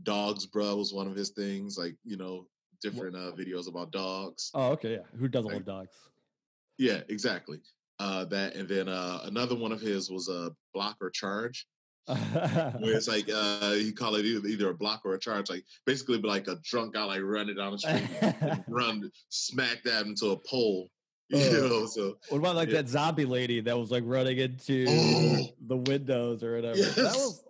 dogs 0.03 0.45
bro 0.45 0.75
was 0.75 0.93
one 0.93 1.07
of 1.07 1.15
his 1.15 1.29
things 1.31 1.77
like 1.77 1.95
you 2.03 2.17
know 2.17 2.45
different 2.81 3.15
uh 3.15 3.31
videos 3.37 3.67
about 3.69 3.91
dogs 3.91 4.51
oh, 4.53 4.71
okay. 4.71 4.93
Yeah. 4.93 5.19
Who 5.19 5.27
doesn't 5.27 5.47
like- 5.47 5.55
love 5.55 5.65
dogs? 5.65 5.95
yeah, 6.77 7.01
exactly. 7.09 7.59
Uh, 7.99 8.25
that 8.25 8.55
and 8.55 8.67
then 8.67 8.89
uh, 8.89 9.19
another 9.23 9.55
one 9.55 9.71
of 9.71 9.79
his 9.79 10.09
was 10.09 10.27
a 10.27 10.51
block 10.73 10.97
or 10.99 11.09
charge, 11.09 11.67
where 12.07 12.95
it's 12.95 13.07
like 13.07 13.29
uh, 13.33 13.73
he 13.73 13.91
call 13.99 14.15
it 14.15 14.25
either, 14.25 14.45
either 14.47 14.69
a 14.69 14.73
block 14.73 15.01
or 15.05 15.13
a 15.13 15.19
charge, 15.19 15.49
like 15.49 15.63
basically 15.85 16.17
like 16.17 16.47
a 16.47 16.57
drunk 16.63 16.95
guy 16.95 17.03
like 17.03 17.21
running 17.21 17.55
down 17.55 17.71
the 17.71 17.77
street, 17.77 18.07
and 18.21 18.63
run 18.67 19.09
smack 19.29 19.83
that 19.83 20.05
into 20.05 20.31
a 20.31 20.37
pole, 20.37 20.89
you 21.29 21.51
know. 21.69 21.85
So 21.85 22.17
what 22.29 22.37
about 22.39 22.55
like 22.55 22.69
Yeah. 22.69 22.81
that 22.81 22.89
zombie 22.89 23.25
lady 23.25 23.59
that 23.61 23.77
was 23.77 23.91
like 23.91 24.03
running 24.05 24.37
into 24.37 24.85
Oh. 24.87 25.47
the 25.67 25.77
windows 25.77 26.43
or 26.43 26.55
whatever? 26.55 26.77
That 26.77 27.13
was. 27.15 27.43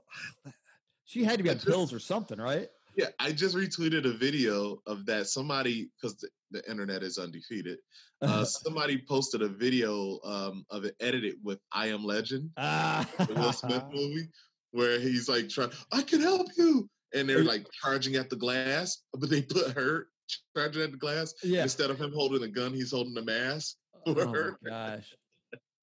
She 1.05 1.23
had 1.23 1.37
to 1.37 1.43
be 1.43 1.49
on 1.49 1.55
just- 1.55 1.67
pills 1.67 1.93
or 1.93 1.99
something, 1.99 2.39
right? 2.39 2.69
yeah, 2.95 3.07
I 3.19 3.31
just 3.31 3.55
retweeted 3.55 4.05
a 4.05 4.13
video 4.13 4.79
of 4.85 5.05
that. 5.07 5.25
Somebody 5.27 5.89
because 5.95 6.15
the, 6.17 6.29
the 6.51 6.69
internet 6.69 7.01
is 7.03 7.17
undefeated. 7.17 7.79
Uh, 8.21 8.43
somebody 8.45 9.01
posted 9.07 9.41
a 9.41 9.47
video 9.47 10.19
um, 10.23 10.63
of 10.69 10.85
it 10.85 10.95
edited 10.99 11.35
with 11.43 11.59
"I 11.71 11.87
Am 11.87 12.03
Legend." 12.05 12.51
ah. 12.57 13.07
the 13.17 13.33
Will 13.33 13.51
Smith 13.53 13.83
movie 13.93 14.27
where 14.71 14.99
he's 14.99 15.27
like 15.29 15.49
trying, 15.49 15.71
I 15.91 16.01
can 16.01 16.21
help 16.21 16.47
you. 16.57 16.89
And 17.15 17.29
they're 17.29 17.43
like 17.43 17.67
charging 17.79 18.15
at 18.15 18.31
the 18.31 18.35
glass, 18.35 19.03
but 19.13 19.29
they 19.29 19.43
put 19.43 19.71
her 19.77 20.07
charging 20.55 20.81
at 20.83 20.91
the 20.91 20.97
glass. 20.97 21.33
yeah. 21.43 21.63
Instead 21.63 21.89
of 21.91 21.99
him 21.99 22.11
holding 22.13 22.43
a 22.43 22.47
gun, 22.47 22.73
he's 22.73 22.91
holding 22.91 23.17
a 23.17 23.21
mask. 23.23 23.75
Oh 24.05 24.13
my 24.15 24.25
her. 24.25 24.59
gosh. 24.65 25.13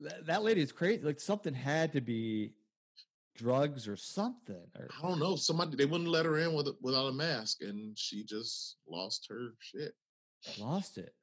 That, 0.00 0.26
that 0.26 0.42
lady 0.42 0.60
is 0.60 0.72
crazy. 0.72 1.02
Like 1.02 1.18
something 1.20 1.54
had 1.54 1.92
to 1.94 2.00
be 2.02 2.52
drugs 3.36 3.88
or 3.88 3.96
something. 3.96 4.60
Or 4.78 4.88
I 5.02 5.08
don't 5.08 5.18
know. 5.18 5.36
Somebody 5.36 5.76
they 5.76 5.86
wouldn't 5.86 6.10
let 6.10 6.26
her 6.26 6.36
in 6.38 6.52
with 6.52 6.68
without 6.82 7.06
a 7.06 7.12
mask, 7.12 7.62
and 7.62 7.96
she 7.98 8.22
just 8.24 8.76
lost 8.88 9.26
her 9.30 9.54
shit. 9.58 9.94
lost 10.58 10.98
it. 10.98 11.14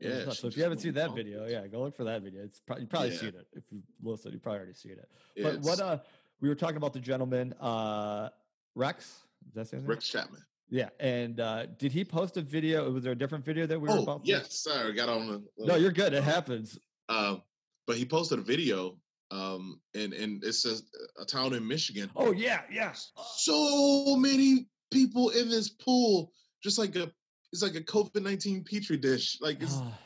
Yeah, 0.00 0.28
So 0.30 0.48
if 0.48 0.56
you 0.56 0.62
haven't 0.64 0.78
seen 0.80 0.94
that 0.94 1.14
video, 1.14 1.46
yeah, 1.46 1.66
go 1.68 1.82
look 1.84 1.96
for 1.96 2.04
that 2.04 2.22
video. 2.22 2.42
It's 2.42 2.60
probably 2.60 2.82
you 2.82 2.88
probably 2.88 3.12
Yeah. 3.12 3.18
seen 3.20 3.28
it. 3.28 3.46
If 3.52 3.64
you 3.70 3.82
listen, 4.02 4.32
you 4.32 4.38
probably 4.40 4.58
already 4.58 4.74
seen 4.74 4.92
it. 4.92 5.08
But 5.42 5.60
what 5.60 5.72
it's 5.74 5.80
uh 5.80 5.98
we 6.40 6.48
were 6.48 6.54
talking 6.56 6.76
about 6.76 6.92
the 6.92 7.00
gentleman, 7.00 7.54
uh 7.60 8.28
Rex. 8.74 9.04
Is 9.48 9.54
that 9.54 9.60
his 9.60 9.72
name? 9.74 9.86
Rex 9.86 10.06
Chapman. 10.08 10.42
Yeah. 10.68 10.88
And 11.00 11.38
uh 11.40 11.66
did 11.78 11.92
he 11.92 12.04
post 12.04 12.36
a 12.36 12.42
video? 12.42 12.90
Was 12.90 13.04
there 13.04 13.12
a 13.12 13.18
different 13.18 13.44
video 13.44 13.66
that 13.66 13.78
we 13.80 13.88
were 13.88 13.96
Oh 13.98 14.02
about? 14.02 14.24
to- 14.24 14.30
yes, 14.30 14.60
sorry, 14.62 14.92
got 14.94 15.08
on 15.08 15.26
the. 15.28 15.42
No, 15.58 15.76
you're 15.76 15.92
good. 15.92 16.12
It 16.14 16.22
happens. 16.24 16.78
Um, 17.08 17.42
but 17.86 17.96
he 17.96 18.04
posted 18.06 18.38
a 18.38 18.42
video, 18.42 18.96
um, 19.30 19.80
and 19.94 20.12
and 20.14 20.42
it 20.44 20.54
says 20.54 20.84
a 21.20 21.24
town 21.24 21.52
in 21.52 21.66
Michigan. 21.66 22.10
Oh 22.16 22.32
yeah, 22.32 22.62
yeah. 22.70 22.92
so 23.36 24.16
many 24.16 24.68
people 24.90 25.30
in 25.30 25.50
this 25.50 25.68
pool, 25.68 26.32
just 26.62 26.78
like 26.78 26.96
a 26.96 27.10
it's 27.52 27.62
like 27.62 27.74
a 27.74 27.82
COVID 27.82 28.22
nineteen 28.22 28.64
petri 28.64 28.96
dish. 28.96 29.38
Like 29.40 29.62
it's 29.62 29.76
Ah, 29.76 29.98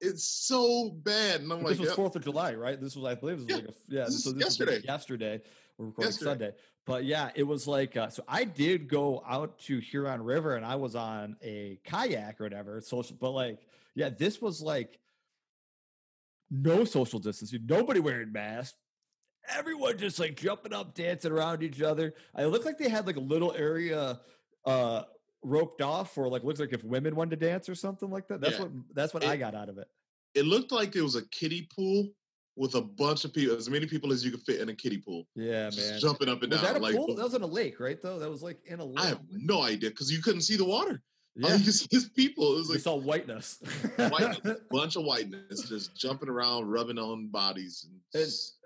it's 0.00 0.24
so 0.24 0.90
bad, 1.02 1.40
and 1.42 1.52
I'm 1.52 1.58
but 1.58 1.64
like, 1.64 1.68
this 1.72 1.80
was 1.80 1.88
yep, 1.88 1.96
Fourth 1.96 2.16
of 2.16 2.22
July, 2.24 2.54
right? 2.54 2.80
This 2.80 2.94
was, 2.96 3.04
I 3.04 3.14
believe, 3.16 3.46
this 3.46 3.56
was 3.56 3.56
Yeah, 3.56 3.56
like 3.56 3.68
a 3.68 3.94
yeah. 3.94 4.04
this 4.04 4.24
so 4.24 4.30
is 4.30 4.34
this 4.36 4.44
yesterday. 4.44 4.80
yesterday. 4.86 5.40
We're 5.76 5.86
recording 5.86 6.08
Yesterday. 6.10 6.30
Sunday, 6.30 6.52
but 6.88 7.04
yeah, 7.04 7.30
it 7.34 7.42
was 7.44 7.68
like 7.68 7.96
uh, 7.96 8.08
so. 8.08 8.24
I 8.26 8.44
did 8.44 8.88
go 8.88 9.22
out 9.28 9.58
to 9.60 9.78
Huron 9.78 10.22
River, 10.22 10.56
and 10.56 10.64
I 10.66 10.74
was 10.76 10.96
on 10.96 11.36
a 11.42 11.78
kayak 11.84 12.40
or 12.40 12.44
whatever 12.44 12.80
social. 12.80 13.16
But 13.20 13.30
like, 13.32 13.60
yeah, 13.94 14.08
this 14.08 14.40
was 14.40 14.60
like 14.62 14.98
no 16.50 16.84
social 16.84 17.18
distancing, 17.18 17.66
nobody 17.66 18.00
wearing 18.00 18.32
masks. 18.32 18.76
Everyone 19.50 19.96
just 19.96 20.18
like 20.18 20.36
jumping 20.36 20.72
up, 20.72 20.94
dancing 20.94 21.32
around 21.32 21.62
each 21.62 21.80
other. 21.80 22.14
I 22.34 22.44
looked 22.46 22.64
like 22.66 22.78
they 22.78 22.88
had 22.88 23.06
like 23.06 23.16
a 23.16 23.20
little 23.20 23.52
area 23.54 24.20
uh 24.64 25.02
roped 25.42 25.80
off 25.82 26.12
for 26.14 26.28
like 26.28 26.42
looks 26.42 26.58
like 26.60 26.72
if 26.72 26.82
women 26.84 27.14
wanted 27.14 27.38
to 27.40 27.46
dance 27.46 27.68
or 27.68 27.74
something 27.74 28.10
like 28.10 28.28
that. 28.28 28.40
That's 28.40 28.56
Yeah. 28.58 28.64
what 28.64 28.72
that's 28.94 29.14
what 29.14 29.22
It- 29.22 29.28
I 29.28 29.36
got 29.36 29.54
out 29.54 29.68
of 29.68 29.78
it. 29.78 29.88
it 30.34 30.44
looked 30.44 30.72
like 30.72 30.96
it 30.96 31.02
was 31.02 31.14
a 31.16 31.26
kiddie 31.28 31.68
pool 31.74 32.08
with 32.58 32.74
a 32.74 32.80
bunch 32.82 33.24
of 33.24 33.32
people, 33.32 33.56
as 33.56 33.70
many 33.70 33.86
people 33.86 34.12
as 34.12 34.24
you 34.24 34.30
could 34.30 34.42
fit 34.42 34.60
in 34.60 34.68
a 34.68 34.74
kiddie 34.74 34.98
pool, 34.98 35.26
Yeah, 35.34 35.70
just 35.70 35.90
man. 35.90 36.00
jumping 36.00 36.28
up 36.28 36.42
and 36.42 36.50
Was 36.52 36.60
down. 36.60 36.74
that 36.74 36.80
a 36.80 36.82
like 36.82 36.96
pool? 36.96 37.14
That 37.14 37.22
was 37.24 37.34
in 37.34 37.42
a 37.42 37.46
lake, 37.46 37.78
right? 37.80 38.00
Though 38.02 38.18
that 38.18 38.28
was 38.28 38.42
like 38.42 38.58
in 38.66 38.80
a 38.80 38.84
lake. 38.84 38.98
I 38.98 39.06
have 39.06 39.20
no 39.30 39.62
idea 39.62 39.90
because 39.90 40.10
you 40.10 40.20
couldn't 40.20 40.42
see 40.42 40.56
the 40.56 40.64
water. 40.64 41.00
All 41.42 41.50
yeah, 41.50 41.56
you 41.56 41.64
could 41.64 41.74
see 41.74 41.86
is 41.92 42.08
people. 42.08 42.54
It 42.54 42.58
was 42.58 42.70
like 42.70 42.80
saw 42.80 42.96
whiteness. 42.96 43.62
whiteness, 43.96 44.58
bunch 44.70 44.96
of 44.96 45.04
whiteness, 45.04 45.68
just 45.68 45.96
jumping 45.96 46.28
around, 46.28 46.66
rubbing 46.68 46.98
on 46.98 47.28
bodies. 47.28 47.86
And 47.88 48.00
just- 48.12 48.56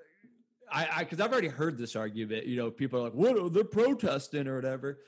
I, 0.73 0.89
I, 0.91 0.99
because 1.05 1.21
I've 1.21 1.31
already 1.31 1.49
heard 1.49 1.77
this 1.77 1.95
argument. 1.97 2.47
You 2.47 2.57
know, 2.57 2.71
people 2.71 2.99
are 3.01 3.03
like, 3.03 3.13
"What? 3.13 3.37
are- 3.37 3.51
They're 3.51 3.63
protesting 3.65 4.49
or 4.49 4.55
whatever." 4.57 5.01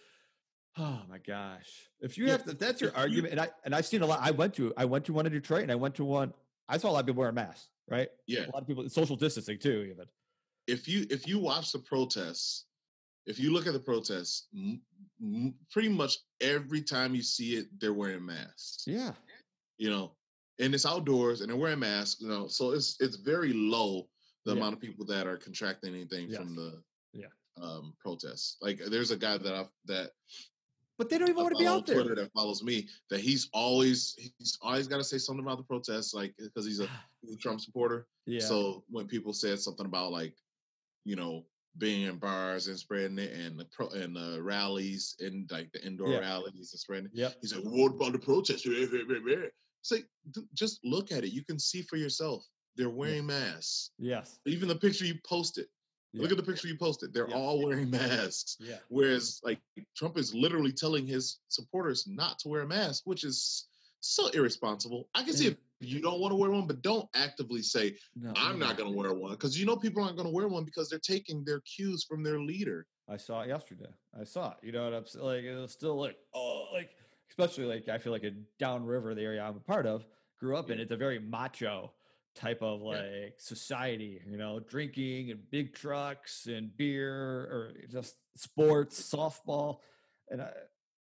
Oh 0.76 1.00
my 1.08 1.16
gosh! 1.18 1.70
If 2.00 2.18
you 2.18 2.26
Yeah, 2.26 2.32
have, 2.32 2.44
to, 2.44 2.50
if 2.50 2.58
that's 2.58 2.80
your 2.82 2.94
argument, 2.94 3.30
and 3.32 3.40
I 3.40 3.48
and 3.64 3.74
I've 3.74 3.86
seen 3.86 4.02
a 4.02 4.06
lot. 4.06 4.18
I 4.22 4.30
went 4.32 4.52
to, 4.56 4.74
I 4.76 4.84
went 4.84 5.06
to 5.06 5.14
one 5.14 5.24
in 5.24 5.32
Detroit, 5.32 5.62
and 5.62 5.72
I 5.72 5.76
went 5.76 5.94
to 5.94 6.04
one. 6.04 6.34
I 6.68 6.76
saw 6.76 6.90
a 6.90 6.92
lot 6.92 7.00
of 7.00 7.06
people 7.06 7.20
wearing 7.20 7.34
masks. 7.36 7.68
Right? 7.88 8.08
yeah, 8.26 8.46
A 8.46 8.50
lot 8.52 8.62
of 8.62 8.66
people 8.66 8.88
social 8.88 9.16
distancing 9.16 9.58
too. 9.58 9.86
Even. 9.90 10.06
if 10.66 10.88
you 10.88 11.06
if 11.10 11.26
you 11.28 11.38
watch 11.38 11.70
the 11.72 11.78
protests, 11.80 12.64
if 13.26 13.38
you 13.38 13.52
look 13.52 13.66
at 13.66 13.72
the 13.74 13.78
protests, 13.80 14.48
m- 14.54 14.80
m- 15.20 15.54
pretty 15.70 15.88
much 15.90 16.16
every 16.40 16.80
time 16.82 17.14
you 17.14 17.22
see 17.22 17.56
it, 17.56 17.66
they're 17.80 17.92
wearing 17.92 18.24
masks. 18.24 18.84
Yeah. 18.86 19.12
You 19.78 19.90
know, 19.90 20.12
and 20.60 20.74
it's 20.74 20.86
outdoors, 20.86 21.40
and 21.40 21.50
they're 21.50 21.56
wearing 21.58 21.80
masks. 21.80 22.20
You 22.20 22.28
know, 22.28 22.48
so 22.48 22.70
it's 22.72 22.96
it's 23.00 23.16
very 23.16 23.52
low 23.52 24.08
the 24.46 24.52
Yeah. 24.52 24.58
amount 24.58 24.74
of 24.74 24.80
people 24.80 25.04
that 25.06 25.26
are 25.26 25.36
contracting 25.36 25.94
anything 25.94 26.30
from 26.32 26.54
the 26.56 26.82
Yeah. 27.12 27.26
um 27.60 27.94
protests. 28.00 28.56
Like 28.62 28.78
there's 28.78 29.10
a 29.10 29.16
guy 29.16 29.36
that 29.36 29.52
I 29.54 29.66
that 29.86 30.12
But 30.98 31.10
they 31.10 31.18
don't 31.18 31.28
even 31.28 31.40
I 31.40 31.42
want 31.42 31.56
to 31.56 31.62
be 31.62 31.66
out 31.66 31.86
there. 31.86 31.96
Twitter 31.96 32.14
that 32.14 32.32
follows 32.32 32.62
me 32.62 32.86
that 33.10 33.20
he's 33.20 33.48
always 33.52 34.14
he's 34.38 34.56
always 34.62 34.86
got 34.86 34.98
to 34.98 35.04
say 35.04 35.18
something 35.18 35.44
about 35.44 35.58
the 35.58 35.64
protests, 35.64 36.14
like 36.14 36.30
eh, 36.40 36.44
because 36.44 36.66
he's 36.66 36.80
a, 36.80 36.88
he's 37.20 37.34
a 37.34 37.38
Trump 37.38 37.60
supporter. 37.60 38.06
yeah. 38.26 38.40
So 38.40 38.84
when 38.88 39.06
people 39.06 39.32
said 39.32 39.58
something 39.58 39.86
about 39.86 40.12
like, 40.12 40.34
you 41.04 41.16
know, 41.16 41.44
being 41.78 42.02
in 42.02 42.16
bars 42.18 42.68
and 42.68 42.78
spreading 42.78 43.18
it, 43.18 43.32
and 43.32 43.58
the 43.58 43.64
pro 43.66 43.88
and 43.88 44.14
the 44.14 44.40
rallies 44.40 45.16
and 45.18 45.50
like 45.50 45.72
the 45.72 45.84
indoor 45.84 46.08
Yeah. 46.10 46.18
rallies 46.20 46.70
and 46.72 46.80
spreading 46.80 47.06
it, 47.06 47.12
yep. 47.14 47.34
he's 47.40 47.54
like, 47.54 47.64
"What 47.64 47.94
about 47.94 48.12
the 48.12 48.18
protests?" 48.18 48.64
It's 49.84 49.90
like 49.92 50.06
just 50.54 50.80
look 50.82 51.12
at 51.12 51.24
it. 51.24 51.32
You 51.32 51.44
can 51.44 51.58
see 51.58 51.82
for 51.82 51.96
yourself. 51.96 52.46
They're 52.76 52.88
wearing 52.88 53.26
masks. 53.26 53.90
Yes. 53.98 54.38
Even 54.46 54.66
the 54.68 54.74
picture 54.76 55.04
you 55.04 55.16
posted. 55.28 55.66
Look 56.14 56.30
at 56.30 56.36
the 56.36 56.42
picture 56.42 56.68
you 56.68 56.76
posted. 56.78 57.12
They're 57.12 57.28
Yeah. 57.28 57.34
all 57.36 57.64
wearing 57.64 57.90
masks. 57.90 58.56
Yeah. 58.60 58.78
Whereas, 58.88 59.40
like, 59.42 59.60
Trump 59.96 60.16
is 60.16 60.34
literally 60.34 60.72
telling 60.72 61.06
his 61.06 61.40
supporters 61.48 62.06
not 62.06 62.38
to 62.40 62.48
wear 62.48 62.62
a 62.62 62.66
mask, 62.66 63.02
which 63.04 63.24
is 63.24 63.66
so 64.00 64.28
irresponsible. 64.28 65.08
I 65.14 65.24
can 65.24 65.34
see 65.34 65.46
if 65.48 65.56
you 65.80 66.00
don't 66.00 66.20
want 66.20 66.30
to 66.32 66.36
wear 66.36 66.50
one, 66.50 66.66
but 66.66 66.82
don't 66.82 67.08
actively 67.14 67.62
say, 67.62 67.96
No, 68.14 68.32
I'm 68.36 68.58
no. 68.58 68.66
not 68.66 68.76
going 68.76 68.90
to 68.92 68.96
wear 68.96 69.12
one. 69.12 69.32
Because 69.32 69.58
you 69.58 69.66
know 69.66 69.76
people 69.76 70.02
aren't 70.02 70.16
going 70.16 70.28
to 70.28 70.32
wear 70.34 70.46
one 70.46 70.64
because 70.64 70.88
they're 70.88 70.98
taking 70.98 71.42
their 71.44 71.60
cues 71.60 72.04
from 72.04 72.22
their 72.22 72.38
leader. 72.40 72.86
I 73.08 73.16
saw 73.16 73.42
it 73.42 73.48
yesterday. 73.48 73.90
I 74.18 74.24
saw 74.24 74.52
it. 74.52 74.58
You 74.62 74.72
know 74.72 74.84
what 74.84 74.94
I'm 74.94 75.06
saying? 75.06 75.24
Like 75.24 75.44
it 75.44 75.54
was 75.54 75.72
still 75.72 75.98
like 76.00 76.16
oh 76.32 76.68
like 76.72 76.90
especially 77.28 77.64
like 77.66 77.86
I 77.88 77.98
feel 77.98 78.12
like 78.12 78.24
a 78.24 78.30
downriver, 78.58 79.14
the 79.14 79.20
area 79.22 79.42
I'm 79.42 79.56
a 79.56 79.60
part 79.60 79.84
of, 79.86 80.06
grew 80.40 80.56
up 80.56 80.70
in. 80.70 80.78
It's 80.80 80.90
a 80.92 80.96
very 80.96 81.18
macho 81.18 81.92
type 82.34 82.62
of 82.62 82.80
Yeah. 82.82 83.02
like 83.02 83.34
society, 83.38 84.20
you 84.26 84.36
know, 84.36 84.60
drinking 84.60 85.30
and 85.30 85.48
big 85.50 85.74
trucks 85.74 86.46
and 86.46 86.76
beer 86.76 87.12
or 87.14 87.74
just 87.90 88.16
sports, 88.36 89.00
softball. 89.00 89.78
And 90.30 90.42
I 90.42 90.50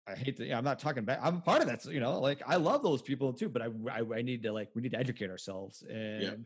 I 0.07 0.15
hate 0.15 0.37
to, 0.37 0.47
yeah, 0.47 0.59
I'm 0.59 0.65
not 0.65 0.79
talking 0.79 1.05
back. 1.05 1.19
I'm 1.23 1.41
part 1.41 1.63
of 1.63 1.69
that, 1.69 1.81
so, 1.81 1.91
you 1.91 2.01
know, 2.01 2.21
like 2.21 2.43
I 2.47 2.57
love 2.57 2.83
those 2.83 3.01
people 3.01 3.33
too, 3.33 3.49
but 3.49 3.63
I, 3.63 3.69
I, 3.91 4.03
I 4.17 4.23
need 4.23 4.43
to 4.43 4.53
like, 4.53 4.69
we 4.75 4.83
need 4.83 4.93
to 4.93 4.99
educate 4.99 5.31
ourselves 5.31 5.83
and 5.83 6.45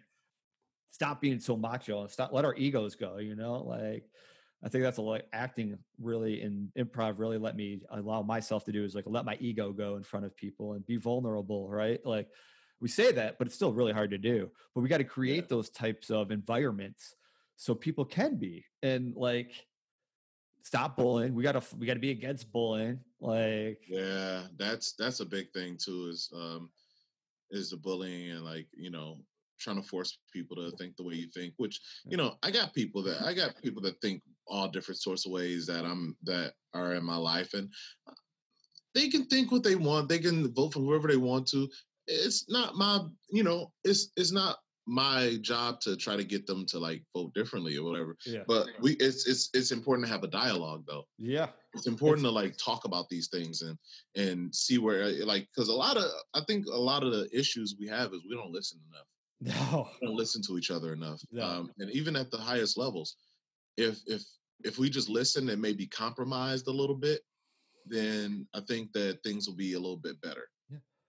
stop 0.92 1.20
being 1.20 1.40
so 1.40 1.56
macho 1.56 2.02
and 2.02 2.10
stop, 2.10 2.32
let 2.32 2.44
our 2.44 2.54
egos 2.54 2.94
go, 2.94 3.16
you 3.18 3.34
know, 3.34 3.64
like, 3.64 4.08
I 4.62 4.68
think 4.68 4.84
that's 4.84 4.98
a 4.98 5.02
lot 5.02 5.22
acting 5.32 5.76
really 6.00 6.42
in 6.42 6.70
improv 6.78 7.18
really 7.18 7.38
let 7.38 7.56
me 7.56 7.82
allow 7.90 8.22
myself 8.22 8.64
to 8.66 8.72
do 8.72 8.84
is 8.84 8.94
like 8.94 9.04
let 9.06 9.24
my 9.24 9.36
ego 9.40 9.72
go 9.72 9.96
in 9.96 10.02
front 10.02 10.26
of 10.26 10.36
people 10.36 10.74
and 10.74 10.86
be 10.86 10.96
vulnerable, 10.96 11.68
right? 11.68 12.04
Like 12.04 12.28
we 12.80 12.88
say 12.88 13.12
that, 13.12 13.38
but 13.38 13.46
it's 13.46 13.56
still 13.56 13.72
really 13.72 13.92
hard 13.92 14.10
to 14.10 14.18
do. 14.18 14.50
But 14.74 14.82
we 14.82 14.88
got 14.88 14.98
to 14.98 15.04
create 15.04 15.48
those 15.48 15.70
types 15.70 16.10
of 16.10 16.30
environments 16.30 17.14
so 17.56 17.74
people 17.74 18.04
can 18.04 18.36
be 18.36 18.64
and 18.82 19.14
like 19.16 19.52
stop 20.62 20.96
bullying. 20.96 21.34
We 21.34 21.42
gotta 21.42 21.62
we 21.76 21.86
gotta 21.86 22.00
be 22.00 22.10
against 22.10 22.52
bullying. 22.52 23.00
Like 23.20 23.80
Yeah, 23.88 24.44
that's 24.56 24.92
that's 24.92 25.20
a 25.20 25.26
big 25.26 25.50
thing 25.52 25.76
too. 25.76 26.08
Is 26.10 26.30
um 26.34 26.70
is 27.50 27.70
the 27.70 27.76
bullying 27.76 28.30
and 28.30 28.44
like 28.44 28.66
you 28.76 28.90
know 28.90 29.18
trying 29.58 29.80
to 29.80 29.88
force 29.88 30.18
people 30.32 30.56
to 30.56 30.70
think 30.76 30.96
the 30.96 31.02
way 31.02 31.14
you 31.14 31.28
think. 31.34 31.54
Which 31.56 31.80
you 32.06 32.16
know, 32.16 32.36
I 32.42 32.50
got 32.50 32.74
people 32.74 33.02
that 33.04 33.22
I 33.22 33.34
got 33.34 33.60
people 33.62 33.82
that 33.82 34.00
think 34.00 34.22
all 34.46 34.68
different 34.68 35.00
sorts 35.00 35.26
of 35.26 35.32
ways 35.32 35.66
that 35.66 35.84
I'm 35.84 36.16
that 36.24 36.52
are 36.74 36.94
in 36.94 37.04
my 37.04 37.16
life, 37.16 37.54
and 37.54 37.68
uh, 38.08 38.14
they 38.94 39.08
can 39.08 39.26
think 39.26 39.50
what 39.50 39.62
they 39.62 39.74
want. 39.74 40.08
They 40.08 40.18
can 40.18 40.52
vote 40.54 40.74
for 40.74 40.80
whoever 40.80 41.08
they 41.08 41.16
want 41.16 41.48
to. 41.48 41.68
It's 42.08 42.48
not 42.48 42.74
my, 42.74 43.00
you 43.30 43.44
know, 43.44 43.72
it's 43.84 44.10
it's 44.16 44.32
not 44.32 44.58
my 44.88 45.36
job 45.42 45.78
to 45.80 45.94
try 45.96 46.16
to 46.16 46.24
get 46.24 46.46
them 46.46 46.64
to 46.64 46.78
like 46.78 47.02
vote 47.14 47.34
differently 47.34 47.76
or 47.76 47.84
whatever. 47.84 48.16
Yeah. 48.24 48.42
But 48.48 48.68
we 48.80 48.92
it's 48.92 49.28
it's 49.28 49.50
it's 49.52 49.70
important 49.70 50.06
to 50.06 50.12
have 50.12 50.24
a 50.24 50.28
dialogue 50.28 50.84
though. 50.88 51.04
Yeah. 51.18 51.48
It's 51.74 51.86
important 51.86 52.24
it's, 52.24 52.30
to 52.30 52.34
like 52.34 52.56
talk 52.56 52.86
about 52.86 53.08
these 53.10 53.28
things 53.28 53.60
and 53.60 53.76
and 54.16 54.52
see 54.54 54.78
where 54.78 55.02
uh, 55.02 55.26
like 55.26 55.46
because 55.54 55.68
a 55.68 55.74
lot 55.74 55.98
of 55.98 56.04
I 56.34 56.40
think 56.48 56.66
a 56.66 56.78
lot 56.78 57.04
of 57.04 57.12
the 57.12 57.28
issues 57.32 57.76
we 57.78 57.86
have 57.88 58.14
is 58.14 58.22
we 58.28 58.34
don't 58.34 58.52
listen 58.52 58.80
enough. 58.90 59.06
No. 59.70 59.88
We 60.00 60.08
don't 60.08 60.16
listen 60.16 60.42
to 60.48 60.58
each 60.58 60.72
other 60.72 60.92
enough. 60.92 61.20
No. 61.30 61.44
Um, 61.44 61.70
and 61.78 61.90
even 61.92 62.16
at 62.16 62.30
the 62.30 62.38
highest 62.38 62.78
levels, 62.78 63.14
if 63.76 64.00
if 64.06 64.22
if 64.64 64.78
we 64.78 64.90
just 64.90 65.08
listen 65.08 65.50
and 65.50 65.62
maybe 65.62 65.86
compromised 65.86 66.66
a 66.66 66.72
little 66.72 66.96
bit, 66.96 67.20
then 67.86 68.48
I 68.54 68.60
think 68.60 68.92
that 68.94 69.22
things 69.22 69.46
will 69.46 69.54
be 69.54 69.74
a 69.74 69.78
little 69.78 69.98
bit 69.98 70.20
better 70.22 70.48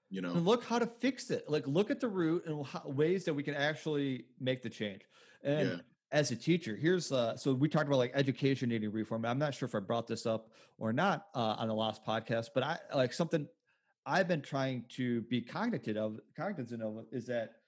you 0.09 0.21
know? 0.21 0.31
And 0.31 0.45
look 0.45 0.63
how 0.63 0.79
to 0.79 0.87
fix 0.87 1.29
it. 1.29 1.45
Like 1.47 1.67
look 1.67 1.91
at 1.91 1.99
the 1.99 2.07
root 2.07 2.45
and 2.45 2.65
how, 2.65 2.83
ways 2.85 3.25
that 3.25 3.33
we 3.33 3.43
can 3.43 3.55
actually 3.55 4.25
make 4.39 4.61
the 4.61 4.69
change. 4.69 5.01
And 5.43 5.69
yeah. 5.69 5.77
as 6.11 6.31
a 6.31 6.35
teacher 6.35 6.75
here's 6.75 7.11
uh 7.11 7.37
so 7.37 7.53
we 7.53 7.69
talked 7.69 7.87
about 7.87 7.97
like 7.97 8.11
education 8.13 8.69
needing 8.69 8.91
reform. 8.91 9.25
I'm 9.25 9.39
not 9.39 9.53
sure 9.55 9.67
if 9.67 9.75
i 9.75 9.79
brought 9.79 10.07
this 10.07 10.25
up 10.25 10.49
or 10.77 10.91
not 10.91 11.27
uh, 11.35 11.55
on 11.59 11.67
the 11.67 11.73
last 11.73 12.05
podcast 12.05 12.47
but 12.53 12.63
i 12.63 12.77
like 12.93 13.13
something 13.13 13.47
i've 14.05 14.27
been 14.27 14.41
trying 14.41 14.83
to 14.89 15.21
be 15.21 15.41
cognizant 15.41 15.97
of 15.97 16.19
cognizant 16.35 16.81
of 16.81 17.05
is 17.11 17.25
that 17.27 17.58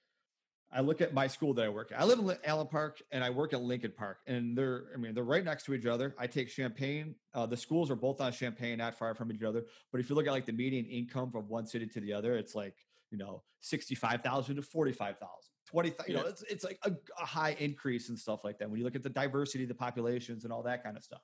I 0.74 0.80
look 0.80 1.02
at 1.02 1.12
my 1.12 1.26
school 1.26 1.52
that 1.54 1.64
I 1.64 1.68
work 1.68 1.92
at. 1.92 2.00
I 2.00 2.04
live 2.04 2.18
in 2.18 2.34
Allen 2.44 2.66
Park 2.66 3.02
and 3.10 3.22
I 3.22 3.30
work 3.30 3.52
at 3.52 3.60
Lincoln 3.60 3.92
Park, 3.96 4.18
and 4.26 4.56
they're 4.56 4.84
I 4.94 4.96
mean 4.96 5.14
they're 5.14 5.22
right 5.22 5.44
next 5.44 5.64
to 5.64 5.74
each 5.74 5.84
other. 5.84 6.14
I 6.18 6.26
take 6.26 6.48
Champaign. 6.48 7.14
Uh, 7.34 7.46
the 7.46 7.56
schools 7.56 7.90
are 7.90 7.96
both 7.96 8.20
on 8.20 8.32
Champaign, 8.32 8.78
not 8.78 8.96
far 8.98 9.14
from 9.14 9.30
each 9.30 9.42
other. 9.42 9.64
But 9.90 10.00
if 10.00 10.08
you 10.08 10.16
look 10.16 10.26
at 10.26 10.32
like 10.32 10.46
the 10.46 10.52
median 10.52 10.86
income 10.86 11.30
from 11.30 11.48
one 11.48 11.66
city 11.66 11.86
to 11.86 12.00
the 12.00 12.14
other, 12.14 12.36
it's 12.36 12.54
like 12.54 12.74
you 13.10 13.18
know 13.18 13.42
sixty 13.60 13.94
five 13.94 14.22
thousand 14.22 14.56
to 14.56 14.62
forty 14.62 14.92
five 14.92 15.18
thousand. 15.18 15.52
20 15.66 15.92
you 16.08 16.14
know 16.14 16.22
it's, 16.22 16.42
it's 16.50 16.64
like 16.64 16.78
a, 16.82 16.90
a 17.20 17.24
high 17.24 17.56
increase 17.60 18.08
and 18.08 18.18
stuff 18.18 18.44
like 18.44 18.58
that 18.58 18.68
when 18.68 18.78
you 18.78 18.84
look 18.84 18.96
at 18.96 19.02
the 19.02 19.08
diversity 19.08 19.62
of 19.62 19.68
the 19.68 19.74
populations 19.74 20.42
and 20.42 20.52
all 20.52 20.62
that 20.64 20.82
kind 20.82 20.96
of 20.96 21.04
stuff 21.04 21.20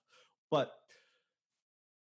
but 0.48 0.72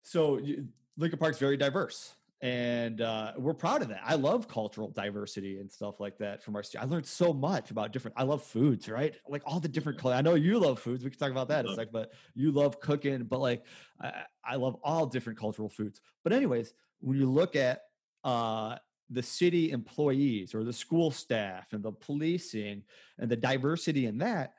so 0.03 0.37
you, 0.37 0.67
lincoln 0.97 1.17
park's 1.17 1.39
very 1.39 1.57
diverse 1.57 2.13
and 2.41 3.01
uh, 3.01 3.31
we're 3.37 3.55
proud 3.55 3.81
of 3.81 3.89
that. 3.89 4.01
I 4.05 4.13
love 4.13 4.47
cultural 4.47 4.91
diversity 4.91 5.57
and 5.57 5.71
stuff 5.71 5.99
like 5.99 6.19
that 6.19 6.43
from 6.43 6.55
our 6.55 6.61
students. 6.61 6.87
I 6.87 6.93
learned 6.93 7.07
so 7.07 7.33
much 7.33 7.71
about 7.71 7.91
different. 7.91 8.15
I 8.15 8.23
love 8.23 8.43
foods, 8.43 8.87
right? 8.87 9.15
Like 9.27 9.41
all 9.45 9.59
the 9.59 9.67
different. 9.67 10.05
I 10.05 10.21
know 10.21 10.35
you 10.35 10.59
love 10.59 10.79
foods. 10.79 11.03
We 11.03 11.09
can 11.09 11.17
talk 11.17 11.31
about 11.31 11.47
that 11.47 11.65
in 11.65 11.71
a 11.71 11.75
sec. 11.75 11.91
But 11.91 12.13
you 12.35 12.51
love 12.51 12.79
cooking. 12.79 13.23
But 13.23 13.39
like, 13.39 13.65
I, 13.99 14.23
I 14.45 14.55
love 14.57 14.77
all 14.83 15.07
different 15.07 15.39
cultural 15.39 15.69
foods. 15.69 15.99
But 16.23 16.31
anyways, 16.31 16.73
when 16.99 17.17
you 17.17 17.27
look 17.27 17.55
at 17.55 17.81
uh, 18.23 18.75
the 19.09 19.23
city 19.23 19.71
employees 19.71 20.53
or 20.53 20.63
the 20.63 20.73
school 20.73 21.09
staff 21.09 21.73
and 21.73 21.81
the 21.81 21.91
policing 21.91 22.83
and 23.17 23.31
the 23.31 23.35
diversity 23.35 24.05
in 24.05 24.19
that, 24.19 24.53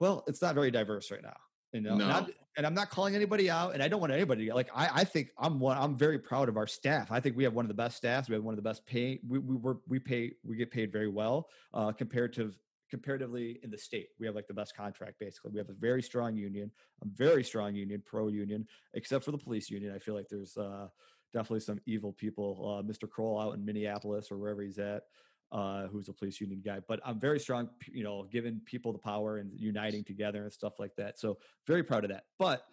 well, 0.00 0.24
it's 0.26 0.40
not 0.40 0.54
very 0.54 0.70
diverse 0.70 1.10
right 1.10 1.22
now. 1.22 1.36
You 1.72 1.80
know, 1.80 1.96
no. 1.96 2.04
and, 2.04 2.12
I'm, 2.12 2.26
and, 2.58 2.66
I'm, 2.66 2.74
not 2.74 2.90
calling 2.90 3.14
anybody 3.14 3.48
out, 3.50 3.72
and 3.72 3.82
I 3.82 3.88
don't 3.88 4.00
want 4.00 4.12
anybody 4.12 4.46
to 4.46 4.54
like. 4.54 4.68
I, 4.74 4.90
I 4.92 5.04
think 5.04 5.30
I'm 5.38 5.58
one. 5.58 5.78
I'm 5.78 5.96
very 5.96 6.18
proud 6.18 6.50
of 6.50 6.58
our 6.58 6.66
staff. 6.66 7.10
I 7.10 7.18
think 7.18 7.34
we 7.36 7.44
have 7.44 7.54
one 7.54 7.64
of 7.64 7.68
the 7.68 7.74
best 7.74 7.96
staffs. 7.96 8.28
We 8.28 8.34
have 8.34 8.44
one 8.44 8.52
of 8.52 8.56
the 8.56 8.68
best 8.68 8.84
pay. 8.84 9.20
We 9.26 9.38
we 9.38 9.56
work, 9.56 9.78
we 9.88 9.98
pay 9.98 10.32
we 10.44 10.56
get 10.56 10.70
paid 10.70 10.92
very 10.92 11.08
well 11.08 11.48
uh, 11.72 11.92
compared 11.92 12.34
to 12.34 12.52
comparatively 12.90 13.58
in 13.62 13.70
the 13.70 13.78
state. 13.78 14.08
We 14.20 14.26
have 14.26 14.34
like 14.34 14.46
the 14.46 14.54
best 14.54 14.76
contract 14.76 15.18
basically. 15.18 15.50
We 15.52 15.58
have 15.58 15.70
a 15.70 15.74
very 15.74 16.02
strong 16.02 16.36
union, 16.36 16.70
a 17.00 17.06
very 17.06 17.42
strong 17.42 17.74
union, 17.74 18.02
pro 18.04 18.28
union, 18.28 18.66
except 18.92 19.24
for 19.24 19.30
the 19.30 19.38
police 19.38 19.70
union. 19.70 19.94
I 19.94 19.98
feel 19.98 20.14
like 20.14 20.28
there's 20.28 20.58
uh, 20.58 20.88
definitely 21.32 21.60
some 21.60 21.80
evil 21.86 22.12
people. 22.12 22.78
Uh, 22.78 22.82
Mr. 22.82 23.08
Kroll 23.08 23.40
out 23.40 23.54
in 23.54 23.64
Minneapolis 23.64 24.30
or 24.30 24.36
wherever 24.36 24.60
he's 24.60 24.78
at 24.78 25.04
uh, 25.52 25.86
who's 25.88 26.08
a 26.08 26.12
police 26.12 26.40
union 26.40 26.62
guy. 26.64 26.80
But 26.88 27.00
I'm 27.04 27.20
very 27.20 27.38
strong, 27.38 27.68
you 27.92 28.02
know, 28.02 28.26
giving 28.32 28.60
people 28.64 28.92
the 28.92 28.98
power 28.98 29.36
and 29.36 29.50
uniting 29.54 30.02
together 30.02 30.44
and 30.44 30.52
stuff 30.52 30.78
like 30.78 30.96
that. 30.96 31.18
So 31.18 31.38
very 31.66 31.84
proud 31.84 32.04
of 32.04 32.10
that. 32.10 32.24
But 32.38 32.64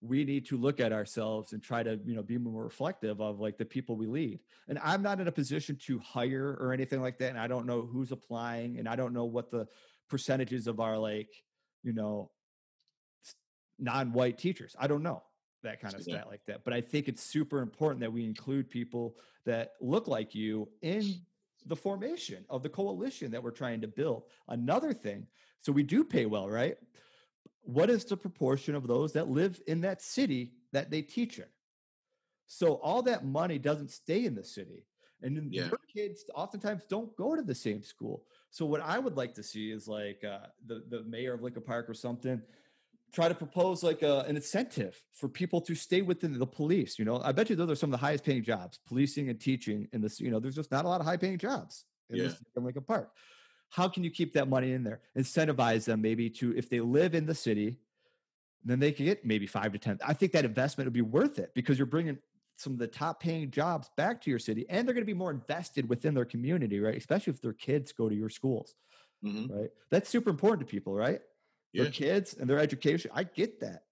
we 0.00 0.24
need 0.24 0.46
to 0.46 0.56
look 0.56 0.78
at 0.78 0.92
ourselves 0.92 1.52
and 1.52 1.60
try 1.60 1.82
to, 1.82 1.98
you 2.04 2.14
know, 2.14 2.22
be 2.22 2.38
more 2.38 2.62
reflective 2.62 3.20
of 3.20 3.40
like 3.40 3.58
the 3.58 3.64
people 3.64 3.96
we 3.96 4.06
lead. 4.06 4.38
And 4.68 4.78
I'm 4.82 5.02
not 5.02 5.20
in 5.20 5.26
a 5.26 5.32
position 5.32 5.76
to 5.86 5.98
hire 5.98 6.56
or 6.60 6.72
anything 6.72 7.02
like 7.02 7.18
that. 7.18 7.30
And 7.30 7.38
I 7.38 7.48
don't 7.48 7.66
know 7.66 7.82
who's 7.82 8.12
applying 8.12 8.78
and 8.78 8.88
I 8.88 8.94
don't 8.94 9.12
know 9.12 9.24
what 9.24 9.50
the 9.50 9.66
percentages 10.08 10.68
of 10.68 10.78
our 10.78 10.96
like, 10.96 11.30
you 11.82 11.92
know, 11.92 12.30
non-white 13.80 14.38
teachers. 14.38 14.76
I 14.78 14.86
don't 14.86 15.02
know 15.02 15.24
that 15.64 15.80
kind 15.80 15.94
of 15.94 16.06
yeah. 16.06 16.14
stat 16.14 16.28
like 16.28 16.42
that. 16.46 16.62
But 16.64 16.74
I 16.74 16.80
think 16.80 17.08
it's 17.08 17.22
super 17.22 17.60
important 17.60 18.00
that 18.02 18.12
we 18.12 18.24
include 18.24 18.70
people 18.70 19.16
that 19.46 19.72
look 19.80 20.06
like 20.06 20.34
you 20.34 20.68
in 20.82 21.22
the 21.68 21.76
formation 21.76 22.44
of 22.48 22.62
the 22.62 22.68
coalition 22.68 23.30
that 23.30 23.42
we're 23.42 23.50
trying 23.50 23.80
to 23.82 23.88
build. 23.88 24.24
Another 24.48 24.92
thing, 24.92 25.26
so 25.60 25.72
we 25.72 25.82
do 25.82 26.02
pay 26.02 26.26
well, 26.26 26.48
right? 26.48 26.76
What 27.62 27.90
is 27.90 28.04
the 28.04 28.16
proportion 28.16 28.74
of 28.74 28.86
those 28.86 29.12
that 29.12 29.28
live 29.28 29.60
in 29.66 29.82
that 29.82 30.02
city 30.02 30.52
that 30.72 30.90
they 30.90 31.02
teach 31.02 31.38
in? 31.38 31.44
So 32.46 32.74
all 32.74 33.02
that 33.02 33.26
money 33.26 33.58
doesn't 33.58 33.90
stay 33.90 34.24
in 34.24 34.34
the 34.34 34.44
city. 34.44 34.86
And 35.20 35.52
yeah. 35.52 35.68
your 35.68 35.78
kids 35.94 36.24
oftentimes 36.34 36.84
don't 36.88 37.14
go 37.16 37.34
to 37.34 37.42
the 37.42 37.54
same 37.54 37.82
school. 37.82 38.24
So 38.50 38.64
what 38.64 38.80
I 38.80 38.98
would 38.98 39.16
like 39.16 39.34
to 39.34 39.42
see 39.42 39.70
is 39.70 39.88
like 39.88 40.22
uh, 40.24 40.46
the 40.66 40.84
the 40.88 41.02
mayor 41.02 41.34
of 41.34 41.42
Lincoln 41.42 41.64
Park 41.64 41.90
or 41.90 41.94
something 41.94 42.40
try 43.12 43.28
to 43.28 43.34
propose 43.34 43.82
like 43.82 44.02
a, 44.02 44.20
an 44.20 44.36
incentive 44.36 45.00
for 45.12 45.28
people 45.28 45.60
to 45.62 45.74
stay 45.74 46.02
within 46.02 46.38
the 46.38 46.46
police. 46.46 46.98
You 46.98 47.04
know, 47.04 47.20
I 47.22 47.32
bet 47.32 47.50
you 47.50 47.56
those 47.56 47.70
are 47.70 47.76
some 47.76 47.92
of 47.92 48.00
the 48.00 48.04
highest 48.06 48.24
paying 48.24 48.42
jobs, 48.42 48.78
policing 48.86 49.28
and 49.28 49.40
teaching 49.40 49.88
in 49.92 50.00
this. 50.00 50.20
You 50.20 50.30
know, 50.30 50.40
there's 50.40 50.54
just 50.54 50.70
not 50.70 50.84
a 50.84 50.88
lot 50.88 51.00
of 51.00 51.06
high 51.06 51.16
paying 51.16 51.38
jobs 51.38 51.84
in 52.10 52.16
yeah. 52.16 52.24
this 52.24 52.36
in 52.56 52.64
Lincoln 52.64 52.84
Park. 52.84 53.10
How 53.70 53.88
can 53.88 54.04
you 54.04 54.10
keep 54.10 54.32
that 54.34 54.48
money 54.48 54.72
in 54.72 54.82
there? 54.82 55.00
Incentivize 55.16 55.84
them 55.84 56.00
maybe 56.00 56.30
to 56.30 56.56
if 56.56 56.70
they 56.70 56.80
live 56.80 57.14
in 57.14 57.26
the 57.26 57.34
city, 57.34 57.78
then 58.64 58.80
they 58.80 58.92
can 58.92 59.04
get 59.04 59.24
maybe 59.24 59.46
five 59.46 59.72
to 59.72 59.78
ten. 59.78 59.98
I 60.06 60.14
think 60.14 60.32
that 60.32 60.44
investment 60.44 60.86
would 60.86 60.94
be 60.94 61.02
worth 61.02 61.38
it 61.38 61.52
because 61.54 61.78
you're 61.78 61.86
bringing 61.86 62.18
some 62.56 62.72
of 62.72 62.78
the 62.78 62.88
top 62.88 63.20
paying 63.20 63.50
jobs 63.50 63.88
back 63.96 64.20
to 64.22 64.30
your 64.30 64.38
city, 64.38 64.66
and 64.68 64.86
they're 64.86 64.94
going 64.94 65.06
to 65.06 65.06
be 65.06 65.14
more 65.14 65.30
invested 65.30 65.88
within 65.88 66.14
their 66.14 66.24
community, 66.24 66.80
right? 66.80 66.96
Especially 66.96 67.32
if 67.32 67.40
their 67.40 67.52
kids 67.52 67.92
go 67.92 68.08
to 68.08 68.14
your 68.14 68.28
schools, 68.28 68.74
mm-hmm. 69.24 69.52
right? 69.52 69.70
That's 69.90 70.08
super 70.08 70.30
important 70.30 70.66
to 70.66 70.70
people, 70.70 70.94
right? 70.94 71.20
Yeah. 71.72 71.84
their 71.84 71.92
kids 71.92 72.34
and 72.34 72.48
their 72.48 72.58
education. 72.58 73.10
I 73.14 73.24
get 73.24 73.60
that. 73.60 73.82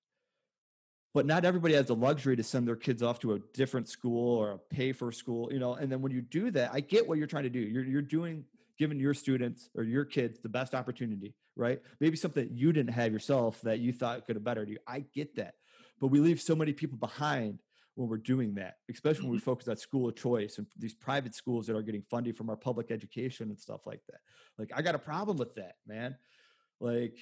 But 1.14 1.24
not 1.24 1.46
everybody 1.46 1.74
has 1.74 1.86
the 1.86 1.94
luxury 1.94 2.36
to 2.36 2.42
send 2.42 2.68
their 2.68 2.76
kids 2.76 3.02
off 3.02 3.20
to 3.20 3.32
a 3.34 3.38
different 3.54 3.88
school 3.88 4.36
or 4.36 4.52
a 4.52 4.58
pay 4.58 4.92
for 4.92 5.10
school, 5.10 5.50
you 5.50 5.58
know. 5.58 5.74
And 5.74 5.90
then 5.90 6.02
when 6.02 6.12
you 6.12 6.20
do 6.20 6.50
that, 6.50 6.72
I 6.74 6.80
get 6.80 7.08
what 7.08 7.16
you're 7.16 7.26
trying 7.26 7.44
to 7.44 7.50
do. 7.50 7.60
You're 7.60 7.84
you're 7.84 8.02
doing 8.02 8.44
giving 8.78 9.00
your 9.00 9.14
students 9.14 9.70
or 9.74 9.82
your 9.82 10.04
kids 10.04 10.40
the 10.40 10.48
best 10.50 10.74
opportunity, 10.74 11.34
right? 11.56 11.80
Maybe 12.00 12.16
something 12.16 12.48
you 12.52 12.72
didn't 12.72 12.92
have 12.92 13.12
yourself 13.12 13.60
that 13.62 13.78
you 13.78 13.92
thought 13.92 14.26
could 14.26 14.36
have 14.36 14.44
bettered 14.44 14.68
you. 14.68 14.76
I 14.86 15.06
get 15.14 15.36
that. 15.36 15.54
But 16.00 16.08
we 16.08 16.20
leave 16.20 16.40
so 16.40 16.54
many 16.54 16.74
people 16.74 16.98
behind 16.98 17.60
when 17.94 18.08
we're 18.08 18.18
doing 18.18 18.54
that, 18.56 18.74
especially 18.90 19.22
when 19.22 19.32
we 19.32 19.38
mm-hmm. 19.38 19.44
focus 19.44 19.68
on 19.68 19.76
school 19.78 20.08
of 20.08 20.16
choice 20.16 20.58
and 20.58 20.66
these 20.78 20.94
private 20.94 21.34
schools 21.34 21.66
that 21.66 21.76
are 21.76 21.82
getting 21.82 22.02
funding 22.10 22.34
from 22.34 22.50
our 22.50 22.56
public 22.56 22.90
education 22.90 23.48
and 23.48 23.58
stuff 23.58 23.86
like 23.86 24.00
that. 24.08 24.20
Like, 24.58 24.70
I 24.74 24.82
got 24.82 24.94
a 24.94 24.98
problem 24.98 25.38
with 25.38 25.54
that, 25.54 25.76
man. 25.86 26.16
Like, 26.78 27.16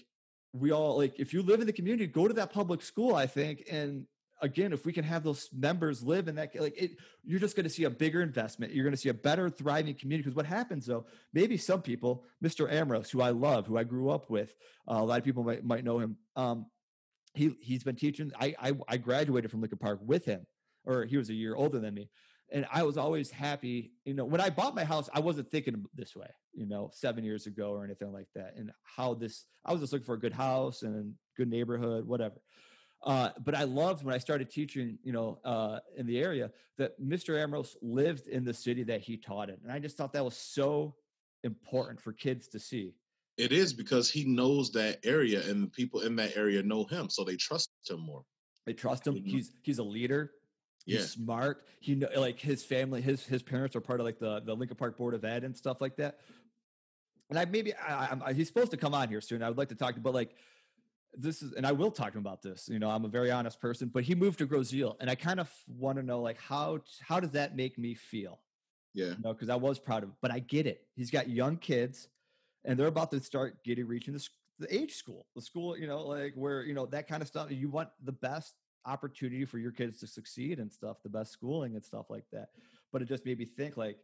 we 0.55 0.71
all 0.71 0.97
like 0.97 1.19
if 1.19 1.35
you 1.35 1.43
live 1.43 1.61
in 1.61 1.67
the 1.67 1.73
community 1.73 2.07
go 2.07 2.29
to 2.29 2.35
that 2.35 2.53
public 2.53 2.81
school 2.81 3.15
i 3.15 3.27
think 3.27 3.65
and 3.71 4.07
again 4.41 4.73
if 4.73 4.87
we 4.87 4.93
can 4.93 5.05
have 5.05 5.25
those 5.25 5.49
members 5.53 6.03
live 6.03 6.29
in 6.29 6.37
that 6.37 6.55
like 6.61 6.81
it 6.81 6.93
you're 7.25 7.41
just 7.41 7.57
going 7.57 7.65
to 7.65 7.71
see 7.71 7.85
a 7.85 7.91
bigger 7.91 8.21
investment. 8.21 8.73
You're 8.73 8.85
going 8.85 8.95
to 8.95 9.01
see 9.01 9.09
a 9.09 9.15
better 9.15 9.49
thriving 9.49 9.95
community 9.95 10.23
because 10.23 10.37
what 10.37 10.47
happens 10.47 10.87
though 10.87 11.07
maybe 11.33 11.57
some 11.57 11.83
people 11.83 12.25
mr 12.43 12.71
amros 12.73 13.11
who 13.11 13.21
i 13.21 13.31
love 13.31 13.67
who 13.67 13.77
i 13.77 13.85
grew 13.85 14.11
up 14.11 14.31
with 14.31 14.55
uh, 14.89 14.99
a 14.99 15.05
lot 15.05 15.19
of 15.19 15.25
people 15.25 15.43
might, 15.43 15.65
might 15.65 15.85
know 15.85 15.99
him 15.99 16.17
um, 16.37 16.67
he 17.35 17.57
he's 17.61 17.83
been 17.83 17.97
teaching 17.97 18.31
I, 18.39 18.55
I 18.61 18.73
i 18.89 18.97
graduated 18.97 19.51
from 19.51 19.61
lincoln 19.61 19.79
park 19.79 20.01
with 20.03 20.25
him 20.25 20.47
or 20.85 21.05
he 21.05 21.17
was 21.17 21.31
a 21.31 21.35
year 21.35 21.55
older 21.55 21.79
than 21.79 21.95
me 21.95 22.11
and 22.53 22.67
I 22.73 22.83
was 22.83 22.97
always 22.97 23.31
happy. 23.31 23.93
You 24.05 24.15
know, 24.15 24.25
when 24.25 24.41
I 24.41 24.51
bought 24.51 24.75
my 24.75 24.85
house, 24.85 25.09
I 25.13 25.21
wasn't 25.21 25.51
thinking 25.51 25.85
this 25.95 26.15
way. 26.15 26.29
You 26.53 26.67
know, 26.67 26.91
seven 26.93 27.25
years 27.25 27.47
ago 27.47 27.71
or 27.71 27.85
anything 27.85 28.13
like 28.13 28.29
that, 28.35 28.55
and 28.57 28.71
how 28.83 29.15
this. 29.15 29.47
I 29.65 29.73
was 29.73 29.81
just 29.81 29.93
looking 29.93 30.07
for 30.07 30.15
a 30.15 30.21
good 30.21 30.33
house 30.33 30.83
and 30.83 30.97
a 30.97 31.37
good 31.37 31.49
neighborhood, 31.49 32.07
whatever. 32.07 32.37
Uh, 33.03 33.31
but 33.45 33.55
I 33.55 33.65
loved 33.65 34.05
when 34.05 34.15
I 34.15 34.19
started 34.19 34.51
teaching, 34.51 34.99
you 35.03 35.13
know, 35.13 35.39
uh, 35.45 35.81
in 35.97 36.07
the 36.07 36.19
area 36.21 36.51
that 36.79 36.99
Mr. 37.01 37.35
Amros 37.35 37.77
lived 37.83 38.29
in 38.29 38.45
the 38.45 38.55
city 38.55 38.83
that 38.85 39.03
he 39.03 39.17
taught 39.17 39.51
in, 39.51 39.57
and 39.63 39.73
I 39.73 39.79
just 39.79 39.97
thought 39.97 40.13
that 40.15 40.25
was 40.25 40.37
so 40.37 40.95
important 41.43 42.01
for 42.01 42.13
kids 42.13 42.49
to 42.49 42.59
see. 42.59 42.95
It 43.37 43.53
is 43.53 43.75
because 43.75 44.11
he 44.11 44.25
knows 44.25 44.71
that 44.73 45.01
area, 45.05 45.43
and 45.49 45.65
the 45.65 45.69
people 45.69 46.01
in 46.01 46.17
that 46.17 46.37
area 46.37 46.63
know 46.63 46.85
him, 46.85 47.11
so 47.11 47.25
they 47.25 47.37
trust 47.37 47.71
him 47.89 48.01
more. 48.01 48.23
They 48.65 48.73
trust 48.73 49.07
him. 49.07 49.17
He's 49.17 49.53
he's 49.63 49.79
a 49.79 49.85
leader. 49.85 50.31
He's 50.85 50.97
yeah. 50.97 51.03
smart. 51.03 51.65
He 51.81 51.95
know 51.95 52.09
like 52.17 52.39
his 52.39 52.65
family, 52.65 53.01
his 53.01 53.25
his 53.25 53.43
parents 53.43 53.75
are 53.75 53.81
part 53.81 54.01
of 54.01 54.07
like 54.07 54.19
the 54.19 54.41
the 54.41 54.55
Lincoln 54.55 54.77
Park 54.77 54.99
Board 54.99 55.15
of 55.15 55.25
Ed 55.25 55.45
and 55.45 55.57
stuff 55.57 55.81
like 55.81 55.97
that. 55.97 56.21
and 57.31 57.39
I 57.39 57.45
maybe 57.47 57.75
I, 57.75 58.17
I, 58.25 58.33
he's 58.33 58.49
supposed 58.49 58.71
to 58.73 58.77
come 58.77 58.95
on 58.95 59.09
here 59.09 59.21
soon. 59.21 59.43
I 59.43 59.49
would 59.49 59.59
like 59.59 59.69
to 59.71 59.75
talk, 59.75 59.95
to, 59.95 60.01
but 60.01 60.15
like 60.15 60.35
this 61.17 61.43
is, 61.43 61.53
and 61.53 61.67
I 61.67 61.73
will 61.73 61.91
talk 61.91 62.13
to 62.13 62.19
him 62.19 62.25
about 62.25 62.43
this. 62.43 62.69
You 62.69 62.79
know, 62.79 62.91
I'm 62.91 63.05
a 63.05 63.09
very 63.09 63.31
honest 63.31 63.61
person, 63.61 63.89
but 63.89 64.05
he 64.05 64.15
moved 64.15 64.39
to 64.39 64.47
Grosse-Ile, 64.47 64.97
and 65.01 65.09
I 65.09 65.15
kind 65.15 65.41
of 65.41 65.51
want 65.69 65.97
to 65.99 66.03
know 66.03 66.21
like 66.21 66.39
how 66.41 66.81
how 67.01 67.21
does 67.21 67.31
that 67.33 67.57
make 67.57 67.79
me 67.79 67.95
feel? 67.95 68.41
Yeah, 68.93 69.07
you 69.07 69.17
know, 69.25 69.33
because 69.33 69.49
I 69.49 69.57
was 69.57 69.79
proud 69.79 70.03
of 70.03 70.11
him, 70.11 70.17
but 70.21 70.31
I 70.31 70.39
get 70.39 70.67
it. 70.67 70.87
He's 70.95 71.11
got 71.11 71.29
young 71.29 71.57
kids, 71.57 72.09
and 72.65 72.79
they're 72.79 72.87
about 72.87 73.11
to 73.13 73.21
start 73.21 73.65
getting 73.65 73.87
reaching 73.87 74.15
the, 74.15 74.29
the 74.59 74.75
age 74.75 74.95
school, 74.95 75.27
the 75.35 75.43
school, 75.43 75.79
you 75.79 75.87
know, 75.87 76.07
like 76.07 76.35
where 76.35 76.63
you 76.63 76.75
know 76.75 76.87
that 76.87 77.09
kind 77.09 77.23
of 77.23 77.29
stuff. 77.29 77.51
You 77.51 77.69
want 77.69 77.89
the 78.03 78.13
best 78.13 78.55
opportunity 78.87 79.45
for 79.45 79.59
your 79.59 79.73
kids 79.73 79.99
to 80.01 80.07
succeed 80.07 80.59
and 80.59 80.71
stuff, 80.71 80.99
the 81.03 81.09
best 81.09 81.33
schooling 81.33 81.75
and 81.75 81.85
stuff 81.85 82.07
like 82.11 82.25
that. 82.33 82.49
But 82.93 83.03
it 83.03 83.09
just 83.09 83.25
made 83.25 83.39
me 83.39 83.47
think 83.47 83.77
like 83.77 83.99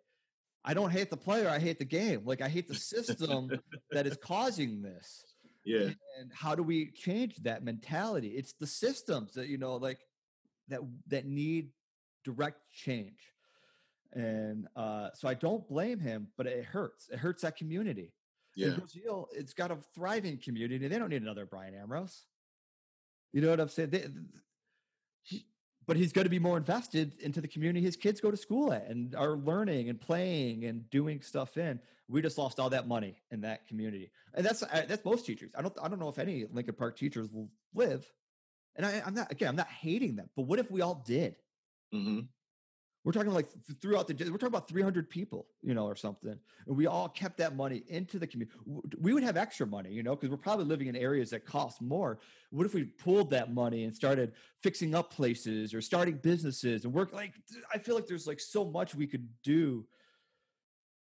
I 0.65 0.75
don't 0.75 0.91
hate 0.91 1.11
the 1.11 1.17
player, 1.17 1.49
I 1.49 1.59
hate 1.59 1.79
the 1.79 1.85
game. 1.85 2.23
Like 2.25 2.43
I 2.43 2.49
hate 2.49 2.69
the 2.69 2.75
system 2.75 3.51
that 3.91 4.07
is 4.07 4.17
causing 4.17 4.83
this. 4.83 5.25
Yeah. 5.63 5.91
And 6.19 6.33
how 6.33 6.55
do 6.55 6.63
we 6.63 6.91
change 6.91 7.37
that 7.43 7.63
mentality? 7.63 8.29
It's 8.29 8.55
the 8.55 8.67
systems 8.67 9.35
that 9.35 9.49
you 9.49 9.59
know 9.59 9.77
like 9.77 9.99
that 10.69 10.81
that 11.09 11.27
need 11.27 11.69
direct 12.25 12.63
change. 12.73 13.21
And 14.15 14.67
uh 14.75 15.11
so 15.13 15.29
I 15.29 15.35
don't 15.35 15.69
blame 15.69 16.01
him, 16.01 16.29
but 16.39 16.47
it 16.47 16.65
hurts. 16.65 17.11
It 17.11 17.19
hurts 17.19 17.43
that 17.43 17.57
community. 17.57 18.15
Yeah. 18.57 18.71
Grosse-Ile, 18.71 19.29
it's 19.33 19.53
got 19.53 19.71
a 19.71 19.77
thriving 19.95 20.39
community. 20.39 20.89
They 20.89 20.99
don't 20.99 21.11
need 21.11 21.23
another 21.23 21.45
Brian 21.45 21.75
Amoros. 21.75 22.23
You 23.33 23.43
know 23.43 23.51
what 23.51 23.61
I'm 23.61 23.69
saying? 23.69 23.91
They, 23.91 23.99
he, 23.99 24.09
but 25.87 25.97
he's 25.97 26.13
going 26.13 26.25
to 26.25 26.31
be 26.31 26.39
more 26.39 26.57
invested 26.57 27.15
into 27.21 27.41
the 27.41 27.49
community 27.49 27.85
his 27.85 27.97
kids 27.97 28.21
go 28.21 28.31
to 28.31 28.37
school 28.37 28.73
at 28.73 28.87
and 28.89 29.15
are 29.15 29.37
learning 29.37 29.89
and 29.89 30.01
playing 30.01 30.65
and 30.65 30.89
doing 30.91 31.21
stuff 31.21 31.57
in. 31.57 31.81
We 32.09 32.23
just 32.23 32.39
lost 32.39 32.61
all 32.61 32.71
that 32.71 32.87
money 32.89 33.17
in 33.31 33.41
that 33.43 33.67
community, 33.69 34.11
and 34.35 34.45
that's 34.45 34.61
that's 34.61 35.05
most 35.05 35.27
teachers. 35.27 35.53
I 35.57 35.63
don't 35.63 35.75
I 35.81 35.89
don't 35.89 36.01
know 36.01 36.09
if 36.09 36.19
any 36.19 36.45
Lincoln 36.53 36.75
Park 36.75 36.97
teachers 36.97 37.29
live, 37.75 38.05
and 38.75 38.85
I, 38.85 39.03
am 39.07 39.15
not 39.15 39.31
again 39.31 39.49
I'm 39.49 39.57
not 39.57 39.69
hating 39.69 40.17
them, 40.17 40.29
but 40.37 40.43
what 40.43 40.59
if 40.59 40.71
we 40.71 40.81
all 40.81 41.05
did? 41.07 41.37
Mm-hmm. 41.95 42.21
We're 43.03 43.13
talking 43.13 43.33
like 43.33 43.49
throughout 43.81 44.09
the 44.09 44.15
day, 44.15 44.27
we're 44.27 44.37
talking 44.37 44.49
about 44.49 44.69
300 44.69 45.09
people, 45.09 45.47
you 45.63 45.73
know, 45.73 45.87
or 45.87 45.97
something. 45.97 46.39
And 46.67 46.77
we 46.77 46.87
all 46.87 47.09
kept 47.09 47.39
that 47.39 47.57
money 47.57 47.83
into 47.89 48.19
the 48.19 48.27
community. 48.27 48.59
We 49.01 49.15
would 49.15 49.23
have 49.23 49.39
extra 49.39 49.67
money, 49.67 49.91
you 49.91 50.03
know, 50.03 50.15
because 50.15 50.29
we're 50.29 50.37
probably 50.37 50.67
living 50.67 50.87
in 50.89 50.95
areas 50.95 51.31
that 51.31 51.47
cost 51.47 51.81
more. 51.81 52.19
What 52.51 52.67
if 52.67 52.75
we 52.75 52.85
pulled 52.85 53.31
that 53.31 53.55
money 53.55 53.85
and 53.85 53.95
started 53.95 54.33
fixing 54.63 54.95
up 54.95 55.11
places 55.11 55.73
or 55.73 55.81
starting 55.81 56.17
businesses 56.17 56.85
and 56.85 56.93
work 56.93 57.15
like 57.15 57.33
I 57.73 57.79
feel 57.79 57.95
like 57.95 58.07
there's 58.07 58.27
like 58.27 58.41
so 58.41 58.67
much 58.67 58.95
we 58.95 59.07
could 59.07 59.29
do 59.43 59.87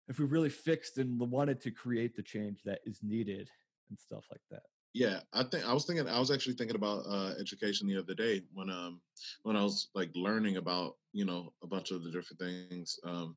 if 0.09 0.18
we 0.18 0.24
really 0.24 0.48
fixed 0.48 0.96
and 0.96 1.20
wanted 1.20 1.61
to 1.61 1.70
create 1.70 2.16
the 2.16 2.22
change 2.22 2.62
that 2.64 2.80
is 2.86 3.01
needed 3.03 3.51
and 3.90 3.98
stuff 3.98 4.24
like 4.30 4.40
that. 4.51 4.62
Yeah, 4.93 5.20
I 5.32 5.45
think 5.45 5.68
I 5.68 5.72
was 5.72 5.84
thinking 5.84 6.09
I 6.09 6.18
was 6.18 6.30
actually 6.30 6.55
thinking 6.55 6.76
about 6.76 7.05
uh, 7.07 7.34
education 7.38 7.86
the 7.86 7.99
other 7.99 8.14
day 8.14 8.43
when 8.53 8.70
um 8.70 9.01
when 9.43 9.57
I 9.57 9.62
was 9.62 9.88
like 9.95 10.11
learning 10.14 10.57
about 10.57 10.97
you 11.12 11.24
know 11.24 11.53
a 11.62 11.66
bunch 11.66 11.91
of 11.93 12.03
the 12.03 12.11
different 12.11 12.41
things. 12.41 12.99
Um, 13.05 13.36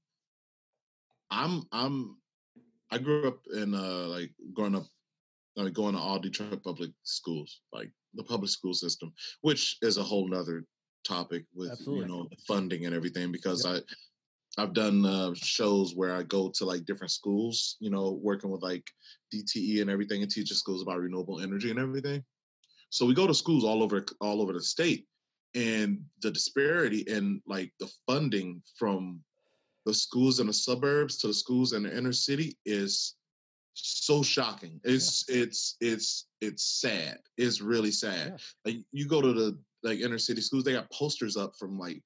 I'm 1.29 1.63
I'm 1.71 2.17
I 2.91 2.97
grew 2.97 3.27
up 3.27 3.39
in 3.53 3.75
uh 3.75 4.07
like 4.07 4.31
growing 4.53 4.75
up 4.75 4.85
like 5.55 5.73
going 5.73 5.93
to 5.93 5.99
all 5.99 6.17
Detroit 6.17 6.63
public 6.63 6.89
schools, 7.03 7.61
like 7.71 7.91
the 8.15 8.23
public 8.23 8.49
school 8.49 8.73
system, 8.73 9.13
which 9.41 9.77
is 9.83 9.97
a 9.97 10.03
whole 10.03 10.27
nother 10.27 10.65
topic 11.05 11.45
with 11.53 11.71
Absolutely. 11.71 12.05
you 12.05 12.07
know 12.07 12.27
funding 12.47 12.85
and 12.85 12.95
everything 12.95 13.31
because 13.31 13.65
yep. 13.65 13.83
I 14.57 14.61
I've 14.61 14.73
done 14.73 15.05
uh, 15.05 15.33
shows 15.33 15.95
where 15.95 16.15
I 16.15 16.23
go 16.23 16.49
to 16.49 16.65
like 16.65 16.85
different 16.85 17.11
schools, 17.11 17.75
you 17.79 17.89
know, 17.89 18.19
working 18.21 18.51
with 18.51 18.61
like 18.61 18.87
DTE 19.33 19.81
and 19.81 19.89
everything, 19.89 20.21
and 20.21 20.31
teaching 20.31 20.57
schools 20.57 20.81
about 20.81 20.99
renewable 20.99 21.39
energy 21.39 21.69
and 21.71 21.79
everything. 21.79 22.23
So 22.89 23.05
we 23.05 23.13
go 23.13 23.27
to 23.27 23.33
schools 23.33 23.63
all 23.63 23.81
over 23.81 24.05
all 24.21 24.41
over 24.41 24.53
the 24.53 24.61
state, 24.61 25.07
and 25.55 26.01
the 26.21 26.31
disparity 26.31 26.99
in 26.99 27.41
like 27.47 27.71
the 27.79 27.91
funding 28.07 28.61
from 28.77 29.21
the 29.85 29.93
schools 29.93 30.39
in 30.39 30.47
the 30.47 30.53
suburbs 30.53 31.17
to 31.17 31.27
the 31.27 31.33
schools 31.33 31.73
in 31.73 31.83
the 31.83 31.97
inner 31.97 32.13
city 32.13 32.57
is 32.65 33.15
so 33.73 34.21
shocking. 34.21 34.79
It's 34.83 35.25
yeah. 35.27 35.43
it's 35.43 35.75
it's 35.81 36.27
it's 36.41 36.63
sad. 36.81 37.19
It's 37.37 37.61
really 37.61 37.91
sad. 37.91 38.39
Yeah. 38.65 38.71
Like 38.73 38.85
you 38.91 39.07
go 39.07 39.21
to 39.21 39.33
the 39.33 39.57
like 39.83 39.99
inner 39.99 40.19
city 40.19 40.41
schools, 40.41 40.63
they 40.63 40.73
got 40.73 40.91
posters 40.91 41.35
up 41.35 41.55
from 41.57 41.77
like 41.77 42.01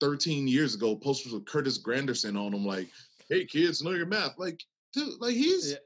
13 0.00 0.46
years 0.46 0.74
ago, 0.74 0.96
posters 0.96 1.32
with 1.32 1.46
Curtis 1.46 1.82
Granderson 1.82 2.38
on 2.38 2.52
them, 2.52 2.66
like, 2.66 2.88
"Hey 3.28 3.44
kids, 3.44 3.82
know 3.82 3.92
your 3.92 4.06
math." 4.06 4.38
Like, 4.38 4.62
dude, 4.92 5.20
like 5.20 5.34
he's 5.34 5.72
yeah. 5.72 5.78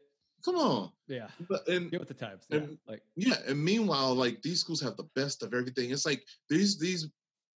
Come 0.45 0.57
on, 0.57 0.91
yeah. 1.07 1.29
But 1.49 1.67
and 1.69 1.91
get 1.91 2.01
with 2.01 2.09
the 2.09 2.15
times, 2.15 2.45
yeah. 2.49 2.59
And, 2.59 2.79
like 2.87 3.03
yeah. 3.17 3.37
And 3.47 3.63
meanwhile, 3.63 4.15
like 4.15 4.43
these 4.43 4.61
schools 4.61 4.81
have 4.81 4.97
the 4.97 5.09
best 5.15 5.43
of 5.43 5.55
everything. 5.55 5.91
It's 5.91 6.07
like 6.07 6.25
these 6.49 6.79
these 6.79 7.09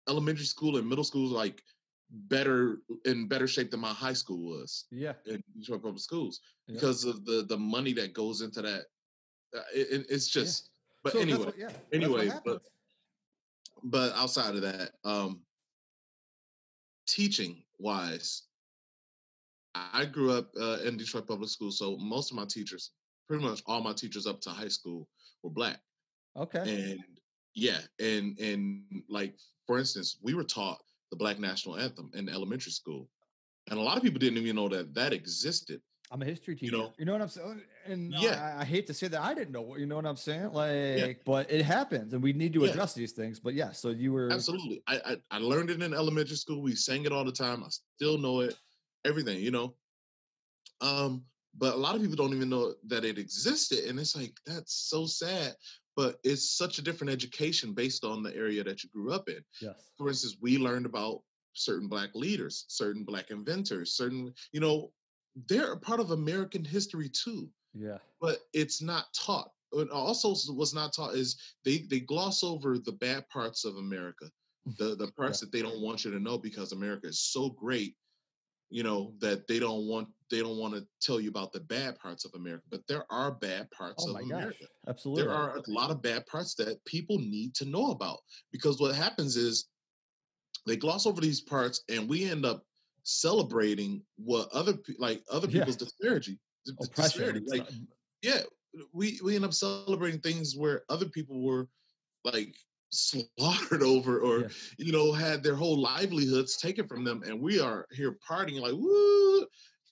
elementary 0.10 0.46
school 0.46 0.78
and 0.78 0.88
middle 0.88 1.04
schools 1.04 1.32
like 1.32 1.64
better 2.10 2.80
in 3.06 3.28
better 3.28 3.48
shape 3.48 3.72
than 3.72 3.80
my 3.80 3.94
high 3.94 4.14
school 4.14 4.50
was. 4.58 4.86
Yeah, 4.92 5.14
in 5.26 5.44
Detroit 5.58 5.84
public 5.84 6.02
schools 6.02 6.42
yeah. 6.68 6.76
because 6.76 7.06
of 7.06 7.26
the 7.26 7.46
the 7.48 7.58
money 7.58 7.94
that 7.94 8.14
goes 8.14 8.42
into 8.42 8.62
that. 8.62 8.86
Uh, 9.56 9.62
it, 9.74 10.06
it's 10.10 10.28
just. 10.28 10.70
But 11.04 11.14
so 11.14 11.20
anyway, 11.20 11.46
what, 11.46 11.58
yeah, 11.58 11.70
anyway, 11.92 12.32
but 12.46 12.62
but 13.84 14.14
outside 14.16 14.56
of 14.56 14.62
that, 14.62 14.92
um, 15.04 15.42
teaching 17.08 17.64
wise, 17.78 18.44
I 19.76 20.06
grew 20.06 20.32
up 20.32 20.52
uh, 20.60 20.80
in 20.86 20.98
Detroit 20.98 21.28
public 21.28 21.50
school, 21.50 21.72
so 21.72 21.98
most 21.98 22.32
of 22.32 22.38
my 22.38 22.46
teachers, 22.46 22.92
pretty 23.28 23.44
much 23.44 23.64
all 23.66 23.82
my 23.82 23.94
teachers 23.94 24.28
up 24.28 24.40
to 24.42 24.50
high 24.52 24.68
school, 24.68 25.08
were 25.42 25.50
black. 25.50 25.80
Okay. 26.38 26.92
And 26.92 27.00
yeah, 27.56 27.80
and 28.00 28.38
and 28.40 28.84
like 29.10 29.36
for 29.68 29.80
instance, 29.80 30.18
we 30.22 30.34
were 30.34 30.44
taught 30.44 30.80
the 31.12 31.18
Black 31.18 31.40
National 31.40 31.78
Anthem 31.78 32.12
in 32.14 32.30
elementary 32.30 32.72
school, 32.72 33.10
and 33.70 33.80
a 33.80 33.82
lot 33.82 33.98
of 33.98 34.04
people 34.04 34.20
didn't 34.20 34.38
even 34.40 34.56
know 34.56 34.70
that 34.70 34.94
that 34.94 35.14
existed. 35.14 35.82
I'm 36.12 36.22
a 36.22 36.26
history 36.26 36.56
teacher. 36.56 36.76
You 36.76 36.82
know, 36.82 36.94
you 37.00 37.06
know 37.06 37.14
what 37.14 37.22
I'm 37.22 37.28
saying? 37.28 37.62
And 37.88 38.14
yeah, 38.14 38.56
I, 38.56 38.62
I, 38.62 38.66
hate 38.66 38.86
to 38.88 38.94
say 38.94 39.08
that 39.08 39.22
I 39.22 39.34
didn't 39.34 39.52
know. 39.52 39.62
What 39.62 39.80
you 39.80 39.88
know 39.88 39.96
what 39.96 40.06
I'm 40.06 40.16
saying? 40.16 40.52
Like, 40.52 40.72
yeah. 40.72 41.14
but 41.26 41.50
it 41.52 41.64
happens, 41.64 42.14
and 42.14 42.22
we 42.22 42.34
need 42.34 42.54
to 42.54 42.66
address 42.66 42.96
yeah. 42.96 43.02
these 43.02 43.14
things. 43.14 43.40
But 43.40 43.56
yeah, 43.56 43.72
so 43.72 43.90
you 43.90 44.14
were 44.14 44.32
absolutely. 44.32 44.84
I, 44.88 45.00
I, 45.06 45.18
I 45.32 45.38
learned 45.40 45.72
it 45.72 45.82
in 45.82 45.94
elementary 45.94 46.36
school. 46.36 46.62
We 46.62 46.76
sang 46.76 47.06
it 47.06 47.12
all 47.12 47.26
the 47.26 47.32
time. 47.32 47.64
I 47.64 47.70
still 47.96 48.20
know 48.20 48.42
it. 48.42 48.56
Everything, 49.06 49.40
you 49.40 49.52
know. 49.52 49.76
Um, 50.82 51.24
but 51.58 51.76
a 51.76 51.78
lot 51.78 51.96
of 51.96 52.02
people 52.02 52.16
don't 52.16 52.36
even 52.36 52.50
know 52.50 52.74
that 52.88 53.06
it 53.06 53.18
existed, 53.18 53.86
and 53.86 54.00
it's 54.00 54.16
like 54.16 54.34
that's 54.46 54.74
so 54.90 55.06
sad. 55.06 55.56
But 55.96 56.20
it's 56.24 56.58
such 56.58 56.80
a 56.80 56.82
different 56.82 57.14
education 57.14 57.74
based 57.74 58.04
on 58.04 58.24
the 58.24 58.36
area 58.36 58.64
that 58.64 58.84
you 58.84 58.90
grew 58.90 59.12
up 59.12 59.30
in. 59.30 59.44
Yes. 59.62 59.76
For 59.98 60.08
instance, 60.08 60.38
we 60.42 60.58
learned 60.58 60.88
about 60.88 61.22
certain 61.54 61.88
black 61.88 62.10
leaders, 62.16 62.66
certain 62.68 63.04
black 63.04 63.30
inventors, 63.30 63.96
certain, 63.96 64.34
you 64.52 64.60
know, 64.60 64.92
they're 65.48 65.74
a 65.74 65.78
part 65.78 66.00
of 66.00 66.12
American 66.12 66.66
history 66.66 67.10
too. 67.10 67.50
Yeah. 67.74 67.98
But 68.20 68.40
it's 68.54 68.82
not 68.82 69.06
taught. 69.14 69.50
Also 69.92 70.36
what's 70.54 70.74
not 70.74 70.94
taught 70.94 71.16
is 71.16 71.38
they 71.66 71.80
they 71.90 72.00
gloss 72.00 72.44
over 72.44 72.78
the 72.78 72.92
bad 72.92 73.28
parts 73.30 73.66
of 73.66 73.78
America. 73.78 74.30
The 74.78 74.96
the 74.96 75.12
parts 75.12 75.42
yeah. 75.42 75.46
that 75.46 75.52
they 75.52 75.62
don't 75.62 75.82
want 75.82 76.06
you 76.06 76.12
to 76.12 76.22
know 76.22 76.38
because 76.38 76.72
America 76.72 77.08
is 77.08 77.20
so 77.20 77.50
great, 77.50 77.98
you 78.70 78.84
know, 78.84 79.14
that 79.20 79.48
they 79.48 79.60
don't 79.60 79.88
want 79.88 80.08
they 80.32 80.40
don't 80.40 80.58
want 80.58 80.74
to 80.74 80.86
tell 81.00 81.22
you 81.22 81.30
about 81.30 81.54
the 81.54 81.60
bad 81.60 81.98
parts 82.00 82.26
of 82.26 82.32
America. 82.34 82.64
But 82.72 82.82
there 82.88 83.06
are 83.12 83.32
bad 83.32 83.70
parts 83.72 84.06
oh 84.08 84.16
of 84.16 84.24
America. 84.24 84.56
Gosh. 84.60 84.70
Absolutely. 84.90 85.24
There 85.24 85.34
are 85.34 85.58
a 85.58 85.62
lot 85.68 85.92
of 85.92 86.02
bad 86.02 86.26
parts 86.26 86.56
that 86.56 86.84
people 86.86 87.20
need 87.20 87.54
to 87.56 87.66
know 87.66 87.92
about. 87.92 88.20
Because 88.52 88.80
what 88.80 88.96
happens 88.96 89.36
is 89.36 89.68
they 90.66 90.76
gloss 90.76 91.06
over 91.06 91.22
these 91.22 91.42
parts 91.42 91.84
and 91.90 92.10
we 92.10 92.30
end 92.30 92.46
up 92.46 92.64
celebrating 93.04 94.02
what 94.18 94.50
other 94.52 94.74
like 94.98 95.22
other 95.30 95.48
people's 95.48 95.76
yeah. 95.76 95.86
disparity, 95.86 96.40
disparity. 96.96 97.44
Like, 97.46 97.70
yeah, 98.22 98.42
we 98.92 99.20
we 99.24 99.36
end 99.36 99.46
up 99.46 99.54
celebrating 99.54 100.20
things 100.20 100.56
where 100.56 100.84
other 100.90 101.06
people 101.06 101.44
were 101.44 101.68
like 102.24 102.56
slaughtered 102.94 103.84
over 103.84 104.20
or 104.20 104.40
yeah. 104.40 104.48
you 104.78 104.92
know 104.92 105.12
had 105.12 105.44
their 105.44 105.56
whole 105.56 105.80
livelihoods 105.80 106.58
taken 106.58 106.88
from 106.88 107.04
them 107.04 107.24
and 107.26 107.40
we 107.40 107.60
are 107.60 107.86
here 107.92 108.18
partying 108.28 108.62
like 108.62 108.74
woo 108.74 109.42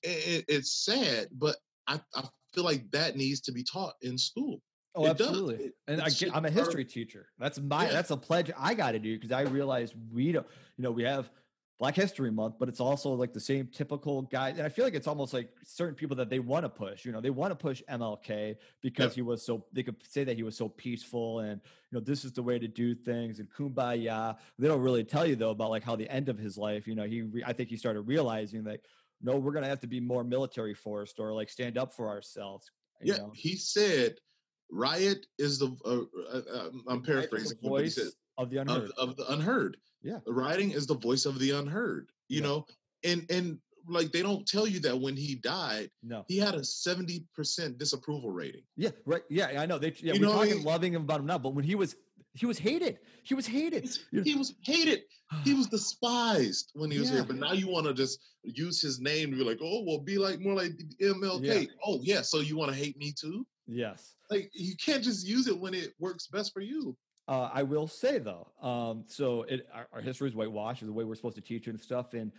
it, 0.03 0.45
it's 0.47 0.85
sad 0.85 1.27
but 1.33 1.55
I, 1.87 1.99
I 2.15 2.23
feel 2.53 2.63
like 2.63 2.89
that 2.91 3.15
needs 3.15 3.41
to 3.41 3.51
be 3.51 3.63
taught 3.63 3.93
in 4.01 4.17
school 4.17 4.61
Oh, 4.93 5.05
it 5.05 5.09
absolutely. 5.11 5.55
It, 5.55 5.73
and 5.87 6.01
I 6.01 6.09
get, 6.09 6.35
I'm 6.35 6.45
a 6.45 6.51
history 6.51 6.83
teacher. 6.83 7.27
That's 7.39 7.59
my 7.59 7.85
yeah. 7.85 7.93
that's 7.93 8.11
a 8.11 8.17
pledge 8.17 8.51
I 8.57 8.73
got 8.73 8.91
to 8.91 8.99
do 8.99 9.15
because 9.15 9.31
I 9.31 9.43
realize 9.43 9.93
we 10.11 10.33
don't. 10.33 10.45
You 10.77 10.83
know, 10.83 10.91
we 10.91 11.03
have 11.03 11.31
Black 11.81 11.95
History 11.95 12.29
Month, 12.29 12.59
but 12.59 12.69
it's 12.69 12.79
also 12.79 13.15
like 13.15 13.33
the 13.33 13.39
same 13.39 13.65
typical 13.65 14.21
guy. 14.21 14.49
And 14.49 14.61
I 14.61 14.69
feel 14.69 14.85
like 14.85 14.93
it's 14.93 15.07
almost 15.07 15.33
like 15.33 15.49
certain 15.65 15.95
people 15.95 16.15
that 16.17 16.29
they 16.29 16.37
want 16.37 16.63
to 16.63 16.69
push. 16.69 17.05
You 17.05 17.11
know, 17.11 17.21
they 17.21 17.31
want 17.31 17.49
to 17.49 17.55
push 17.55 17.81
MLK 17.89 18.57
because 18.83 19.05
yep. 19.05 19.13
he 19.13 19.23
was 19.23 19.43
so. 19.43 19.65
They 19.73 19.81
could 19.81 19.95
say 20.07 20.23
that 20.23 20.35
he 20.35 20.43
was 20.43 20.55
so 20.55 20.69
peaceful, 20.69 21.39
and 21.39 21.59
you 21.89 21.97
know, 21.97 21.99
this 21.99 22.23
is 22.23 22.33
the 22.33 22.43
way 22.43 22.59
to 22.59 22.67
do 22.67 22.93
things, 22.93 23.39
and 23.39 23.49
kumbaya. 23.49 24.37
They 24.59 24.67
don't 24.67 24.81
really 24.81 25.03
tell 25.03 25.25
you 25.25 25.35
though 25.35 25.49
about 25.49 25.71
like 25.71 25.81
how 25.83 25.95
the 25.95 26.07
end 26.07 26.29
of 26.29 26.37
his 26.37 26.55
life. 26.55 26.85
You 26.87 26.93
know, 26.93 27.03
he. 27.03 27.23
I 27.43 27.53
think 27.53 27.69
he 27.69 27.77
started 27.77 28.01
realizing 28.01 28.63
like 28.63 28.83
no, 29.19 29.37
we're 29.37 29.51
going 29.51 29.63
to 29.63 29.69
have 29.69 29.79
to 29.79 29.87
be 29.87 29.99
more 29.99 30.23
military 30.23 30.75
forced 30.75 31.19
or 31.19 31.33
like 31.33 31.49
stand 31.49 31.79
up 31.79 31.95
for 31.95 32.09
ourselves. 32.09 32.69
yeah, 33.01 33.17
know? 33.17 33.31
he 33.33 33.55
said, 33.55 34.17
"Riot 34.71 35.25
is 35.39 35.57
the." 35.57 35.75
Uh, 35.83 36.01
uh, 36.31 36.41
uh 36.57 36.69
I'm 36.87 37.01
paraphrasing. 37.01 37.57
The 37.59 37.69
voice 37.69 37.99
of 38.37 38.51
the 38.51 38.57
unheard. 38.57 38.91
Of, 38.99 39.09
of, 39.09 39.15
the 39.15 39.31
unheard. 39.31 39.77
Yeah, 40.03 40.19
Writing 40.27 40.71
is 40.71 40.87
the 40.87 40.95
voice 40.95 41.25
of 41.25 41.39
the 41.39 41.51
unheard. 41.51 42.09
You 42.27 42.41
yeah. 42.41 42.47
know, 42.47 42.65
and 43.03 43.25
and 43.29 43.57
like 43.87 44.11
they 44.11 44.21
don't 44.21 44.47
tell 44.47 44.67
you 44.67 44.79
that 44.81 44.99
when 44.99 45.15
he 45.15 45.35
died, 45.35 45.89
no, 46.03 46.25
he 46.27 46.37
had 46.37 46.55
a 46.55 46.63
seventy 46.63 47.25
percent 47.35 47.77
disapproval 47.77 48.31
rating. 48.31 48.63
Yeah, 48.77 48.91
right. 49.05 49.23
Yeah, 49.29 49.61
I 49.61 49.65
know. 49.65 49.77
They 49.77 49.93
yeah, 49.97 50.13
you 50.13 50.21
we're 50.21 50.33
talking 50.33 50.53
I 50.53 50.55
mean? 50.55 50.63
loving 50.63 50.93
him 50.93 51.03
about 51.03 51.19
him 51.19 51.27
now, 51.27 51.37
but 51.37 51.53
when 51.53 51.65
he 51.65 51.75
was 51.75 51.95
he 52.33 52.45
was 52.45 52.57
hated. 52.57 52.99
He 53.23 53.33
was 53.33 53.45
hated. 53.45 53.89
He 54.23 54.35
was 54.35 54.53
hated. 54.63 55.01
He 55.43 55.53
was 55.53 55.67
despised 55.71 56.71
when 56.73 56.89
he 56.89 56.99
was 56.99 57.09
yeah. 57.09 57.17
here. 57.17 57.25
But 57.25 57.37
now 57.37 57.53
you 57.53 57.67
want 57.67 57.87
to 57.87 57.93
just 57.93 58.19
use 58.43 58.81
his 58.81 58.99
name 58.99 59.31
to 59.31 59.37
be 59.37 59.43
like, 59.43 59.59
oh, 59.61 59.83
well, 59.85 59.99
be 59.99 60.17
like 60.17 60.39
more 60.39 60.55
like 60.55 60.71
MLK. 61.01 61.41
Yeah. 61.43 61.63
Oh, 61.85 61.99
yeah. 62.01 62.21
So 62.21 62.39
you 62.39 62.57
want 62.57 62.71
to 62.71 62.77
hate 62.77 62.97
me 62.97 63.13
too? 63.19 63.45
Yes. 63.67 64.15
Like 64.29 64.49
you 64.53 64.75
can't 64.77 65.03
just 65.03 65.27
use 65.27 65.47
it 65.47 65.59
when 65.59 65.73
it 65.73 65.93
works 65.99 66.27
best 66.27 66.53
for 66.53 66.61
you. 66.61 66.95
Uh, 67.27 67.49
I 67.53 67.63
will 67.63 67.87
say 67.87 68.17
though, 68.17 68.47
um, 68.61 69.03
so 69.07 69.43
it, 69.43 69.67
our, 69.73 69.87
our 69.93 70.01
history 70.01 70.27
is 70.29 70.35
whitewashed, 70.35 70.81
is 70.81 70.87
the 70.87 70.93
way 70.93 71.03
we're 71.03 71.15
supposed 71.15 71.35
to 71.35 71.41
teach 71.41 71.67
it 71.67 71.71
and 71.71 71.79
stuff, 71.79 72.13
and 72.13 72.31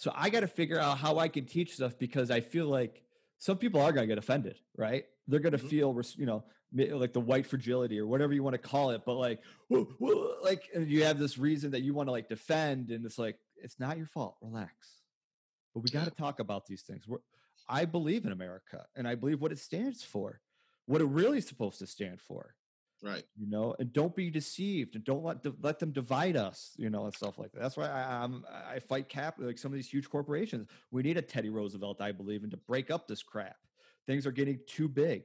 so 0.00 0.10
I 0.16 0.30
got 0.30 0.40
to 0.40 0.48
figure 0.48 0.78
out 0.78 0.96
how 0.96 1.18
I 1.18 1.28
can 1.28 1.44
teach 1.44 1.74
stuff 1.74 1.98
because 1.98 2.30
I 2.30 2.40
feel 2.40 2.66
like 2.66 3.02
some 3.38 3.58
people 3.58 3.82
are 3.82 3.92
going 3.92 4.08
to 4.08 4.14
get 4.14 4.16
offended, 4.16 4.56
right? 4.74 5.04
They're 5.28 5.40
going 5.40 5.52
to 5.52 5.58
mm-hmm. 5.58 5.68
feel, 5.68 6.02
you 6.16 6.24
know, 6.24 6.42
like 6.72 7.12
the 7.12 7.20
white 7.20 7.46
fragility 7.46 7.98
or 7.98 8.06
whatever 8.06 8.32
you 8.32 8.42
want 8.42 8.54
to 8.54 8.58
call 8.58 8.90
it, 8.90 9.02
but 9.04 9.14
like, 9.14 9.40
whoa, 9.68 9.84
whoa, 9.98 10.36
like 10.42 10.68
you 10.74 11.04
have 11.04 11.18
this 11.18 11.36
reason 11.36 11.72
that 11.72 11.82
you 11.82 11.92
want 11.92 12.06
to 12.08 12.12
like 12.12 12.28
defend, 12.30 12.90
and 12.90 13.04
it's 13.04 13.18
like 13.18 13.36
it's 13.62 13.78
not 13.78 13.98
your 13.98 14.06
fault. 14.06 14.36
Relax. 14.40 14.72
But 15.74 15.82
we 15.82 15.90
got 15.90 16.04
to 16.04 16.10
talk 16.10 16.40
about 16.40 16.66
these 16.66 16.82
things. 16.82 17.06
We're, 17.06 17.18
I 17.68 17.84
believe 17.84 18.24
in 18.24 18.32
America, 18.32 18.86
and 18.96 19.06
I 19.06 19.14
believe 19.16 19.40
what 19.40 19.52
it 19.52 19.58
stands 19.58 20.02
for, 20.02 20.40
what 20.86 21.00
it 21.00 21.06
really 21.06 21.38
is 21.38 21.46
supposed 21.46 21.78
to 21.80 21.86
stand 21.86 22.20
for. 22.20 22.54
Right. 23.02 23.24
You 23.38 23.48
know, 23.48 23.74
and 23.78 23.92
don't 23.92 24.14
be 24.14 24.30
deceived, 24.30 24.94
and 24.94 25.04
don't 25.04 25.24
let 25.24 25.38
let 25.62 25.78
them 25.78 25.90
divide 25.90 26.36
us. 26.36 26.72
You 26.76 26.90
know, 26.90 27.06
and 27.06 27.14
stuff 27.14 27.38
like 27.38 27.50
that. 27.52 27.60
That's 27.60 27.76
why 27.76 27.88
I, 27.88 28.22
I'm 28.22 28.44
I 28.70 28.78
fight 28.78 29.08
cap 29.08 29.36
like 29.38 29.58
some 29.58 29.72
of 29.72 29.76
these 29.76 29.88
huge 29.88 30.10
corporations. 30.10 30.68
We 30.90 31.02
need 31.02 31.16
a 31.16 31.22
Teddy 31.22 31.48
Roosevelt, 31.48 32.02
I 32.02 32.12
believe, 32.12 32.42
and 32.42 32.50
to 32.50 32.58
break 32.58 32.90
up 32.90 33.08
this 33.08 33.22
crap. 33.22 33.56
Things 34.06 34.26
are 34.26 34.32
getting 34.32 34.58
too 34.66 34.88
big 34.88 35.24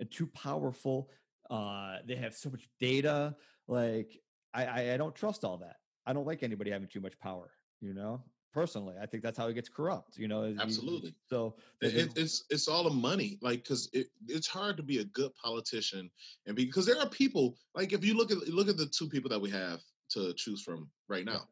and 0.00 0.10
too 0.10 0.26
powerful. 0.26 1.10
Uh, 1.48 1.98
they 2.06 2.16
have 2.16 2.34
so 2.34 2.50
much 2.50 2.68
data. 2.80 3.36
Like 3.68 4.20
I, 4.52 4.64
I, 4.64 4.94
I 4.94 4.96
don't 4.96 5.14
trust 5.14 5.44
all 5.44 5.58
that. 5.58 5.76
I 6.06 6.12
don't 6.12 6.26
like 6.26 6.42
anybody 6.42 6.72
having 6.72 6.88
too 6.88 7.00
much 7.00 7.18
power. 7.20 7.52
You 7.80 7.94
know, 7.94 8.24
personally, 8.56 8.94
I 9.00 9.04
think 9.04 9.22
that's 9.22 9.36
how 9.36 9.48
it 9.48 9.54
gets 9.54 9.68
corrupt. 9.68 10.16
You 10.16 10.28
know, 10.28 10.56
absolutely. 10.58 11.14
so 11.28 11.56
it, 11.82 12.10
it's 12.16 12.44
it's 12.48 12.68
all 12.68 12.84
the 12.84 12.90
money. 12.90 13.38
Like 13.42 13.62
because 13.62 13.90
it, 13.92 14.06
it's 14.26 14.48
hard 14.48 14.78
to 14.78 14.82
be 14.82 14.98
a 15.00 15.04
good 15.04 15.32
politician, 15.36 16.10
and 16.46 16.56
because 16.56 16.86
there 16.86 16.98
are 16.98 17.08
people 17.08 17.58
like 17.74 17.92
if 17.92 18.02
you 18.02 18.16
look 18.16 18.32
at 18.32 18.38
look 18.48 18.68
at 18.68 18.78
the 18.78 18.86
two 18.86 19.08
people 19.08 19.28
that 19.28 19.40
we 19.40 19.50
have 19.50 19.80
to 20.12 20.32
choose 20.34 20.62
from 20.62 20.88
right 21.08 21.26
now. 21.26 21.42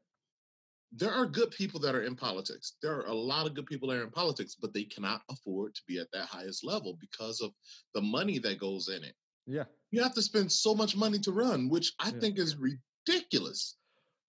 There 0.96 1.10
are 1.10 1.26
good 1.26 1.50
people 1.50 1.80
that 1.80 1.96
are 1.96 2.04
in 2.04 2.14
politics. 2.14 2.74
There 2.80 2.96
are 2.96 3.06
a 3.06 3.12
lot 3.12 3.46
of 3.46 3.54
good 3.54 3.66
people 3.66 3.88
that 3.88 3.96
are 3.96 4.04
in 4.04 4.10
politics, 4.10 4.56
but 4.60 4.72
they 4.72 4.84
cannot 4.84 5.22
afford 5.28 5.74
to 5.74 5.80
be 5.88 5.98
at 5.98 6.06
that 6.12 6.26
highest 6.26 6.64
level 6.64 6.96
because 7.00 7.40
of 7.40 7.50
the 7.94 8.00
money 8.00 8.38
that 8.38 8.60
goes 8.60 8.88
in 8.88 9.02
it. 9.02 9.16
Yeah. 9.44 9.64
You 9.90 10.04
have 10.04 10.14
to 10.14 10.22
spend 10.22 10.52
so 10.52 10.72
much 10.72 10.96
money 10.96 11.18
to 11.18 11.32
run, 11.32 11.68
which 11.68 11.94
I 11.98 12.10
yeah. 12.10 12.20
think 12.20 12.38
is 12.38 12.54
ridiculous. 12.56 13.76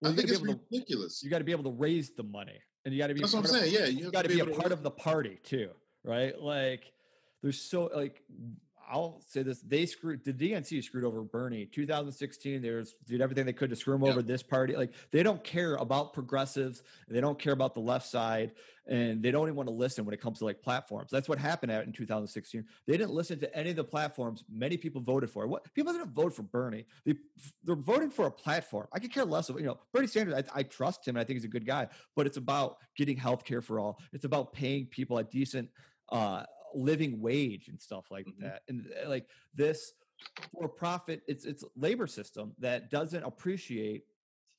Well, 0.03 0.11
I 0.11 0.15
think 0.15 0.30
it's 0.30 0.41
ridiculous. 0.41 1.21
To, 1.21 1.25
you 1.25 1.30
got 1.31 1.38
to 1.38 1.43
be 1.45 1.53
able 1.53 1.63
to 1.63 1.77
raise 1.77 2.09
the 2.09 2.23
money, 2.23 2.59
and 2.84 2.93
you 2.93 2.99
got 2.99 3.07
to 3.07 3.13
be. 3.13 3.21
That's 3.21 3.34
what 3.34 3.45
I'm 3.45 3.51
saying. 3.51 3.73
Of, 3.73 3.80
yeah, 3.80 3.85
you, 3.85 4.05
you 4.05 4.11
got 4.11 4.23
to 4.23 4.30
be 4.30 4.41
a 4.41 4.45
part 4.45 4.73
of 4.73 4.84
the 4.84 4.91
party 4.91 5.39
too, 5.43 5.69
right? 6.03 6.38
Like, 6.39 6.91
there's 7.41 7.61
so 7.61 7.89
like 7.95 8.21
I'll 8.93 9.19
say 9.27 9.41
this: 9.41 9.59
they 9.61 9.87
screwed 9.87 10.23
the 10.23 10.31
DNC 10.31 10.83
screwed 10.83 11.03
over 11.03 11.23
Bernie. 11.23 11.65
2016, 11.65 12.61
they 12.61 12.69
was, 12.69 12.93
did 13.07 13.21
everything 13.21 13.47
they 13.47 13.53
could 13.53 13.71
to 13.71 13.75
screw 13.75 13.95
him 13.95 14.03
over 14.03 14.21
this 14.21 14.43
party. 14.43 14.75
Like 14.75 14.93
they 15.11 15.23
don't 15.23 15.43
care 15.43 15.75
about 15.75 16.13
progressives, 16.13 16.83
they 17.09 17.19
don't 17.19 17.39
care 17.39 17.53
about 17.53 17.73
the 17.73 17.79
left 17.79 18.07
side, 18.07 18.51
and 18.85 19.23
they 19.23 19.31
don't 19.31 19.47
even 19.47 19.55
want 19.55 19.67
to 19.67 19.73
listen 19.73 20.05
when 20.05 20.13
it 20.13 20.21
comes 20.21 20.37
to 20.39 20.45
like 20.45 20.61
platforms. 20.61 21.09
That's 21.09 21.27
what 21.27 21.39
happened 21.39 21.71
at 21.71 21.85
in 21.85 21.91
2016. 21.91 22.63
They 22.85 22.95
didn't 22.95 23.09
listen 23.09 23.39
to 23.39 23.57
any 23.57 23.71
of 23.71 23.77
the 23.77 23.83
platforms 23.83 24.43
many 24.47 24.77
people 24.77 25.01
voted 25.01 25.31
for. 25.31 25.47
What 25.47 25.73
people 25.73 25.91
didn't 25.91 26.13
vote 26.13 26.35
for 26.35 26.43
Bernie. 26.43 26.85
They 27.03 27.15
they're 27.63 27.75
voting 27.75 28.11
for 28.11 28.27
a 28.27 28.31
platform. 28.31 28.87
I 28.93 28.99
could 28.99 29.11
care 29.11 29.25
less 29.25 29.49
of 29.49 29.59
you 29.59 29.65
know 29.65 29.79
Bernie 29.91 30.05
Sanders. 30.05 30.35
I, 30.35 30.59
I 30.59 30.63
trust 30.63 31.07
him. 31.07 31.17
I 31.17 31.23
think 31.23 31.37
he's 31.37 31.45
a 31.45 31.47
good 31.47 31.65
guy, 31.65 31.87
but 32.15 32.27
it's 32.27 32.37
about 32.37 32.77
getting 32.95 33.17
health 33.17 33.43
care 33.43 33.61
for 33.61 33.79
all. 33.79 33.97
It's 34.11 34.25
about 34.25 34.53
paying 34.53 34.85
people 34.85 35.17
a 35.17 35.23
decent 35.23 35.69
uh, 36.09 36.43
living 36.75 37.21
wage 37.21 37.67
and 37.67 37.79
stuff 37.79 38.05
like 38.11 38.25
mm-hmm. 38.25 38.43
that. 38.43 38.61
And 38.67 38.87
uh, 39.03 39.09
like 39.09 39.27
this 39.53 39.93
for 40.51 40.67
profit, 40.67 41.21
it's 41.27 41.45
it's 41.45 41.63
labor 41.75 42.07
system 42.07 42.53
that 42.59 42.89
doesn't 42.89 43.23
appreciate 43.23 44.03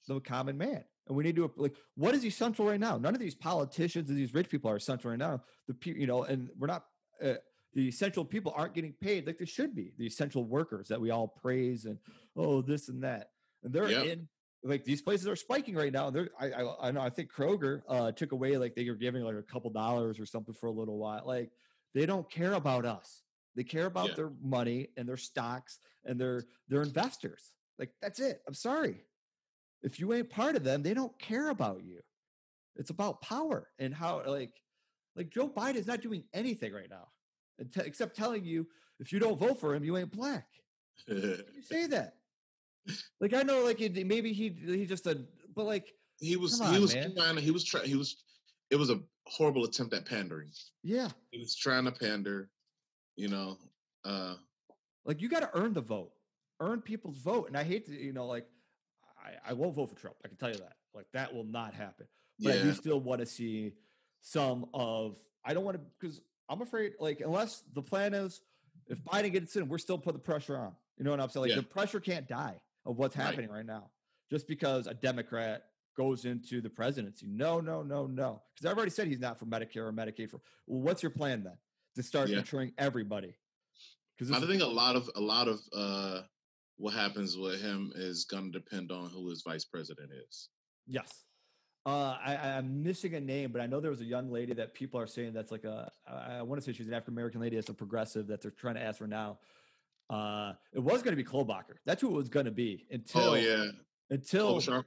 the 0.06 0.20
common 0.20 0.58
man. 0.58 0.84
And 1.06 1.16
we 1.16 1.24
need 1.24 1.36
to 1.36 1.50
like 1.56 1.74
what 1.96 2.14
is 2.14 2.24
essential 2.24 2.66
right 2.66 2.80
now? 2.80 2.96
None 2.96 3.14
of 3.14 3.20
these 3.20 3.34
politicians 3.34 4.08
and 4.08 4.18
these 4.18 4.34
rich 4.34 4.48
people 4.48 4.70
are 4.70 4.76
essential 4.76 5.10
right 5.10 5.18
now. 5.18 5.42
The 5.68 5.76
you 5.84 6.06
know, 6.06 6.24
and 6.24 6.48
we're 6.58 6.68
not. 6.68 6.84
Uh, 7.22 7.34
the 7.74 7.88
essential 7.88 8.24
people 8.24 8.52
aren't 8.56 8.74
getting 8.74 8.92
paid 9.00 9.26
like 9.26 9.38
they 9.38 9.44
should 9.44 9.74
be. 9.74 9.92
The 9.98 10.06
essential 10.06 10.44
workers 10.44 10.88
that 10.88 11.00
we 11.00 11.10
all 11.10 11.26
praise 11.26 11.86
and 11.86 11.98
oh 12.36 12.62
this 12.62 12.88
and 12.88 13.02
that, 13.02 13.30
and 13.62 13.72
they're 13.72 13.90
yep. 13.90 14.06
in 14.06 14.28
like 14.62 14.84
these 14.84 15.02
places 15.02 15.28
are 15.28 15.36
spiking 15.36 15.74
right 15.74 15.92
now. 15.92 16.10
They're 16.10 16.30
I, 16.40 16.50
I 16.50 16.88
I 16.88 16.90
know 16.90 17.00
I 17.00 17.10
think 17.10 17.30
Kroger 17.32 17.82
uh 17.88 18.12
took 18.12 18.32
away 18.32 18.56
like 18.56 18.74
they 18.74 18.88
were 18.88 18.96
giving 18.96 19.22
like 19.22 19.34
a 19.34 19.42
couple 19.42 19.70
dollars 19.70 20.18
or 20.18 20.26
something 20.26 20.54
for 20.54 20.66
a 20.66 20.72
little 20.72 20.98
while. 20.98 21.22
Like 21.26 21.50
they 21.94 22.06
don't 22.06 22.30
care 22.30 22.54
about 22.54 22.84
us. 22.84 23.22
They 23.56 23.64
care 23.64 23.86
about 23.86 24.10
yeah. 24.10 24.14
their 24.16 24.32
money 24.42 24.88
and 24.96 25.08
their 25.08 25.16
stocks 25.16 25.78
and 26.04 26.20
their 26.20 26.44
their 26.68 26.82
investors. 26.82 27.52
Like 27.78 27.90
that's 28.02 28.20
it. 28.20 28.40
I'm 28.46 28.54
sorry. 28.54 29.04
If 29.82 30.00
you 30.00 30.12
ain't 30.12 30.30
part 30.30 30.56
of 30.56 30.64
them, 30.64 30.82
they 30.82 30.94
don't 30.94 31.16
care 31.18 31.50
about 31.50 31.84
you. 31.84 32.00
It's 32.76 32.90
about 32.90 33.22
power 33.22 33.68
and 33.78 33.94
how 33.94 34.22
like 34.26 34.52
like 35.16 35.30
Joe 35.30 35.48
Biden 35.48 35.76
is 35.76 35.86
not 35.86 36.02
doing 36.02 36.24
anything 36.32 36.72
right 36.72 36.90
now 36.90 37.08
except 37.76 38.16
telling 38.16 38.44
you 38.44 38.66
if 38.98 39.12
you 39.12 39.18
don't 39.18 39.38
vote 39.38 39.60
for 39.60 39.74
him, 39.74 39.84
you 39.84 39.96
ain't 39.96 40.10
black. 40.10 40.46
you 41.06 41.38
say 41.62 41.86
that? 41.86 42.14
Like 43.20 43.34
I 43.34 43.42
know, 43.42 43.64
like 43.64 43.78
maybe 43.78 44.32
he 44.32 44.54
he 44.64 44.86
just 44.86 45.06
a 45.06 45.24
but 45.54 45.64
like 45.64 45.92
he 46.18 46.36
was 46.36 46.60
on, 46.60 46.72
he 46.72 46.80
was 46.80 46.94
man. 46.94 47.14
trying 47.14 47.36
he 47.36 47.50
was 47.50 47.64
trying 47.64 47.86
he 47.86 47.94
was 47.94 48.24
it 48.70 48.76
was 48.76 48.90
a 48.90 49.00
horrible 49.26 49.64
attempt 49.64 49.94
at 49.94 50.06
pandering. 50.06 50.50
Yeah. 50.82 51.08
He 51.30 51.38
was 51.38 51.56
trying 51.56 51.84
to 51.84 51.92
pander, 51.92 52.50
you 53.16 53.28
know. 53.28 53.58
Uh 54.04 54.34
like 55.04 55.20
you 55.20 55.28
gotta 55.28 55.50
earn 55.54 55.72
the 55.72 55.80
vote. 55.80 56.12
Earn 56.60 56.80
people's 56.80 57.18
vote. 57.18 57.48
And 57.48 57.56
I 57.56 57.64
hate 57.64 57.86
to, 57.86 57.92
you 57.92 58.12
know, 58.12 58.26
like 58.26 58.46
I, 59.18 59.50
I 59.50 59.52
won't 59.54 59.74
vote 59.74 59.90
for 59.90 59.96
Trump. 59.96 60.16
I 60.24 60.28
can 60.28 60.36
tell 60.36 60.50
you 60.50 60.58
that. 60.58 60.74
Like 60.94 61.06
that 61.12 61.34
will 61.34 61.44
not 61.44 61.74
happen. 61.74 62.06
But 62.38 62.54
yeah. 62.54 62.60
I 62.60 62.62
do 62.64 62.72
still 62.74 63.00
want 63.00 63.20
to 63.20 63.26
see 63.26 63.72
some 64.20 64.66
of 64.74 65.16
I 65.44 65.54
don't 65.54 65.64
want 65.64 65.76
to 65.76 65.82
because 66.00 66.20
I'm 66.48 66.62
afraid 66.62 66.92
like 67.00 67.20
unless 67.20 67.62
the 67.74 67.82
plan 67.82 68.14
is 68.14 68.40
if 68.86 69.02
Biden 69.02 69.32
gets 69.32 69.56
in, 69.56 69.68
we're 69.68 69.78
still 69.78 69.98
put 69.98 70.12
the 70.12 70.20
pressure 70.20 70.56
on. 70.56 70.72
You 70.98 71.04
know 71.04 71.10
what 71.10 71.20
I'm 71.20 71.28
saying? 71.28 71.42
Like 71.42 71.50
yeah. 71.50 71.56
the 71.56 71.62
pressure 71.62 72.00
can't 72.00 72.28
die 72.28 72.60
of 72.86 72.98
what's 72.98 73.14
happening 73.14 73.48
right. 73.48 73.58
right 73.58 73.66
now. 73.66 73.90
Just 74.30 74.46
because 74.46 74.86
a 74.86 74.94
Democrat 74.94 75.64
goes 75.96 76.24
into 76.24 76.60
the 76.60 76.70
presidency. 76.70 77.26
No, 77.28 77.60
no, 77.60 77.82
no, 77.82 78.06
no. 78.06 78.42
Because 78.54 78.70
I've 78.70 78.76
already 78.76 78.90
said 78.90 79.08
he's 79.08 79.20
not 79.20 79.38
for 79.38 79.46
Medicare 79.46 79.88
or 79.88 79.92
Medicaid. 79.92 80.30
For 80.30 80.40
well, 80.66 80.80
what's 80.80 81.02
your 81.02 81.10
plan 81.10 81.42
then 81.42 81.56
to 81.96 82.02
start 82.02 82.28
yeah. 82.28 82.38
insuring 82.38 82.72
everybody? 82.78 83.34
Because 84.18 84.32
I 84.32 84.46
think 84.46 84.62
a 84.62 84.66
lot 84.66 84.96
of 84.96 85.10
a 85.16 85.20
lot 85.20 85.48
of 85.48 85.60
uh, 85.72 86.20
what 86.76 86.94
happens 86.94 87.36
with 87.36 87.60
him 87.60 87.92
is 87.94 88.24
going 88.24 88.52
to 88.52 88.58
depend 88.58 88.92
on 88.92 89.10
who 89.10 89.28
his 89.28 89.42
vice 89.42 89.64
president 89.64 90.10
is. 90.28 90.48
Yes. 90.86 91.24
Uh, 91.86 92.16
I, 92.24 92.34
am 92.58 92.82
missing 92.82 93.14
a 93.14 93.20
name, 93.20 93.52
but 93.52 93.60
I 93.60 93.66
know 93.66 93.78
there 93.78 93.90
was 93.90 94.00
a 94.00 94.06
young 94.06 94.30
lady 94.30 94.54
that 94.54 94.72
people 94.72 94.98
are 94.98 95.06
saying 95.06 95.34
that's 95.34 95.52
like 95.52 95.64
a. 95.64 95.90
I, 96.06 96.38
I 96.38 96.42
want 96.42 96.58
to 96.60 96.64
say 96.64 96.72
she's 96.72 96.88
an 96.88 96.94
African 96.94 97.12
American 97.12 97.42
lady 97.42 97.56
that's 97.56 97.68
a 97.68 97.74
progressive 97.74 98.26
that 98.28 98.40
they're 98.40 98.50
trying 98.50 98.76
to 98.76 98.82
ask 98.82 98.98
for 98.98 99.06
now. 99.06 99.38
Uh, 100.08 100.54
it 100.72 100.78
was 100.78 101.02
going 101.02 101.14
to 101.14 101.22
be 101.22 101.28
Klobuchar. 101.28 101.76
That's 101.84 102.00
who 102.00 102.08
it 102.08 102.14
was 102.14 102.30
going 102.30 102.46
to 102.46 102.52
be 102.52 102.86
oh, 102.90 102.94
until. 102.94 103.22
Oh 103.22 103.34
yeah. 103.34 103.66
Until 104.08 104.54
Klobuchar. 104.54 104.84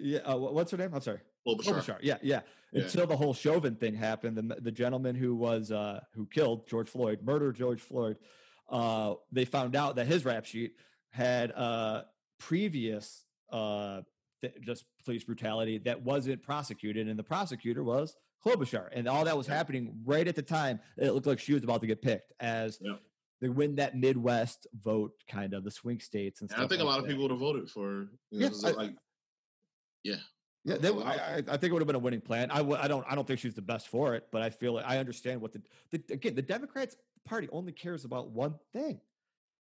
Yeah, 0.00 0.18
uh, 0.20 0.36
what's 0.36 0.70
her 0.70 0.76
name? 0.76 0.90
I'm 0.94 1.00
sorry. 1.00 1.20
Klobuchar. 1.46 1.98
Yeah, 2.02 2.16
yeah, 2.22 2.40
yeah. 2.72 2.82
Until 2.82 3.06
the 3.06 3.16
whole 3.16 3.34
Chauvin 3.34 3.76
thing 3.76 3.94
happened, 3.94 4.36
the 4.36 4.60
the 4.60 4.72
gentleman 4.72 5.14
who 5.14 5.34
was 5.34 5.70
uh, 5.70 6.00
who 6.14 6.26
killed 6.26 6.66
George 6.68 6.88
Floyd, 6.88 7.20
murdered 7.22 7.56
George 7.56 7.80
Floyd, 7.80 8.16
uh, 8.68 9.14
they 9.32 9.44
found 9.44 9.76
out 9.76 9.96
that 9.96 10.06
his 10.06 10.24
rap 10.24 10.44
sheet 10.44 10.74
had 11.10 11.52
uh, 11.52 12.02
previous 12.38 13.24
uh, 13.50 14.02
th- 14.40 14.54
just 14.60 14.84
police 15.04 15.24
brutality 15.24 15.78
that 15.78 16.02
wasn't 16.02 16.42
prosecuted, 16.42 17.08
and 17.08 17.18
the 17.18 17.24
prosecutor 17.24 17.84
was 17.84 18.16
Klobuchar, 18.44 18.88
and 18.92 19.08
all 19.08 19.24
that 19.24 19.36
was 19.36 19.46
happening 19.46 20.00
right 20.04 20.26
at 20.26 20.34
the 20.34 20.42
time. 20.42 20.80
It 20.96 21.12
looked 21.12 21.26
like 21.26 21.38
she 21.38 21.54
was 21.54 21.64
about 21.64 21.80
to 21.82 21.86
get 21.86 22.02
picked 22.02 22.32
as 22.40 22.80
they 23.40 23.48
win 23.48 23.76
that 23.76 23.96
Midwest 23.96 24.66
vote, 24.74 25.12
kind 25.28 25.52
of 25.54 25.62
the 25.62 25.70
swing 25.70 26.00
states 26.00 26.40
and, 26.40 26.50
and 26.50 26.62
I 26.62 26.66
think 26.66 26.80
like 26.80 26.80
a 26.80 26.84
lot 26.84 26.96
that. 26.96 27.04
of 27.04 27.08
people 27.08 27.22
would 27.22 27.30
have 27.30 27.40
voted 27.40 27.68
for. 27.68 28.08
You 28.30 28.40
know, 28.40 28.50
yeah, 28.62 28.70
like 28.70 28.92
yeah. 30.04 30.16
Yeah, 30.64 30.78
they, 30.78 30.88
I, 30.88 31.36
I 31.36 31.42
think 31.42 31.64
it 31.64 31.72
would 31.74 31.80
have 31.82 31.86
been 31.86 31.94
a 31.94 32.00
winning 32.00 32.20
plan. 32.20 32.50
I, 32.50 32.56
w- 32.56 32.76
I 32.76 32.88
don't 32.88 33.06
I 33.08 33.14
don't 33.14 33.24
think 33.24 33.38
she's 33.38 33.54
the 33.54 33.62
best 33.62 33.86
for 33.86 34.16
it, 34.16 34.26
but 34.32 34.42
I 34.42 34.50
feel 34.50 34.72
like 34.72 34.84
I 34.84 34.98
understand 34.98 35.40
what 35.40 35.52
the, 35.52 35.62
the 35.92 36.02
again 36.14 36.34
the 36.34 36.42
Democrats 36.42 36.96
Party 37.24 37.48
only 37.52 37.70
cares 37.70 38.04
about 38.04 38.30
one 38.32 38.56
thing. 38.72 39.00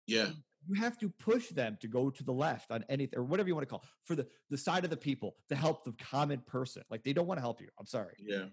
Yeah, 0.07 0.31
You 0.67 0.81
have 0.81 0.97
to 0.99 1.09
push 1.09 1.49
them 1.49 1.77
to 1.81 1.87
go 1.87 2.09
to 2.09 2.23
the 2.23 2.33
left 2.33 2.71
on 2.71 2.85
anything 2.89 3.19
or 3.19 3.23
whatever 3.23 3.47
you 3.49 3.53
want 3.53 3.67
to 3.67 3.69
call 3.69 3.81
it, 3.83 3.89
for 4.03 4.15
the 4.15 4.27
the 4.49 4.57
side 4.57 4.83
of 4.83 4.89
the 4.89 4.97
people 4.97 5.35
to 5.49 5.55
help 5.55 5.83
the 5.83 5.93
common 5.93 6.39
person. 6.41 6.81
Like 6.89 7.03
they 7.03 7.13
don't 7.13 7.27
want 7.27 7.37
to 7.37 7.41
help 7.43 7.61
you. 7.61 7.67
I'm 7.79 7.85
sorry. 7.85 8.15
yeah. 8.17 8.45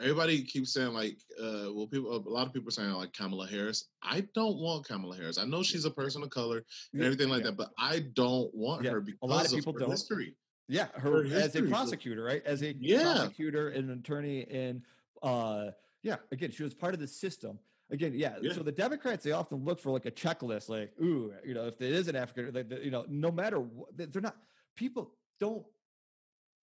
Everybody 0.00 0.42
keeps 0.44 0.72
saying 0.74 0.92
like, 0.92 1.18
uh, 1.38 1.72
well, 1.74 1.86
people. 1.86 2.14
A 2.14 2.20
lot 2.28 2.46
of 2.46 2.52
people 2.54 2.68
are 2.68 2.70
saying 2.70 2.90
like 2.92 3.12
Kamala 3.14 3.46
Harris. 3.46 3.88
I 4.02 4.26
don't 4.34 4.56
want 4.58 4.86
Kamala 4.86 5.16
Harris. 5.16 5.38
I 5.38 5.44
know 5.44 5.62
she's 5.62 5.84
a 5.86 5.90
person 5.90 6.22
of 6.22 6.30
color 6.30 6.58
and 6.92 7.00
Yeah, 7.00 7.04
everything 7.06 7.28
like 7.30 7.44
yeah. 7.44 7.50
that, 7.50 7.56
but 7.56 7.70
I 7.78 8.00
don't 8.14 8.54
want 8.54 8.84
Yeah, 8.84 8.92
her 8.92 8.98
a 8.98 9.02
because 9.02 9.30
lot 9.30 9.46
of 9.46 9.52
people 9.52 9.72
her 9.74 9.78
don't. 9.80 9.90
history. 9.90 10.36
Yeah, 10.68 10.86
Her 10.94 11.24
as 11.26 11.54
a 11.54 11.62
prosecutor, 11.62 12.22
right? 12.24 12.44
As 12.44 12.62
a 12.62 12.72
Yeah. 12.74 13.02
prosecutor 13.02 13.68
and 13.68 13.90
an 13.90 13.98
attorney, 14.00 14.46
and 14.50 14.82
uh, 15.22 15.70
yeah, 16.02 16.16
again, 16.32 16.50
she 16.50 16.62
was 16.62 16.74
part 16.74 16.92
of 16.94 17.00
the 17.00 17.06
system. 17.06 17.58
Again, 17.90 18.12
yeah. 18.16 18.36
Yeah. 18.42 18.52
So 18.52 18.62
the 18.64 18.72
Democrats 18.72 19.22
they 19.22 19.30
often 19.30 19.64
look 19.64 19.78
for 19.78 19.90
like 19.92 20.06
a 20.06 20.10
checklist, 20.10 20.68
like, 20.68 20.92
ooh, 21.00 21.32
you 21.44 21.54
know, 21.54 21.66
if 21.66 21.80
it 21.80 21.92
is 21.92 22.08
an 22.08 22.16
African, 22.16 22.52
like, 22.52 22.70
you 22.84 22.90
know, 22.90 23.04
no 23.08 23.30
matter 23.30 23.60
what, 23.60 23.96
they're 23.96 24.20
not. 24.22 24.36
People 24.74 25.12
don't. 25.38 25.64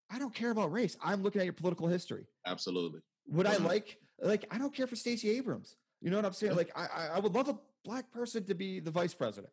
I 0.09 0.19
don't 0.19 0.35
care 0.35 0.51
about 0.51 0.73
race. 0.73 0.97
I'm 1.03 1.23
looking 1.23 1.41
at 1.41 1.45
your 1.45 1.53
political 1.53 1.87
history. 1.87 2.27
Absolutely. 2.47 3.01
Would 3.29 3.47
I 3.47 3.57
Mhm. 3.57 3.65
like 3.65 3.99
like 4.23 4.45
I 4.51 4.57
don't 4.59 4.75
care 4.75 4.87
for 4.87 4.97
Stacey 4.97 5.31
Abrams. 5.31 5.77
You 6.01 6.11
know 6.11 6.17
what 6.17 6.25
I'm 6.25 6.33
saying? 6.33 6.53
Yeah. 6.53 6.57
Like 6.57 6.73
I 6.75 7.09
I- 7.15 7.19
would 7.21 7.35
love 7.35 7.49
a 7.51 7.59
black 7.85 8.11
person 8.11 8.45
to 8.47 8.55
be 8.55 8.81
the 8.81 8.91
vice 8.91 9.15
president, 9.15 9.53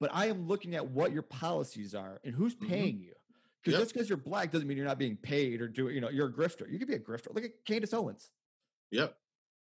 but 0.00 0.10
I 0.12 0.26
am 0.26 0.46
looking 0.48 0.74
at 0.74 0.86
what 0.86 1.12
your 1.12 1.22
policies 1.22 1.94
are 1.94 2.20
and 2.24 2.34
who's 2.34 2.54
Mhm. 2.56 2.68
paying 2.68 3.00
you. 3.00 3.14
Because 3.62 3.72
Yep. 3.72 3.82
just 3.82 3.92
because 3.94 4.08
you're 4.08 4.18
black 4.18 4.52
doesn't 4.52 4.66
mean 4.68 4.76
you're 4.76 4.86
not 4.86 4.98
being 4.98 5.16
paid 5.16 5.60
or 5.60 5.68
doing. 5.68 5.94
You 5.94 6.00
know, 6.00 6.08
you're 6.10 6.28
a 6.28 6.32
grifter. 6.32 6.70
You 6.70 6.78
could 6.78 6.88
be 6.88 6.94
a 6.94 6.98
grifter. 7.00 7.34
Look 7.34 7.44
at 7.44 7.64
Candace 7.64 7.92
Owens, 7.94 8.30
Yep. 8.92 9.16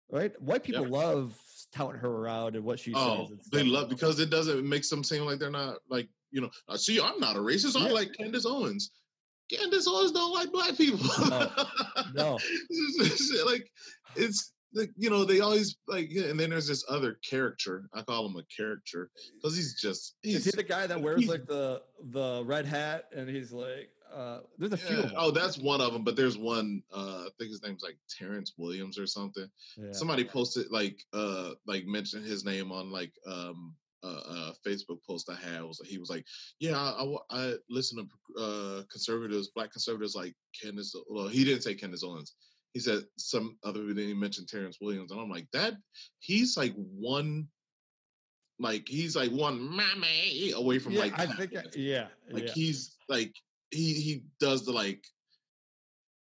right? 0.09 0.41
White 0.41 0.63
people 0.63 0.83
Yep. 0.83 0.91
love 0.91 1.41
touting 1.73 1.99
her 2.01 2.09
around 2.09 2.55
and 2.55 2.63
what 2.63 2.79
she 2.79 2.93
Oh, 2.95 3.27
says. 3.27 3.47
They 3.51 3.63
love 3.63 3.89
because 3.89 4.19
it 4.19 4.29
doesn't 4.29 4.59
it 4.59 4.65
makes 4.65 4.89
them 4.89 5.03
seem 5.03 5.23
like 5.23 5.39
they're 5.39 5.49
not 5.51 5.79
like 5.89 6.07
you 6.31 6.39
know. 6.41 6.49
uh, 6.69 6.77
See, 6.77 6.99
I'm 7.01 7.19
not 7.19 7.35
a 7.35 7.39
racist. 7.39 7.75
I 7.79 7.87
Yeah. 7.87 7.91
like 7.93 8.13
Candace 8.13 8.45
Owens. 8.45 8.91
Candace 9.51 9.85
Owens 9.87 10.13
don't 10.13 10.31
like 10.31 10.49
black 10.53 10.77
people. 10.77 10.99
no. 12.13 12.37
like 13.45 13.69
it's 14.15 14.53
like 14.73 14.91
you 14.97 15.09
know 15.09 15.25
they 15.25 15.39
always 15.39 15.75
like 15.87 16.07
yeah, 16.11 16.25
and 16.25 16.39
then 16.39 16.49
there's 16.49 16.67
this 16.67 16.85
other 16.89 17.17
character. 17.27 17.89
I 17.93 18.01
call 18.01 18.25
him 18.27 18.37
a 18.37 18.43
character 18.55 19.09
because 19.35 19.55
he's 19.55 19.79
just 19.79 20.15
Is 20.23 20.45
he 20.45 20.51
the 20.51 20.63
guy 20.63 20.87
that 20.87 21.01
wears 21.01 21.27
like 21.27 21.45
the 21.45 21.81
the 22.11 22.43
red 22.45 22.65
hat 22.65 23.05
and 23.15 23.29
he's 23.29 23.51
like, 23.51 23.89
uh, 24.13 24.39
there's 24.57 24.73
a 24.73 24.77
few. 24.77 24.97
yeah. 24.97 25.01
Them. 25.03 25.13
Oh, 25.17 25.31
that's 25.31 25.57
one 25.57 25.81
of 25.81 25.93
them. 25.93 26.03
But 26.03 26.15
there's 26.15 26.37
one. 26.37 26.83
Uh, 26.93 27.25
I 27.25 27.29
think 27.37 27.51
his 27.51 27.63
name's 27.63 27.83
like 27.83 27.97
Terrence 28.09 28.53
Williams 28.57 28.97
or 28.97 29.07
something. 29.07 29.47
Yeah. 29.77 29.91
somebody 29.91 30.23
posted 30.23 30.71
like 30.71 31.03
uh 31.13 31.51
like 31.65 31.85
mentioned 31.85 32.25
his 32.25 32.45
name 32.45 32.71
on 32.71 32.91
like 32.91 33.13
um 33.27 33.75
a 34.03 34.07
uh, 34.07 34.09
uh, 34.09 34.51
Facebook 34.65 34.97
post 35.07 35.29
I 35.29 35.35
had 35.35 35.61
was 35.61 35.79
he 35.85 35.99
was 35.99 36.09
like, 36.09 36.25
yeah, 36.59 36.75
I, 36.75 37.03
I, 37.03 37.17
I 37.29 37.53
listen 37.69 37.97
to 37.97 38.41
uh 38.41 38.83
conservatives, 38.91 39.49
black 39.49 39.71
conservatives 39.71 40.15
like 40.15 40.33
Candace. 40.59 40.95
Well, 41.09 41.27
he 41.27 41.43
didn't 41.43 41.61
say 41.63 41.75
Candace 41.75 42.03
Owens. 42.03 42.33
He 42.73 42.79
said 42.79 43.03
some 43.17 43.57
other. 43.63 43.93
Then 43.93 44.07
he 44.07 44.13
mentioned 44.13 44.47
Terrence 44.47 44.77
Williams, 44.81 45.11
and 45.11 45.19
I'm 45.19 45.29
like 45.29 45.47
that. 45.53 45.73
He's 46.19 46.55
like 46.55 46.73
one, 46.75 47.47
like 48.59 48.87
he's 48.87 49.15
like 49.15 49.31
one 49.31 49.75
mammy 49.75 50.51
away 50.55 50.79
from 50.79 50.93
yeah, 50.93 50.99
like. 51.01 51.19
I 51.19 51.25
think. 51.25 51.55
I- 51.55 51.63
yeah. 51.75 52.07
like 52.31 52.47
yeah. 52.47 52.53
he's 52.53 52.95
like 53.09 53.33
he 53.71 53.93
he 53.93 54.23
does 54.39 54.65
the 54.65 54.71
like 54.71 55.03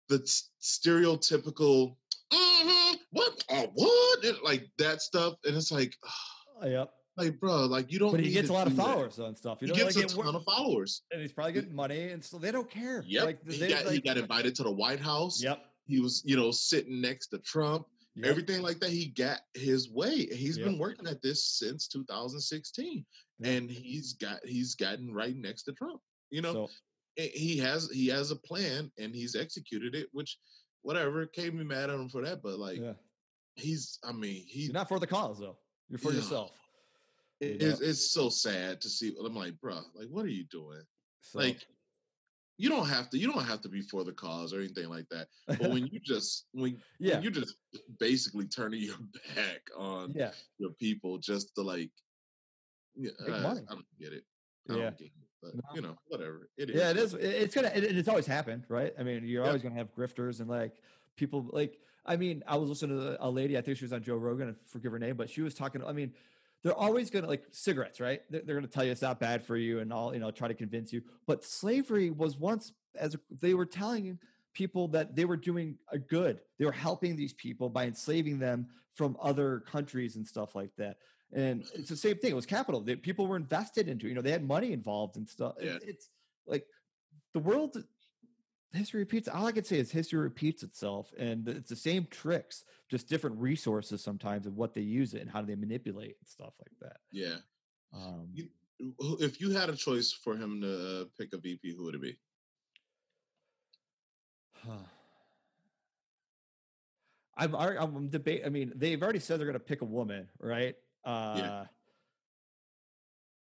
the 0.10 0.20
stereotypical 0.62 1.96
"Mhm, 2.34 2.96
what 3.12 3.44
uh, 3.50 3.68
what 3.74 4.44
like 4.44 4.68
that 4.78 5.02
stuff 5.02 5.36
and 5.46 5.56
it's 5.56 5.72
like 5.72 5.94
Yep. 6.64 6.92
like 7.18 7.40
bro 7.40 7.66
like 7.68 7.92
you 7.92 8.00
don't 8.00 8.12
But 8.12 8.20
he 8.22 8.32
gets 8.32 8.50
a 8.50 8.54
lot 8.54 8.68
of 8.68 8.74
do 8.74 8.78
that. 8.78 8.86
followers 8.86 9.20
on 9.20 9.36
stuff. 9.36 9.60
You 9.62 9.68
he 9.68 9.74
know, 9.74 9.86
gets 9.86 9.96
like 9.96 10.06
a 10.06 10.10
ton 10.10 10.36
of 10.36 10.44
followers 10.44 11.04
and 11.12 11.22
he's 11.22 11.32
probably 11.32 11.54
getting 11.54 11.76
money, 11.76 12.10
and 12.10 12.24
so 12.24 12.38
they 12.38 12.52
don't 12.52 12.70
care. 12.70 13.04
yep 13.08 13.26
Like 13.26 13.40
he, 13.50 13.68
got, 13.68 13.86
he 13.92 14.00
got 14.02 14.18
invited 14.18 14.56
to 14.56 14.64
the 14.64 14.72
white 14.72 15.00
house 15.00 15.42
Yep. 15.44 15.64
He 15.90 16.00
was 16.00 16.22
you 16.26 16.38
know 16.38 16.52
sitting 16.52 17.02
next 17.02 17.28
to 17.28 17.40
trump 17.40 17.86
yep. 18.16 18.28
everything 18.28 18.62
like 18.62 18.80
that 18.80 18.92
he 18.92 19.08
got 19.08 19.40
his 19.56 19.90
way 19.92 20.28
and 20.30 20.40
he's 20.40 20.58
been 20.58 20.78
working 20.78 21.08
at 21.08 21.22
this 21.22 21.44
since 21.58 21.88
2016 21.88 23.06
Yeah. 23.40 23.50
and 23.52 23.70
he's 23.70 24.14
got 24.14 24.40
he's 24.46 24.76
gotten 24.76 25.14
right 25.14 25.36
next 25.36 25.64
to 25.64 25.74
trump 25.74 26.00
you 26.30 26.42
know 26.42 26.54
So, 26.54 26.70
eh, 27.18 27.30
he 27.34 27.58
has 27.58 27.90
he 27.92 28.08
has 28.08 28.32
a 28.32 28.36
plan 28.36 28.92
and 29.00 29.14
he's 29.16 29.36
executed 29.36 29.96
it 29.96 30.08
which 30.12 30.38
whatever 30.84 31.26
can't 31.26 31.58
be 31.58 31.64
mad 31.64 31.90
at 31.90 31.96
him 32.00 32.08
for 32.10 32.22
that 32.24 32.42
but 32.44 32.60
like 32.60 32.80
yeah. 32.80 32.94
he's 33.56 33.98
i 34.04 34.12
mean 34.12 34.44
he's 34.48 34.68
You're 34.68 34.74
not 34.74 34.88
for 34.90 35.00
the 35.00 35.08
cause 35.08 35.40
though. 35.40 35.58
You're 35.90 36.00
for 36.00 36.12
Yeah. 36.12 36.18
yourself. 36.18 36.52
it- 37.42 37.62
you 37.62 37.68
know? 37.68 37.74
it's, 37.74 37.82
it's 37.82 38.12
so 38.12 38.30
sad 38.30 38.80
to 38.82 38.90
see 38.90 39.16
i'm 39.26 39.36
like 39.36 39.60
bro 39.60 39.80
like 39.96 40.08
what 40.10 40.24
are 40.26 40.30
you 40.40 40.46
doing 40.52 40.82
So, 41.22 41.40
like 41.40 41.66
you 42.60 42.70
don't 42.70 42.88
have 42.88 43.10
to 43.10 43.18
you 43.18 43.32
don't 43.32 43.46
have 43.46 43.62
to 43.62 43.70
be 43.70 43.82
for 43.82 44.04
the 44.04 44.12
cause 44.12 44.54
or 44.54 44.60
anything 44.60 44.90
like 44.90 45.08
that 45.10 45.28
but 45.48 45.72
when 45.72 45.88
you 45.92 46.00
just 46.04 46.46
when, 46.52 46.78
yeah, 47.00 47.14
when 47.16 47.24
you're 47.24 47.32
just 47.32 47.56
basically 48.00 48.46
turning 48.46 48.82
your 48.82 48.98
back 49.36 49.62
on 49.78 50.12
yeah, 50.14 50.32
your 50.60 50.72
people 50.72 51.18
just 51.18 51.56
to 51.56 51.62
like 51.64 51.90
yeah, 52.96 53.12
uh, 53.28 53.56
i 53.70 53.74
don't 53.74 53.86
get 54.00 54.14
it 54.14 54.24
I 54.70 54.74
yeah. 54.76 54.84
don't 54.84 54.98
get 54.98 55.06
it, 55.08 55.12
but 55.42 55.56
No. 55.56 55.62
you 55.74 55.82
know 55.82 55.96
whatever 56.08 56.50
it 56.58 56.70
is 56.70 56.76
Yeah, 56.76 56.90
it 56.92 56.98
is. 56.98 57.14
it- 57.16 57.24
It's 57.24 57.56
gonna. 57.56 57.72
It, 57.74 57.84
it's 57.86 58.08
always 58.10 58.28
happened, 58.28 58.66
right? 58.68 58.94
I 59.00 59.04
mean, 59.04 59.26
you're 59.26 59.42
Yep. 59.44 59.48
always 59.48 59.64
gonna 59.64 59.76
have 59.76 59.96
grifters 59.96 60.42
and 60.42 60.50
like 60.50 60.74
people. 61.16 61.50
Like, 61.52 61.80
I 62.06 62.18
mean, 62.18 62.44
I 62.46 62.58
was 62.58 62.70
listening 62.70 63.00
to 63.00 63.18
a 63.26 63.30
lady. 63.32 63.58
I 63.58 63.62
think 63.62 63.78
she 63.78 63.86
was 63.86 63.94
on 63.94 64.04
Joe 64.04 64.18
Rogan. 64.18 64.50
I 64.50 64.54
forgive 64.70 64.92
her 64.92 65.00
name, 65.00 65.16
but 65.16 65.28
she 65.30 65.42
was 65.42 65.56
talking. 65.56 65.84
I 65.84 65.92
mean, 65.94 66.14
they're 66.64 66.74
always 66.74 67.10
gonna 67.10 67.28
like 67.28 67.44
cigarettes, 67.52 68.00
right? 68.00 68.22
They're, 68.30 68.42
they're 68.42 68.56
gonna 68.56 68.68
tell 68.68 68.84
you 68.84 68.92
it's 68.92 69.02
not 69.02 69.20
bad 69.20 69.44
for 69.44 69.58
you 69.58 69.80
and 69.80 69.94
all. 69.94 70.14
You 70.14 70.20
know, 70.20 70.32
try 70.32 70.48
to 70.48 70.54
convince 70.54 70.92
you. 70.92 71.02
But 71.28 71.44
slavery 71.44 72.10
was 72.10 72.38
once 72.38 72.74
as 72.96 73.16
they 73.30 73.54
were 73.54 73.66
telling 73.66 74.20
people 74.54 74.88
that 74.90 75.16
they 75.16 75.26
were 75.26 75.38
doing 75.38 75.78
a 75.92 75.98
good. 75.98 76.42
They 76.58 76.66
were 76.66 76.72
helping 76.72 77.16
these 77.16 77.34
people 77.34 77.70
by 77.70 77.86
enslaving 77.86 78.40
them 78.40 78.68
from 78.94 79.16
other 79.22 79.62
countries 79.62 80.16
and 80.16 80.28
stuff 80.28 80.56
like 80.56 80.72
that. 80.78 80.98
And 81.32 81.64
it's 81.76 81.90
the 81.90 81.96
same 81.96 82.18
thing. 82.18 82.32
It 82.32 82.36
was 82.36 82.46
capital. 82.46 82.82
that 82.82 83.02
people 83.02 83.28
were 83.28 83.38
invested 83.38 83.88
into. 83.88 84.08
You 84.08 84.16
know, 84.16 84.22
they 84.22 84.32
had 84.32 84.46
money 84.46 84.74
involved 84.74 85.16
and 85.16 85.30
stuff. 85.30 85.56
Yeah. 85.62 85.78
It's 85.84 86.10
like 86.48 86.66
the 87.34 87.40
world 87.40 87.78
history 88.74 89.00
repeats 89.00 89.28
all 89.28 89.46
i 89.48 89.52
can 89.52 89.64
say 89.64 89.78
is 89.80 89.92
history 89.92 90.20
repeats 90.20 90.62
itself 90.64 91.12
and 91.18 91.48
it's 91.48 91.70
the 91.70 91.76
same 91.76 92.06
tricks 92.12 92.66
just 92.90 93.08
different 93.10 93.36
resources 93.40 94.04
sometimes 94.04 94.46
and 94.46 94.56
what 94.56 94.74
they 94.74 94.82
use 94.82 95.14
it 95.14 95.22
and 95.22 95.30
how 95.30 95.42
do 95.42 95.48
they 95.48 95.56
manipulate 95.56 96.16
and 96.20 96.28
stuff 96.28 96.54
like 96.60 96.72
that. 96.82 96.98
Yeah. 97.12 97.38
Um 97.94 98.30
You- 98.34 98.50
if 99.20 99.42
you 99.42 99.50
had 99.52 99.70
a 99.70 99.76
choice 99.76 100.12
for 100.12 100.36
him 100.38 100.62
to 100.62 101.02
uh, 101.02 101.06
pick 101.18 101.34
a 101.34 101.38
vp 101.38 101.76
who 101.76 101.84
would 101.84 101.96
it 101.96 102.02
be? 102.02 102.18
I'm 107.38 107.56
i'm 107.56 108.10
debate 108.10 108.42
i 108.46 108.50
mean 108.50 108.74
they've 108.76 109.02
already 109.02 109.20
said 109.20 109.40
they're 109.40 109.48
going 109.48 109.54
to 109.54 109.60
pick 109.60 109.82
a 109.82 109.86
woman 109.86 110.28
right? 110.40 110.76
Uh 111.06 111.66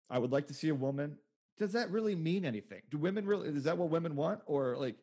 i 0.09 0.19
would 0.19 0.33
like 0.33 0.49
to 0.49 0.55
see 0.55 0.69
a 0.69 0.75
woman. 0.75 1.17
Does 1.59 1.73
that 1.73 1.91
really 1.91 2.15
mean 2.15 2.45
anything? 2.45 2.83
Do 2.91 2.97
women 2.99 3.27
really 3.27 3.49
is 3.49 3.65
that 3.65 3.77
what 3.77 3.91
women 3.91 4.17
want? 4.17 4.41
Or 4.47 4.77
like 4.79 4.97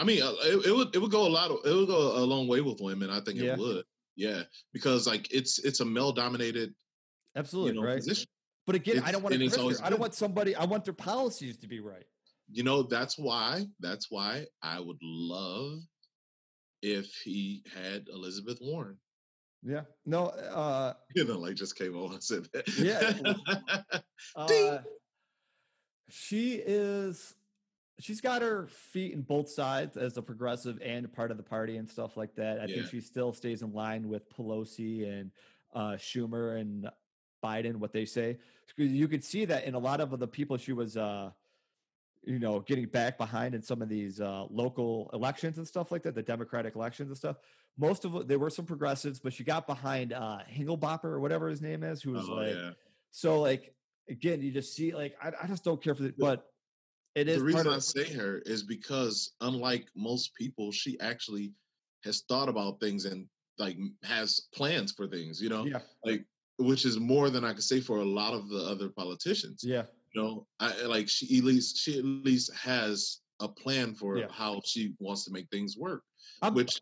I 0.00 0.04
mean, 0.04 0.22
uh, 0.22 0.32
it, 0.44 0.66
it 0.66 0.74
would 0.74 0.94
it 0.96 0.98
would 0.98 1.10
go 1.10 1.26
a 1.26 1.28
lot. 1.28 1.50
Of, 1.50 1.58
it 1.64 1.74
would 1.74 1.86
go 1.88 2.16
a 2.16 2.24
long 2.24 2.48
way 2.48 2.62
with 2.62 2.80
women. 2.80 3.10
I 3.10 3.20
think 3.20 3.38
Yeah. 3.38 3.52
it 3.52 3.58
would. 3.58 3.84
Yeah, 4.16 4.42
because 4.72 5.06
like 5.06 5.30
it's 5.32 5.58
it's 5.58 5.80
a 5.80 5.84
male 5.84 6.12
dominated 6.12 6.74
absolutely 7.36 7.74
you 7.74 7.80
know 7.80 7.86
right 7.86 7.98
position. 7.98 8.26
but 8.66 8.74
again 8.74 9.00
i 9.04 9.12
don't 9.12 9.22
want 9.22 9.32
to 9.34 9.40
it's 9.44 9.80
i 9.82 9.88
don't 9.88 10.00
want 10.00 10.14
somebody 10.14 10.52
i 10.56 10.64
want 10.64 10.84
their 10.84 10.92
policies 10.92 11.56
to 11.58 11.68
be 11.68 11.78
right 11.78 12.04
You 12.50 12.64
know 12.64 12.82
that's 12.82 13.16
why 13.16 13.66
that's 13.78 14.10
why 14.10 14.46
I 14.62 14.80
would 14.80 14.98
love 15.00 15.78
if 16.82 17.06
he 17.24 17.62
had 17.72 18.08
Elizabeth 18.12 18.58
Warren. 18.60 18.98
yeah 19.62 19.82
no 20.06 20.26
uh 20.26 20.94
You 21.14 21.24
know, 21.24 21.38
like 21.38 21.54
just 21.54 21.76
came 21.76 21.94
on 21.96 22.14
and 22.14 22.22
said 22.22 22.48
that. 22.52 22.66
Yeah. 22.76 24.00
Uh, 24.36 24.78
she 26.08 26.54
is. 26.56 27.34
She's 28.00 28.20
got 28.20 28.42
her 28.42 28.66
feet 28.66 29.12
in 29.12 29.22
both 29.22 29.48
sides 29.48 29.96
as 29.96 30.16
a 30.16 30.22
progressive 30.22 30.78
and 30.82 31.12
part 31.12 31.30
of 31.30 31.36
the 31.36 31.42
party 31.42 31.76
and 31.76 31.88
stuff 31.88 32.16
like 32.16 32.34
that. 32.36 32.60
I 32.60 32.64
Yeah. 32.64 32.76
think 32.76 32.86
she 32.88 33.00
still 33.00 33.32
stays 33.32 33.62
in 33.62 33.72
line 33.72 34.08
with 34.08 34.28
Pelosi 34.30 35.08
and 35.08 35.30
uh, 35.74 35.92
Schumer 35.92 36.58
and 36.60 36.88
Biden. 37.42 37.76
What 37.76 37.92
they 37.92 38.04
say. 38.04 38.38
you 38.76 39.08
could 39.08 39.24
see 39.24 39.44
that 39.44 39.64
in 39.64 39.74
a 39.74 39.78
lot 39.78 40.00
of 40.00 40.18
the 40.18 40.28
people 40.28 40.56
she 40.56 40.72
was, 40.72 40.96
uh, 40.96 41.30
you 42.22 42.38
know, 42.38 42.60
getting 42.60 42.86
back 42.86 43.18
behind 43.18 43.54
in 43.54 43.62
some 43.62 43.82
of 43.82 43.88
these 43.88 44.20
uh, 44.20 44.44
local 44.50 45.10
elections 45.12 45.58
and 45.58 45.66
stuff 45.66 45.90
like 45.90 46.02
that, 46.02 46.14
the 46.14 46.22
Democratic 46.22 46.74
elections 46.76 47.08
and 47.08 47.16
stuff. 47.16 47.36
Most 47.78 48.04
of 48.04 48.14
it, 48.14 48.28
there 48.28 48.38
were 48.38 48.50
some 48.50 48.66
progressives, 48.66 49.20
but 49.20 49.32
she 49.32 49.44
got 49.44 49.66
behind 49.66 50.12
uh, 50.12 50.38
Hingelbopper 50.50 51.04
or 51.04 51.20
whatever 51.20 51.48
his 51.48 51.62
name 51.62 51.82
is, 51.82 52.02
who 52.02 52.12
was 52.12 52.28
oh 52.28 52.34
like, 52.34 52.54
yeah, 52.54 52.70
so 53.10 53.40
like 53.40 53.74
again, 54.08 54.42
you 54.42 54.50
just 54.50 54.74
see 54.74 54.94
like 54.94 55.14
I, 55.22 55.32
I 55.42 55.46
just 55.46 55.64
don't 55.64 55.82
care 55.82 55.94
for 55.94 56.02
the 56.02 56.14
but 56.18 56.49
It 57.14 57.28
is 57.28 57.38
the 57.38 57.44
reason 57.44 57.64
part 57.64 57.76
I 57.76 57.78
say 57.80 58.12
her 58.14 58.38
is 58.46 58.62
because 58.62 59.32
unlike 59.40 59.86
most 59.96 60.34
people, 60.34 60.70
she 60.72 60.98
actually 61.00 61.52
has 62.04 62.22
thought 62.28 62.48
about 62.48 62.80
things 62.80 63.04
and 63.04 63.26
like 63.58 63.76
has 64.04 64.48
plans 64.54 64.92
for 64.92 65.06
things. 65.06 65.40
You 65.42 65.48
know, 65.48 65.64
yeah, 65.66 65.80
like 66.04 66.24
which 66.58 66.84
is 66.84 66.98
more 67.00 67.30
than 67.30 67.44
I 67.44 67.52
could 67.52 67.64
say 67.64 67.80
for 67.80 67.98
a 67.98 68.04
lot 68.04 68.32
of 68.34 68.48
the 68.48 68.58
other 68.58 68.88
politicians. 68.90 69.62
yeah, 69.64 69.84
You 70.14 70.22
know, 70.22 70.46
I 70.60 70.82
like 70.84 71.08
she 71.08 71.38
at 71.38 71.44
least 71.44 71.78
she 71.78 71.98
at 71.98 72.04
least 72.04 72.54
has 72.54 73.18
a 73.40 73.48
plan 73.48 73.94
for 73.94 74.18
Yeah. 74.18 74.26
how 74.30 74.60
she 74.64 74.94
wants 75.00 75.24
to 75.24 75.32
make 75.32 75.48
things 75.50 75.76
work. 75.76 76.02
I'm- 76.42 76.54
which 76.54 76.80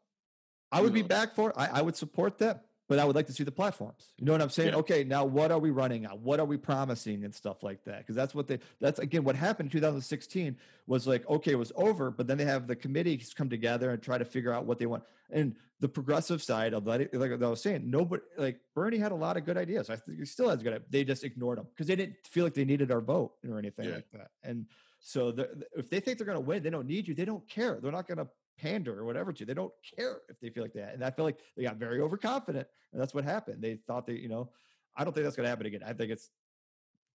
I 0.70 0.80
would 0.82 0.94
you 0.94 1.02
be 1.02 1.08
back 1.08 1.34
for. 1.34 1.58
I, 1.58 1.78
I 1.78 1.82
would 1.82 1.96
support 1.96 2.36
that, 2.38 2.66
but 2.88 2.98
I 2.98 3.04
would 3.04 3.14
like 3.14 3.26
to 3.26 3.32
see 3.32 3.44
the 3.44 3.52
platforms. 3.52 4.12
You 4.18 4.24
know 4.24 4.32
what 4.32 4.40
I'm 4.42 4.48
saying? 4.50 4.70
Yeah. 4.70 4.76
Okay, 4.78 5.04
now 5.04 5.24
what 5.24 5.52
are 5.52 5.58
we 5.58 5.70
running 5.70 6.06
on? 6.06 6.22
What 6.22 6.40
are 6.40 6.46
we 6.46 6.56
promising 6.56 7.22
and 7.24 7.34
stuff 7.34 7.62
like 7.62 7.84
that? 7.84 7.98
Because 7.98 8.16
that's 8.16 8.34
what 8.34 8.48
they. 8.48 8.58
That's 8.80 8.98
again 8.98 9.24
what 9.24 9.36
happened 9.36 9.66
in 9.68 9.72
2016 9.72 10.56
was 10.86 11.06
like 11.06 11.28
okay, 11.28 11.52
it 11.52 11.58
was 11.58 11.72
over, 11.76 12.10
but 12.10 12.26
then 12.26 12.38
they 12.38 12.44
have 12.46 12.66
the 12.66 12.74
committees 12.76 13.32
come 13.34 13.48
together 13.50 13.90
and 13.90 14.02
try 14.02 14.18
to 14.18 14.24
figure 14.24 14.52
out 14.52 14.64
what 14.64 14.78
they 14.78 14.86
want. 14.86 15.04
And 15.30 15.54
the 15.80 15.88
progressive 15.88 16.42
side 16.42 16.72
of 16.74 16.84
that, 16.86 17.12
like 17.14 17.30
I 17.30 17.34
was 17.36 17.62
saying, 17.62 17.88
nobody 17.88 18.22
like 18.38 18.58
Bernie 18.74 18.98
had 18.98 19.12
a 19.12 19.14
lot 19.14 19.36
of 19.36 19.44
good 19.44 19.56
ideas. 19.58 19.90
I 19.90 19.96
think 19.96 20.18
he 20.18 20.24
still 20.24 20.48
has 20.48 20.62
good. 20.62 20.82
They 20.90 21.04
just 21.04 21.22
ignored 21.22 21.58
them 21.58 21.66
because 21.70 21.86
they 21.86 21.94
didn't 21.96 22.16
feel 22.26 22.44
like 22.44 22.54
they 22.54 22.64
needed 22.64 22.90
our 22.90 23.00
vote 23.02 23.34
or 23.48 23.58
anything 23.58 23.86
Yeah. 23.88 23.96
like 23.96 24.10
that. 24.12 24.30
And 24.42 24.66
so 24.98 25.30
the- 25.30 25.66
if 25.76 25.88
they 25.90 26.00
think 26.00 26.18
they're 26.18 26.26
going 26.26 26.36
to 26.36 26.40
win, 26.44 26.62
they 26.62 26.70
don't 26.70 26.86
need 26.88 27.06
you. 27.06 27.14
They 27.14 27.26
don't 27.26 27.46
care. 27.48 27.78
They're 27.80 27.92
not 27.92 28.08
going 28.08 28.18
to 28.18 28.26
pander 28.58 28.98
or 28.98 29.04
whatever 29.04 29.32
to. 29.32 29.44
They 29.44 29.54
don't 29.54 29.72
care 29.96 30.18
if 30.28 30.38
they 30.40 30.50
feel 30.50 30.62
like 30.62 30.74
that. 30.74 30.94
And 30.94 31.04
I 31.04 31.10
feel 31.10 31.24
like 31.24 31.38
they 31.56 31.62
got 31.62 31.76
very 31.76 32.00
overconfident, 32.00 32.66
and 32.92 33.00
that's 33.00 33.14
what 33.14 33.24
happened. 33.24 33.62
They 33.62 33.76
thought 33.86 34.06
they, 34.06 34.14
you 34.14 34.28
know, 34.28 34.50
I 34.96 35.04
don't 35.04 35.12
think 35.12 35.24
that's 35.24 35.36
going 35.36 35.44
to 35.44 35.50
happen 35.50 35.66
again. 35.66 35.82
I 35.86 35.92
think 35.92 36.10
it's, 36.10 36.30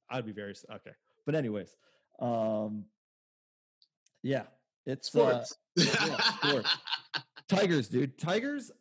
I'd 0.10 0.26
be 0.26 0.32
very 0.32 0.56
okay. 0.72 0.92
But 1.26 1.36
anyways, 1.36 1.76
um, 2.20 2.86
yeah, 4.22 4.44
it's 4.86 5.14
uh, 5.16 5.42
sports. 5.42 5.58
yeah, 5.76 6.18
sports. 6.18 6.78
Tigers, 7.48 7.88
dude. 7.88 8.18
Tigers, 8.18 8.72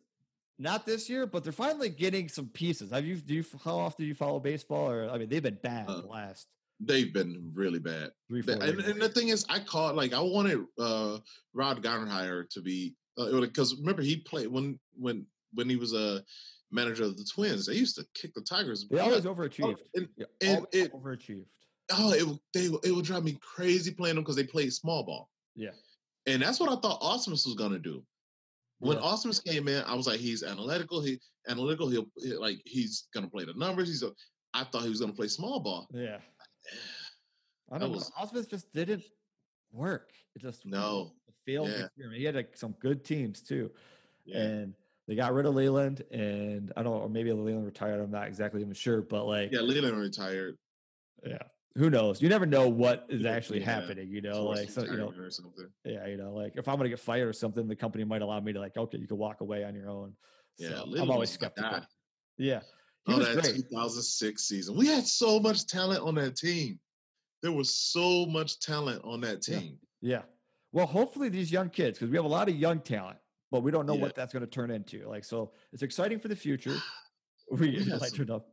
not 0.57 0.85
this 0.85 1.09
year, 1.09 1.25
but 1.25 1.43
they're 1.43 1.53
finally 1.53 1.89
getting 1.89 2.29
some 2.29 2.47
pieces. 2.47 2.91
Have 2.91 3.05
you? 3.05 3.15
Do 3.15 3.33
you? 3.33 3.45
How 3.63 3.77
often 3.79 4.03
do 4.03 4.07
you 4.07 4.15
follow 4.15 4.39
baseball? 4.39 4.89
Or 4.89 5.09
I 5.09 5.17
mean, 5.17 5.29
they've 5.29 5.43
been 5.43 5.59
bad 5.61 5.89
Uh, 5.89 6.01
last 6.09 6.47
They've 6.79 7.13
been 7.13 7.51
really 7.53 7.79
bad. 7.79 8.11
three, 8.27 8.41
four 8.41 8.55
and, 8.55 8.63
and 8.79 9.01
the 9.01 9.09
thing 9.09 9.29
is, 9.29 9.45
I 9.49 9.59
called 9.59 9.95
like 9.95 10.13
I 10.13 10.19
wanted 10.19 10.65
uh 10.79 11.19
Ron 11.53 11.81
Gardenhire 11.81 12.49
to 12.49 12.61
be 12.61 12.95
because 13.15 13.75
remember 13.79 14.01
he 14.01 14.17
played 14.17 14.47
when 14.47 14.79
when 14.97 15.25
when 15.53 15.69
he 15.69 15.75
was 15.75 15.93
a 15.93 16.23
manager 16.71 17.03
of 17.03 17.15
the 17.17 17.23
Twins. 17.23 17.67
They 17.67 17.75
used 17.75 17.95
to 17.97 18.05
kick 18.15 18.33
the 18.33 18.41
Tigers. 18.41 18.87
They 18.89 18.97
always 18.99 19.25
Oh, 19.27 19.35
overachieved. 19.35 19.77
and, 19.95 20.07
Yeah, 20.17 20.25
and 20.41 20.57
always 20.57 20.67
it- 20.73 20.91
overachieved. 20.93 21.45
oh, 21.91 22.11
it 22.13 22.25
would- 22.27 22.39
they 22.53 22.65
it 22.83 22.91
would 22.91 23.05
drive 23.05 23.23
me 23.23 23.37
crazy 23.41 23.91
playing 23.91 24.15
them 24.15 24.23
because 24.23 24.35
they 24.35 24.43
played 24.43 24.73
small 24.73 25.03
ball, 25.03 25.29
Yeah. 25.55 25.71
and 26.25 26.41
that's 26.41 26.59
what 26.59 26.69
I 26.75 26.75
thought 26.81 26.99
Ausmus 27.01 27.45
was 27.45 27.53
gonna 27.55 27.77
do. 27.79 28.03
When 28.79 28.97
Yeah. 28.97 29.03
Ausmus 29.03 29.41
came 29.43 29.67
in, 29.67 29.83
I 29.83 29.93
was 29.93 30.07
like, 30.07 30.19
he's 30.19 30.41
analytical. 30.43 31.01
He 31.01 31.19
analytical. 31.47 31.87
He'll 31.89 32.07
he- 32.17 32.33
like 32.35 32.61
he's 32.65 33.07
gonna 33.13 33.29
play 33.29 33.45
the 33.45 33.53
numbers. 33.53 33.87
He's 33.87 34.01
a, 34.03 34.11
I 34.55 34.63
thought 34.63 34.81
he 34.83 34.89
was 34.89 34.99
gonna 34.99 35.13
play 35.13 35.27
small 35.27 35.59
ball. 35.59 35.87
Yeah. 35.93 36.19
I 37.71 37.77
don't 37.77 37.91
was- 37.91 38.11
know. 38.19 38.25
Ausmus 38.25 38.49
just 38.49 38.71
didn't 38.73 39.03
work. 39.71 40.11
It 40.35 40.41
just 40.41 40.65
No. 40.65 41.11
failed. 41.45 41.69
Yeah. 41.69 41.85
experiment. 41.85 42.19
He 42.19 42.25
had 42.25 42.35
like, 42.35 42.55
some 42.55 42.73
good 42.79 43.03
teams 43.03 43.41
too, 43.41 43.71
Yeah. 44.25 44.41
and 44.41 44.75
they 45.07 45.15
got 45.15 45.33
rid 45.33 45.45
of 45.45 45.55
Leyland, 45.55 46.01
and 46.11 46.71
I 46.77 46.83
don't 46.83 46.93
know, 46.93 47.01
or 47.01 47.09
maybe 47.09 47.31
Leyland 47.33 47.65
retired. 47.65 47.99
I'm 47.99 48.11
not 48.11 48.27
exactly 48.27 48.61
even 48.61 48.73
sure, 48.73 49.01
but 49.01 49.25
like, 49.25 49.51
Yeah, 49.51 49.59
Leyland 49.61 49.97
retired. 49.97 50.57
yeah, 51.25 51.39
who 51.75 51.89
knows? 51.89 52.21
You 52.21 52.29
never 52.29 52.45
know 52.45 52.69
what 52.69 53.05
is 53.09 53.25
actually 53.25 53.59
yeah. 53.59 53.65
happening. 53.65 54.09
You 54.09 54.21
know, 54.21 54.45
like 54.45 54.69
so, 54.69 54.83
you 54.85 54.95
know, 54.95 55.11
or 55.11 55.29
something. 55.29 55.67
yeah, 55.83 56.05
you 56.07 56.15
know, 56.17 56.33
like 56.33 56.53
if 56.55 56.67
I'm 56.67 56.77
gonna 56.77 56.89
get 56.89 56.99
fired 56.99 57.27
or 57.27 57.33
something, 57.33 57.67
the 57.67 57.75
company 57.75 58.03
might 58.05 58.21
allow 58.21 58.39
me 58.39 58.53
to 58.53 58.59
like, 58.59 58.77
okay, 58.77 58.97
you 58.97 59.07
can 59.07 59.17
walk 59.17 59.41
away 59.41 59.63
on 59.65 59.75
your 59.75 59.89
own. 59.89 60.15
Yeah, 60.57 60.81
Leyland 60.83 61.01
I'm 61.01 61.11
always 61.11 61.31
skeptical. 61.31 61.81
Yeah, 62.37 62.61
he 63.05 63.13
Oh, 63.13 63.19
that 63.19 63.33
great. 63.41 63.55
2006 63.69 64.43
season. 64.43 64.75
We 64.75 64.87
had 64.87 65.05
so 65.05 65.39
much 65.39 65.65
talent 65.67 66.01
on 66.01 66.15
that 66.15 66.35
team. 66.35 66.79
There 67.41 67.51
was 67.51 67.75
so 67.75 68.25
much 68.25 68.59
talent 68.59 69.01
on 69.03 69.19
that 69.21 69.41
team. 69.41 69.77
Yeah. 70.01 70.21
Well, 70.71 70.85
hopefully 70.85 71.29
these 71.29 71.51
young 71.51 71.69
kids, 71.69 71.97
because 71.99 72.09
we 72.09 72.15
have 72.17 72.25
a 72.25 72.29
lot 72.29 72.47
of 72.49 72.55
young 72.55 72.79
talent, 72.79 73.17
but 73.51 73.61
we 73.63 73.71
don't 73.71 73.85
know 73.85 73.95
Yeah. 73.95 74.01
what 74.01 74.15
that's 74.15 74.31
going 74.33 74.41
to 74.45 74.49
turn 74.49 74.71
into. 74.71 75.07
Like, 75.07 75.25
so 75.25 75.51
it's 75.73 75.83
exciting 75.83 76.19
for 76.19 76.27
the 76.29 76.35
future. 76.35 76.75
We 77.51 77.71
We 77.71 77.83
some- 77.99 78.31
up. 78.31 78.47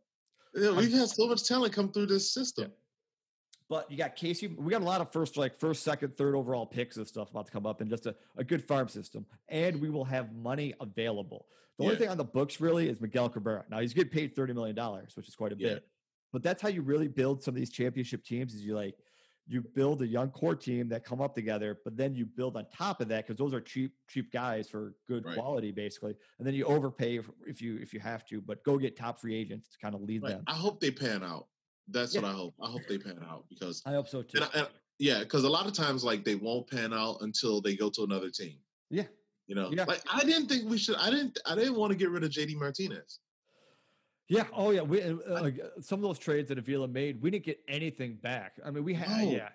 Yeah, 0.52 0.72
we've 0.72 0.92
had 0.92 1.08
so 1.08 1.28
much 1.28 1.44
talent 1.46 1.72
come 1.72 1.92
through 1.92 2.06
this 2.06 2.34
system. 2.34 2.72
But 3.70 3.88
you 3.88 3.96
got 3.96 4.16
Casey. 4.16 4.48
We 4.48 4.72
got 4.72 4.82
a 4.82 4.84
lot 4.84 5.00
of 5.00 5.12
first, 5.12 5.36
like 5.36 5.54
first, 5.54 5.84
second, 5.84 6.16
third 6.16 6.34
overall 6.34 6.66
picks 6.66 6.96
and 6.96 7.06
stuff 7.06 7.30
about 7.30 7.46
to 7.46 7.52
come 7.52 7.66
up, 7.66 7.80
and 7.80 7.88
just 7.88 8.04
a, 8.04 8.16
a 8.36 8.42
good 8.42 8.64
farm 8.66 8.88
system. 8.88 9.24
And 9.48 9.80
we 9.80 9.90
will 9.90 10.04
have 10.04 10.34
money 10.34 10.74
available. 10.80 11.46
The 11.78 11.84
only 11.84 11.96
thing 11.96 12.08
on 12.08 12.18
the 12.18 12.24
books 12.24 12.60
really 12.60 12.88
is 12.88 13.00
Miguel 13.00 13.28
Cabrera. 13.30 13.64
Now 13.70 13.78
he's 13.78 13.94
getting 13.94 14.10
paid 14.10 14.34
thirty 14.34 14.52
million 14.52 14.74
dollars, 14.74 15.16
which 15.16 15.28
is 15.28 15.36
quite 15.36 15.52
a 15.52 15.56
Yeah. 15.56 15.74
bit. 15.74 15.86
But 16.32 16.42
that's 16.42 16.60
how 16.60 16.68
you 16.68 16.82
really 16.82 17.06
build 17.08 17.42
some 17.44 17.54
of 17.54 17.58
these 17.60 17.70
championship 17.70 18.24
teams. 18.24 18.54
Is 18.54 18.64
you 18.64 18.74
like 18.74 18.96
you 19.46 19.62
build 19.62 20.02
a 20.02 20.06
young 20.06 20.30
core 20.30 20.56
team 20.56 20.88
that 20.88 21.04
come 21.04 21.20
up 21.20 21.34
together, 21.36 21.78
but 21.84 21.96
then 21.96 22.12
you 22.14 22.26
build 22.26 22.56
on 22.56 22.66
top 22.76 23.00
of 23.00 23.08
that 23.08 23.24
because 23.26 23.38
those 23.38 23.54
are 23.54 23.60
cheap, 23.60 23.94
cheap 24.08 24.30
guys 24.32 24.68
for 24.68 24.94
good 25.08 25.24
Right. 25.24 25.34
quality, 25.36 25.70
basically. 25.72 26.14
And 26.38 26.46
then 26.46 26.54
you 26.54 26.64
overpay 26.66 27.16
if, 27.18 27.30
if 27.46 27.62
you 27.62 27.76
if 27.78 27.94
you 27.94 28.00
have 28.00 28.24
to, 28.26 28.40
but 28.40 28.64
go 28.64 28.78
get 28.78 28.96
top 28.96 29.20
free 29.20 29.36
agents 29.36 29.68
to 29.70 29.78
kind 29.78 29.94
of 29.94 30.02
lead 30.02 30.22
Right. 30.24 30.30
them. 30.30 30.44
I 30.48 30.54
hope 30.54 30.80
they 30.80 30.90
pan 30.90 31.22
out. 31.22 31.46
That's 31.92 32.14
Yeah. 32.14 32.22
what 32.22 32.30
I 32.30 32.32
hope. 32.34 32.54
I 32.62 32.70
hope 32.70 32.82
they 32.88 32.98
pan 32.98 33.18
out 33.28 33.44
because 33.48 33.82
I 33.86 33.92
hope 33.92 34.08
so 34.08 34.22
too. 34.22 34.38
and, 34.40 34.44
I- 34.44 34.58
and 34.60 34.68
yeah, 34.98 35.20
because 35.20 35.44
a 35.44 35.48
lot 35.48 35.66
of 35.66 35.72
times 35.72 36.04
like 36.04 36.24
they 36.24 36.34
won't 36.34 36.68
pan 36.68 36.92
out 36.92 37.18
until 37.22 37.60
they 37.60 37.74
go 37.74 37.90
to 37.90 38.02
another 38.04 38.30
team. 38.30 38.58
yeah. 38.90 39.06
You 39.46 39.56
know, 39.56 39.72
Yeah. 39.72 39.82
like 39.84 40.00
I 40.08 40.20
didn't 40.24 40.46
think 40.46 40.70
we 40.70 40.78
should. 40.78 40.94
I 40.96 41.10
didn't. 41.10 41.36
I 41.44 41.56
didn't 41.56 41.74
want 41.74 41.90
to 41.90 41.96
get 41.96 42.10
rid 42.10 42.22
of 42.22 42.30
JD 42.30 42.54
Martinez. 42.56 43.18
Yeah. 44.28 44.46
Oh, 44.52 44.70
yeah. 44.70 44.82
We 44.82 45.02
uh, 45.02 45.16
like 45.42 45.58
uh, 45.58 45.80
some 45.80 45.98
of 45.98 46.02
those 46.02 46.20
trades 46.20 46.48
that 46.50 46.58
Avila 46.58 46.86
made, 46.86 47.20
we 47.20 47.30
didn't 47.32 47.44
get 47.46 47.58
anything 47.66 48.14
back. 48.14 48.52
I 48.64 48.70
mean, 48.70 48.84
we 48.84 48.94
had 48.94 49.08
No. 49.24 49.30
yeah, 49.32 49.48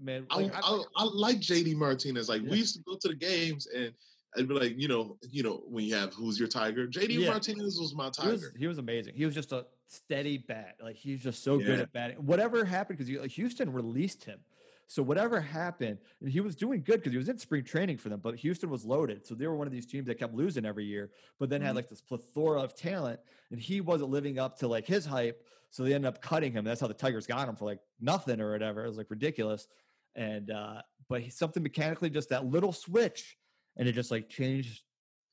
man. 0.00 0.26
I, 0.30 0.36
Like, 0.40 0.54
I- 0.54 0.60
I, 0.60 0.82
I 0.96 1.04
like 1.04 1.40
JD 1.40 1.74
Martinez. 1.76 2.30
Like 2.30 2.42
Yeah. 2.42 2.48
we 2.50 2.56
used 2.58 2.74
to 2.76 2.82
go 2.82 2.96
to 2.96 3.08
the 3.08 3.14
games 3.14 3.66
and 3.66 3.92
I'd 4.36 4.48
be 4.48 4.54
like, 4.54 4.78
you 4.78 4.88
know, 4.88 5.18
you 5.30 5.42
know, 5.42 5.62
when 5.66 5.84
you 5.84 5.94
have 5.94 6.14
who's 6.14 6.38
your 6.38 6.48
tiger, 6.48 6.86
JD 6.86 7.20
Yeah. 7.20 7.30
Martinez 7.30 7.78
was 7.78 7.94
my 7.94 8.04
he 8.04 8.28
was 8.28 8.40
tiger. 8.42 8.54
he 8.58 8.66
was 8.66 8.78
amazing. 8.78 9.14
He 9.14 9.24
was 9.26 9.34
just 9.34 9.52
a 9.52 9.66
steady 9.88 10.38
bat. 10.38 10.76
Like 10.82 10.96
he's 10.96 11.22
just 11.22 11.42
so 11.44 11.58
good 11.58 11.80
at 11.80 11.92
batting. 11.92 12.16
Whatever 12.16 12.64
happened 12.64 12.98
because 12.98 13.14
like, 13.20 13.30
Houston 13.32 13.72
released 13.72 14.24
him. 14.24 14.40
So 14.88 15.02
whatever 15.02 15.40
happened, 15.40 15.98
and 16.20 16.28
he 16.30 16.40
was 16.40 16.54
doing 16.54 16.82
good 16.82 16.98
because 17.00 17.12
he 17.12 17.18
was 17.18 17.28
in 17.28 17.38
spring 17.38 17.64
training 17.64 17.96
for 17.96 18.10
them. 18.10 18.20
But 18.20 18.34
Houston 18.36 18.68
was 18.68 18.84
loaded, 18.84 19.26
so 19.26 19.34
they 19.34 19.46
were 19.46 19.56
one 19.56 19.66
of 19.66 19.72
these 19.72 19.86
teams 19.86 20.06
that 20.06 20.18
kept 20.18 20.34
losing 20.34 20.66
every 20.66 20.84
year. 20.84 21.10
But 21.38 21.48
then 21.48 21.62
had 21.62 21.72
Mhm. 21.72 21.76
like 21.76 21.88
this 21.88 22.02
plethora 22.02 22.60
of 22.60 22.74
talent, 22.74 23.20
and 23.50 23.58
he 23.60 23.80
wasn't 23.80 24.10
living 24.10 24.38
up 24.38 24.58
to 24.58 24.68
like 24.68 24.86
his 24.86 25.06
hype. 25.06 25.46
So 25.70 25.82
they 25.84 25.94
ended 25.94 26.08
up 26.08 26.20
cutting 26.20 26.52
him. 26.52 26.64
That's 26.64 26.80
how 26.80 26.88
the 26.88 26.94
Tigers 26.94 27.26
got 27.26 27.48
him 27.48 27.56
for 27.56 27.64
like 27.64 27.80
nothing 28.00 28.38
or 28.40 28.52
whatever. 28.52 28.84
It 28.84 28.88
was 28.88 28.98
like 28.98 29.10
ridiculous. 29.10 29.68
And 30.14 30.50
uh 30.50 30.82
but 31.08 31.22
he, 31.22 31.30
something 31.30 31.62
mechanically, 31.62 32.10
just 32.10 32.28
that 32.30 32.44
little 32.46 32.72
switch, 32.72 33.38
and 33.76 33.88
it 33.88 33.92
just 33.92 34.10
like 34.10 34.28
changed 34.28 34.82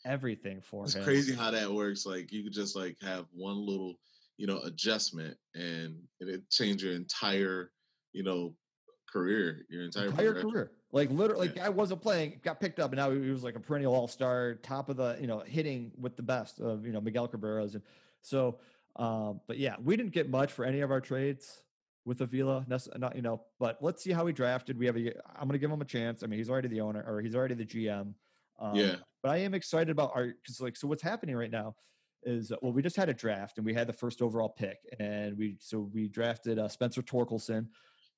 everything 0.05 0.61
for 0.61 0.85
It's 0.85 0.95
him. 0.95 1.03
crazy 1.03 1.33
how 1.33 1.51
that 1.51 1.71
works. 1.71 2.05
Like 2.05 2.31
you 2.31 2.43
could 2.43 2.53
just 2.53 2.75
like 2.75 2.97
have 3.01 3.25
one 3.33 3.65
little, 3.65 3.95
you 4.37 4.47
know, 4.47 4.59
adjustment 4.59 5.37
and 5.55 5.95
it 6.19 6.49
change 6.49 6.83
your 6.83 6.93
entire, 6.93 7.71
you 8.13 8.23
know, 8.23 8.55
career, 9.11 9.65
your 9.69 9.83
entire, 9.83 10.07
entire 10.07 10.33
career. 10.41 10.71
Like 10.91 11.11
literally, 11.11 11.47
Yeah. 11.47 11.63
guy 11.65 11.69
wasn't 11.69 12.01
playing, 12.01 12.39
got 12.43 12.59
picked 12.59 12.79
up, 12.79 12.91
and 12.91 12.97
now 12.97 13.11
he 13.11 13.29
was 13.29 13.43
like 13.43 13.55
a 13.55 13.59
perennial 13.59 13.93
all 13.93 14.07
star, 14.07 14.55
top 14.55 14.89
of 14.89 14.97
the 14.97 15.17
you 15.21 15.27
know 15.27 15.39
hitting 15.39 15.91
with 15.99 16.15
the 16.15 16.23
best 16.23 16.59
of 16.59 16.85
you 16.85 16.91
know 16.91 17.01
Miguel 17.01 17.27
Cabrera's, 17.27 17.75
and 17.75 17.83
so. 18.21 18.59
Um, 18.95 19.39
but 19.47 19.57
yeah, 19.59 19.75
we 19.81 19.95
didn't 19.95 20.11
get 20.13 20.29
much 20.29 20.51
for 20.51 20.65
any 20.65 20.81
of 20.81 20.89
our 20.91 20.99
trades 20.99 21.63
with 22.05 22.19
Avila, 22.21 22.65
not 22.67 23.15
you 23.15 23.21
know. 23.21 23.43
But 23.59 23.77
let's 23.81 24.03
see 24.03 24.11
how 24.11 24.25
he 24.25 24.33
drafted. 24.33 24.77
We 24.79 24.87
have 24.87 24.97
a. 24.97 25.13
I'm 25.35 25.47
going 25.47 25.51
to 25.51 25.57
give 25.59 25.71
him 25.71 25.79
a 25.79 25.85
chance. 25.85 26.23
I 26.23 26.27
mean, 26.27 26.39
he's 26.39 26.49
already 26.49 26.67
the 26.69 26.81
owner, 26.81 27.03
or 27.07 27.21
he's 27.21 27.35
already 27.35 27.53
the 27.53 27.65
GM. 27.65 28.13
Um, 28.59 28.75
Yeah. 28.75 28.95
But 29.21 29.31
I 29.31 29.37
am 29.37 29.53
excited 29.53 29.89
about 29.89 30.11
our 30.15 30.27
because 30.27 30.61
like 30.61 30.77
so 30.77 30.87
what's 30.87 31.03
happening 31.03 31.35
right 31.35 31.51
now 31.51 31.75
is 32.23 32.51
uh, 32.51 32.55
well 32.61 32.71
we 32.71 32.81
just 32.81 32.95
had 32.95 33.09
a 33.09 33.13
draft 33.13 33.57
and 33.57 33.65
we 33.65 33.73
had 33.73 33.87
the 33.87 33.93
first 33.93 34.21
overall 34.21 34.49
pick 34.49 34.77
and 34.99 35.37
we 35.37 35.55
so 35.59 35.89
we 35.93 36.07
drafted 36.07 36.57
uh, 36.59 36.67
Spencer 36.67 37.01
Torkelson. 37.01 37.63
Uh, 37.65 37.65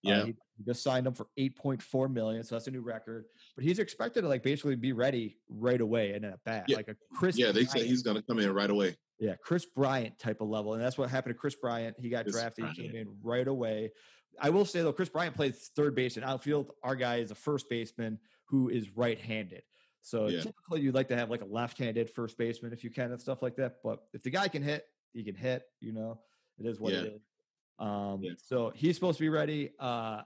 Yeah. 0.04 0.26
he 0.26 0.36
we 0.58 0.66
just 0.66 0.84
signed 0.84 1.06
him 1.08 1.14
for 1.14 1.28
8.4 1.40 2.12
million, 2.12 2.44
so 2.44 2.56
that's 2.56 2.68
a 2.68 2.72
new 2.72 2.82
record. 2.82 3.26
But 3.56 3.64
he's 3.66 3.80
expected 3.80 4.22
to 4.24 4.28
like 4.28 4.44
basically 4.44 4.76
be 4.76 4.94
ready 4.94 5.38
right 5.50 5.82
away 5.82 6.14
and 6.14 6.24
at 6.26 6.44
bat, 6.44 6.66
Yeah. 6.68 6.78
like 6.78 6.88
a 6.88 6.96
Kris. 7.16 7.38
yeah, 7.38 7.52
they 7.52 7.66
Bryant- 7.66 7.88
he's 7.88 8.02
gonna 8.04 8.22
come 8.22 8.40
in 8.40 8.52
right 8.54 8.70
away. 8.70 8.96
yeah, 9.20 9.36
Kris 9.44 9.66
Bryant 9.66 10.18
type 10.20 10.42
of 10.42 10.50
level, 10.50 10.74
and 10.74 10.82
that's 10.84 10.98
what 11.00 11.10
happened 11.10 11.34
to 11.36 11.40
Kris 11.40 11.56
Bryant. 11.56 11.96
He 12.00 12.10
got 12.10 12.26
Kris 12.26 12.36
drafted, 12.36 12.66
he 12.70 12.84
came 12.88 12.96
in 12.96 13.08
right 13.24 13.48
away. 13.48 13.92
I 14.40 14.50
will 14.52 14.66
say 14.66 14.82
though, 14.82 14.94
Kris 14.94 15.10
Bryant 15.10 15.36
plays 15.36 15.72
third 15.76 15.94
base 15.96 16.16
and 16.16 16.26
outfield. 16.26 16.72
Our 16.84 16.96
guy 16.96 17.18
is 17.18 17.30
a 17.32 17.36
first 17.36 17.70
baseman 17.70 18.18
who 18.46 18.70
is 18.70 18.90
right-handed. 18.96 19.64
So 20.02 20.28
Yeah. 20.28 20.42
typically, 20.42 20.82
you'd 20.82 20.96
like 20.96 21.08
to 21.10 21.16
have 21.16 21.30
like 21.30 21.42
a 21.42 21.46
left-handed 21.46 22.10
first 22.10 22.38
baseman 22.38 22.74
if 22.74 22.84
you 22.84 22.90
can 22.90 23.12
and 23.12 23.22
stuff 23.22 23.42
like 23.42 23.56
that. 23.58 23.78
But 23.84 24.08
if 24.14 24.24
the 24.24 24.30
guy 24.30 24.48
can 24.48 24.64
hit, 24.64 24.86
he 25.14 25.24
can 25.24 25.36
hit. 25.36 25.64
You 25.80 25.94
know, 25.94 26.22
it 26.58 26.66
is 26.66 26.80
what 26.80 26.94
it 26.94 27.06
Yeah. 27.06 27.12
is. 27.12 27.22
Um, 27.80 28.24
Yeah. 28.24 28.34
So 28.38 28.72
he's 28.72 28.96
supposed 28.96 29.18
to 29.18 29.24
be 29.24 29.30
ready. 29.30 29.72
Uh, 29.80 30.24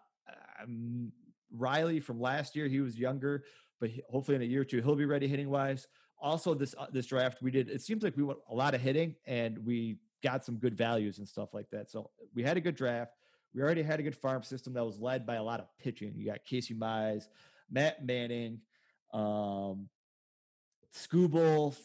Riley 1.51 1.99
from 1.99 2.19
last 2.19 2.55
year, 2.55 2.67
he 2.67 2.81
was 2.81 2.97
younger, 2.97 3.45
but 3.79 3.89
he, 3.89 4.01
hopefully 4.09 4.35
in 4.35 4.41
a 4.41 4.45
year 4.45 4.61
or 4.61 4.65
two 4.65 4.81
he'll 4.81 4.95
be 4.95 5.05
ready 5.05 5.27
hitting 5.27 5.49
wise. 5.49 5.87
Also, 6.17 6.53
this 6.53 6.73
uh, 6.77 6.87
this 6.91 7.05
draft 7.07 7.41
we 7.41 7.51
did. 7.51 7.69
It 7.69 7.81
seems 7.81 8.03
like 8.03 8.15
we 8.17 8.23
went 8.23 8.39
a 8.49 8.55
lot 8.55 8.73
of 8.73 8.81
hitting, 8.81 9.15
and 9.25 9.57
we 9.59 9.99
got 10.23 10.43
some 10.43 10.57
good 10.57 10.75
values 10.75 11.19
and 11.19 11.27
stuff 11.27 11.53
like 11.53 11.69
that. 11.71 11.89
So 11.89 12.09
we 12.33 12.41
had 12.41 12.57
a 12.57 12.61
good 12.61 12.75
draft. 12.75 13.13
We 13.53 13.61
already 13.61 13.83
had 13.83 13.99
a 13.99 14.03
good 14.03 14.15
farm 14.15 14.41
system 14.41 14.73
that 14.73 14.83
was 14.83 14.99
led 14.99 15.25
by 15.25 15.35
a 15.35 15.43
lot 15.43 15.59
of 15.59 15.67
pitching. 15.77 16.13
You 16.15 16.25
got 16.25 16.43
Casey 16.45 16.73
Mize, 16.73 17.27
Matt 17.69 18.03
Manning, 18.05 18.61
um, 19.15 19.89
Skubal, 20.93 21.75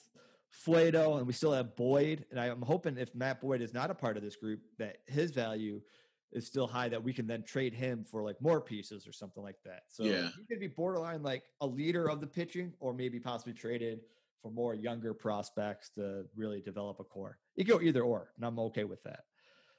Faedo, 0.66 1.19
and 1.19 1.27
we 1.27 1.32
still 1.32 1.52
have 1.52 1.77
Boyd. 1.77 2.27
And 2.31 2.39
I'm 2.40 2.62
hoping 2.62 2.97
if 2.98 3.15
Matt 3.15 3.40
Boyd 3.40 3.61
is 3.62 3.73
not 3.73 3.90
a 3.90 3.94
part 3.94 4.16
of 4.16 4.23
this 4.23 4.36
group, 4.36 4.61
that 4.78 4.98
his 5.07 5.31
value 5.31 5.81
is 6.32 6.47
still 6.47 6.66
high 6.66 6.89
that 6.89 7.02
we 7.02 7.12
can 7.12 7.27
then 7.27 7.43
trade 7.43 7.74
him 7.74 8.05
for 8.05 8.23
like 8.23 8.40
more 8.40 8.61
pieces 8.61 9.07
or 9.07 9.12
something 9.12 9.43
like 9.43 9.57
that. 9.65 9.82
So 9.89 10.05
Yeah. 10.05 10.28
he 10.36 10.44
could 10.44 10.61
be 10.61 10.69
borderline 10.69 11.23
like 11.23 11.43
a 11.61 11.66
leader 11.66 12.09
of 12.09 12.20
the 12.20 12.27
pitching, 12.27 12.73
or 12.78 12.93
maybe 12.94 13.19
possibly 13.19 13.52
traded 13.52 14.01
for 14.40 14.51
more 14.51 14.74
younger 14.74 15.12
prospects 15.12 15.90
to 15.90 16.24
really 16.36 16.61
develop 16.61 17.01
a 17.01 17.05
core. 17.05 17.39
You 17.57 17.65
go 17.65 17.81
either 17.81 18.02
or, 18.02 18.32
and 18.36 18.44
I'm 18.44 18.59
okay 18.61 18.85
with 18.85 19.02
that. 19.05 19.24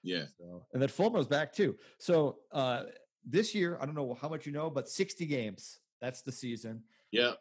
Yeah. 0.03 0.25
So, 0.37 0.65
and 0.73 0.81
then 0.81 0.89
Fulmer's 0.89 1.27
back 1.27 1.53
too. 1.53 1.77
So 1.99 2.39
uh, 2.51 2.83
this 3.25 3.55
year, 3.55 3.77
I 3.81 3.85
don't 3.85 3.95
know 3.95 4.17
how 4.21 4.27
much 4.29 4.45
you 4.45 4.51
know, 4.51 4.69
but 4.69 4.89
60 4.89 5.25
games. 5.25 5.79
That's 6.01 6.21
the 6.21 6.31
season. 6.31 6.83
Yeah. 7.11 7.33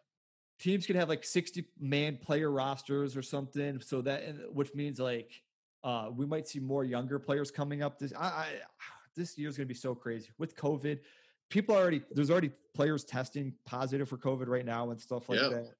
Teams 0.59 0.87
can 0.87 0.97
have 0.97 1.09
like 1.09 1.25
60 1.25 1.65
man 1.79 2.19
player 2.19 2.51
rosters 2.51 3.17
or 3.17 3.23
something. 3.23 3.81
So 3.81 4.03
that, 4.03 4.53
which 4.53 4.75
means 4.75 5.01
like 5.01 5.43
uh, 5.83 6.11
we 6.15 6.27
might 6.27 6.47
see 6.47 6.59
more 6.59 6.85
younger 6.85 7.19
players 7.19 7.51
coming 7.51 7.83
up. 7.83 7.99
This, 7.99 8.13
I, 8.15 8.27
I 8.27 8.47
this 9.17 9.39
year's 9.39 9.57
going 9.57 9.67
to 9.67 9.73
be 9.73 9.79
so 9.79 9.95
crazy 9.95 10.29
with 10.39 10.55
COVID. 10.57 11.01
People 11.49 11.75
already 11.75 12.03
there's 12.11 12.31
already 12.31 12.51
players 12.75 13.05
testing 13.05 13.55
positive 13.65 14.09
for 14.09 14.19
COVID 14.19 14.47
right 14.49 14.65
now 14.65 14.91
and 14.91 15.01
stuff 15.01 15.29
like 15.29 15.41
Yep. 15.41 15.51
that. 15.51 15.75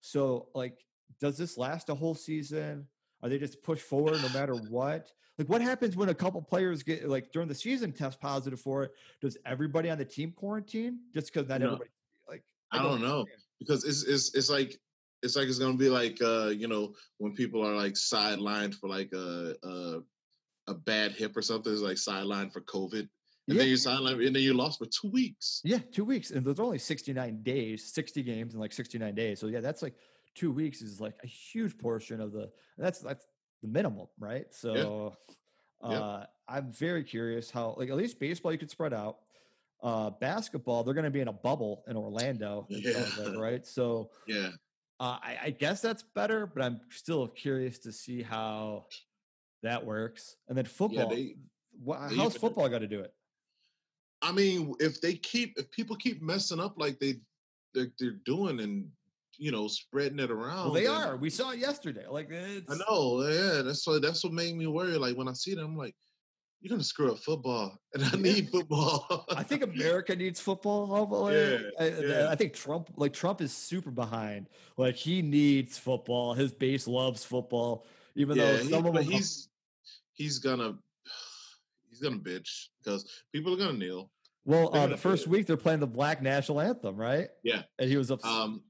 So 0.00 0.48
like, 0.54 0.84
does 1.20 1.38
this 1.38 1.56
last 1.56 1.88
a 1.88 1.94
whole 1.94 2.14
season? 2.14 2.86
Are 3.22 3.28
they 3.28 3.38
just 3.38 3.62
push 3.62 3.80
forward 3.80 4.20
no 4.20 4.28
matter 4.28 4.54
what? 4.56 5.12
Like, 5.38 5.48
what 5.48 5.62
happens 5.62 5.96
when 5.96 6.10
a 6.10 6.14
couple 6.14 6.42
players 6.42 6.82
get 6.82 7.08
like 7.08 7.32
during 7.32 7.48
the 7.48 7.54
season 7.54 7.92
test 7.92 8.20
positive 8.20 8.60
for 8.60 8.82
it? 8.84 8.92
Does 9.22 9.38
everybody 9.46 9.88
on 9.90 9.96
the 9.98 10.04
team 10.04 10.32
quarantine 10.32 10.98
just 11.14 11.32
because 11.32 11.48
not 11.48 11.60
No. 11.60 11.66
everybody? 11.66 11.90
I 12.74 12.82
don't 12.82 13.00
know. 13.00 13.26
because 13.60 13.84
it's 13.84 14.02
it's 14.04 14.34
it's 14.34 14.50
like 14.50 14.76
it's 15.22 15.36
like 15.36 15.48
it's 15.48 15.58
gonna 15.58 15.76
be 15.76 15.88
like 15.88 16.20
uh 16.20 16.48
you 16.48 16.68
know 16.68 16.94
when 17.18 17.32
people 17.34 17.64
are 17.66 17.74
like 17.74 17.94
sidelined 17.94 18.74
for 18.74 18.88
like 18.88 19.12
a 19.12 19.54
a, 19.62 20.00
a 20.68 20.74
bad 20.74 21.12
hip 21.12 21.36
or 21.36 21.42
something 21.42 21.72
it's 21.72 21.82
like 21.82 21.96
sidelined 21.96 22.52
for 22.52 22.60
COVID 22.62 23.00
and 23.48 23.56
Yeah. 23.56 23.58
then 23.58 23.68
you 23.68 23.76
sidelined 23.76 24.26
and 24.26 24.34
then 24.34 24.42
you 24.42 24.54
lost 24.54 24.78
for 24.78 24.86
two 24.86 25.10
weeks. 25.10 25.60
Yeah, 25.64 25.78
two 25.92 26.04
weeks, 26.04 26.30
and 26.30 26.44
there's 26.46 26.60
only 26.60 26.78
69 26.78 27.42
days, 27.42 27.92
60 27.92 28.22
games 28.22 28.54
in 28.54 28.60
like 28.60 28.72
69 28.72 29.14
days. 29.14 29.38
So 29.38 29.46
yeah, 29.48 29.60
that's 29.60 29.82
like 29.82 29.94
two 30.34 30.50
weeks 30.50 30.80
is 30.82 31.00
like 31.00 31.14
a 31.22 31.26
huge 31.26 31.76
portion 31.78 32.20
of 32.20 32.32
the. 32.32 32.50
That's 32.78 33.00
that's 33.00 33.26
the 33.62 33.68
minimum, 33.68 34.06
right? 34.18 34.46
So, 34.50 35.14
Yeah. 35.82 35.98
uh, 35.98 36.24
I'm 36.48 36.72
very 36.72 37.04
curious 37.04 37.50
how 37.50 37.74
like 37.78 37.90
at 37.90 37.96
least 37.96 38.18
baseball 38.18 38.50
you 38.52 38.58
could 38.58 38.70
spread 38.70 38.94
out. 38.94 39.18
Uh, 39.84 40.08
basketball, 40.08 40.82
they're 40.82 40.94
going 40.94 41.04
to 41.04 41.10
be 41.10 41.20
in 41.20 41.28
a 41.28 41.32
bubble 41.32 41.84
in 41.86 41.94
Orlando, 41.94 42.66
sounds 42.70 43.18
like, 43.18 43.36
right? 43.36 43.66
So 43.66 44.08
Yeah, 44.26 44.48
uh, 45.00 45.18
I, 45.22 45.38
I 45.44 45.50
guess 45.50 45.80
that's 45.80 46.02
better, 46.14 46.46
but 46.46 46.62
I'm 46.62 46.80
still 46.90 47.28
curious 47.28 47.78
to 47.80 47.92
see 47.92 48.22
how 48.22 48.86
that 49.62 49.84
works. 49.84 50.36
And 50.48 50.56
then 50.56 50.64
yeah. 50.64 50.70
football, 50.70 51.08
They, 51.10 51.36
wha- 51.82 52.08
they 52.08 52.16
how's 52.16 52.36
football 52.36 52.68
got 52.68 52.78
to 52.78 52.86
do 52.86 53.00
it? 53.00 53.12
I 54.22 54.32
mean, 54.32 54.74
if 54.80 55.00
they 55.00 55.14
keep 55.14 55.58
if 55.58 55.70
people 55.70 55.96
keep 55.96 56.22
messing 56.22 56.60
up 56.60 56.74
like 56.78 56.98
they 56.98 57.16
they're, 57.74 57.92
they're 57.98 58.20
doing 58.24 58.60
and 58.60 58.88
you 59.36 59.50
know 59.50 59.68
spreading 59.68 60.20
it 60.20 60.30
around, 60.30 60.66
Well, 60.66 60.72
they 60.72 60.86
are. 60.86 61.16
We 61.16 61.28
saw 61.28 61.50
it 61.50 61.58
yesterday. 61.58 62.06
Like 62.08 62.30
it's, 62.30 62.72
I 62.72 62.76
know, 62.88 63.26
yeah. 63.28 63.62
That's 63.62 63.86
what 63.86 64.00
that's 64.00 64.24
what 64.24 64.32
made 64.32 64.56
me 64.56 64.66
worry. 64.66 64.96
Like 64.96 65.16
when 65.16 65.28
I 65.28 65.34
see 65.34 65.54
them, 65.54 65.64
I'm 65.66 65.76
like, 65.76 65.94
you're 66.64 66.70
gonna 66.70 66.82
screw 66.82 67.12
up 67.12 67.18
football, 67.18 67.78
and 67.92 68.02
I 68.02 68.16
need 68.16 68.48
football. 68.48 69.26
I 69.28 69.42
think 69.42 69.62
America 69.74 70.16
needs 70.16 70.40
football. 70.40 71.30
Yeah, 71.30 71.58
I, 71.78 71.88
yeah. 71.88 72.28
I 72.30 72.36
think 72.36 72.54
Trump, 72.54 72.90
like 72.96 73.12
Trump, 73.12 73.42
is 73.42 73.52
super 73.52 73.90
behind. 73.90 74.48
Like 74.78 74.96
he 74.96 75.20
needs 75.20 75.76
football. 75.76 76.32
His 76.32 76.52
base 76.54 76.88
loves 76.88 77.22
football, 77.22 77.84
even 78.16 78.38
yeah, 78.38 78.44
though 78.52 78.56
he- 78.56 78.70
some 78.70 78.86
of 78.86 78.94
but 78.94 79.02
them. 79.04 79.12
he's 79.12 79.50
he's 80.14 80.38
gonna 80.38 80.78
he's 81.90 82.00
gonna 82.00 82.16
bitch 82.16 82.68
because 82.82 83.06
people 83.30 83.52
are 83.52 83.58
gonna 83.58 83.74
kneel. 83.78 84.10
well, 84.46 84.74
uh, 84.74 84.86
the 84.86 84.96
first 84.96 85.26
week 85.26 85.46
they're 85.46 85.58
playing 85.58 85.80
the 85.80 85.86
Black 85.86 86.22
National 86.22 86.62
Anthem, 86.62 86.96
right? 86.96 87.28
Yeah. 87.42 87.62
and 87.78 87.90
he 87.90 87.98
was 87.98 88.10
upset. 88.10 88.30
Um, 88.30 88.62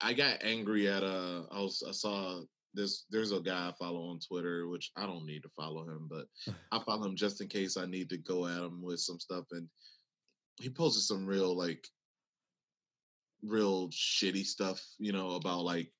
I 0.00 0.14
got 0.14 0.38
angry 0.42 0.88
at 0.88 1.04
uh, 1.04 1.42
I 1.52 1.60
was 1.60 1.84
I 1.86 1.92
saw 1.92 2.40
this. 2.74 3.04
There's 3.10 3.32
a 3.32 3.40
guy 3.40 3.68
I 3.68 3.72
follow 3.78 4.08
on 4.08 4.20
Twitter, 4.20 4.68
which 4.68 4.90
I 4.96 5.06
don't 5.06 5.26
need 5.26 5.42
to 5.42 5.50
follow 5.56 5.82
him, 5.82 6.08
but 6.08 6.26
I 6.72 6.82
follow 6.84 7.06
him 7.06 7.16
just 7.16 7.40
in 7.40 7.48
case 7.48 7.76
I 7.76 7.86
need 7.86 8.10
to 8.10 8.18
go 8.18 8.46
at 8.46 8.62
him 8.62 8.82
with 8.82 9.00
some 9.00 9.18
stuff. 9.18 9.44
And 9.52 9.68
he 10.60 10.68
posted 10.68 11.02
some 11.02 11.26
real 11.26 11.56
like 11.56 11.86
real 13.42 13.88
shitty 13.88 14.44
stuff, 14.44 14.80
you 14.98 15.12
know, 15.12 15.32
about 15.32 15.64
like 15.64 15.90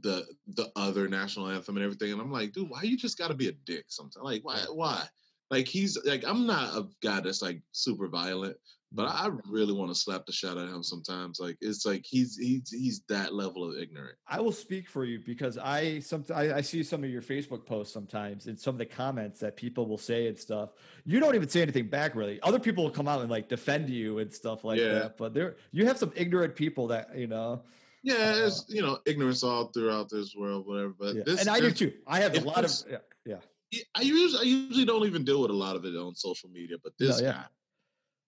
the 0.00 0.24
the 0.48 0.70
other 0.76 1.08
national 1.08 1.48
anthem 1.48 1.76
and 1.76 1.84
everything. 1.84 2.12
And 2.12 2.20
I'm 2.20 2.32
like, 2.32 2.52
dude, 2.52 2.68
why 2.68 2.82
you 2.82 2.96
just 2.96 3.18
got 3.18 3.28
to 3.28 3.34
be 3.34 3.48
a 3.48 3.52
dick 3.66 3.86
sometimes? 3.88 4.24
Like, 4.24 4.44
why 4.44 4.64
why? 4.72 5.04
Like 5.50 5.68
he's 5.68 5.98
like 6.04 6.24
I'm 6.26 6.46
not 6.46 6.76
a 6.76 6.88
guy 7.02 7.20
that's 7.20 7.42
like 7.42 7.62
super 7.72 8.08
violent, 8.08 8.56
but 8.94 9.06
I 9.08 9.28
really 9.48 9.72
want 9.72 9.90
to 9.90 9.94
slap 9.94 10.24
the 10.24 10.32
shit 10.32 10.56
at 10.56 10.68
him 10.68 10.82
sometimes. 10.82 11.40
Like 11.40 11.56
it's 11.60 11.84
like 11.84 12.04
he's 12.06 12.36
he's 12.36 12.70
he's 12.70 13.00
that 13.08 13.34
level 13.34 13.68
of 13.68 13.76
ignorant. 13.76 14.16
I 14.28 14.40
will 14.40 14.52
speak 14.52 14.88
for 14.88 15.04
you 15.04 15.20
because 15.26 15.58
I 15.58 15.98
some 15.98 16.24
I, 16.34 16.54
I 16.54 16.60
see 16.60 16.82
some 16.82 17.02
of 17.04 17.10
your 17.10 17.22
Facebook 17.22 17.66
posts 17.66 17.92
sometimes 17.92 18.46
and 18.46 18.58
some 18.58 18.74
of 18.74 18.78
the 18.78 18.86
comments 18.86 19.40
that 19.40 19.56
people 19.56 19.86
will 19.86 19.98
say 19.98 20.28
and 20.28 20.38
stuff. 20.38 20.70
You 21.04 21.20
don't 21.20 21.34
even 21.34 21.48
say 21.48 21.62
anything 21.62 21.88
back 21.88 22.14
really. 22.14 22.40
Other 22.42 22.58
people 22.60 22.84
will 22.84 22.90
come 22.90 23.08
out 23.08 23.20
and 23.20 23.30
like 23.30 23.48
defend 23.48 23.90
you 23.90 24.18
and 24.20 24.32
stuff 24.32 24.64
like 24.64 24.78
Yeah. 24.78 24.94
that. 24.94 25.16
But 25.16 25.34
there 25.34 25.56
you 25.72 25.86
have 25.86 25.98
some 25.98 26.12
ignorant 26.14 26.54
people 26.54 26.86
that 26.88 27.16
you 27.16 27.26
know. 27.26 27.62
Yeah, 28.02 28.14
Uh, 28.42 28.46
it's 28.46 28.66
you 28.68 28.82
know 28.82 28.98
ignorance 29.06 29.42
all 29.42 29.68
throughout 29.68 30.08
this 30.10 30.34
world, 30.36 30.66
whatever. 30.66 30.94
But 30.98 31.16
yeah. 31.16 31.22
this 31.26 31.40
and 31.40 31.48
I 31.48 31.58
do 31.60 31.70
too. 31.70 31.92
I 32.06 32.20
have 32.20 32.36
a 32.36 32.40
lot 32.40 32.64
of 32.64 32.70
yeah, 32.90 32.98
yeah. 33.26 33.80
I 33.96 34.02
usually 34.02 34.40
I 34.40 34.44
usually 34.44 34.84
don't 34.84 35.04
even 35.06 35.24
deal 35.24 35.40
with 35.42 35.50
a 35.50 35.54
lot 35.54 35.74
of 35.74 35.84
it 35.84 35.96
on 35.96 36.14
social 36.14 36.48
media, 36.50 36.76
but 36.82 36.92
No, 37.00 37.06
this 37.06 37.20
yeah. 37.20 37.32
guy, 37.32 37.44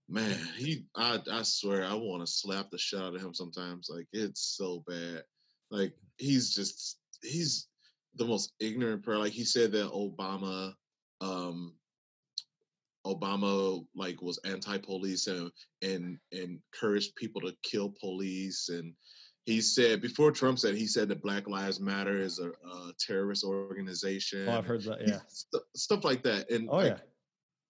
man, 0.08 0.38
he 0.56 0.86
I 0.94 1.20
I 1.30 1.42
swear 1.42 1.84
I 1.84 1.94
want 1.94 2.24
to 2.24 2.26
slap 2.26 2.70
the 2.70 2.78
shit 2.78 3.00
out 3.00 3.14
of 3.14 3.20
him 3.20 3.34
sometimes. 3.34 3.88
Like 3.90 4.06
it's 4.12 4.56
so 4.56 4.84
bad. 4.86 5.24
Like 5.70 5.92
he's 6.16 6.54
just 6.54 6.98
he's 7.22 7.68
the 8.16 8.24
most 8.24 8.52
ignorant 8.60 9.04
person. 9.04 9.20
Like 9.20 9.32
he 9.32 9.44
said 9.44 9.72
that 9.72 9.90
Obama, 9.90 10.72
um, 11.20 11.74
Obama 13.06 13.84
like 13.94 14.20
was 14.22 14.38
anti-police 14.44 15.26
and 15.26 15.50
and 15.82 16.18
encouraged 16.32 17.16
people 17.16 17.40
to 17.42 17.54
kill 17.62 17.94
police 18.00 18.68
and 18.68 18.94
he 19.44 19.60
said 19.60 20.02
before 20.02 20.32
Trump 20.32 20.58
said 20.58 20.74
he 20.74 20.88
said 20.88 21.08
that 21.08 21.22
Black 21.22 21.48
Lives 21.48 21.78
Matter 21.78 22.18
is 22.18 22.40
a, 22.40 22.48
a 22.48 22.92
terrorist 22.98 23.44
organization. 23.44 24.48
Oh, 24.48 24.58
I've 24.58 24.66
heard 24.66 24.82
that. 24.82 25.06
Yeah. 25.06 25.20
st- 25.28 25.62
stuff 25.76 26.04
like 26.04 26.24
that. 26.24 26.50
And 26.50 26.68
Oh 26.68 26.78
like, 26.78 26.86
yeah. 26.86 26.98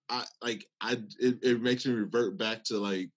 I 0.09 0.25
like 0.43 0.67
I 0.81 0.93
it, 1.19 1.39
it 1.43 1.63
makes 1.63 1.85
me 1.87 1.93
revert 1.95 2.39
back 2.39 2.65
to 2.65 2.79
like 2.79 3.11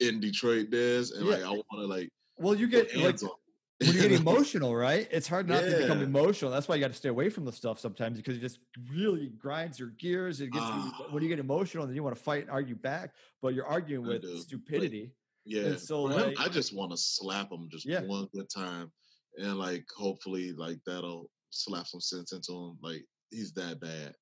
in 0.00 0.20
Detroit 0.20 0.70
days 0.70 1.12
and 1.12 1.26
Yeah. 1.26 1.34
like 1.36 1.44
I 1.44 1.50
want 1.50 1.64
to 1.74 1.86
like 1.86 2.08
Well, 2.38 2.54
you 2.54 2.66
get 2.68 2.94
like 2.96 3.22
on. 3.22 3.30
when 3.80 3.94
you 3.94 4.00
get 4.08 4.12
emotional, 4.12 4.74
right? 4.76 5.08
It's 5.10 5.26
hard 5.28 5.48
not 5.48 5.62
to 5.62 5.78
become 5.78 6.02
emotional. 6.02 6.50
That's 6.50 6.68
why 6.68 6.74
you 6.74 6.80
got 6.82 6.88
to 6.88 6.94
stay 6.96 7.08
away 7.08 7.30
from 7.30 7.44
the 7.46 7.52
stuff 7.52 7.78
sometimes 7.80 8.16
because 8.18 8.36
it 8.36 8.40
just 8.40 8.58
really 8.92 9.28
grinds 9.38 9.78
your 9.78 9.90
gears. 9.98 10.40
It 10.40 10.52
gets 10.52 10.64
you, 10.64 10.70
Ah. 10.72 11.06
when 11.10 11.22
you 11.22 11.28
get 11.30 11.38
emotional, 11.38 11.86
then 11.86 11.94
you 11.96 12.02
want 12.02 12.14
to 12.16 12.22
fight 12.22 12.42
and 12.42 12.50
argue 12.50 12.74
back, 12.74 13.14
but 13.40 13.54
you're 13.54 13.66
arguing 13.66 14.06
with 14.06 14.22
but- 14.22 14.36
stupidity. 14.38 15.12
yeah. 15.46 15.76
so, 15.76 16.08
For 16.10 16.18
him, 16.18 16.34
I 16.38 16.48
just 16.48 16.74
want 16.74 16.90
to 16.90 16.96
slap 16.98 17.50
him 17.50 17.68
just 17.70 17.86
Yeah. 17.86 18.02
one 18.02 18.28
good 18.34 18.50
time 18.54 18.90
and 19.38 19.56
like 19.58 19.86
hopefully 19.96 20.52
like 20.52 20.78
that'll 20.86 21.30
slap 21.50 21.86
some 21.86 22.00
sense 22.02 22.32
into 22.32 22.52
him. 22.52 22.78
Like 22.82 23.04
he's 23.30 23.52
that 23.54 23.80
bad. 23.80 24.14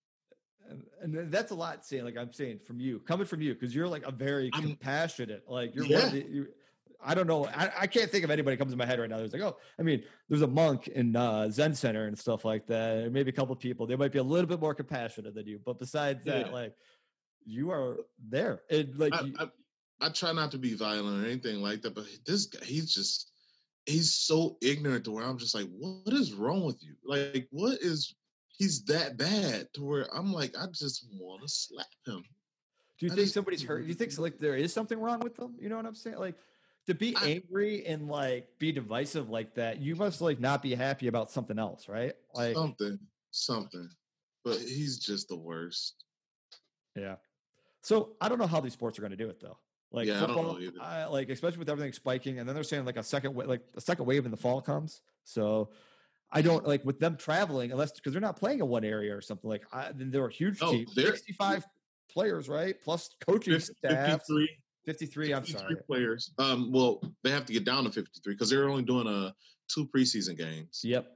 And, 0.69 1.15
and 1.15 1.33
that's 1.33 1.51
a 1.51 1.55
lot 1.55 1.85
saying, 1.85 2.05
like 2.05 2.17
I'm 2.17 2.33
saying 2.33 2.59
from 2.67 2.81
you, 2.81 3.01
coming 3.01 3.27
from 3.27 3.41
you, 3.41 3.55
because 3.55 3.75
you're 3.75 3.89
like 3.89 4.05
a 4.07 4.13
very 4.13 4.51
I'm- 4.53 4.63
compassionate, 4.63 5.45
like 5.49 5.75
you're 5.75 5.85
one 5.85 5.93
Yeah. 5.93 6.07
of 6.07 6.13
the, 6.13 6.27
you, 6.29 6.47
I 7.01 7.15
don't 7.15 7.27
know. 7.29 7.47
I, 7.47 7.71
I 7.81 7.87
can't 7.87 8.11
think 8.11 8.25
of 8.25 8.31
anybody 8.31 8.57
comes 8.57 8.73
in 8.73 8.79
my 8.79 8.85
head 8.85 8.99
right 8.99 9.09
now. 9.09 9.19
There's 9.19 9.33
like, 9.33 9.43
oh, 9.43 9.57
I 9.79 9.83
mean, 9.83 10.03
there's 10.29 10.43
a 10.43 10.49
monk 10.49 10.89
in 10.89 11.15
uh, 11.15 11.49
Zen 11.49 11.75
Center 11.75 12.07
and 12.07 12.19
stuff 12.19 12.45
like 12.45 12.67
that. 12.67 13.13
Maybe 13.13 13.31
a 13.31 13.33
couple 13.33 13.55
people. 13.55 13.87
They 13.87 13.95
might 13.95 14.11
be 14.11 14.19
a 14.19 14.23
little 14.23 14.47
bit 14.49 14.61
more 14.61 14.75
compassionate 14.75 15.35
than 15.35 15.47
you, 15.47 15.61
but 15.65 15.79
besides 15.79 16.25
that, 16.25 16.47
Yeah. 16.47 16.53
like 16.53 16.75
you 17.47 17.71
are 17.71 17.99
there. 18.29 18.63
It 18.69 18.99
like 18.99 19.15
I, 19.15 19.21
you- 19.23 19.35
I, 19.39 19.49
I 20.01 20.09
try 20.11 20.33
not 20.33 20.51
to 20.53 20.59
be 20.59 20.75
violent 20.75 21.25
or 21.25 21.27
anything 21.29 21.63
like 21.63 21.83
that, 21.83 21.95
but 21.95 22.05
this 22.27 22.47
guy, 22.47 22.65
he's 22.65 22.93
just 22.93 23.31
he's 23.87 24.13
so 24.15 24.59
ignorant 24.61 25.05
to 25.05 25.13
where 25.13 25.25
I'm 25.25 25.39
just 25.39 25.55
like, 25.55 25.69
what 25.79 26.13
is 26.15 26.35
wrong 26.35 26.65
with 26.65 26.83
you? 26.83 26.95
Like, 27.07 27.47
what 27.51 27.79
is 27.81 28.15
he's 28.59 28.85
that 28.85 29.17
bad 29.17 29.69
to 29.75 29.83
where 29.85 30.15
I'm 30.15 30.33
like, 30.33 30.55
I 30.59 30.67
just 30.67 31.07
want 31.19 31.43
to 31.43 31.49
slap 31.49 31.87
him. 32.07 32.23
Do 32.99 33.07
you 33.07 33.13
I 33.13 33.15
think 33.15 33.25
just- 33.27 33.35
somebody's 33.35 33.63
hurt? 33.63 33.83
Do 33.83 33.89
you 33.89 33.95
think 33.95 34.17
like 34.19 34.39
there 34.39 34.57
is 34.57 34.73
something 34.73 34.99
wrong 35.01 35.21
with 35.21 35.37
them? 35.37 35.55
You 35.61 35.69
know 35.69 35.77
what 35.77 35.87
I'm 35.87 35.95
saying? 35.95 36.19
Like 36.19 36.35
to 36.87 36.95
be 36.95 37.15
I- 37.17 37.29
angry 37.29 37.87
and 37.87 38.09
like 38.09 38.49
be 38.59 38.73
divisive 38.73 39.31
like 39.31 39.55
that, 39.55 39.79
you 39.81 39.95
must 39.97 40.21
like 40.21 40.41
not 40.41 40.63
be 40.63 40.75
happy 40.75 41.07
about 41.07 41.31
something 41.31 41.59
else, 41.59 41.89
right? 41.89 42.15
Like 42.35 42.55
something, 42.55 42.99
something. 43.31 43.89
But 44.45 44.59
he's 44.59 44.99
just 44.99 45.29
the 45.29 45.37
worst. 45.37 46.05
yeah. 46.97 47.17
So 47.83 48.17
I 48.21 48.29
don't 48.29 48.39
know 48.39 48.47
how 48.47 48.61
these 48.61 48.73
sports 48.73 48.99
are 48.99 49.03
going 49.03 49.13
to 49.13 49.17
do 49.17 49.29
it 49.31 49.41
though. 49.41 49.59
Like 49.93 50.07
Yeah, 50.09 50.19
I 50.19 50.27
don't 50.27 50.31
know 50.37 50.43
football, 50.55 50.61
either. 50.63 50.83
I, 50.83 51.05
like 51.07 51.29
especially 51.31 51.59
with 51.59 51.69
everything 51.71 51.93
spiking, 51.93 52.39
and 52.41 52.49
then 52.49 52.55
they're 52.55 52.65
saying 52.65 52.85
like 52.85 52.97
a 52.97 53.03
second, 53.03 53.35
wa- 53.35 53.45
like 53.45 53.63
a 53.77 53.81
second 53.81 54.05
wave 54.07 54.25
in 54.25 54.31
the 54.31 54.37
fall 54.37 54.61
comes. 54.61 55.01
So 55.25 55.71
I 56.31 56.43
don't 56.43 56.67
like 56.67 56.85
with 56.85 56.99
them 57.01 57.17
traveling 57.17 57.73
unless 57.73 57.93
because 57.93 58.13
they're 58.13 58.21
not 58.21 58.37
playing 58.37 58.59
in 58.61 58.69
one 58.69 58.85
area 58.85 59.17
or 59.17 59.21
something. 59.21 59.49
Like 59.49 59.65
I, 59.73 59.93
then 59.93 60.11
they're 60.11 60.27
a 60.27 60.33
huge 60.33 60.61
No, 60.61 60.73
team, 60.73 60.87
they're- 60.95 61.07
sixty-five 61.07 61.65
players, 62.11 62.49
right? 62.49 62.77
Plus 62.83 63.11
coaching 63.27 63.55
Fif- 63.55 63.65
staff, 63.65 64.11
53, 64.27 64.49
fifty-three. 64.85 65.33
I'm 65.33 65.43
53 65.43 65.61
sorry. 65.61 65.77
players. 65.87 66.33
Um, 66.39 66.71
well, 66.73 67.01
they 67.25 67.31
have 67.31 67.47
to 67.47 67.53
get 67.53 67.65
down 67.65 67.85
to 67.85 67.91
53 67.91 68.35
because 68.35 68.51
they're 68.51 68.69
only 68.69 68.83
doing 68.83 69.07
uh 69.07 69.33
two 69.73 69.87
preseason 69.87 70.37
games. 70.37 70.81
Yep. 70.85 71.07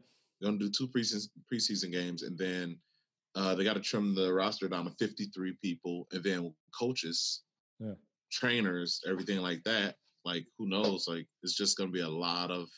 They're 0.40 0.48
gonna 0.51 0.59
do 0.59 0.70
two 0.70 0.89
preseason 0.89 1.28
preseason 1.52 1.93
games, 1.93 2.22
and 2.22 2.36
then 2.39 2.78
uh, 3.34 3.55
they 3.55 3.64
got 3.64 3.74
to 3.74 3.80
trim 3.80 4.14
the 4.14 4.32
roster 4.32 4.68
down 4.68 4.84
to 4.84 4.90
53 4.98 5.56
people, 5.62 6.06
and 6.12 6.22
then 6.22 6.55
coaches, 6.78 7.43
Yeah. 7.80 7.94
trainers, 8.30 9.01
everything 9.06 9.39
like 9.40 9.62
that. 9.64 9.97
Like, 10.24 10.47
who 10.59 10.68
knows? 10.68 11.06
Like, 11.09 11.26
it's 11.43 11.55
just 11.56 11.76
gonna 11.78 11.90
be 11.90 12.01
a 12.01 12.09
lot 12.09 12.51
of 12.51 12.68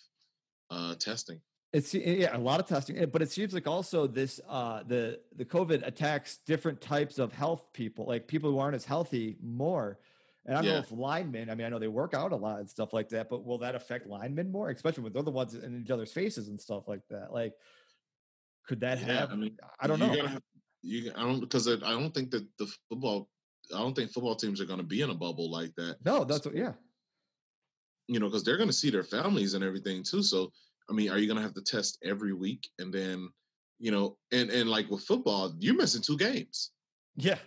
uh 0.71 0.95
testing. 0.97 1.41
It's 1.75 1.93
yeah, 1.93 2.37
a 2.37 2.39
lot 2.39 2.61
of 2.61 2.67
testing, 2.67 2.97
eh, 2.99 3.07
but 3.07 3.21
it 3.21 3.33
seems 3.33 3.53
like 3.53 3.67
also 3.67 4.07
this 4.07 4.41
uh 4.49 4.85
the 4.87 5.19
the 5.35 5.45
COVID 5.45 5.85
attacks 5.85 6.39
different 6.47 6.81
types 6.81 7.19
of 7.19 7.33
health 7.33 7.73
people, 7.73 8.07
like 8.07 8.29
people 8.29 8.53
who 8.53 8.61
aren't 8.61 8.77
as 8.77 8.85
healthy 8.85 9.37
more. 9.43 9.99
And 10.47 10.57
I 10.57 10.63
don't 10.63 10.73
know 10.73 10.79
if 10.79 10.93
linemen, 10.93 11.51
I 11.51 11.57
mean, 11.57 11.67
I 11.67 11.71
know 11.71 11.81
they 11.81 11.89
work 11.89 12.15
out 12.15 12.31
a 12.31 12.37
lot 12.37 12.61
and 12.61 12.71
stuff 12.71 12.93
like 12.93 13.09
that, 13.09 13.29
but 13.29 13.45
will 13.45 13.59
that 13.59 13.75
affect 13.75 14.07
linemen 14.07 14.53
more, 14.53 14.71
especially 14.71 15.03
when 15.03 15.13
they're 15.13 15.23
the 15.23 15.33
ones 15.33 15.55
in 15.55 15.83
each 15.83 15.91
other's 15.91 16.13
faces 16.13 16.49
and 16.49 16.61
stuff 16.61 16.87
like 16.87 17.01
that? 17.11 17.33
Like, 17.33 17.55
could 18.69 18.81
that 18.81 18.99
Yeah, 18.99 19.21
have? 19.21 19.33
I 19.33 19.35
mean, 19.35 19.57
I 19.81 19.89
don't 19.89 20.01
you 20.01 20.07
know. 20.07 20.29
Have, 20.29 20.43
you, 20.83 21.13
I 21.17 21.23
don't 21.23 21.41
because 21.41 21.67
I 21.67 21.75
don't 21.77 22.15
think 22.15 22.31
that 22.31 22.47
the 22.59 22.73
football. 22.89 23.29
I 23.75 23.79
don't 23.79 23.97
think 23.97 24.13
football 24.13 24.37
teams 24.37 24.61
are 24.61 24.67
going 24.67 24.79
to 24.79 24.85
be 24.85 25.01
in 25.01 25.09
a 25.11 25.15
bubble 25.15 25.51
like 25.51 25.75
that. 25.77 25.97
no, 26.05 26.23
that's 26.23 26.45
what, 26.45 26.55
yeah. 26.55 26.75
You 28.07 28.21
know, 28.21 28.27
because 28.27 28.45
they're 28.45 28.59
going 28.59 28.69
to 28.69 28.75
see 28.75 28.91
their 28.91 29.03
families 29.03 29.55
and 29.55 29.65
everything 29.65 30.03
too. 30.03 30.23
So, 30.23 30.53
I 30.89 30.93
mean, 30.93 31.11
are 31.11 31.19
you 31.19 31.27
going 31.27 31.37
to 31.37 31.43
have 31.43 31.55
to 31.55 31.63
test 31.63 31.99
every 32.05 32.33
week 32.33 32.69
and 32.79 32.93
then, 32.93 33.29
you 33.79 33.91
know, 33.91 34.17
and 34.33 34.51
and 34.51 34.69
like 34.69 34.91
with 34.91 35.03
football, 35.05 35.55
you're 35.59 35.75
missing 35.77 36.03
two 36.03 36.17
games. 36.17 36.71
Yeah, 37.17 37.39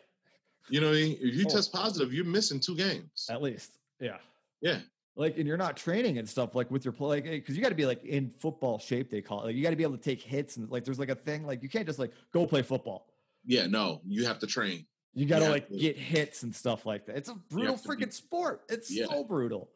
You 0.70 0.80
know, 0.82 0.88
what 0.88 0.96
I 0.98 1.02
mean? 1.02 1.18
if 1.22 1.36
you 1.36 1.46
Oh. 1.46 1.50
test 1.50 1.72
positive, 1.74 2.14
you're 2.14 2.26
missing 2.26 2.60
two 2.60 2.76
games. 2.76 3.28
at 3.30 3.42
least. 3.42 3.78
Yeah. 4.00 4.18
Yeah, 4.62 4.80
Like, 5.16 5.38
and 5.38 5.46
you're 5.48 5.58
not 5.58 5.78
training 5.78 6.18
and 6.18 6.28
stuff 6.28 6.56
like 6.56 6.72
with 6.72 6.84
your 6.86 6.92
play, 6.94 7.18
like, 7.22 7.26
eh, 7.28 7.30
because 7.32 7.56
you 7.56 7.62
got 7.62 7.70
to 7.70 7.76
be 7.76 7.86
like 7.86 8.04
in 8.04 8.30
football 8.30 8.80
shape, 8.80 9.10
they 9.12 9.22
call 9.22 9.42
it. 9.44 9.46
Like, 9.48 9.56
you 9.56 9.62
got 9.64 9.70
to 9.72 9.76
be 9.76 9.84
able 9.84 9.98
to 9.98 10.04
take 10.04 10.22
hits 10.22 10.58
and 10.58 10.70
like, 10.72 10.84
there's 10.84 10.98
like 11.00 11.10
a 11.10 11.16
thing, 11.16 11.46
like, 11.46 11.62
you 11.62 11.70
can't 11.70 11.86
just 11.86 12.00
like 12.00 12.12
go 12.34 12.46
play 12.48 12.62
football. 12.64 13.08
yeah. 13.46 13.68
No, 13.68 14.02
you 14.08 14.26
have 14.26 14.40
to 14.40 14.48
train. 14.48 14.86
You 15.14 15.26
got 15.26 15.40
to 15.40 15.50
like 15.50 15.70
get 15.70 15.96
hits 15.98 16.44
and 16.44 16.56
stuff 16.56 16.86
like 16.86 17.06
that. 17.08 17.18
It's 17.18 17.30
a 17.30 17.36
brutal 17.36 17.78
to 17.78 17.84
be- 17.84 18.06
freaking 18.06 18.14
sport. 18.14 18.62
It's 18.70 18.90
Yeah. 18.92 19.06
so 19.08 19.24
brutal. 19.24 19.70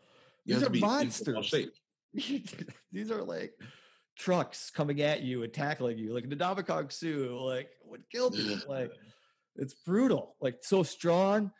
You 0.45 0.55
These 0.55 0.63
are 0.63 0.69
monsters. 0.71 1.51
These 2.91 3.11
are 3.11 3.23
like 3.23 3.53
trucks 4.17 4.69
coming 4.69 5.01
at 5.01 5.21
you 5.21 5.43
and 5.43 5.53
tackling 5.53 5.97
you, 5.97 6.13
like 6.13 6.29
the 6.29 6.35
Ndamukong 6.35 6.91
Suh, 6.91 7.35
like 7.43 7.69
would 7.85 8.03
kill 8.11 8.31
people. 8.31 8.57
Like 8.67 8.91
it's 9.55 9.73
brutal. 9.73 10.35
Like 10.41 10.57
so 10.61 10.83
strong, 10.83 11.51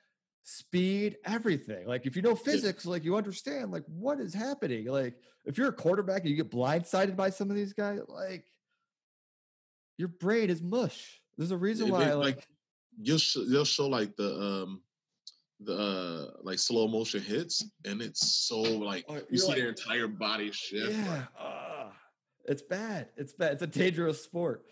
speed, 0.43 1.17
everything. 1.25 1.87
Like 1.87 2.05
if 2.05 2.15
you 2.15 2.21
know 2.21 2.35
physics, 2.35 2.85
like 2.85 3.03
you 3.03 3.15
understand 3.15 3.71
like 3.71 3.83
what 3.87 4.19
is 4.19 4.33
happening. 4.33 4.87
Like 4.87 5.15
if 5.45 5.57
you're 5.57 5.69
a 5.69 5.73
quarterback 5.73 6.21
and 6.21 6.29
you 6.29 6.35
get 6.35 6.51
blindsided 6.51 7.15
by 7.15 7.29
some 7.29 7.49
of 7.49 7.55
these 7.55 7.73
guys, 7.73 7.99
like 8.07 8.45
your 9.97 10.09
brain 10.09 10.49
is 10.49 10.61
mush. 10.61 11.21
There's 11.37 11.51
a 11.51 11.57
reason 11.57 11.89
why, 11.89 12.13
like, 12.13 12.35
like, 12.35 12.47
you'll 13.01 13.17
sh- 13.17 13.37
they'll 13.49 13.65
show 13.65 13.87
like 13.87 14.15
the 14.15 14.39
um 14.39 14.81
the 15.63 15.77
uh 15.77 16.31
like 16.43 16.57
slow 16.59 16.87
motion 16.87 17.21
hits 17.21 17.63
and 17.85 18.01
it's 18.01 18.47
so 18.47 18.61
like 18.61 19.05
Oh, 19.07 19.19
you 19.29 19.37
see 19.37 19.47
like- 19.47 19.57
their 19.57 19.69
entire 19.69 20.07
body 20.07 20.51
shift 20.51 20.91
like, 20.97 21.05
Yeah, 21.05 21.25
ah, 21.39 21.93
it's 22.45 22.61
bad. 22.63 23.09
It's 23.17 23.33
bad. 23.33 23.53
It's 23.53 23.61
a 23.63 23.67
dangerous 23.67 24.23
sport. 24.23 24.65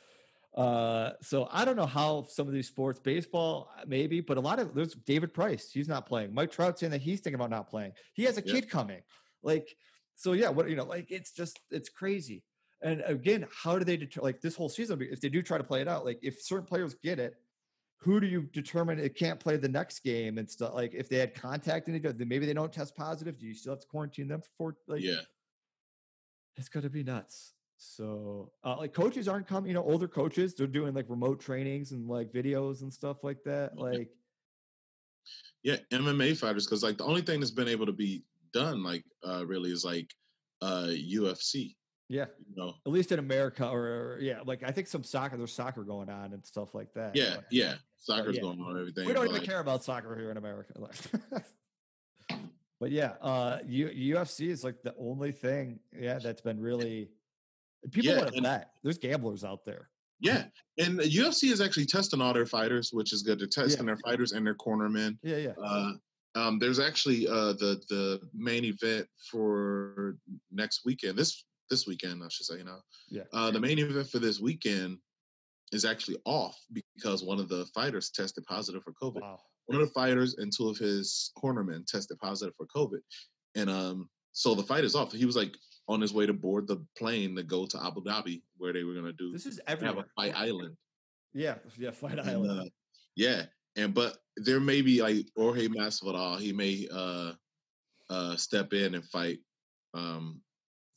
Uh, 0.58 1.12
so 1.22 1.48
I 1.52 1.64
don't 1.64 1.76
know 1.76 1.86
how 1.86 2.26
some 2.28 2.48
of 2.48 2.54
these 2.54 2.68
sports, 2.68 3.00
baseball 3.00 3.70
uh, 3.78 3.84
maybe, 3.88 4.20
but 4.20 4.38
a 4.38 4.42
lot 4.42 4.58
of 4.60 4.74
there's 4.74 4.96
David 4.96 5.32
Price. 5.34 5.70
He's 5.72 5.88
not 5.88 6.08
playing. 6.08 6.34
Mike 6.34 6.52
Trout 6.52 6.80
saying 6.80 6.92
that 6.92 7.02
he's 7.02 7.20
thinking 7.22 7.36
about 7.36 7.52
not 7.52 7.70
playing. 7.70 7.92
He 8.14 8.24
has 8.24 8.38
a 8.40 8.42
Yeah. 8.44 8.54
kid 8.54 8.70
coming. 8.70 9.02
Like, 9.44 9.68
so 10.16 10.34
yeah, 10.34 10.50
what 10.50 10.68
you 10.70 10.76
know, 10.76 10.86
like 10.86 11.12
it's 11.12 11.32
just 11.32 11.60
it's 11.70 11.88
crazy. 11.90 12.44
And 12.82 13.02
again, 13.06 13.46
how 13.64 13.78
do 13.78 13.86
they 13.86 13.96
deter 13.98 14.22
like 14.22 14.42
this 14.42 14.56
whole 14.56 14.70
season? 14.70 15.00
If 15.02 15.22
they 15.22 15.30
do 15.30 15.42
try 15.44 15.58
to 15.60 15.64
play 15.64 15.82
it 15.82 15.88
out, 15.88 16.04
like 16.04 16.20
if 16.24 16.42
certain 16.42 16.66
players 16.66 16.96
get 16.96 17.20
it, 17.20 17.36
who 18.02 18.20
do 18.20 18.28
you 18.28 18.44
determine 18.54 19.00
it 19.00 19.16
can't 19.16 19.40
play 19.40 19.58
the 19.58 19.68
next 19.68 20.00
game 20.00 20.38
and 20.38 20.50
stuff? 20.50 20.74
Like 20.74 20.94
if 20.94 21.10
they 21.10 21.18
had 21.18 21.34
contact 21.36 21.88
and 21.88 22.06
other, 22.06 22.14
then 22.14 22.28
maybe 22.28 22.46
they 22.46 22.54
don't 22.54 22.72
test 22.72 22.96
positive. 22.96 23.38
Do 23.38 23.46
you 23.46 23.54
still 23.54 23.74
have 23.74 23.82
to 23.82 23.88
quarantine 23.88 24.28
them 24.28 24.42
for 24.58 24.76
like 24.88 25.02
yeah 25.02 25.22
it's 26.56 26.68
to 26.70 26.90
be 26.90 27.04
nuts. 27.04 27.54
So, 27.78 28.52
uh, 28.66 28.76
like 28.78 28.94
coaches 28.94 29.30
aren't 29.30 29.48
coming, 29.48 29.70
you 29.70 29.74
know, 29.74 29.84
older 29.84 30.10
coaches, 30.10 30.54
they're 30.54 30.68
doing 30.68 30.94
like 30.94 31.06
remote 31.08 31.40
trainings 31.40 31.94
and 31.94 32.06
like 32.06 32.34
videos 32.34 32.82
and 32.82 32.92
stuff 32.92 33.24
like 33.24 33.42
that. 33.46 33.72
Yeah. 33.78 33.84
Like, 33.84 34.10
yeah 35.64 35.76
mma 35.92 36.36
fighters 36.38 36.66
because 36.66 36.84
like 36.84 36.98
the 36.98 37.04
only 37.04 37.22
thing 37.22 37.40
that's 37.40 37.52
been 37.52 37.68
able 37.68 37.86
to 37.86 37.92
be 37.92 38.24
done 38.54 38.82
like 38.82 39.04
uh 39.28 39.46
really 39.46 39.72
is 39.72 39.84
like 39.84 40.10
uh 40.62 40.88
ufc 40.88 41.76
yeah, 42.12 42.26
you 42.40 42.56
know 42.56 42.74
at 42.88 42.92
least 42.92 43.12
in 43.12 43.20
America 43.20 43.68
or, 43.68 43.82
or- 43.82 44.20
yeah, 44.20 44.40
like 44.44 44.64
I 44.64 44.72
think 44.72 44.88
some 44.88 45.04
soccer, 45.04 45.38
there's 45.38 45.54
soccer 45.54 45.84
going 45.84 46.10
on 46.10 46.34
and 46.34 46.44
stuff 46.44 46.74
like 46.74 46.92
that. 46.96 47.16
yeah 47.16 47.36
but 47.36 47.46
yeah 47.52 47.76
soccer's 48.00 48.36
yeah. 48.36 48.42
going 48.42 48.60
on 48.62 48.72
and 48.72 48.80
everything 48.80 49.06
We 49.06 49.14
don't 49.14 49.26
even 49.26 49.38
like, 49.40 49.48
care 49.48 49.60
about 49.60 49.84
soccer 49.84 50.16
here 50.16 50.32
in 50.32 50.38
America. 50.38 50.74
but 52.80 52.92
yeah, 52.92 53.14
uh, 53.22 53.60
U- 53.66 54.16
UFC 54.16 54.50
is 54.50 54.64
like 54.64 54.82
the 54.84 54.94
only 54.98 55.32
thing, 55.32 55.80
yeah, 55.98 56.20
that's 56.20 56.42
been 56.42 56.60
really, 56.60 57.10
people 57.92 58.12
Yeah, 58.12 58.18
want 58.20 58.36
to 58.36 58.42
bet. 58.42 58.72
There's 58.84 58.98
gamblers 58.98 59.44
out 59.44 59.66
there. 59.66 59.90
yeah 60.22 60.44
and 60.78 61.00
ufc 61.00 61.44
is 61.50 61.62
actually 61.62 61.86
testing 61.86 62.20
all 62.20 62.34
their 62.34 62.46
fighters 62.46 62.90
which 62.92 63.14
is 63.14 63.24
good 63.24 63.40
they're 63.40 63.48
testing 63.48 63.86
their 63.86 63.96
fighters 64.06 64.34
and 64.34 64.46
their 64.46 64.56
cornermen 64.56 65.18
Yeah, 65.24 65.38
yeah. 65.38 65.54
uh 65.64 65.94
um, 66.36 66.60
there's 66.60 66.80
actually 66.80 67.28
uh, 67.28 67.54
the 67.54 67.82
the 67.90 68.20
main 68.36 68.64
event 68.64 69.08
for 69.32 70.16
next 70.52 70.82
weekend. 70.86 71.18
This 71.18 71.44
this 71.72 71.88
weekend, 71.88 72.22
I 72.24 72.28
should 72.30 72.46
say. 72.46 72.58
You 72.60 72.66
know, 72.66 72.80
Yeah. 73.10 73.24
Uh, 73.34 73.50
the 73.50 73.60
main 73.60 73.80
event 73.80 74.08
for 74.12 74.20
this 74.20 74.40
weekend 74.40 75.00
is 75.72 75.86
actually 75.86 76.18
off 76.26 76.58
because 76.74 77.24
one 77.24 77.40
of 77.40 77.50
the 77.50 77.66
fighters 77.74 78.10
tested 78.10 78.46
positive 78.46 78.84
for 78.84 78.94
COVID. 79.02 79.22
Wow. 79.22 79.40
One 79.68 79.82
of 79.82 79.88
the 79.88 79.94
fighters 79.94 80.38
and 80.38 80.52
two 80.56 80.68
of 80.70 80.78
his 80.78 81.32
cornermen 81.38 81.86
tested 81.86 82.18
positive 82.20 82.56
for 82.58 82.66
COVID, 82.76 83.00
and 83.56 83.70
um, 83.70 84.10
so 84.32 84.56
the 84.56 84.64
fight 84.64 84.84
is 84.84 84.96
off. 84.96 85.12
He 85.12 85.26
was 85.26 85.36
like 85.36 85.56
on 85.88 86.02
his 86.02 86.14
way 86.14 86.26
to 86.26 86.34
board 86.34 86.68
the 86.68 86.84
plane 86.98 87.36
to 87.36 87.44
go 87.44 87.66
to 87.68 87.84
Abu 87.84 88.04
Dhabi, 88.04 88.42
where 88.58 88.74
they 88.74 88.84
were 88.84 88.96
gonna 88.96 89.14
do 89.14 89.32
This 89.32 89.46
is 89.46 89.60
have 89.68 89.82
a 89.84 90.06
fight 90.16 90.34
island. 90.36 90.76
Yeah, 91.34 91.56
yeah, 91.78 91.92
Fight 91.92 92.18
And, 92.18 92.30
Island. 92.30 92.62
uh, 92.62 92.66
yeah, 93.16 93.44
and 93.76 93.94
but 93.94 94.18
there 94.38 94.60
may 94.60 94.82
be 94.82 95.02
like 95.04 95.28
Jorge 95.38 95.68
Masvidal. 95.68 96.40
He 96.40 96.52
may 96.52 96.88
uh 96.92 97.34
uh 98.10 98.36
step 98.36 98.74
in 98.74 98.96
and 98.96 99.06
fight 99.06 99.38
um 99.94 100.42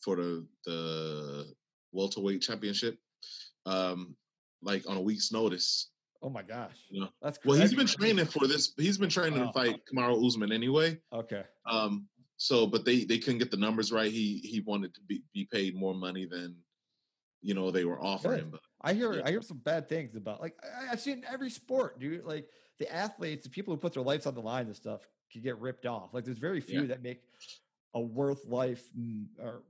for 0.03 0.17
the 0.17 0.47
the 0.65 1.53
welterweight 1.93 2.41
championship 2.41 2.97
um 3.67 4.17
like 4.63 4.89
on 4.89 4.97
a 4.97 5.01
week's 5.01 5.33
notice. 5.33 5.91
oh 6.23 6.31
my 6.31 6.43
gosh. 6.43 6.77
you 6.89 7.01
know. 7.01 7.09
That's 7.21 7.39
Well, 7.45 7.59
He's 7.59 7.75
been 7.75 7.87
training 7.87 8.27
for 8.27 8.47
this. 8.47 8.73
He's 8.77 8.99
been 8.99 9.11
training 9.11 9.41
to 9.41 9.53
fight 9.53 9.81
Kamaru 9.93 10.25
Usman 10.27 10.53
anyway. 10.53 10.99
Okay. 11.13 11.43
Um, 11.67 12.07
so 12.37 12.67
but 12.67 12.85
they 12.85 13.05
they 13.05 13.19
couldn't 13.19 13.39
get 13.39 13.51
the 13.51 13.57
numbers 13.57 13.93
right. 13.93 14.11
He 14.11 14.39
he 14.45 14.61
wanted 14.61 14.95
to 14.95 15.01
be 15.03 15.23
be 15.35 15.45
paid 15.53 15.75
more 15.77 15.95
money 15.95 16.27
than 16.27 16.57
you 17.41 17.55
know 17.55 17.71
they 17.71 17.85
were 17.85 18.01
offering. 18.03 18.51
But 18.51 18.61
I 18.81 18.95
hear 18.95 19.15
Yeah. 19.15 19.23
I 19.25 19.31
hear 19.31 19.43
some 19.43 19.59
bad 19.59 19.89
things 19.89 20.17
about 20.17 20.41
like 20.41 20.55
I, 20.63 20.93
I've 20.93 21.01
seen 21.01 21.25
every 21.31 21.51
sport, 21.51 22.01
dude. 22.01 22.25
Like 22.25 22.49
the 22.79 22.93
athletes, 22.93 23.45
the 23.45 23.51
people 23.51 23.75
who 23.75 23.79
put 23.79 23.93
their 23.95 24.03
lives 24.03 24.27
on 24.27 24.35
the 24.35 24.41
line 24.41 24.67
and 24.67 24.75
stuff, 24.77 25.03
can 25.31 25.43
get 25.43 25.59
ripped 25.59 25.87
off. 25.87 26.15
Like 26.15 26.25
there's 26.25 26.39
very 26.39 26.61
few 26.61 26.83
Yeah. 26.83 26.87
that 26.89 27.03
make 27.03 27.23
a 27.95 28.01
worth 28.01 28.45
life 28.47 28.83
mm, 28.99 29.27
or 29.39 29.63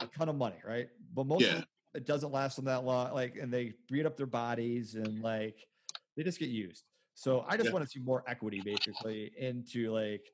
a 0.00 0.06
ton 0.06 0.28
of 0.28 0.36
money, 0.36 0.56
right? 0.66 0.88
But 1.14 1.26
most 1.26 1.42
Yeah. 1.42 1.62
It 1.94 2.06
doesn't 2.06 2.32
last 2.32 2.56
them 2.56 2.64
that 2.66 2.84
long. 2.84 3.12
Like 3.14 3.36
and 3.36 3.52
they 3.52 3.74
beat 3.90 4.06
up 4.06 4.16
their 4.16 4.26
bodies 4.26 4.94
and 4.94 5.20
like 5.22 5.56
they 6.16 6.22
just 6.22 6.38
get 6.38 6.48
used. 6.50 6.84
So 7.14 7.44
I 7.48 7.56
just 7.56 7.66
Yeah. 7.68 7.72
want 7.72 7.84
to 7.84 7.90
see 7.90 8.00
more 8.00 8.24
equity 8.26 8.60
basically 8.64 9.32
into 9.38 9.92
like 9.92 10.26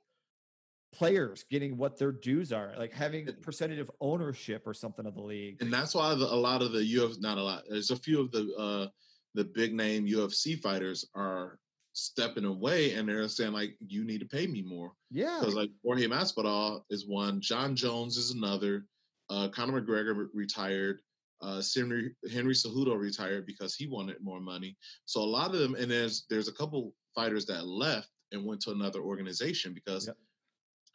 players 0.93 1.45
getting 1.51 1.77
what 1.77 1.99
their 1.99 2.11
dues 2.13 2.53
are, 2.53 2.75
like 2.77 2.93
having 2.93 3.29
a 3.29 3.33
percentage 3.33 3.79
of 3.79 3.91
ownership 4.01 4.67
or 4.67 4.75
something 4.75 5.07
of 5.07 5.15
the 5.15 5.23
league. 5.23 5.63
and 5.63 5.73
that's 5.73 5.95
why 5.95 6.15
the, 6.15 6.25
a 6.25 6.35
lot 6.35 6.63
of 6.63 6.73
the 6.73 6.81
UFC, 6.81 7.21
not 7.21 7.39
a 7.39 7.43
lot, 7.43 7.63
there's 7.69 7.91
a 7.91 7.97
few 7.97 8.21
of 8.21 8.33
the 8.33 8.53
uh, 8.59 8.89
the 9.35 9.45
big 9.45 9.73
name 9.73 10.07
UFC 10.07 10.61
fighters 10.61 11.07
are 11.15 11.61
stepping 11.93 12.45
away 12.45 12.95
and 12.95 13.09
they're 13.09 13.29
saying 13.29 13.53
like, 13.53 13.77
you 13.87 14.03
need 14.05 14.19
to 14.21 14.27
pay 14.27 14.47
me 14.47 14.63
more. 14.63 14.93
Yeah. 15.11 15.39
Because 15.39 15.55
like 15.55 15.71
Jorge 15.85 16.07
Masvidal 16.07 16.83
is 16.91 17.07
one, 17.07 17.41
Jon 17.41 17.77
Jones 17.77 18.17
is 18.17 18.33
another, 18.33 18.87
uh, 19.29 19.49
Conor 19.49 19.81
McGregor 19.83 20.27
retired, 20.35 21.01
uh, 21.43 21.63
Henry 21.75 22.15
Henry 22.33 22.55
Cejudo 22.55 22.99
retired 22.99 23.47
because 23.47 23.75
he 23.75 23.87
wanted 23.87 24.17
more 24.23 24.41
money. 24.41 24.77
So 25.07 25.21
a 25.21 25.25
lot 25.25 25.55
of 25.55 25.61
them, 25.61 25.75
and 25.75 25.91
there's 25.91 26.27
there's 26.29 26.49
a 26.49 26.53
couple 26.53 26.95
fighters 27.15 27.47
that 27.47 27.67
left 27.67 28.09
and 28.33 28.45
went 28.45 28.61
to 28.63 28.71
another 28.71 29.01
organization 29.01 29.73
because 29.75 30.07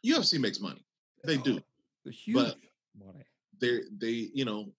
Yep. 0.04 0.16
UFC 0.18 0.38
makes 0.40 0.60
money. 0.60 0.84
They 1.24 1.36
do. 1.38 1.60
The 2.04 2.12
huge 2.12 2.54
money. 2.96 3.24
They 3.60 3.80
they 3.98 4.30
you 4.34 4.44
know, 4.44 4.72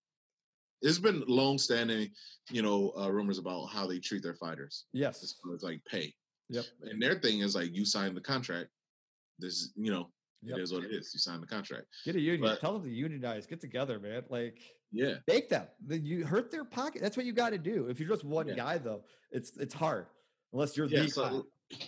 there's 0.82 1.00
been 1.00 1.24
long 1.28 1.58
standing 1.58 2.10
you 2.50 2.62
know 2.62 2.94
uh, 2.98 3.12
rumors 3.12 3.38
about 3.38 3.66
how 3.68 3.86
they 3.88 4.00
treat 4.00 4.24
their 4.24 4.36
fighters 4.36 4.86
as 4.96 5.00
Yes. 5.00 5.36
far 5.44 5.54
as 5.56 5.64
like 5.64 5.84
pay. 5.86 6.14
Yep. 6.50 6.66
And 6.84 7.02
their 7.02 7.20
thing 7.20 7.42
is 7.42 7.56
like 7.56 7.74
you 7.76 7.84
sign 7.84 8.16
the 8.16 8.22
contract. 8.22 8.70
This 9.40 9.72
you 9.76 9.92
know 9.92 10.10
Yep. 10.44 10.60
it 10.60 10.62
is 10.62 10.72
what 10.72 10.84
it 10.86 10.92
is. 10.92 11.12
You 11.14 11.20
sign 11.20 11.42
the 11.42 11.48
contract. 11.48 11.88
Get 12.06 12.16
a 12.16 12.20
union. 12.22 12.42
But- 12.42 12.62
Tell 12.62 12.74
them 12.74 12.84
to 12.84 12.90
unionize. 12.94 13.46
Get 13.48 13.60
together, 13.60 14.00
man. 14.00 14.24
Like 14.30 14.60
Yeah. 14.92 15.16
make 15.28 15.50
them. 15.50 15.68
You 15.90 16.26
hurt 16.26 16.52
their 16.52 16.64
pocket. 16.66 17.02
That's 17.02 17.18
what 17.18 17.26
you 17.26 17.34
got 17.34 17.50
to 17.52 17.58
do. 17.58 17.88
If 17.88 18.00
you're 18.00 18.10
just 18.10 18.24
one 18.24 18.48
Yeah. 18.48 18.56
guy, 18.56 18.78
though, 18.78 19.04
it's 19.32 19.56
it's 19.58 19.74
hard. 19.74 20.08
Unless 20.54 20.78
you're 20.78 20.88
Yeah. 20.88 21.04
the. 21.04 21.10
So 21.10 21.48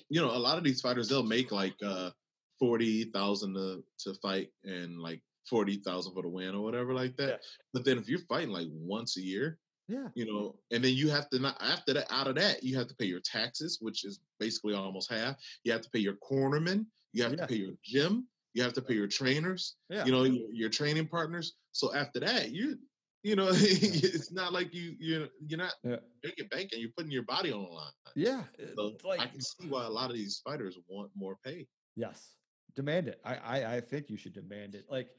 you 0.09 0.19
know, 0.21 0.31
a 0.31 0.37
lot 0.37 0.57
of 0.57 0.63
these 0.63 0.81
fighters 0.81 1.07
they'll 1.07 1.23
make 1.23 1.51
like 1.51 1.75
uh 1.83 2.11
forty 2.59 3.05
thousand 3.05 3.53
to 3.53 3.83
to 3.99 4.13
fight 4.15 4.49
and 4.63 4.99
like 4.99 5.21
forty 5.49 5.77
thousand 5.77 6.13
for 6.13 6.21
the 6.21 6.29
win 6.29 6.53
or 6.55 6.61
whatever 6.61 6.93
like 6.93 7.15
that. 7.17 7.29
Yeah. 7.29 7.37
But 7.73 7.85
then 7.85 7.97
if 7.97 8.09
you're 8.09 8.19
fighting 8.27 8.49
like 8.49 8.67
once 8.71 9.15
a 9.17 9.21
year, 9.21 9.57
Yeah. 9.87 10.09
you 10.15 10.25
know, 10.25 10.59
and 10.71 10.83
then 10.83 10.93
you 10.93 11.09
have 11.09 11.29
to 11.29 11.39
not 11.39 11.57
after 11.61 11.93
that 11.93 12.11
out 12.11 12.27
of 12.27 12.35
that 12.35 12.61
you 12.63 12.77
have 12.77 12.87
to 12.89 12.95
pay 12.95 13.05
your 13.05 13.21
taxes, 13.21 13.77
which 13.79 14.03
is 14.03 14.19
basically 14.39 14.73
almost 14.73 15.09
half. 15.09 15.37
You 15.63 15.71
have 15.71 15.81
to 15.81 15.89
pay 15.89 15.99
your 15.99 16.15
cornerman. 16.15 16.85
You 17.13 17.23
have 17.23 17.31
Yeah. 17.33 17.41
to 17.41 17.47
pay 17.47 17.55
your 17.55 17.73
gym. 17.83 18.27
You 18.53 18.63
have 18.63 18.73
to 18.73 18.81
pay 18.81 18.95
your 18.95 19.07
trainers. 19.07 19.77
Yeah. 19.89 20.05
You 20.05 20.11
know, 20.11 20.23
your, 20.23 20.51
your 20.51 20.69
training 20.69 21.07
partners. 21.07 21.53
So 21.71 21.93
after 21.95 22.19
that, 22.19 22.51
you 22.51 22.77
you 23.23 23.35
know, 23.35 23.49
it's 23.51 24.31
not 24.31 24.53
like 24.53 24.73
you 24.73 24.95
you 24.99 25.27
you're 25.45 25.59
not 25.59 25.73
Yeah. 25.83 25.97
making 26.23 26.47
bank 26.47 26.69
and 26.71 26.81
you're 26.81 26.91
putting 26.95 27.11
your 27.11 27.23
body 27.23 27.51
on 27.51 27.63
the 27.63 27.69
line. 27.69 27.91
Yeah. 28.15 28.43
So 28.75 28.93
like 29.03 29.19
I 29.19 29.27
can 29.27 29.41
see 29.41 29.67
why 29.67 29.85
a 29.85 29.89
lot 29.89 30.09
of 30.09 30.15
these 30.15 30.41
fighters 30.43 30.77
want 30.87 31.11
more 31.15 31.37
pay. 31.43 31.67
Yes, 31.95 32.35
demand 32.75 33.07
it. 33.07 33.19
I, 33.25 33.35
I 33.35 33.75
I 33.75 33.81
think 33.81 34.09
you 34.09 34.17
should 34.17 34.33
demand 34.33 34.75
it. 34.75 34.85
Like 34.89 35.09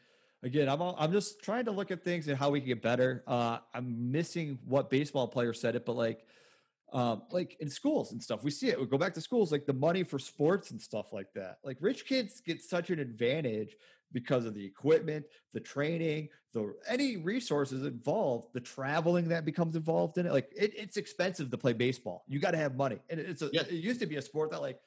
again, 0.42 0.68
I'm 0.68 0.80
all, 0.80 0.96
I'm 0.98 1.12
just 1.12 1.42
trying 1.42 1.66
to 1.66 1.70
look 1.70 1.90
at 1.90 2.02
things 2.02 2.26
and 2.28 2.38
how 2.38 2.50
we 2.50 2.60
can 2.60 2.68
get 2.68 2.82
better. 2.82 3.22
Uh, 3.26 3.58
I'm 3.74 4.10
missing 4.10 4.58
what 4.64 4.88
baseball 4.88 5.28
player 5.28 5.52
said 5.52 5.76
it, 5.76 5.84
but 5.84 5.96
like, 5.96 6.24
um, 6.94 7.22
like 7.30 7.58
in 7.60 7.68
schools 7.68 8.12
and 8.12 8.22
stuff, 8.22 8.42
we 8.42 8.50
see 8.50 8.68
it. 8.68 8.80
We 8.80 8.86
go 8.86 8.96
back 8.96 9.12
to 9.14 9.20
schools, 9.20 9.52
like 9.52 9.66
the 9.66 9.74
money 9.74 10.02
for 10.02 10.18
sports 10.18 10.70
and 10.70 10.80
stuff 10.80 11.12
like 11.12 11.30
that. 11.34 11.58
Like 11.62 11.76
rich 11.80 12.06
kids 12.06 12.40
get 12.40 12.62
such 12.62 12.88
an 12.88 12.98
advantage 12.98 13.76
because 14.12 14.44
of 14.44 14.54
the 14.54 14.64
equipment, 14.64 15.24
the 15.52 15.60
training, 15.60 16.28
the 16.52 16.74
any 16.88 17.16
resources 17.16 17.84
involved, 17.84 18.48
the 18.52 18.60
traveling 18.60 19.28
that 19.28 19.44
becomes 19.44 19.76
involved 19.76 20.18
in 20.18 20.26
it. 20.26 20.32
Like 20.32 20.50
it, 20.56 20.72
it's 20.76 20.96
expensive 20.96 21.50
to 21.50 21.58
play 21.58 21.72
baseball. 21.72 22.24
You 22.26 22.38
got 22.38 22.52
to 22.52 22.58
have 22.58 22.76
money, 22.76 22.98
and 23.08 23.20
it's 23.20 23.42
a. 23.42 23.50
Yeah. 23.52 23.62
It 23.62 23.72
used 23.72 24.00
to 24.00 24.06
be 24.06 24.16
a 24.16 24.22
sport 24.22 24.50
that 24.50 24.60
like 24.60 24.78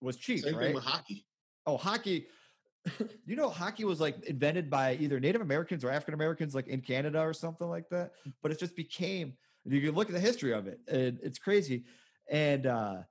was 0.00 0.16
cheap, 0.16 0.40
Same 0.40 0.56
right? 0.56 0.66
thing 0.66 0.74
with 0.74 0.84
hockey. 0.84 1.26
Oh, 1.66 1.76
hockey. 1.76 2.26
you 3.26 3.36
know, 3.36 3.48
hockey 3.48 3.84
was 3.84 4.00
like 4.00 4.24
invented 4.24 4.68
by 4.68 4.94
either 4.96 5.20
Native 5.20 5.40
Americans 5.40 5.84
or 5.84 5.90
African 5.90 6.14
Americans, 6.14 6.54
like 6.54 6.66
in 6.66 6.80
Canada 6.80 7.20
or 7.20 7.32
something 7.32 7.68
like 7.68 7.88
that. 7.90 8.12
But 8.42 8.50
it 8.50 8.58
just 8.58 8.74
became. 8.74 9.34
You 9.64 9.80
can 9.80 9.94
look 9.94 10.08
at 10.08 10.14
the 10.14 10.20
history 10.20 10.52
of 10.52 10.66
it, 10.66 10.80
and 10.88 11.20
it's 11.22 11.38
crazy. 11.38 11.84
And 12.28 12.66
uh 12.66 13.02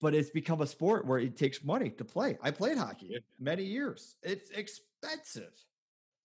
but 0.00 0.14
it's 0.14 0.30
become 0.30 0.60
a 0.60 0.66
sport 0.66 1.06
where 1.06 1.18
it 1.18 1.36
takes 1.36 1.64
money 1.64 1.90
to 1.90 2.04
play. 2.04 2.38
I 2.42 2.50
played 2.50 2.78
hockey 2.78 3.08
Yeah. 3.10 3.18
many 3.38 3.64
years. 3.64 4.16
It's 4.22 4.50
expensive 4.50 5.52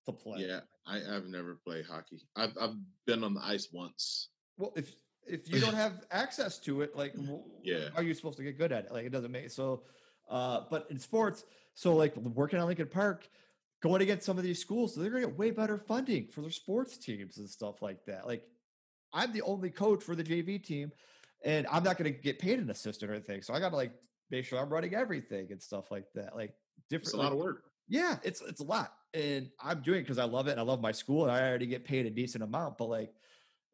to 0.06 0.11
play. 0.11 0.45
Yeah, 0.48 0.61
I, 0.85 0.98
I've 1.15 1.26
never 1.27 1.56
played 1.65 1.85
hockey. 1.85 2.19
I've 2.35 2.57
I've 2.60 2.76
been 3.06 3.23
on 3.23 3.34
the 3.34 3.41
ice 3.43 3.69
once. 3.72 4.30
Well, 4.57 4.73
if 4.76 4.93
if 5.26 5.49
you 5.49 5.60
don't 5.60 5.76
have 5.85 6.03
access 6.11 6.57
to 6.60 6.81
it, 6.81 6.95
like, 6.95 7.14
Yeah. 7.64 7.89
how 7.93 7.99
are 7.99 8.03
you 8.03 8.14
supposed 8.14 8.38
to 8.38 8.43
get 8.43 8.57
good 8.57 8.72
at 8.72 8.85
it? 8.85 8.91
Like, 8.91 9.06
it 9.06 9.11
doesn't 9.11 9.31
make 9.31 9.49
so. 9.52 9.84
Uh, 10.30 10.61
but 10.69 10.88
in 10.89 10.98
sports, 10.98 11.43
so 11.73 11.95
like 11.95 12.15
working 12.15 12.57
on 12.60 12.65
Lincoln 12.68 12.88
Park, 12.88 13.27
going 13.81 14.02
against 14.02 14.26
some 14.26 14.38
of 14.38 14.43
these 14.43 14.60
schools, 14.60 14.95
they're 14.95 15.10
gonna 15.10 15.26
get 15.27 15.38
way 15.38 15.52
better 15.52 15.77
funding 15.77 16.27
for 16.27 16.41
their 16.41 16.52
sports 16.52 16.98
teams 16.98 17.38
and 17.38 17.49
stuff 17.49 17.81
like 17.81 18.03
that. 18.06 18.26
Like, 18.26 18.43
I'm 19.14 19.34
the 19.34 19.41
only 19.43 19.69
coach 19.69 20.02
for 20.03 20.15
the 20.15 20.23
JV 20.23 20.64
team, 20.64 20.91
and 21.44 21.68
I'm 21.72 21.84
not 21.84 21.98
gonna 21.98 22.12
get 22.12 22.40
paid 22.40 22.60
an 22.60 22.70
assistant 22.70 23.12
or 23.12 23.14
anything. 23.14 23.42
So 23.42 23.54
I 23.54 23.60
gotta 23.60 23.76
like 23.76 23.94
make 24.30 24.46
sure 24.46 24.60
I'm 24.60 24.70
running 24.70 24.96
everything 24.96 25.52
and 25.52 25.62
stuff 25.62 25.92
like 25.92 26.06
that. 26.16 26.36
Like 26.36 26.54
different. 26.90 27.08
It's 27.08 27.14
a 27.14 27.18
lot 27.18 27.32
of 27.32 27.38
work. 27.38 27.64
yeah, 27.88 28.18
it's 28.24 28.42
it's 28.42 28.62
a 28.62 28.66
lot, 28.66 28.94
and 29.14 29.50
I'm 29.62 29.82
doing 29.82 30.00
it 30.00 30.04
because 30.04 30.20
I 30.20 30.26
love 30.26 30.48
it. 30.48 30.52
And 30.52 30.60
I 30.60 30.64
love 30.64 30.82
my 30.82 30.92
school, 30.92 31.24
and 31.24 31.32
I 31.32 31.48
already 31.48 31.68
get 31.68 31.86
paid 31.86 32.06
a 32.06 32.10
decent 32.10 32.44
amount. 32.44 32.78
But 32.78 32.90
like, 32.90 33.14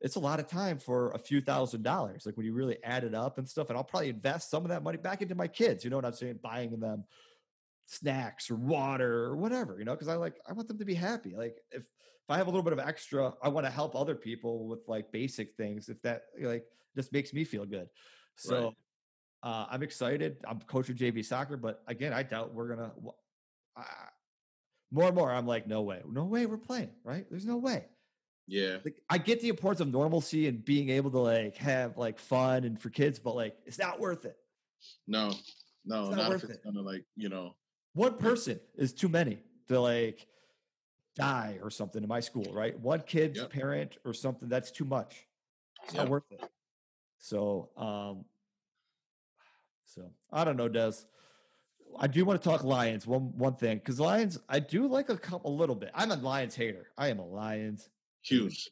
it's 0.02 0.16
a 0.16 0.20
lot 0.20 0.40
of 0.40 0.48
time 0.48 0.80
for 0.80 1.12
a 1.12 1.20
few 1.20 1.42
thousand 1.42 1.84
dollars. 1.84 2.26
Like 2.26 2.38
when 2.38 2.46
you 2.46 2.54
really 2.54 2.78
add 2.84 3.04
it 3.04 3.14
up 3.14 3.38
and 3.38 3.48
stuff, 3.48 3.70
and 3.70 3.78
I'll 3.78 3.84
probably 3.84 4.10
invest 4.10 4.50
some 4.50 4.64
of 4.64 4.70
that 4.70 4.84
money 4.84 4.98
back 4.98 5.22
into 5.22 5.36
my 5.36 5.48
kids. 5.48 5.84
You 5.84 5.90
know 5.90 5.98
what 5.98 6.06
I'm 6.06 6.14
saying? 6.14 6.40
Buying 6.42 6.80
them 6.80 7.04
snacks 7.88 8.52
or 8.52 8.56
water 8.56 9.24
or 9.26 9.36
whatever. 9.36 9.80
You 9.80 9.86
know, 9.86 9.94
because 9.94 10.08
I 10.08 10.16
like 10.16 10.36
I 10.48 10.54
want 10.54 10.68
them 10.68 10.78
to 10.78 10.86
be 10.86 10.94
happy. 10.94 11.34
Like 11.36 11.58
if 11.72 11.82
if 11.82 12.30
I 12.30 12.38
have 12.38 12.48
a 12.48 12.50
little 12.52 12.64
bit 12.64 12.74
of 12.74 12.80
extra, 12.80 13.34
I 13.42 13.50
want 13.50 13.66
to 13.66 13.72
help 13.72 13.96
other 13.96 14.16
people 14.16 14.68
with 14.68 14.82
like 14.88 15.12
basic 15.12 15.56
things. 15.56 15.90
If 15.90 16.02
that 16.04 16.24
like 16.40 16.66
just 16.96 17.12
makes 17.12 17.34
me 17.34 17.44
feel 17.44 17.66
good. 17.66 17.90
So. 18.36 18.64
Right. 18.66 18.74
Uh, 19.44 19.68
I'm 19.70 19.84
excited. 19.84 20.38
I'm 20.48 20.60
coaching 20.62 20.96
JV 20.96 21.24
soccer, 21.24 21.58
but 21.58 21.84
again, 21.88 22.12
I 22.12 22.24
doubt 22.24 22.56
we're 22.56 22.70
gonna. 22.70 22.92
I, 23.78 23.84
more 24.92 25.06
and 25.08 25.16
more, 25.16 25.32
I'm 25.32 25.46
like, 25.46 25.68
no 25.68 25.84
way, 25.84 26.02
no 26.10 26.26
way, 26.26 26.48
we're 26.48 26.58
playing, 26.58 26.90
right? 27.04 27.26
There's 27.30 27.46
no 27.46 27.58
way. 27.58 27.86
Yeah, 28.48 28.78
Like, 28.84 28.96
I 29.10 29.20
get 29.20 29.40
the 29.42 29.50
importance 29.50 29.80
of 29.82 29.90
normalcy 29.90 30.48
and 30.48 30.66
being 30.66 30.90
able 30.90 31.12
to 31.12 31.20
like 31.20 31.56
have 31.58 31.98
like 31.98 32.18
fun 32.18 32.64
and 32.64 32.82
for 32.82 32.90
kids, 32.90 33.20
but 33.20 33.36
like, 33.36 33.56
it's 33.66 33.78
not 33.78 34.00
worth 34.00 34.26
it. 34.26 34.38
no, 35.06 35.34
no, 35.86 36.08
It's 36.08 36.10
not 36.10 36.18
not, 36.18 36.30
worth 36.30 36.44
if 36.46 36.50
it's 36.50 36.60
it. 36.60 36.64
gonna 36.66 36.82
like 36.82 37.04
you 37.16 37.30
know. 37.30 37.56
One 37.98 38.14
person 38.14 38.60
is 38.76 38.94
too 38.94 39.10
many 39.10 39.40
to 39.70 39.80
like 39.80 40.28
die 41.16 41.58
or 41.64 41.72
something 41.72 42.04
in 42.04 42.08
my 42.08 42.20
school, 42.20 42.54
right? 42.54 42.80
One 42.80 43.02
kid's 43.02 43.40
Yep. 43.40 43.50
parent 43.50 43.98
or 44.06 44.14
something 44.14 44.48
that's 44.48 44.70
too 44.70 44.86
much. 44.86 45.26
It's 45.84 45.96
not 45.96 46.08
worth 46.08 46.32
it. 46.32 46.40
So, 47.18 47.70
um, 47.76 48.26
so 49.86 50.12
I 50.32 50.44
don't 50.44 50.58
know, 50.58 50.70
Des. 50.70 50.94
I 51.98 52.06
do 52.06 52.24
want 52.24 52.40
to 52.40 52.48
talk 52.48 52.64
Lions. 52.64 53.08
One 53.08 53.36
one 53.36 53.56
thing, 53.56 53.80
because 53.80 54.00
Lions, 54.00 54.38
I 54.48 54.60
do 54.60 54.86
like 54.86 55.10
a 55.10 55.18
couple, 55.18 55.50
a 55.50 55.56
little 55.56 55.76
bit. 55.76 55.90
I'm 55.96 56.12
a 56.12 56.18
Lions 56.18 56.54
hater. 56.54 56.90
I 57.00 57.08
am 57.08 57.18
a 57.18 57.26
Lions. 57.26 57.90
Huge. 58.22 58.70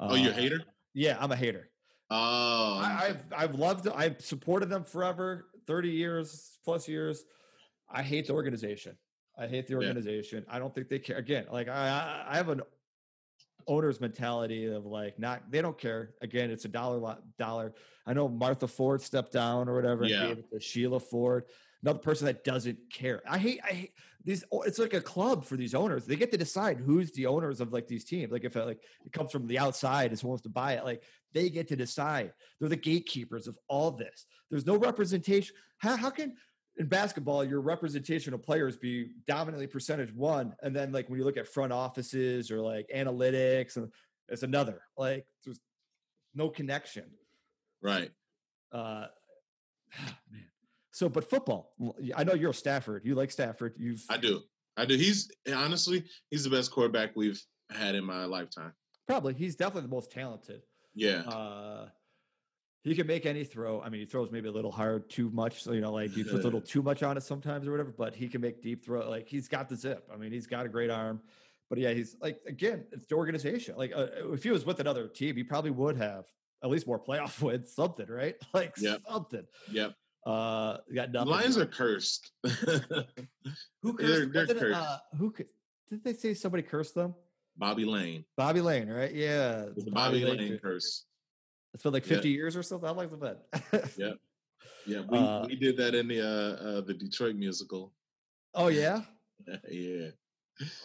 oh, 0.00 0.16
you're 0.16 0.32
a 0.32 0.34
uh, 0.34 0.36
hater? 0.36 0.64
Yeah, 0.92 1.16
I'm 1.18 1.32
a 1.32 1.36
hater. 1.36 1.70
Oh, 2.10 2.78
I, 2.84 3.06
I've 3.06 3.24
I've 3.34 3.54
loved 3.54 3.88
I've 3.88 4.20
supported 4.20 4.68
them 4.68 4.84
forever, 4.84 5.46
30 5.66 5.88
years 5.88 6.58
plus 6.62 6.86
years. 6.86 7.24
I 7.90 8.02
hate 8.02 8.26
the 8.26 8.34
organization. 8.34 8.96
I 9.38 9.46
hate 9.46 9.66
the 9.66 9.72
Yeah. 9.74 9.78
organization. 9.88 10.44
I 10.48 10.58
don't 10.58 10.74
think 10.74 10.88
they 10.88 10.98
care. 10.98 11.16
Again, 11.16 11.46
like 11.50 11.68
I 11.68 12.24
I 12.28 12.36
have 12.36 12.48
an 12.48 12.62
owner's 13.66 14.00
mentality 14.00 14.66
of 14.66 14.86
like 14.86 15.18
not 15.18 15.50
they 15.50 15.62
don't 15.62 15.78
care. 15.78 16.14
Again, 16.22 16.50
it's 16.50 16.64
a 16.64 16.68
dollar 16.68 16.98
lot 16.98 17.22
dollar. 17.38 17.74
I 18.06 18.12
know 18.12 18.28
Martha 18.28 18.66
Ford 18.68 19.00
stepped 19.00 19.32
down 19.32 19.68
or 19.68 19.74
whatever 19.74 20.02
and 20.02 20.10
gave 20.28 20.38
it 20.38 20.50
to 20.52 20.60
Sheila 20.60 21.00
Ford, 21.00 21.44
another 21.82 21.98
person 21.98 22.26
that 22.26 22.44
doesn't 22.44 22.78
care. 22.92 23.22
I 23.28 23.38
hate 23.38 23.60
I 23.64 23.72
hate 23.72 23.92
these 24.24 24.44
oh, 24.52 24.62
it's 24.62 24.78
like 24.78 24.94
a 24.94 25.00
club 25.00 25.44
for 25.44 25.56
these 25.56 25.74
owners. 25.74 26.04
They 26.04 26.16
get 26.16 26.30
to 26.32 26.38
decide 26.38 26.78
who's 26.78 27.10
the 27.12 27.26
owners 27.26 27.60
of 27.60 27.72
like 27.72 27.86
these 27.86 28.04
teams. 28.04 28.32
Like 28.32 28.44
if 28.44 28.56
it, 28.56 28.66
like 28.66 28.82
it 29.04 29.12
comes 29.12 29.30
from 29.30 29.46
the 29.46 29.58
outside 29.58 30.10
and 30.10 30.18
someone 30.18 30.32
wants 30.32 30.42
to 30.42 30.50
buy 30.50 30.74
it, 30.74 30.84
like 30.84 31.02
they 31.32 31.48
get 31.48 31.68
to 31.68 31.76
decide. 31.76 32.32
They're 32.58 32.68
the 32.68 32.76
gatekeepers 32.76 33.46
of 33.46 33.58
all 33.68 33.92
this. 33.92 34.26
There's 34.50 34.66
no 34.66 34.76
representation. 34.76 35.54
How, 35.78 35.96
how 35.96 36.10
can 36.10 36.34
in 36.80 36.86
basketball 36.86 37.44
your 37.44 37.60
representation 37.60 38.32
of 38.32 38.42
players 38.42 38.76
be 38.78 39.10
dominantly 39.26 39.66
percentage 39.66 40.12
one, 40.14 40.54
and 40.62 40.74
then 40.74 40.92
like 40.92 41.08
when 41.10 41.18
you 41.18 41.26
look 41.26 41.36
at 41.36 41.46
front 41.46 41.72
offices 41.72 42.50
or 42.50 42.58
like 42.58 42.90
analytics, 42.92 43.76
and 43.76 43.92
it's 44.28 44.42
another. 44.42 44.80
Like 44.96 45.26
there's 45.44 45.60
no 46.34 46.48
connection. 46.48 47.04
right. 47.82 48.10
Uh, 48.72 49.06
man. 50.32 50.46
So, 50.92 51.08
but 51.08 51.28
football. 51.28 51.74
I 52.16 52.24
know 52.24 52.34
you're 52.34 52.50
a 52.50 52.54
Stafford. 52.54 53.02
You 53.04 53.14
like 53.14 53.30
Stafford. 53.30 53.74
You've 53.78 54.02
I 54.08 54.16
do. 54.16 54.40
I 54.76 54.86
do. 54.86 54.96
He's 54.96 55.30
honestly, 55.54 56.04
he's 56.30 56.44
the 56.44 56.50
best 56.50 56.70
quarterback 56.70 57.10
we've 57.14 57.40
had 57.70 57.94
in 57.94 58.04
my 58.04 58.24
lifetime. 58.24 58.72
probably 59.06 59.34
he's 59.34 59.54
definitely 59.54 59.82
the 59.82 59.94
most 59.94 60.10
talented. 60.10 60.62
Yeah. 60.94 61.20
Uh, 61.20 61.88
he 62.82 62.94
can 62.94 63.06
make 63.06 63.26
any 63.26 63.44
throw. 63.44 63.80
I 63.80 63.88
mean, 63.90 64.00
he 64.00 64.06
throws 64.06 64.30
maybe 64.30 64.48
a 64.48 64.52
little 64.52 64.72
hard, 64.72 65.10
too 65.10 65.30
much. 65.30 65.62
So 65.62 65.72
you 65.72 65.80
know, 65.80 65.92
like 65.92 66.10
he 66.12 66.22
puts 66.24 66.34
a 66.40 66.44
little 66.44 66.60
too 66.74 66.82
much 66.82 67.02
on 67.02 67.16
it 67.16 67.22
sometimes 67.22 67.66
or 67.68 67.72
whatever. 67.72 67.94
But 67.96 68.14
he 68.14 68.28
can 68.28 68.40
make 68.40 68.62
deep 68.62 68.84
throw. 68.84 69.08
Like 69.08 69.28
he's 69.28 69.48
got 69.48 69.68
the 69.68 69.76
zip. 69.76 70.08
I 70.12 70.16
mean, 70.16 70.32
he's 70.32 70.46
got 70.46 70.64
a 70.66 70.68
great 70.68 70.90
arm. 70.90 71.20
But 71.68 71.78
yeah, 71.78 71.92
he's 71.92 72.16
like 72.20 72.40
again, 72.46 72.84
it's 72.92 73.06
the 73.06 73.14
organization. 73.16 73.76
Like 73.76 73.92
uh, 73.94 74.06
if 74.32 74.42
he 74.42 74.50
was 74.50 74.64
with 74.64 74.80
another 74.80 75.06
team, 75.08 75.36
he 75.36 75.44
probably 75.44 75.70
would 75.70 75.96
have 75.98 76.24
at 76.64 76.70
least 76.70 76.86
more 76.86 76.98
playoff 76.98 77.40
wins, 77.42 77.72
something, 77.74 78.06
right? 78.08 78.34
Like 78.54 78.74
Yep. 78.78 79.00
something. 79.08 79.44
Yep. 79.70 79.94
Uh, 80.26 80.76
got 80.94 81.12
nothing. 81.12 81.30
Lions 81.30 81.56
are 81.58 81.66
cursed. 81.66 82.30
who 82.44 83.96
they're- 83.96 84.26
cursed? 84.28 84.32
they're 84.32 84.46
cursed. 84.58 84.78
uh, 84.80 84.98
who 85.16 85.32
did 85.88 86.04
they 86.04 86.12
say 86.12 86.34
somebody 86.34 86.62
cursed 86.62 86.94
them? 86.94 87.14
Bobby 87.56 87.84
Layne. 87.84 88.24
Bobby 88.36 88.60
Layne, 88.60 88.88
right? 88.88 89.12
Yeah, 89.14 89.66
The 89.66 89.74
it's 89.76 89.90
Bobby 89.90 90.24
Layne 90.24 90.50
cur- 90.50 90.58
curse. 90.58 91.04
It's 91.74 91.82
been 91.82 91.92
like 91.92 92.06
Yeah. 92.06 92.14
50 92.16 92.28
years 92.30 92.56
or 92.56 92.62
something. 92.62 92.88
I 92.88 92.92
like 92.92 93.10
the 93.10 93.16
bet. 93.16 93.92
Yeah. 93.96 94.12
Yeah, 94.86 95.02
we, 95.08 95.18
Uh, 95.18 95.44
we 95.46 95.56
did 95.56 95.76
that 95.76 95.94
in 95.94 96.08
the 96.08 96.20
uh, 96.22 96.26
uh 96.78 96.80
the 96.80 96.94
Detroit 96.94 97.36
musical. 97.36 97.92
oh 98.54 98.68
yeah. 98.68 99.02
yeah. 99.70 100.08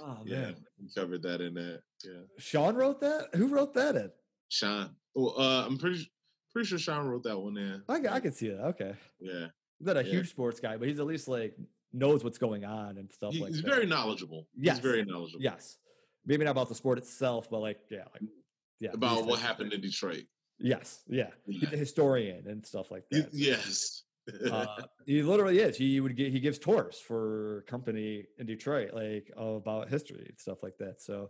Oh 0.01 0.17
Yeah. 0.25 0.51
We 0.79 0.89
covered 0.93 1.23
that 1.23 1.39
in 1.39 1.53
that. 1.53 1.79
Yeah. 2.03 2.21
Sean 2.37 2.75
wrote 2.75 2.99
that. 3.01 3.29
Who 3.35 3.47
wrote 3.47 3.73
that 3.75 3.95
in? 3.95 4.11
Sean. 4.49 4.95
Well, 5.15 5.33
uh 5.39 5.65
I'm 5.65 5.77
pretty 5.77 6.11
pretty 6.51 6.67
sure 6.67 6.77
Sean 6.77 7.05
wrote 7.07 7.23
that 7.23 7.37
one 7.39 7.55
in. 7.57 7.83
I, 7.87 8.15
I 8.15 8.19
can 8.19 8.33
see 8.33 8.49
that. 8.49 8.61
Okay. 8.75 8.93
Yeah. 9.19 9.47
He's 9.79 9.87
not 9.87 9.95
a 9.97 10.03
Yeah. 10.03 10.11
huge 10.11 10.29
sports 10.29 10.59
guy, 10.59 10.75
but 10.75 10.89
he's 10.89 10.99
at 10.99 11.05
least 11.05 11.29
like 11.29 11.55
knows 11.93 12.21
what's 12.23 12.37
going 12.37 12.65
on 12.65 12.97
and 12.97 13.09
stuff 13.11 13.33
He- 13.33 13.39
like 13.39 13.51
that. 13.51 13.55
he's 13.55 13.65
very 13.65 13.85
knowledgeable. 13.85 14.47
Yes. 14.57 14.75
He's 14.77 14.83
very 14.83 15.05
knowledgeable. 15.05 15.41
Yes. 15.41 15.77
Maybe 16.25 16.43
not 16.43 16.51
about 16.51 16.67
the 16.67 16.75
sport 16.75 16.97
itself, 16.97 17.49
but 17.49 17.59
like, 17.59 17.79
yeah, 17.89 18.03
like, 18.11 18.23
yeah. 18.81 18.89
About 18.93 19.25
what 19.25 19.39
happened 19.39 19.71
in 19.73 19.79
Detroit. 19.79 20.25
Yes. 20.59 21.01
Yeah. 21.07 21.29
He's 21.45 21.71
a 21.71 21.77
historian 21.77 22.47
and 22.47 22.65
stuff 22.65 22.91
like 22.91 23.03
that. 23.11 23.29
yes. 23.31 24.03
uh, 24.51 24.65
he 25.05 25.21
literally 25.21 25.59
is. 25.59 25.77
He 25.77 25.99
would 25.99 26.15
get 26.15 26.31
he 26.31 26.39
gives 26.39 26.57
tours 26.57 26.99
for 26.99 27.63
company 27.67 28.25
in 28.39 28.47
Detroit, 28.47 28.91
like 28.93 29.31
about 29.37 29.89
history 29.89 30.25
and 30.27 30.39
stuff 30.39 30.63
like 30.63 30.77
that. 30.79 31.01
So 31.01 31.29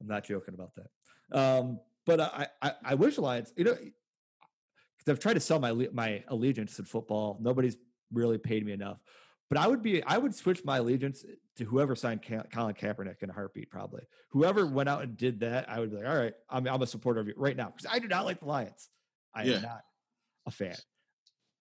I'm 0.00 0.06
not 0.06 0.24
joking 0.24 0.54
about 0.54 0.70
that. 0.76 1.36
Um, 1.36 1.80
but 2.04 2.20
I, 2.20 2.46
I 2.62 2.72
I 2.84 2.94
wish 2.94 3.18
Lions, 3.18 3.52
you 3.56 3.64
know, 3.64 3.74
because 3.74 3.92
I've 5.08 5.18
tried 5.18 5.34
to 5.34 5.40
sell 5.40 5.58
my 5.58 5.72
my 5.92 6.22
allegiance 6.28 6.78
in 6.78 6.84
football. 6.84 7.36
Nobody's 7.40 7.76
really 8.12 8.38
paid 8.38 8.64
me 8.64 8.72
enough. 8.72 8.98
But 9.48 9.58
I 9.58 9.68
would 9.68 9.82
be 9.82 10.02
I 10.02 10.18
would 10.18 10.34
switch 10.34 10.64
my 10.64 10.78
allegiance 10.78 11.24
to 11.56 11.64
whoever 11.64 11.94
signed 11.94 12.22
Colin 12.52 12.74
Kaepernick 12.74 13.22
in 13.22 13.30
a 13.30 13.32
heartbeat. 13.32 13.70
Probably 13.70 14.02
whoever 14.30 14.66
went 14.66 14.88
out 14.88 15.02
and 15.02 15.16
did 15.16 15.40
that, 15.40 15.70
I 15.70 15.78
would 15.78 15.90
be 15.90 15.96
like, 15.98 16.06
all 16.06 16.16
right, 16.16 16.34
I'm 16.50 16.66
I'm 16.66 16.82
a 16.82 16.86
supporter 16.86 17.20
of 17.20 17.28
you 17.28 17.34
right 17.36 17.56
now 17.56 17.66
because 17.76 17.86
I 17.90 17.98
do 18.00 18.08
not 18.08 18.24
like 18.24 18.40
the 18.40 18.46
Lions. 18.46 18.88
I 19.34 19.44
Yeah. 19.44 19.56
am 19.56 19.62
not 19.62 19.82
a 20.46 20.50
fan. 20.50 20.76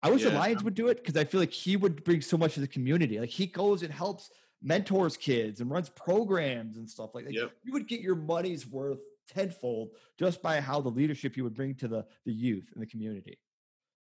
I 0.02 0.10
wish 0.12 0.24
the 0.24 0.32
Lions 0.32 0.64
would 0.64 0.76
do 0.76 0.88
it 0.90 0.98
because 0.98 1.16
I 1.18 1.26
feel 1.26 1.40
like 1.40 1.52
he 1.52 1.78
would 1.78 2.04
bring 2.04 2.22
so 2.22 2.38
much 2.38 2.54
to 2.56 2.60
the 2.60 2.68
community. 2.68 3.20
Like 3.20 3.30
he 3.30 3.48
goes 3.48 3.82
and 3.82 3.92
helps 3.92 4.30
mentors 4.62 5.18
kids 5.18 5.62
and 5.62 5.70
runs 5.70 5.90
programs 5.90 6.78
and 6.78 6.90
stuff 6.90 7.12
like 7.14 7.26
that. 7.26 7.34
Yep. 7.34 7.52
You 7.64 7.74
would 7.74 7.88
get 7.88 8.02
your 8.02 8.16
money's 8.16 8.68
worth 8.68 9.00
tenfold 9.28 9.92
just 10.20 10.42
by 10.44 10.62
how 10.62 10.80
the 10.82 10.90
leadership 10.90 11.36
you 11.38 11.44
would 11.44 11.56
bring 11.56 11.76
to 11.76 11.88
the 11.88 12.06
the 12.26 12.34
youth 12.34 12.72
and 12.74 12.82
the 12.82 12.88
community. 12.88 13.40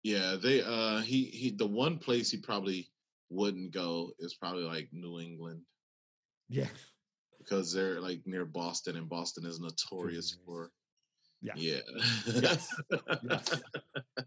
Yeah, 0.02 0.36
they 0.40 0.62
uh 0.62 0.98
he 1.00 1.24
he 1.24 1.50
the 1.50 1.66
one 1.66 1.98
place 1.98 2.30
he 2.30 2.38
probably 2.38 2.88
wouldn't 3.32 3.72
go 3.72 4.12
is 4.18 4.34
probably 4.34 4.64
like 4.64 4.88
New 4.92 5.18
England 5.20 5.62
Yeah. 6.48 6.68
because 7.38 7.72
they're 7.72 8.00
like 8.00 8.20
near 8.26 8.44
Boston 8.44 8.96
and 8.96 9.09
Boston 9.09 9.46
is 9.46 9.60
notorious 9.60 10.36
for 10.44 10.70
Yeah. 11.40 11.52
yeah. 11.56 11.80
Yes. 12.26 12.68
yes. 13.22 13.62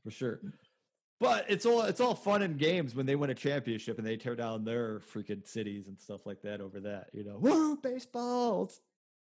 For 0.04 0.12
sure. 0.12 0.42
But 1.20 1.46
it's 1.48 1.66
all 1.66 1.82
it's 1.84 2.02
all 2.02 2.14
fun 2.16 2.42
and 2.42 2.58
games 2.58 2.94
when 2.94 3.06
they 3.06 3.16
win 3.16 3.30
a 3.30 3.36
championship 3.36 3.98
and 3.98 4.06
they 4.06 4.18
tear 4.18 4.36
down 4.36 4.66
their 4.66 5.00
freaking 5.00 5.48
cities 5.48 5.88
and 5.88 5.98
stuff 5.98 6.26
like 6.26 6.42
that 6.42 6.60
over 6.60 6.82
that. 6.82 7.10
You 7.14 7.24
know, 7.24 7.38
woo, 7.40 7.78
baseball, 7.78 8.62
let's 8.62 8.82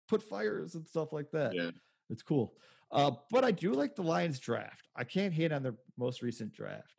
put 0.09 0.23
fires 0.23 0.75
and 0.77 0.87
stuff 0.89 1.13
like 1.13 1.31
that. 1.33 1.55
Yeah. 1.55 1.71
It's 2.09 2.23
cool. 2.23 2.55
Uh, 2.91 3.11
but 3.31 3.45
I 3.45 3.51
do 3.51 3.73
like 3.73 3.97
the 3.97 4.03
Lions 4.03 4.39
draft. 4.39 4.89
I 4.97 5.05
can't 5.05 5.35
hate 5.35 5.53
on 5.53 5.63
their 5.63 5.75
most 5.99 6.23
recent 6.23 6.53
draft. 6.55 6.95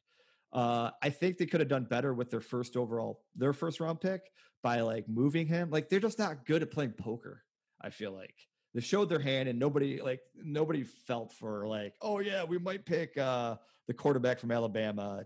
Uh, 0.53 0.91
I 1.01 1.09
think 1.09 1.37
they 1.37 1.45
could 1.45 1.59
have 1.59 1.69
done 1.69 1.83
better 1.85 2.13
with 2.13 2.29
their 2.29 2.41
first 2.41 2.77
overall, 2.77 3.21
their 3.35 3.53
first 3.53 3.79
round 3.79 3.99
pick 4.01 4.21
by 4.63 4.81
like 4.81 5.07
moving 5.09 5.47
him. 5.47 5.69
Like 5.69 5.89
they're 5.89 5.99
just 5.99 6.19
not 6.19 6.45
good 6.45 6.61
at 6.61 6.71
playing 6.71 6.93
poker. 6.93 7.43
I 7.81 7.89
feel 7.89 8.11
like 8.11 8.33
they 8.73 8.81
showed 8.81 9.09
their 9.09 9.19
hand 9.19 9.49
and 9.49 9.59
nobody 9.59 10.01
like 10.01 10.21
nobody 10.35 10.83
felt 10.83 11.33
for 11.33 11.67
like, 11.67 11.93
oh 12.01 12.19
yeah, 12.19 12.43
we 12.43 12.57
might 12.57 12.85
pick 12.85 13.17
uh 13.17 13.55
the 13.87 13.93
quarterback 13.93 14.39
from 14.39 14.51
Alabama. 14.51 15.25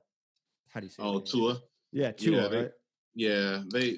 How 0.69 0.79
do 0.79 0.85
you 0.87 0.91
say? 0.91 1.03
Oh. 1.03 1.19
Tua. 1.19 1.59
Yeah, 1.91 2.11
Tua. 2.11 2.41
Yeah, 2.43 2.47
they- 2.47 2.57
right? 2.57 2.71
Yeah, 3.15 3.61
they 3.71 3.97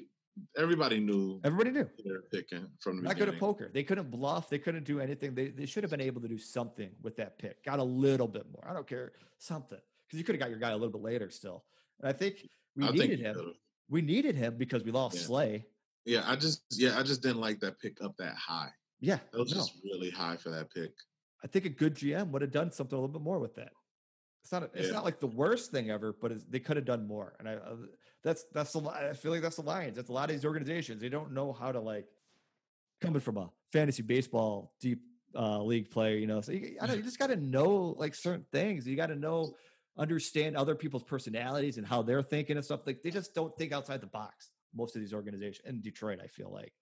everybody 0.56 0.98
knew 1.00 1.40
Everybody 1.44 1.70
knew. 1.70 1.88
they 2.04 2.10
were 2.10 2.24
picking 2.32 2.66
from 2.80 2.96
the 2.96 3.02
Not 3.02 3.18
good 3.18 3.28
at 3.28 3.38
poker. 3.38 3.70
They 3.72 3.82
couldn't 3.84 4.10
bluff. 4.10 4.48
They 4.48 4.58
couldn't 4.58 4.84
do 4.84 4.98
anything. 5.00 5.34
They, 5.34 5.48
they 5.48 5.66
should 5.66 5.82
have 5.84 5.90
been 5.90 6.00
able 6.00 6.22
to 6.22 6.28
do 6.28 6.38
something 6.38 6.90
with 7.02 7.16
that 7.16 7.38
pick. 7.38 7.62
Got 7.64 7.78
a 7.78 7.84
little 7.84 8.26
bit 8.28 8.46
more. 8.50 8.66
I 8.68 8.72
don't 8.72 8.86
care. 8.86 9.12
Something. 9.38 9.78
Because 10.12 10.18
you 10.18 10.24
could 10.24 10.34
have 10.34 10.40
got 10.40 10.50
your 10.50 10.58
guy 10.58 10.70
a 10.70 10.76
little 10.76 10.90
bit 10.90 11.00
later 11.00 11.30
still. 11.30 11.64
And 11.98 12.06
I 12.06 12.12
think 12.12 12.46
we 12.76 12.86
I 12.86 12.90
needed 12.90 13.18
he 13.18 13.24
him. 13.24 13.34
could've. 13.34 13.54
We 13.88 14.02
needed 14.02 14.36
him 14.36 14.56
because 14.58 14.84
we 14.84 14.90
lost 14.90 15.16
Yeah. 15.16 15.22
Slay. 15.22 15.66
Yeah, 16.04 16.22
I 16.26 16.36
just 16.36 16.62
yeah, 16.70 16.98
I 16.98 17.02
just 17.02 17.22
didn't 17.22 17.40
like 17.40 17.60
that 17.60 17.78
pick 17.80 18.02
up 18.02 18.14
that 18.18 18.34
high. 18.34 18.68
Yeah. 19.00 19.18
That 19.32 19.38
was 19.38 19.52
no. 19.52 19.58
just 19.60 19.72
really 19.82 20.10
high 20.10 20.36
for 20.36 20.50
that 20.50 20.70
pick. 20.70 20.92
I 21.42 21.46
think 21.46 21.64
a 21.64 21.70
good 21.70 21.94
GM 21.94 22.30
would 22.30 22.42
have 22.42 22.50
done 22.50 22.70
something 22.72 22.96
a 22.96 23.00
little 23.00 23.12
bit 23.12 23.22
more 23.22 23.38
with 23.38 23.54
that. 23.54 23.72
It's 24.42 24.52
not. 24.52 24.64
A, 24.64 24.70
it's 24.74 24.88
Yeah. 24.88 24.92
not 24.92 25.04
like 25.04 25.18
the 25.18 25.28
worst 25.28 25.70
thing 25.70 25.90
ever, 25.90 26.12
but 26.20 26.30
it's, 26.32 26.44
they 26.44 26.60
could 26.60 26.76
have 26.76 26.84
done 26.84 27.06
more. 27.06 27.34
And 27.38 27.48
I, 27.48 27.54
uh, 27.54 27.76
that's 28.22 28.44
that's 28.52 28.72
the. 28.74 28.80
I 28.82 29.14
feel 29.14 29.32
like 29.32 29.40
that's 29.40 29.56
the 29.56 29.62
Lions. 29.62 29.96
That's 29.96 30.10
a 30.10 30.12
lot 30.12 30.28
of 30.28 30.36
these 30.36 30.44
organizations. 30.44 31.00
They 31.00 31.08
don't 31.08 31.32
know 31.32 31.52
how 31.54 31.72
to 31.72 31.80
like 31.80 32.06
coming 33.00 33.20
from 33.20 33.38
a 33.38 33.48
fantasy 33.72 34.02
baseball 34.02 34.74
deep 34.80 35.00
uh, 35.36 35.62
league 35.62 35.90
player. 35.90 36.16
You 36.16 36.26
know, 36.26 36.40
so 36.40 36.52
you, 36.52 36.76
I 36.80 36.86
don't, 36.86 36.96
you 36.96 37.02
just 37.10 37.18
got 37.18 37.28
to 37.28 37.36
know 37.36 37.94
like 37.98 38.14
certain 38.14 38.44
things. 38.52 38.86
You 38.86 38.96
got 38.96 39.06
to 39.06 39.16
know, 39.16 39.54
understand 39.98 40.56
other 40.56 40.74
people's 40.74 41.02
personalities 41.02 41.78
and 41.78 41.86
how 41.86 42.02
they're 42.02 42.22
thinking 42.22 42.56
and 42.56 42.64
stuff. 42.64 42.80
Like 42.86 43.02
they 43.02 43.10
just 43.10 43.34
don't 43.34 43.56
think 43.58 43.72
outside 43.72 44.00
the 44.00 44.06
box. 44.06 44.50
Most 44.74 44.96
of 44.96 45.02
these 45.02 45.12
organizations 45.12 45.66
in 45.66 45.80
Detroit, 45.82 46.18
I 46.22 46.26
feel 46.28 46.50
like, 46.50 46.72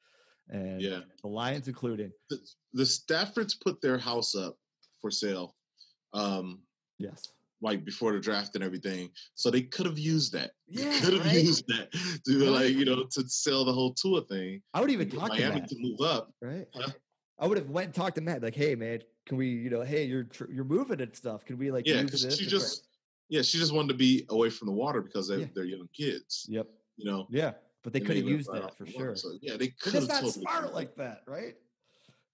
and 0.49 0.81
Yeah. 0.81 1.01
the 1.23 1.29
Lions 1.29 1.67
including. 1.67 2.13
The, 2.29 2.39
the 2.73 2.85
Staffords 2.85 3.61
put 3.61 3.81
their 3.81 3.99
house 3.99 4.35
up 4.37 4.57
for 5.01 5.11
sale. 5.11 5.57
Um 6.13 6.61
Yes. 6.99 7.33
like 7.63 7.85
before 7.85 8.13
the 8.13 8.21
draft 8.21 8.55
and 8.55 8.63
everything. 8.65 9.11
So 9.35 9.51
they 9.51 9.63
could 9.63 9.87
have 9.87 9.99
used 9.99 10.33
that. 10.35 10.53
Yeah, 10.69 11.01
could 11.01 11.15
have 11.15 11.27
right? 11.27 11.35
used 11.43 11.67
that 11.69 11.91
to 12.27 12.39
Right. 12.45 12.49
like, 12.67 12.75
you 12.75 12.85
know, 12.85 13.05
to 13.05 13.29
sell 13.29 13.65
the 13.65 13.73
whole 13.73 13.93
tour 13.95 14.23
thing. 14.23 14.63
I 14.73 14.81
would 14.81 14.91
even 14.91 15.11
talk 15.11 15.33
to 15.35 15.41
Miami 15.41 15.61
Matt. 15.61 15.69
to 15.71 15.77
move 15.79 16.01
up. 16.01 16.33
right? 16.41 16.67
Huh? 16.75 16.93
I 17.41 17.47
would 17.47 17.57
have 17.59 17.71
went 17.71 17.87
and 17.87 17.95
talked 17.95 18.17
to 18.17 18.21
Matt, 18.21 18.43
like, 18.43 18.55
"Hey, 18.55 18.75
man, 18.75 19.01
can 19.27 19.39
we, 19.39 19.49
you 19.49 19.71
know, 19.71 19.81
hey, 19.81 20.05
you're 20.05 20.25
tr- 20.25 20.51
you're 20.53 20.63
moving 20.65 21.01
and 21.01 21.17
stuff. 21.17 21.43
Can 21.47 21.57
we 21.59 21.71
like 21.71 21.87
Yeah, 21.87 22.03
use 22.03 22.05
because 22.11 22.23
this?" 22.23 22.37
she 22.39 22.45
just 22.47 22.89
yeah, 23.31 23.43
she 23.43 23.57
just 23.59 23.73
wanted 23.73 23.89
to 23.89 23.95
be 23.95 24.27
away 24.29 24.51
from 24.51 24.67
the 24.67 24.73
water 24.73 25.01
because 25.01 25.29
they, 25.29 25.39
Yeah. 25.39 25.47
they're 25.55 25.65
young 25.65 25.89
kids. 25.95 26.45
yep, 26.49 26.67
You 26.97 27.07
know. 27.11 27.27
yeah, 27.31 27.53
but 27.83 27.93
they 27.95 28.01
could 28.01 28.17
have 28.17 28.27
used 28.27 28.53
that 28.53 28.77
for 28.77 28.85
sure. 28.87 29.17
So 29.17 29.33
yeah, 29.41 29.57
they 29.57 29.69
could 29.69 29.95
have 29.95 30.03
it's 30.03 30.13
not 30.13 30.21
totally 30.23 30.43
smart 30.43 30.75
like 30.75 30.95
that, 30.97 31.23
right? 31.27 31.55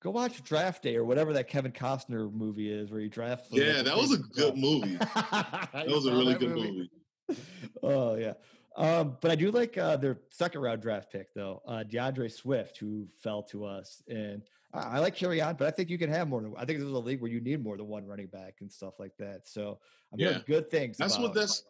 Go 0.03 0.11
watch 0.11 0.43
Draft 0.43 0.83
Day 0.83 0.97
or 0.97 1.05
whatever 1.05 1.33
that 1.35 1.49
Kevin 1.49 1.73
Costner 1.73 2.33
movie 2.33 2.71
is, 2.73 2.91
where 2.91 3.01
he 3.01 3.09
drafts. 3.09 3.49
Yeah, 3.51 3.83
that 3.83 3.97
was 3.97 4.13
a 4.13 4.19
good 4.19 4.57
movie. 4.57 4.97
that 5.15 5.71
That 5.73 5.87
was 5.89 6.07
a 6.07 6.13
really 6.13 6.35
good 6.35 6.51
movie. 6.51 6.91
oh 7.83 8.15
yeah. 8.17 8.35
Um, 8.77 9.17
but 9.23 9.31
I 9.31 9.37
do 9.37 9.51
like 9.51 9.79
uh, 9.79 9.97
their 9.97 10.19
second 10.31 10.61
round 10.61 10.83
draft 10.83 11.11
pick 11.11 11.33
though, 11.35 11.63
uh, 11.67 11.83
D'Andre 11.83 12.29
Swift, 12.29 12.77
who 12.79 13.09
fell 13.23 13.43
to 13.45 13.65
us, 13.65 14.03
and 14.09 14.43
I, 14.77 14.99
like 14.99 15.17
carry 15.17 15.41
on, 15.41 15.57
but 15.57 15.67
I 15.67 15.71
think 15.71 15.91
you 15.91 15.99
can 15.99 16.11
have 16.11 16.29
more 16.29 16.41
than. 16.43 16.55
I 16.57 16.65
think 16.65 16.79
this 16.79 16.87
is 16.87 16.93
a 16.93 16.99
league 16.99 17.21
where 17.21 17.31
you 17.31 17.41
need 17.41 17.63
more 17.63 17.77
than 17.77 17.87
one 17.87 18.07
running 18.07 18.27
back 18.27 18.57
and 18.61 18.71
stuff 18.71 18.95
like 18.99 19.17
that. 19.19 19.47
So 19.47 19.79
I'm 20.13 20.19
Yeah. 20.19 20.39
good 20.47 20.71
things. 20.71 20.97
That's 20.99 21.19
what 21.19 21.35
this 21.35 21.65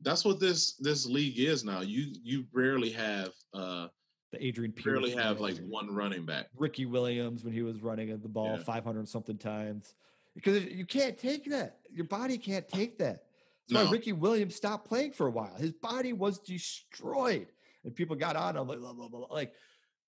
that's 0.00 0.24
what 0.24 0.40
this 0.40 0.74
this 0.76 1.06
league 1.06 1.38
is 1.38 1.64
now. 1.64 1.80
You 1.80 2.12
you 2.22 2.44
rarely 2.52 2.90
have 2.90 3.32
uh 3.52 3.88
the 4.32 4.44
Adrian 4.44 4.74
rarely 4.84 5.12
have 5.12 5.40
like 5.40 5.56
one 5.58 5.94
running 5.94 6.26
back. 6.26 6.46
Ricky 6.56 6.86
Williams 6.86 7.44
when 7.44 7.52
he 7.52 7.62
was 7.62 7.82
running 7.82 8.10
at 8.10 8.22
the 8.22 8.28
ball 8.28 8.56
Yeah. 8.56 8.64
500 8.64 9.08
something 9.08 9.38
times 9.38 9.94
because 10.34 10.64
you 10.64 10.84
can't 10.84 11.16
take 11.16 11.48
that. 11.50 11.78
Your 11.92 12.06
body 12.06 12.38
can't 12.38 12.68
take 12.68 12.98
that. 12.98 13.24
That's 13.68 13.84
why 13.84 13.90
Ricky 13.90 14.12
Williams 14.12 14.56
stopped 14.56 14.86
playing 14.86 15.12
for 15.12 15.26
a 15.26 15.30
while. 15.30 15.54
His 15.54 15.72
body 15.72 16.12
was 16.12 16.38
destroyed, 16.40 17.46
and 17.84 17.94
people 17.94 18.14
got 18.14 18.36
on 18.36 18.56
him 18.56 18.68
like, 18.68 18.78
blah, 18.78 18.92
blah, 18.92 19.08
blah. 19.08 19.26
like 19.30 19.54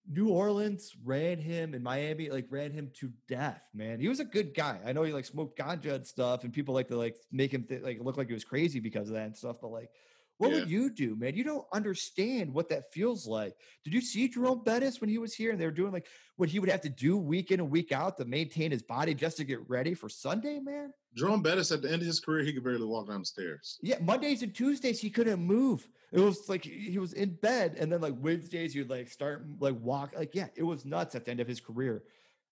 New 0.08 0.28
Orleans 0.28 0.94
ran 1.04 1.38
him 1.38 1.74
and 1.74 1.82
Miami 1.82 2.30
like 2.30 2.46
ran 2.50 2.70
him 2.72 2.90
to 2.94 3.10
death. 3.28 3.62
Man, 3.74 3.98
he 3.98 4.08
was 4.08 4.20
a 4.20 4.24
good 4.24 4.54
guy. 4.54 4.78
I 4.84 4.92
know 4.92 5.02
he 5.02 5.12
like 5.12 5.24
smoked 5.24 5.58
ganja 5.58 5.94
and 5.94 6.06
stuff, 6.06 6.44
and 6.44 6.52
people 6.52 6.74
like 6.74 6.88
to 6.88 6.96
like 6.96 7.16
make 7.32 7.52
him 7.52 7.64
th- 7.64 7.82
like 7.82 7.98
look 8.00 8.16
like 8.16 8.28
he 8.28 8.34
was 8.34 8.44
crazy 8.44 8.80
because 8.80 9.08
of 9.08 9.14
that 9.14 9.26
and 9.26 9.36
stuff. 9.36 9.56
But 9.60 9.72
like, 9.72 9.90
what 10.38 10.50
would 10.52 10.68
you 10.70 10.90
do, 10.90 11.16
man? 11.16 11.34
You 11.34 11.44
don't 11.44 11.66
understand 11.72 12.52
what 12.52 12.68
that 12.68 12.92
feels 12.92 13.26
like. 13.26 13.54
Did 13.84 13.94
you 13.94 14.00
see 14.00 14.28
Jerome 14.28 14.62
Bettis 14.64 15.00
when 15.00 15.08
he 15.08 15.18
was 15.18 15.34
here 15.34 15.50
and 15.50 15.60
they 15.60 15.64
were 15.64 15.70
doing 15.70 15.92
like 15.92 16.06
what 16.36 16.48
he 16.48 16.58
would 16.58 16.68
have 16.68 16.82
to 16.82 16.90
do 16.90 17.16
week 17.16 17.50
in 17.50 17.60
and 17.60 17.70
week 17.70 17.90
out 17.92 18.18
to 18.18 18.24
maintain 18.26 18.70
his 18.70 18.82
body 18.82 19.14
just 19.14 19.38
to 19.38 19.44
get 19.44 19.66
ready 19.68 19.94
for 19.94 20.08
Sunday, 20.08 20.60
man? 20.60 20.92
Jerome 21.14 21.42
Bettis 21.42 21.72
at 21.72 21.80
the 21.80 21.90
end 21.90 22.02
of 22.02 22.06
his 22.06 22.20
career, 22.20 22.44
he 22.44 22.52
could 22.52 22.64
barely 22.64 22.84
walk 22.84 23.08
down 23.08 23.20
the 23.20 23.26
stairs. 23.26 23.78
Yeah, 23.80 23.96
Mondays 24.00 24.42
and 24.42 24.54
Tuesdays 24.54 25.00
he 25.00 25.08
couldn't 25.08 25.40
move. 25.40 25.88
It 26.12 26.20
was 26.20 26.48
like 26.48 26.64
he 26.64 26.98
was 26.98 27.14
in 27.14 27.34
bed, 27.36 27.76
and 27.78 27.90
then 27.90 28.00
like 28.02 28.14
Wednesdays 28.18 28.74
you'd 28.74 28.90
like 28.90 29.08
start 29.08 29.46
like 29.58 29.74
walk. 29.80 30.12
Like 30.16 30.34
yeah, 30.34 30.48
it 30.54 30.62
was 30.62 30.84
nuts 30.84 31.14
at 31.14 31.24
the 31.24 31.30
end 31.30 31.40
of 31.40 31.48
his 31.48 31.60
career. 31.60 32.02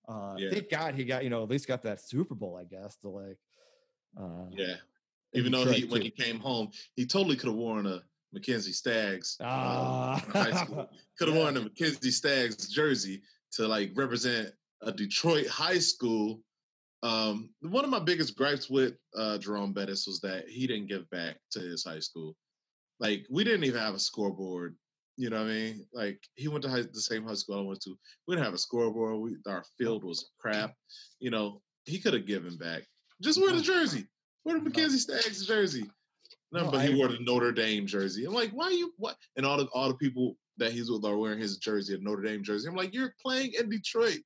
Uh, 0.09 0.35
Yeah. 0.39 0.51
Thank 0.51 0.71
God 0.71 0.95
he 0.95 1.05
got 1.05 1.23
you 1.25 1.31
know 1.31 1.43
at 1.43 1.51
least 1.51 1.69
got 1.69 1.83
that 1.83 2.01
Super 2.01 2.35
Bowl, 2.35 2.57
I 2.59 2.65
guess, 2.65 2.97
to 3.03 3.11
like 3.11 3.39
Uh, 4.17 4.47
Yeah. 4.51 4.77
Even 5.35 5.53
though 5.53 5.65
he 5.67 5.85
when 5.87 6.03
he 6.03 6.11
came 6.11 6.39
home, 6.39 6.71
he 6.97 7.05
totally 7.07 7.37
could 7.37 7.49
have 7.49 7.57
worn 7.57 7.87
a 7.87 8.03
Mackenzie 8.33 8.73
Stags 8.73 9.37
uh, 9.41 9.45
Ah. 9.47 10.25
high 10.33 10.65
school. 10.65 10.89
Could 11.19 11.29
have 11.29 11.37
Yeah. 11.37 11.43
worn 11.43 11.57
a 11.57 11.61
Mackenzie 11.63 12.11
Stags 12.11 12.69
jersey 12.69 13.23
to 13.53 13.67
like 13.69 13.93
represent 13.95 14.53
a 14.83 14.93
Detroit 14.93 15.47
high 15.47 15.79
school. 15.79 16.43
Um, 17.03 17.51
one 17.61 17.85
of 17.85 17.91
my 17.91 17.99
biggest 17.99 18.37
gripes 18.37 18.71
with 18.71 18.95
uh, 19.17 19.39
Jerome 19.39 19.73
Bettis 19.73 20.07
was 20.07 20.21
that 20.21 20.49
he 20.49 20.67
didn't 20.67 20.87
give 20.89 21.09
back 21.11 21.37
to 21.53 21.61
his 21.61 21.85
high 21.85 22.01
school. 22.01 22.35
Like 23.01 23.27
we 23.31 23.45
didn't 23.45 23.65
even 23.65 23.81
have 23.81 23.95
a 23.95 23.99
scoreboard. 23.99 24.77
You 25.17 25.31
know 25.31 25.43
what 25.43 25.51
I 25.51 25.55
mean? 25.55 25.87
Like 25.93 26.21
he 26.35 26.49
went 26.49 26.63
to 26.65 26.71
high, 26.71 26.83
the 26.83 27.01
same 27.01 27.25
high 27.27 27.35
school 27.35 27.59
I 27.59 27.63
went 27.63 27.81
to. 27.83 27.97
We 28.27 28.35
didn't 28.35 28.47
have 28.47 28.55
a 28.55 28.59
scoreboard. 28.59 29.17
We, 29.21 29.37
our 29.47 29.65
field 29.79 30.03
was 30.05 30.31
crap. 30.41 30.75
You 31.21 31.31
know, 31.31 31.63
he 31.85 31.99
could 32.01 32.15
have 32.15 32.27
given 32.27 32.57
back. 32.57 32.83
Just 33.23 33.41
wear 33.41 33.53
the 33.53 33.63
jersey. 33.63 34.09
Wear 34.45 34.59
the. 34.59 34.65
Mackenzie 34.65 34.99
Stags 34.99 35.47
jersey. 35.47 35.85
No, 36.53 36.71
but 36.71 36.87
he 36.87 36.95
wore 36.95 37.09
the 37.09 37.19
Notre 37.21 37.51
Dame 37.53 37.87
jersey. 37.87 38.25
I'm 38.25 38.33
like, 38.35 38.51
why 38.51 38.67
are 38.67 38.73
you 38.73 38.93
what? 38.97 39.17
And 39.37 39.45
all 39.45 39.57
the 39.57 39.67
all 39.75 39.89
the 39.89 39.95
people 39.97 40.37
that 40.59 40.71
he's 40.73 40.89
with 40.91 41.05
are 41.05 41.17
wearing 41.17 41.41
his 41.41 41.57
jersey, 41.57 41.95
a 41.95 41.99
Notre 41.99 42.23
Dame 42.23 42.45
jersey. 42.45 42.69
I'm 42.69 42.77
like, 42.77 42.95
you're 42.95 43.13
playing 43.21 43.53
in 43.59 43.69
Detroit. 43.69 44.19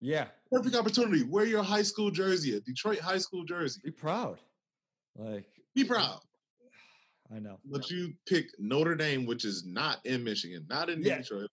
yeah, 0.00 0.28
Perfect 0.50 0.76
opportunity. 0.76 1.24
Wear 1.24 1.44
your 1.44 1.62
high 1.62 1.82
school 1.82 2.10
jersey, 2.10 2.56
a 2.56 2.60
Detroit 2.60 3.00
high 3.00 3.18
school 3.18 3.44
jersey. 3.44 3.80
be 3.84 3.90
proud. 3.90 4.38
Like, 5.16 5.44
Be 5.74 5.84
proud. 5.84 6.20
I 7.34 7.38
know. 7.38 7.58
But 7.70 7.90
you 7.90 8.12
pick 8.26 8.46
Notre 8.58 8.94
Dame, 8.94 9.26
which 9.26 9.44
is 9.44 9.64
not 9.66 9.98
in 10.06 10.24
Michigan, 10.24 10.64
not 10.70 10.88
in 10.88 11.02
Yeah. 11.02 11.18
Detroit. 11.18 11.50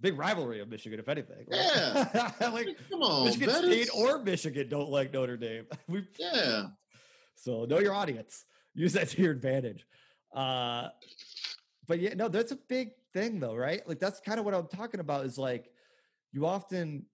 Big 0.00 0.16
rivalry 0.18 0.60
of 0.60 0.68
Michigan, 0.68 0.98
if 1.00 1.08
anything. 1.08 1.46
Yeah. 1.50 2.30
like 2.52 2.68
Come 2.90 3.02
on, 3.02 3.24
Michigan. 3.26 3.50
State 3.50 3.88
or 3.94 4.18
Michigan 4.22 4.68
don't 4.68 4.90
like 4.90 5.12
Notre 5.12 5.36
Dame. 5.36 5.66
we 5.88 6.04
yeah. 6.18 6.66
So 7.44 7.66
know 7.66 7.78
your 7.78 7.92
audience. 7.94 8.46
Use 8.74 8.94
that 8.94 9.08
to 9.10 9.22
your 9.22 9.32
advantage. 9.32 9.86
Uh, 10.34 10.88
but 11.86 12.00
yeah, 12.00 12.14
no, 12.14 12.28
that's 12.28 12.52
a 12.52 12.56
big 12.68 12.92
thing 13.12 13.38
though, 13.38 13.54
right? 13.54 13.86
Like 13.86 14.00
that's 14.00 14.18
kind 14.18 14.38
of 14.38 14.46
what 14.46 14.54
I'm 14.54 14.66
talking 14.66 15.00
about. 15.00 15.26
Is 15.26 15.36
like 15.36 15.70
you 16.32 16.46
often 16.46 17.04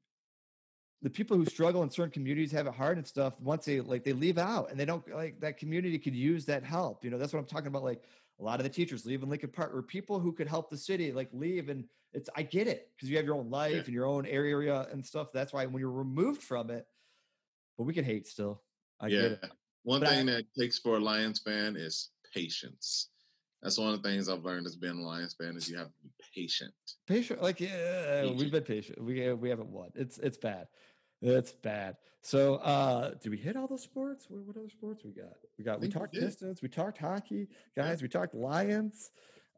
the 1.02 1.10
people 1.10 1.36
who 1.36 1.44
struggle 1.46 1.82
in 1.82 1.90
certain 1.90 2.12
communities 2.12 2.52
have 2.52 2.66
it 2.68 2.74
hard 2.74 2.96
and 2.96 3.06
stuff. 3.06 3.34
Once 3.40 3.64
they 3.64 3.80
like 3.80 4.04
they 4.04 4.12
leave 4.12 4.38
out 4.38 4.70
and 4.70 4.78
they 4.78 4.84
don't 4.84 5.02
like 5.14 5.40
that 5.40 5.58
community 5.58 5.98
could 5.98 6.14
use 6.14 6.44
that 6.44 6.62
help. 6.62 7.04
You 7.04 7.10
know, 7.10 7.18
that's 7.18 7.32
what 7.32 7.40
I'm 7.40 7.46
talking 7.46 7.66
about. 7.66 7.82
Like 7.82 8.04
a 8.38 8.42
lot 8.44 8.60
of 8.60 8.64
the 8.64 8.70
teachers 8.70 9.04
leave 9.04 9.22
in 9.24 9.28
Lincoln 9.28 9.50
Park 9.50 9.74
or 9.74 9.82
people 9.82 10.20
who 10.20 10.32
could 10.32 10.46
help 10.46 10.70
the 10.70 10.78
city 10.78 11.12
like 11.12 11.28
leave 11.32 11.68
and 11.68 11.84
it's 12.12 12.30
I 12.36 12.42
get 12.42 12.68
it 12.68 12.90
because 12.96 13.10
you 13.10 13.16
have 13.16 13.26
your 13.26 13.34
own 13.36 13.50
life 13.50 13.72
Yeah. 13.72 13.78
and 13.80 13.88
your 13.94 14.06
own 14.06 14.26
area 14.26 14.86
and 14.92 15.04
stuff. 15.04 15.32
That's 15.32 15.52
why 15.52 15.66
when 15.66 15.80
you're 15.80 15.90
removed 15.90 16.42
from 16.42 16.70
it, 16.70 16.86
but 17.76 17.84
we 17.84 17.94
can 17.94 18.04
hate 18.04 18.26
still. 18.28 18.62
I 19.00 19.08
yeah. 19.08 19.20
get 19.22 19.32
it. 19.32 19.44
One 19.82 20.00
But 20.00 20.08
I- 20.10 20.16
thing 20.16 20.26
that 20.26 20.44
takes 20.58 20.78
for 20.78 20.96
a 20.96 21.00
Lions 21.00 21.40
fan 21.40 21.76
is 21.76 22.10
patience. 22.34 23.08
That's 23.62 23.76
one 23.78 23.92
of 23.92 24.02
the 24.02 24.08
things 24.08 24.28
I've 24.28 24.44
learned 24.44 24.66
as 24.66 24.76
being 24.76 24.98
a 24.98 25.06
Lions 25.06 25.34
fan 25.34 25.56
is 25.56 25.68
you 25.68 25.76
have 25.76 25.88
to 25.88 25.92
be 26.02 26.10
patient. 26.34 26.72
patient 27.06 27.42
like 27.42 27.60
yeah 27.60 28.30
we've 28.32 28.50
been 28.50 28.62
patient. 28.64 29.02
We 29.02 29.32
we 29.34 29.48
haven't 29.50 29.68
won. 29.70 29.90
It's 29.94 30.16
it's 30.18 30.38
bad. 30.38 30.66
It's 31.20 31.52
bad. 31.52 31.96
So 32.22 32.54
uh 32.56 33.10
did 33.22 33.28
we 33.30 33.36
hit 33.36 33.56
all 33.56 33.66
the 33.66 33.76
sports? 33.78 34.26
What, 34.30 34.42
what 34.44 34.56
other 34.56 34.70
sports 34.70 35.04
we 35.04 35.10
got? 35.12 35.34
We 35.58 35.64
got 35.64 35.80
we 35.80 35.88
we 35.88 35.92
talked 35.92 36.14
did. 36.14 36.22
pistons 36.22 36.62
we 36.62 36.68
talked 36.68 36.96
hockey. 36.98 37.48
Yeah. 37.76 37.84
guys 37.88 38.00
we 38.00 38.08
talked 38.08 38.34
lions. 38.34 39.10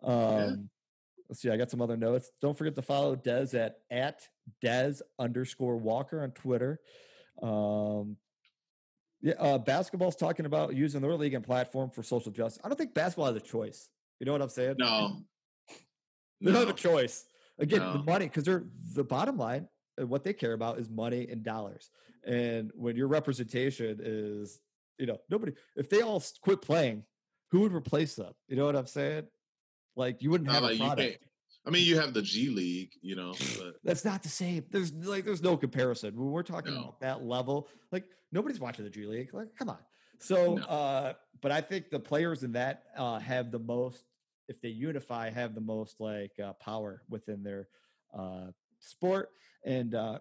Um 0.02 0.68
let's 1.28 1.40
see 1.40 1.50
i 1.50 1.56
got 1.56 1.70
some 1.70 1.80
other 1.80 1.96
notes. 1.96 2.30
Don't 2.40 2.58
forget 2.58 2.74
to 2.74 2.82
follow 2.82 3.14
Dez 3.14 3.54
at 3.54 3.76
at 3.90 4.26
Dez 4.64 5.00
underscore 5.20 5.76
walker 5.76 6.22
on 6.22 6.32
twitter. 6.32 6.80
Um 7.40 8.16
yeah, 9.22 9.34
uh, 9.38 9.58
basketball's 9.58 10.16
talking 10.16 10.46
about 10.46 10.74
using 10.74 11.00
their 11.00 11.14
league 11.14 11.34
and 11.34 11.44
platform 11.44 11.90
for 11.90 12.02
social 12.02 12.32
justice. 12.32 12.60
I 12.64 12.68
don't 12.68 12.76
think 12.76 12.92
basketball 12.92 13.26
has 13.26 13.36
a 13.36 13.40
choice. 13.40 13.88
You 14.18 14.26
know 14.26 14.32
what 14.32 14.42
I'm 14.42 14.48
saying? 14.48 14.76
No. 14.78 15.18
They 16.40 16.50
don't 16.50 16.66
have 16.66 16.70
a 16.70 16.72
choice. 16.72 17.24
Again, 17.60 17.78
the 17.92 18.02
money, 18.02 18.26
because 18.26 18.42
they're 18.42 18.64
the 18.94 19.04
bottom 19.04 19.36
line, 19.36 19.68
and 19.96 20.08
what 20.08 20.24
they 20.24 20.32
care 20.32 20.54
about 20.54 20.80
is 20.80 20.90
money 20.90 21.28
and 21.30 21.44
dollars. 21.44 21.88
And 22.26 22.72
when 22.74 22.96
your 22.96 23.06
representation 23.06 24.00
is, 24.02 24.58
you 24.98 25.06
know, 25.06 25.18
nobody, 25.30 25.52
if 25.76 25.88
they 25.88 26.02
all 26.02 26.20
quit 26.40 26.60
playing, 26.60 27.04
who 27.52 27.60
would 27.60 27.72
replace 27.72 28.16
them? 28.16 28.32
You 28.48 28.56
know 28.56 28.66
what 28.66 28.74
I'm 28.74 28.86
saying? 28.86 29.28
Like 29.94 30.20
you 30.20 30.30
wouldn't 30.30 30.50
have 30.50 30.64
a 30.64 30.76
product. 30.76 31.24
I 31.64 31.70
mean, 31.70 31.86
you 31.86 31.98
have 31.98 32.12
the 32.12 32.22
G 32.22 32.48
League, 32.48 32.90
you 33.02 33.14
know, 33.14 33.34
but 33.56 33.74
That's 33.84 34.04
not 34.04 34.22
the 34.22 34.28
same. 34.28 34.64
There's 34.70 34.92
like 34.92 35.24
there's 35.24 35.42
no 35.42 35.56
comparison. 35.56 36.14
When 36.16 36.30
we're 36.30 36.42
talking 36.42 36.74
No. 36.74 36.80
about 36.80 37.00
that 37.00 37.22
level, 37.22 37.68
like 37.92 38.04
nobody's 38.32 38.58
watching 38.60 38.84
the 38.84 38.90
G 38.90 39.06
League. 39.06 39.32
Like, 39.32 39.54
come 39.56 39.68
on. 39.68 39.78
So 40.18 40.56
No. 40.56 40.62
uh, 40.64 41.12
but 41.40 41.52
I 41.52 41.60
think 41.60 41.90
the 41.90 42.00
players 42.00 42.42
in 42.42 42.52
that 42.52 42.84
uh 42.96 43.18
have 43.20 43.50
the 43.52 43.58
most 43.58 44.04
if 44.48 44.60
they 44.60 44.68
unify, 44.70 45.30
have 45.30 45.54
the 45.54 45.60
most 45.60 46.00
like 46.00 46.32
uh, 46.42 46.52
power 46.54 47.02
within 47.08 47.42
their 47.44 47.68
uh 48.12 48.46
sport. 48.80 49.30
And 49.64 49.94
uh 49.94 50.18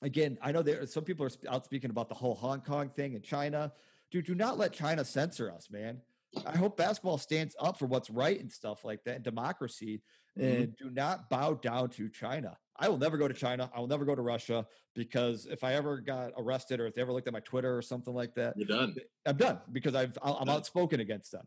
again, 0.00 0.38
I 0.40 0.50
know 0.52 0.62
there 0.62 0.86
some 0.86 1.04
people 1.04 1.26
are 1.26 1.30
out 1.48 1.64
speaking 1.66 1.90
about 1.90 2.08
the 2.08 2.14
whole 2.14 2.34
Hong 2.34 2.62
Kong 2.62 2.88
thing 2.88 3.14
in 3.14 3.22
China. 3.22 3.72
Dude, 4.10 4.26
do 4.26 4.34
not 4.34 4.56
let 4.58 4.72
China 4.72 5.04
censor 5.04 5.50
us, 5.52 5.70
man. 5.70 6.00
I 6.46 6.56
hope 6.56 6.78
basketball 6.78 7.18
stands 7.18 7.54
up 7.60 7.78
for 7.78 7.84
what's 7.86 8.08
right 8.08 8.40
and 8.40 8.50
stuff 8.50 8.84
like 8.84 9.04
that, 9.04 9.16
and 9.16 9.24
democracy 9.24 10.00
Mhm. 10.38 10.62
and 10.62 10.76
do 10.76 10.90
not 10.90 11.28
bow 11.28 11.54
down 11.54 11.90
to 11.90 12.08
China. 12.08 12.56
I 12.76 12.88
will 12.88 12.96
never 12.98 13.18
go 13.18 13.28
to 13.28 13.34
China. 13.34 13.70
I 13.74 13.80
will 13.80 13.86
never 13.86 14.04
go 14.04 14.14
to 14.14 14.22
Russia 14.22 14.66
because 14.94 15.46
if 15.46 15.62
I 15.62 15.74
ever 15.74 15.98
got 16.00 16.32
arrested 16.36 16.80
or 16.80 16.86
if 16.86 16.94
they 16.94 17.02
ever 17.02 17.12
looked 17.12 17.26
at 17.26 17.32
my 17.32 17.40
Twitter 17.40 17.76
or 17.76 17.82
something 17.82 18.14
like 18.14 18.34
that, 18.36 18.56
you're 18.56 18.66
done. 18.66 18.94
I'm 19.26 19.36
done 19.36 19.60
because 19.72 19.94
I've 19.94 20.16
I'm 20.22 20.48
outspoken 20.48 21.00
against 21.00 21.32
them. 21.32 21.46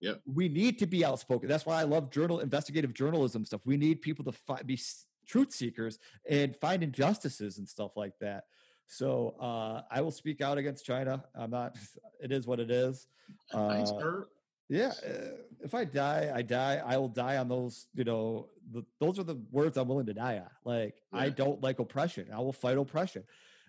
Yeah, 0.00 0.14
We 0.26 0.48
need 0.50 0.78
to 0.80 0.86
be 0.86 1.04
outspoken. 1.06 1.48
That's 1.48 1.64
why 1.64 1.80
I 1.80 1.84
love 1.84 2.10
journal 2.10 2.40
investigative 2.40 2.92
journalism 2.92 3.46
stuff. 3.46 3.62
We 3.64 3.78
need 3.78 4.02
people 4.02 4.24
to 4.26 4.32
fi- 4.32 4.62
be 4.62 4.78
truth 5.26 5.52
seekers 5.52 5.98
and 6.28 6.54
find 6.56 6.82
injustices 6.82 7.56
and 7.58 7.66
stuff 7.66 7.96
like 7.96 8.12
that. 8.20 8.44
So 8.88 9.30
uh, 9.40 9.82
I 9.90 10.02
will 10.02 10.10
speak 10.10 10.40
out 10.42 10.58
against 10.58 10.84
China. 10.84 11.24
I'm 11.34 11.50
not. 11.50 11.76
It 12.20 12.32
is 12.32 12.46
what 12.46 12.60
it 12.60 12.70
is. 12.70 13.06
Thanks, 13.52 13.90
Uh, 13.90 13.98
Kurt. 14.00 14.28
Yeah, 14.68 14.92
uh, 15.06 15.36
if 15.60 15.74
I 15.74 15.84
die, 15.84 16.30
I 16.34 16.42
die. 16.42 16.82
I 16.84 16.96
will 16.98 17.08
die 17.08 17.36
on 17.38 17.48
those. 17.48 17.86
You 17.94 18.04
know, 18.04 18.48
the, 18.72 18.84
those 19.00 19.18
are 19.18 19.24
the 19.24 19.36
words 19.50 19.76
I'm 19.76 19.88
willing 19.88 20.06
to 20.06 20.14
die 20.14 20.38
on. 20.38 20.50
Like 20.64 20.94
I 21.12 21.28
don't 21.30 21.62
like 21.62 21.78
oppression. 21.78 22.28
I 22.32 22.38
will 22.40 22.52
fight 22.52 22.76
oppression, 22.78 23.24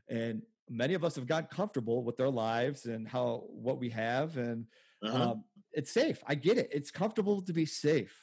and 0.10 0.42
many 0.70 0.94
of 0.96 1.04
us 1.04 1.16
have 1.16 1.28
gotten 1.28 1.50
comfortable 1.50 2.04
with 2.04 2.18
their 2.18 2.30
lives 2.30 2.86
and 2.86 3.08
how 3.08 3.44
what 3.48 3.80
we 3.80 3.90
have, 3.92 4.38
and 4.38 4.66
Uh-huh. 5.04 5.32
um, 5.32 5.44
it's 5.74 5.92
safe. 5.92 6.24
I 6.26 6.34
get 6.36 6.58
it. 6.58 6.70
It's 6.72 6.90
comfortable 6.92 7.42
to 7.44 7.54
be 7.54 7.66
safe. 7.66 8.16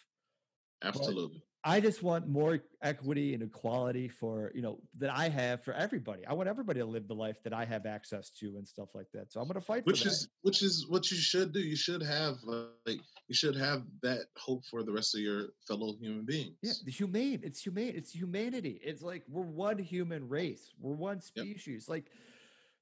Absolutely. 0.83 1.43
I 1.67 1.81
just 1.81 2.03
want 2.03 2.29
more 2.29 2.61
equity 2.83 3.33
and 3.33 3.43
equality 3.43 4.07
for 4.07 4.53
you 4.55 4.61
know 4.61 4.79
that 4.99 5.11
I 5.11 5.31
have 5.31 5.65
for 5.65 5.73
everybody. 5.73 6.27
I 6.27 6.35
want 6.35 6.47
everybody 6.49 6.81
to 6.81 6.87
live 6.87 7.09
the 7.09 7.15
life 7.15 7.43
that 7.43 7.55
I 7.55 7.65
have 7.65 7.87
access 7.87 8.29
to 8.41 8.57
and 8.59 8.69
stuff 8.69 8.91
like 8.95 9.07
that. 9.15 9.33
So 9.33 9.41
I'm 9.41 9.47
going 9.49 9.55
to 9.55 9.63
fight 9.65 9.87
Which 9.87 10.01
for 10.01 10.05
that. 10.05 10.11
is 10.11 10.29
which 10.43 10.63
is 10.63 10.87
what 10.89 11.11
you 11.11 11.17
should 11.17 11.53
do. 11.55 11.61
You 11.61 11.75
should 11.77 12.03
have 12.03 12.35
uh, 12.47 12.65
like 12.87 13.01
you 13.29 13.35
should 13.35 13.57
have 13.57 13.85
that 14.03 14.27
hope 14.37 14.63
for 14.71 14.83
the 14.83 14.93
rest 14.93 15.15
of 15.15 15.23
your 15.23 15.49
fellow 15.67 15.95
human 15.99 16.27
beings. 16.27 16.55
Yeah, 16.63 16.73
the 16.85 16.91
humane. 16.91 17.41
It's 17.43 17.63
humane. 17.63 17.95
It's 17.97 18.13
humanity. 18.13 18.79
It's 18.85 19.03
like 19.03 19.23
we're 19.29 19.43
one 19.43 19.79
human 19.79 20.29
race. 20.29 20.71
We're 20.79 20.93
one 20.93 21.23
Yep. 21.35 21.47
species. 21.47 21.89
Like 21.89 22.11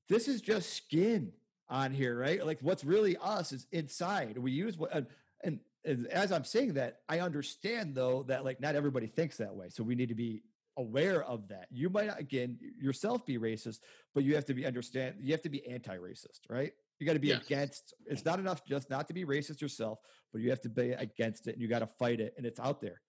this 0.09 0.26
is 0.26 0.40
just 0.40 0.72
skin 0.74 1.30
on 1.68 1.92
here, 1.92 2.18
right? 2.18 2.44
Like 2.44 2.59
what's 2.62 2.82
really 2.82 3.16
us 3.22 3.52
is 3.52 3.68
inside. 3.70 4.36
We 4.38 4.50
use 4.50 4.76
what 4.76 4.92
and 4.92 5.06
and 5.44 5.60
as 5.84 6.32
I'm 6.32 6.44
saying 6.44 6.74
that, 6.74 6.98
I 7.09 7.20
understand 7.20 7.94
though 7.94 8.24
that 8.28 8.44
like 8.44 8.60
not 8.60 8.74
everybody 8.76 9.06
thinks 9.06 9.36
that 9.38 9.54
way. 9.54 9.68
So 9.68 9.82
we 9.82 9.94
need 9.94 10.09
to 10.09 10.14
be 10.14 10.42
aware 10.78 11.22
of 11.24 11.48
that. 11.48 11.66
You 11.70 11.90
might 11.90 12.06
not, 12.06 12.18
again 12.20 12.59
yourself 12.80 13.26
be 13.26 13.36
racist, 13.38 13.80
but 14.14 14.24
you 14.24 14.34
have 14.34 14.44
to 14.46 14.54
be 14.54 14.64
understand. 14.64 15.16
You 15.20 15.32
have 15.32 15.42
to 15.42 15.50
be 15.50 15.66
anti-racist, 15.66 16.40
right? 16.48 16.72
You 16.98 17.06
got 17.06 17.14
to 17.14 17.18
be 17.18 17.28
Yes. 17.28 17.42
against. 17.44 17.94
It's 18.06 18.24
not 18.24 18.38
enough 18.38 18.64
just 18.64 18.88
not 18.88 19.09
to 19.09 19.14
be 19.14 19.24
racist 19.24 19.60
yourself, 19.60 19.98
but 20.32 20.40
you 20.40 20.50
have 20.50 20.60
to 20.62 20.68
be 20.68 20.92
against 20.92 21.46
it, 21.48 21.54
and 21.54 21.62
you 21.62 21.68
got 21.68 21.80
to 21.80 21.86
fight 21.86 22.20
it, 22.20 22.32
and 22.36 22.46
it's 22.46 22.60
out 22.60 22.80
there 22.80 23.02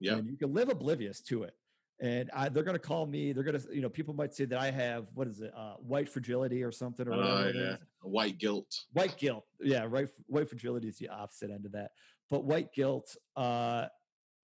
Yeah. 0.00 0.16
and 0.16 0.28
you 0.28 0.36
can 0.36 0.52
live 0.52 0.68
oblivious 0.68 1.20
to 1.22 1.44
it. 1.44 1.54
And 2.00 2.30
I, 2.32 2.48
they're 2.48 2.62
going 2.62 2.76
to 2.76 2.78
call 2.78 3.06
me. 3.06 3.32
They're 3.32 3.42
going 3.42 3.58
to, 3.60 3.74
you 3.74 3.80
know, 3.80 3.88
people 3.88 4.14
might 4.14 4.32
say 4.32 4.44
that 4.44 4.58
I 4.60 4.70
have 4.70 5.08
what 5.14 5.26
is 5.26 5.40
it, 5.40 5.52
uh, 5.56 5.74
white 5.78 6.08
fragility 6.08 6.62
or 6.62 6.70
something 6.70 7.08
or 7.08 7.10
whatever. 7.16 7.48
Uh, 7.48 7.52
yeah. 7.52 7.76
White 8.02 8.38
guilt. 8.38 8.72
White 8.92 9.16
guilt. 9.18 9.44
Yeah, 9.60 9.84
right. 9.88 10.08
White 10.28 10.48
fragility 10.48 10.86
is 10.86 10.98
the 10.98 11.08
opposite 11.08 11.50
end 11.50 11.66
of 11.66 11.72
that. 11.72 11.90
But 12.30 12.44
white 12.44 12.72
guilt. 12.72 13.16
Uh, 13.36 13.86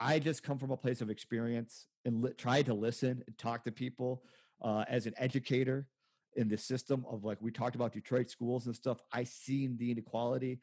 I 0.01 0.19
just 0.19 0.43
come 0.43 0.59
from 0.59 0.70
a 0.70 0.77
place 0.77 1.01
of 1.01 1.11
experience 1.11 1.86
and 2.05 2.23
li- 2.23 2.32
try 2.36 2.62
to 2.62 2.74
listen 2.74 3.23
and 3.27 3.39
talk 3.39 3.65
to 3.65 3.73
people 3.73 4.23
uh, 4.62 4.85
as 4.89 5.06
an 5.06 5.15
educator 5.16 5.86
in 6.36 6.48
the 6.48 6.59
system 6.59 7.05
of 7.09 7.24
like 7.24 7.39
we 7.40 7.51
talked 7.51 7.77
about 7.77 7.93
Detroit 7.93 8.31
schools 8.31 8.66
and 8.66 8.74
stuff. 8.74 9.01
I 9.12 9.24
seen 9.24 9.77
the 9.78 9.90
inequality 9.90 10.61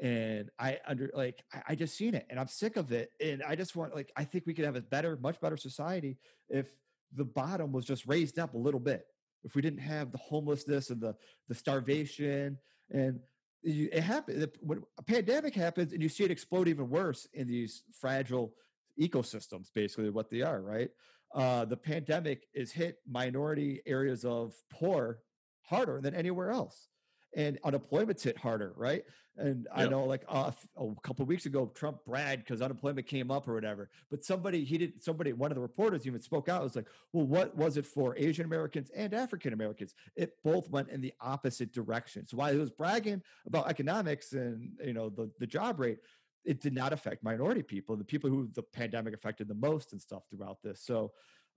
and 0.00 0.50
I 0.58 0.78
under 0.86 1.10
like 1.14 1.44
I, 1.52 1.62
I 1.68 1.74
just 1.74 1.96
seen 1.96 2.14
it 2.14 2.26
and 2.28 2.40
I'm 2.40 2.48
sick 2.48 2.76
of 2.76 2.92
it. 2.92 3.10
And 3.20 3.42
I 3.42 3.54
just 3.54 3.76
want 3.76 3.94
like 3.94 4.10
I 4.16 4.24
think 4.24 4.46
we 4.46 4.54
could 4.54 4.64
have 4.64 4.76
a 4.76 4.80
better, 4.80 5.18
much 5.20 5.40
better 5.40 5.56
society 5.56 6.18
if 6.48 6.66
the 7.14 7.24
bottom 7.24 7.72
was 7.72 7.84
just 7.84 8.06
raised 8.06 8.38
up 8.38 8.54
a 8.54 8.58
little 8.58 8.80
bit. 8.80 9.06
If 9.44 9.54
we 9.54 9.62
didn't 9.62 9.80
have 9.80 10.12
the 10.12 10.18
homelessness 10.18 10.90
and 10.90 11.00
the 11.00 11.14
the 11.48 11.54
starvation 11.54 12.58
and 12.90 13.20
you, 13.62 13.88
it 13.92 14.02
happens 14.02 14.46
when 14.60 14.82
a 14.98 15.02
pandemic 15.02 15.54
happens 15.54 15.92
and 15.92 16.02
you 16.02 16.08
see 16.08 16.24
it 16.24 16.30
explode 16.30 16.68
even 16.68 16.88
worse 16.88 17.26
in 17.34 17.46
these 17.46 17.82
fragile 18.00 18.54
ecosystems 19.00 19.68
basically 19.74 20.10
what 20.10 20.30
they 20.30 20.42
are 20.42 20.60
right? 20.60 20.90
Uh, 21.34 21.64
the 21.64 21.76
pandemic 21.76 22.46
is 22.52 22.70
hit 22.70 22.98
minority 23.08 23.80
areas 23.86 24.24
of 24.24 24.54
poor 24.70 25.20
harder 25.62 26.00
than 26.00 26.14
anywhere 26.14 26.50
else 26.50 26.88
and 27.34 27.58
unemployment's 27.64 28.22
hit 28.22 28.36
harder 28.36 28.72
right 28.76 29.04
and 29.38 29.66
yep. 29.76 29.86
I 29.86 29.90
know, 29.90 30.04
like 30.04 30.24
uh, 30.28 30.50
a 30.76 30.88
couple 31.02 31.24
weeks 31.24 31.46
ago, 31.46 31.70
Trump 31.74 32.04
bragged 32.04 32.44
because 32.44 32.60
unemployment 32.60 33.06
came 33.06 33.30
up 33.30 33.48
or 33.48 33.54
whatever. 33.54 33.88
But 34.10 34.24
somebody, 34.24 34.62
he 34.62 34.76
did. 34.76 35.02
Somebody, 35.02 35.32
one 35.32 35.50
of 35.50 35.54
the 35.54 35.62
reporters 35.62 36.06
even 36.06 36.20
spoke 36.20 36.50
out. 36.50 36.62
Was 36.62 36.76
like, 36.76 36.88
"Well, 37.14 37.26
what 37.26 37.56
was 37.56 37.78
it 37.78 37.86
for 37.86 38.14
Asian 38.18 38.44
Americans 38.44 38.90
and 38.94 39.14
African 39.14 39.54
Americans? 39.54 39.94
It 40.16 40.34
both 40.44 40.68
went 40.68 40.90
in 40.90 41.00
the 41.00 41.14
opposite 41.18 41.72
direction. 41.72 42.26
So 42.26 42.36
while 42.36 42.52
he 42.52 42.58
was 42.58 42.72
bragging 42.72 43.22
about 43.46 43.70
economics 43.70 44.32
and 44.34 44.72
you 44.84 44.92
know 44.92 45.08
the 45.08 45.30
the 45.38 45.46
job 45.46 45.80
rate, 45.80 46.00
it 46.44 46.60
did 46.60 46.74
not 46.74 46.92
affect 46.92 47.24
minority 47.24 47.62
people, 47.62 47.96
the 47.96 48.04
people 48.04 48.28
who 48.28 48.50
the 48.54 48.62
pandemic 48.62 49.14
affected 49.14 49.48
the 49.48 49.54
most 49.54 49.92
and 49.92 50.02
stuff 50.02 50.24
throughout 50.30 50.58
this. 50.62 50.82
So 50.84 51.12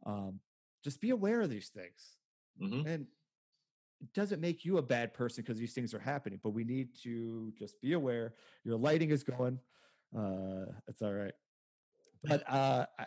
um, 0.06 0.40
just 0.82 1.02
be 1.02 1.10
aware 1.10 1.42
of 1.42 1.50
these 1.50 1.68
things. 1.68 2.16
Mm-hmm. 2.62 2.88
And 2.88 3.08
it 4.06 4.14
doesn't 4.14 4.40
make 4.40 4.64
you 4.64 4.77
a 4.77 4.82
bad 4.82 5.14
person 5.14 5.44
because 5.44 5.60
these 5.60 5.73
things 5.73 5.94
are 5.94 5.99
happening, 5.99 6.40
but 6.44 6.52
we 6.52 6.64
need 6.64 6.90
to 7.02 7.52
just 7.57 7.82
be 7.82 7.94
aware. 7.94 8.34
Your 8.64 8.77
lighting 8.77 9.10
is 9.10 9.23
going. 9.23 9.60
Uh, 10.15 10.65
it's 10.88 11.02
all 11.02 11.14
right. 11.14 11.34
But 12.23 12.44
uh, 12.52 12.86
I, 12.99 13.06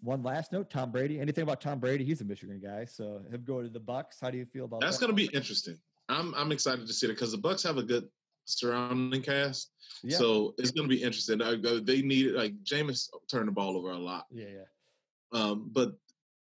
one 0.00 0.22
last 0.22 0.50
note: 0.52 0.70
Tom 0.70 0.90
Brady. 0.90 1.20
Anything 1.20 1.42
about 1.42 1.60
Tom 1.60 1.78
Brady? 1.78 2.04
He's 2.04 2.22
a 2.22 2.24
Michigan 2.24 2.58
guy, 2.62 2.86
so 2.86 3.20
him 3.30 3.44
going 3.44 3.64
to 3.64 3.70
the 3.70 3.80
Bucs. 3.80 4.20
How 4.20 4.30
do 4.30 4.38
you 4.38 4.46
feel 4.46 4.64
about 4.64 4.80
that? 4.80 4.86
that's 4.86 4.98
that? 4.98 5.06
going 5.06 5.16
to 5.16 5.30
be 5.30 5.36
interesting. 5.36 5.78
I'm 6.08 6.34
I'm 6.34 6.52
excited 6.52 6.86
to 6.86 6.92
see 6.92 7.06
it 7.06 7.10
because 7.10 7.32
the 7.32 7.38
Bucs 7.38 7.62
have 7.64 7.76
a 7.76 7.82
good 7.82 8.08
surrounding 8.46 9.20
cast, 9.20 9.72
yeah. 10.02 10.16
so 10.16 10.54
it's 10.56 10.70
going 10.70 10.88
to 10.88 10.94
be 10.94 11.02
interesting. 11.02 11.38
They 11.84 12.00
need 12.00 12.32
like 12.32 12.54
Jameis 12.64 13.08
turned 13.30 13.48
the 13.48 13.52
ball 13.52 13.76
over 13.76 13.90
a 13.90 13.98
lot. 13.98 14.24
Yeah, 14.30 14.46
yeah. 14.46 15.38
Um, 15.38 15.68
but 15.70 15.92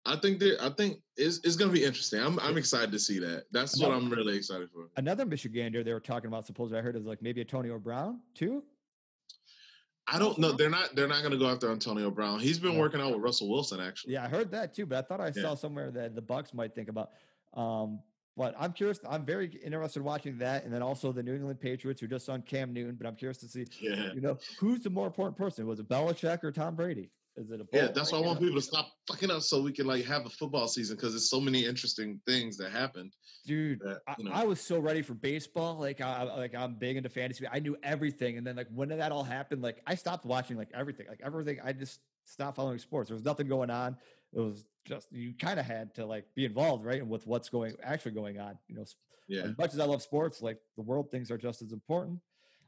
I 0.06 0.15
think 0.15 0.40
that 0.40 0.57
I 0.61 0.69
think 0.69 0.98
it's, 1.15 1.40
it's 1.44 1.56
going 1.56 1.69
to 1.69 1.73
be 1.73 1.86
interesting. 1.86 2.19
I'm 2.22 2.40
I'm 2.40 2.57
excited 2.57 2.91
to 2.91 2.99
see 2.99 3.19
that. 3.19 3.44
That's 3.52 3.78
another, 3.78 3.94
what 3.94 4.02
I'm 4.02 4.10
really 4.10 4.36
excited 4.36 4.69
for. 4.73 4.90
Another 4.98 5.26
Michigander 5.26 5.86
they 5.86 5.94
were 5.94 5.99
talking 5.99 6.28
about. 6.28 6.45
Supposedly, 6.45 6.80
I 6.80 6.82
heard 6.82 6.95
is 6.95 7.06
like 7.06 7.22
maybe 7.22 7.41
Antonio 7.41 7.78
Brown 7.78 8.19
too. 8.34 8.64
I 10.07 10.18
don't 10.18 10.40
know. 10.40 10.52
They're 10.52 10.72
not. 10.72 10.95
They're 10.95 11.07
not 11.07 11.19
going 11.19 11.32
to 11.32 11.38
go 11.38 11.48
after 11.48 11.72
Antonio 11.72 12.10
Brown. 12.10 12.40
He's 12.40 12.57
been 12.57 12.73
yeah. 12.73 12.80
working 12.80 12.99
out 12.99 13.14
with 13.14 13.22
Russell 13.22 13.49
Wilson 13.49 13.80
actually. 13.80 14.14
Yeah, 14.14 14.23
I 14.23 14.28
heard 14.28 14.52
that 14.52 14.73
too. 14.73 14.88
But 14.88 14.98
I 14.98 15.02
thought 15.07 15.22
I 15.22 15.32
yeah. 15.36 15.41
saw 15.44 15.56
somewhere 15.56 15.91
that 15.91 16.15
the 16.15 16.22
Bucs 16.22 16.53
might 16.53 16.73
think 16.73 16.90
about. 16.90 17.11
Um, 17.53 17.99
but 18.36 18.56
I'm 18.57 18.73
curious. 18.73 18.99
I'm 19.07 19.23
very 19.23 19.48
interested 19.64 19.99
in 19.99 20.06
watching 20.06 20.40
that, 20.40 20.64
and 20.64 20.73
then 20.73 20.82
also 20.82 21.11
the 21.11 21.22
New 21.22 21.36
England 21.36 21.60
Patriots, 21.60 22.02
who 22.02 22.07
just 22.07 22.28
on 22.28 22.41
Cam 22.41 22.73
Newton. 22.73 22.95
But 22.99 23.06
I'm 23.07 23.15
curious 23.15 23.38
to 23.40 23.48
see, 23.48 23.68
yeah. 23.80 24.14
you 24.14 24.22
know, 24.22 24.38
who's 24.60 24.82
the 24.82 24.90
more 24.90 25.06
important 25.06 25.38
person? 25.38 25.68
Was 25.68 25.80
it 25.80 25.88
Belichick 25.88 26.44
or 26.44 26.52
Tom 26.52 26.76
Brady? 26.76 27.11
Is 27.38 27.49
it 27.49 27.62
a 27.62 27.66
yeah? 27.72 27.88
That's 27.94 28.12
why 28.12 28.18
I 28.18 28.22
want 28.22 28.40
people 28.40 28.56
to 28.56 28.62
stop 28.62 28.91
fucking 29.08 29.32
up 29.32 29.41
so 29.41 29.62
we 29.62 29.72
can 29.72 29.88
like 29.88 30.03
have 30.06 30.26
a 30.26 30.30
football 30.30 30.68
season 30.68 30.98
because 30.98 31.14
there's 31.14 31.30
so 31.30 31.40
many 31.40 31.66
interesting 31.66 32.20
things 32.26 32.58
that 32.58 32.72
happened. 32.72 33.14
Dude, 33.45 33.80
that, 33.80 34.02
you 34.18 34.26
know. 34.26 34.32
I, 34.32 34.41
I, 34.41 34.44
was 34.44 34.60
so 34.60 34.80
ready 34.80 35.02
for 35.02 35.14
baseball. 35.14 35.78
Like 35.78 36.02
I 36.02 36.24
like 36.24 36.53
I'm 36.53 36.76
big 36.76 36.98
into 36.98 37.10
fantasy. 37.10 37.48
I 37.49 37.60
knew 37.60 37.78
everything, 37.84 38.38
and 38.38 38.45
then 38.45 38.58
like 38.58 38.68
when 38.74 38.90
did 38.90 38.99
that 38.99 39.14
all 39.14 39.24
happened, 39.24 39.62
like 39.62 39.82
I 39.88 39.95
stopped 39.95 40.26
watching 40.26 40.58
like 40.58 40.70
everything. 40.74 41.08
Like 41.08 41.22
everything, 41.24 41.60
I 41.64 41.72
just 41.72 42.02
stopped 42.26 42.58
following 42.58 42.80
sports. 42.80 43.08
There 43.10 43.16
was 43.16 43.26
nothing 43.26 43.48
going 43.48 43.70
on. 43.70 43.95
It 44.34 44.40
was 44.40 44.66
just 44.86 45.08
you 45.12 45.34
kind 45.40 45.58
of 45.58 45.66
had 45.66 45.95
to 45.95 46.06
like 46.06 46.26
be 46.36 46.44
involved, 46.44 46.86
right, 46.86 46.99
and 46.99 47.10
with 47.10 47.26
what's 47.28 47.48
going 47.48 47.76
actually 47.82 48.12
going 48.12 48.40
on. 48.40 48.58
You 48.68 48.76
know, 48.76 48.86
yeah. 49.30 49.44
As 49.44 49.58
much 49.58 49.74
as 49.74 49.80
I 49.80 49.86
love 49.86 50.02
sports, 50.02 50.41
like 50.41 50.58
the 50.76 50.84
world 50.84 51.10
things 51.12 51.32
are 51.32 51.38
just 51.38 51.62
as 51.62 51.72
important. 51.72 52.20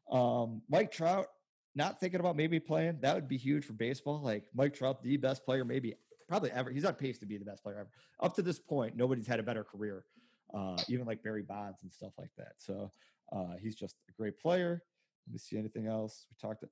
Um, 0.09 0.61
Mike 0.69 0.91
Trout 0.91 1.27
not 1.75 1.99
thinking 1.99 2.19
about 2.19 2.35
maybe 2.35 2.59
playing. 2.59 2.99
That 3.01 3.15
would 3.15 3.27
be 3.27 3.37
huge 3.37 3.65
for 3.65 3.73
baseball. 3.73 4.21
Like 4.21 4.45
Mike 4.53 4.73
Trout, 4.73 5.01
the 5.03 5.17
best 5.17 5.45
player, 5.45 5.65
maybe 5.65 5.95
probably 6.27 6.51
ever. 6.51 6.69
He's 6.69 6.85
on 6.85 6.93
pace 6.93 7.17
to 7.19 7.25
be 7.25 7.37
the 7.37 7.45
best 7.45 7.63
player 7.63 7.79
ever. 7.79 7.89
Up 8.21 8.35
to 8.35 8.41
this 8.41 8.59
point, 8.59 8.95
nobody's 8.95 9.27
had 9.27 9.39
a 9.39 9.43
better 9.43 9.63
career. 9.63 10.05
Uh, 10.53 10.77
even 10.87 11.05
like 11.05 11.23
Barry 11.23 11.41
Bonds 11.41 11.79
and 11.81 11.91
stuff 11.91 12.13
like 12.17 12.29
that. 12.37 12.53
So 12.57 12.91
uh, 13.31 13.55
he's 13.59 13.75
just 13.75 13.95
a 14.09 14.11
great 14.13 14.39
player. 14.39 14.83
Let 15.27 15.33
me 15.33 15.39
see 15.39 15.57
anything 15.57 15.87
else. 15.87 16.27
We 16.29 16.47
talked. 16.47 16.61
To, 16.61 16.69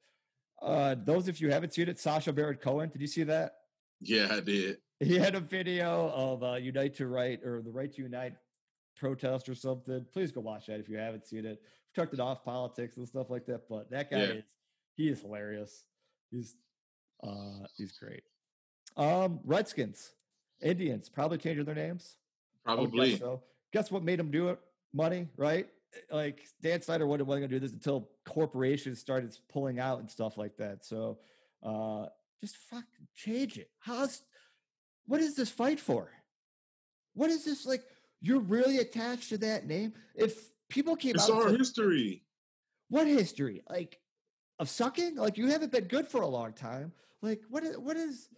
uh, 0.65 0.95
those 1.03 1.27
if 1.27 1.41
you 1.41 1.51
haven't 1.51 1.73
seen 1.73 1.89
it, 1.89 1.99
Sacha 1.99 2.31
Baron 2.31 2.57
Cohen. 2.57 2.89
Did 2.89 3.01
you 3.01 3.07
see 3.07 3.23
that? 3.23 3.53
Yeah, 3.99 4.27
I 4.29 4.39
did. 4.39 4.77
He 4.99 5.17
had 5.17 5.33
a 5.33 5.39
video 5.39 6.11
of 6.13 6.43
uh, 6.43 6.53
Unite 6.55 6.95
to 6.95 7.07
Right 7.07 7.39
or 7.43 7.63
the 7.63 7.71
Right 7.71 7.91
to 7.93 8.01
Unite 8.03 8.33
protest 8.95 9.49
or 9.49 9.55
something. 9.55 10.05
Please 10.13 10.31
go 10.31 10.41
watch 10.41 10.67
that 10.67 10.79
if 10.79 10.87
you 10.87 10.97
haven't 10.97 11.25
seen 11.25 11.45
it. 11.45 11.59
We've 11.59 11.95
talked 11.95 12.13
it 12.13 12.19
off 12.19 12.43
politics 12.43 12.97
and 12.97 13.07
stuff 13.07 13.29
like 13.29 13.45
that, 13.47 13.61
but 13.67 13.89
that 13.89 14.11
guy 14.11 14.17
yeah. 14.17 14.25
is 14.25 14.43
he 14.95 15.09
is 15.09 15.21
hilarious. 15.21 15.83
He's 16.31 16.55
uh 17.23 17.65
he's 17.77 17.93
great. 17.93 18.23
Um 18.97 19.39
Redskins, 19.43 20.11
Indians, 20.61 21.09
probably 21.09 21.37
changing 21.37 21.65
their 21.65 21.75
names. 21.75 22.15
Probably. 22.63 23.11
Guess 23.11 23.19
so. 23.19 23.43
Guess 23.73 23.91
what 23.91 24.03
made 24.03 24.19
them 24.19 24.31
do 24.31 24.49
it? 24.49 24.59
Money, 24.93 25.27
right? 25.37 25.67
Like 26.09 26.41
Dan 26.61 26.81
Snyder 26.81 27.05
wasn't 27.05 27.27
going 27.27 27.41
to 27.41 27.47
do 27.47 27.59
this 27.59 27.73
until 27.73 28.09
corporations 28.25 28.99
started 28.99 29.35
pulling 29.51 29.79
out 29.79 29.99
and 29.99 30.09
stuff 30.09 30.37
like 30.37 30.57
that. 30.57 30.85
So 30.85 31.19
uh 31.63 32.05
just 32.41 32.57
fuck 32.57 32.85
change 33.15 33.57
it. 33.57 33.69
How's 33.79 34.21
what 35.05 35.21
is 35.21 35.35
this 35.35 35.49
fight 35.49 35.79
for? 35.79 36.09
What 37.13 37.29
is 37.29 37.45
this 37.45 37.65
like? 37.65 37.83
You're 38.21 38.39
really 38.39 38.77
attached 38.77 39.29
to 39.29 39.37
that 39.39 39.65
name? 39.65 39.93
If 40.15 40.51
people 40.69 40.95
came 40.95 41.15
it's 41.15 41.29
out, 41.29 41.35
our 41.35 41.49
said, 41.49 41.59
history. 41.59 42.23
What 42.89 43.07
history? 43.07 43.63
Like 43.69 43.99
of 44.61 44.69
sucking? 44.69 45.15
Like 45.15 45.37
you 45.37 45.47
haven't 45.47 45.71
been 45.71 45.85
good 45.85 46.07
for 46.07 46.21
a 46.21 46.27
long 46.27 46.53
time. 46.53 46.93
Like 47.21 47.41
what 47.49 47.63
is 47.63 47.77
what 47.77 47.97
is 47.97 48.29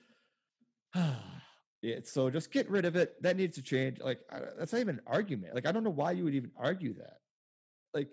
yeah, 1.82 1.98
so 2.04 2.30
just 2.30 2.52
get 2.52 2.70
rid 2.70 2.86
of 2.86 2.96
it. 2.96 3.22
That 3.22 3.38
needs 3.38 3.56
to 3.58 3.62
change. 3.62 4.00
Like 4.00 4.22
I, 4.32 4.40
that's 4.58 4.72
not 4.72 4.80
even 4.80 4.96
an 4.96 5.02
argument. 5.06 5.54
Like 5.54 5.68
I 5.68 5.72
don't 5.72 5.84
know 5.84 5.90
why 5.90 6.12
you 6.14 6.24
would 6.24 6.34
even 6.34 6.52
argue 6.58 6.94
that. 6.96 7.18
Like 7.94 8.08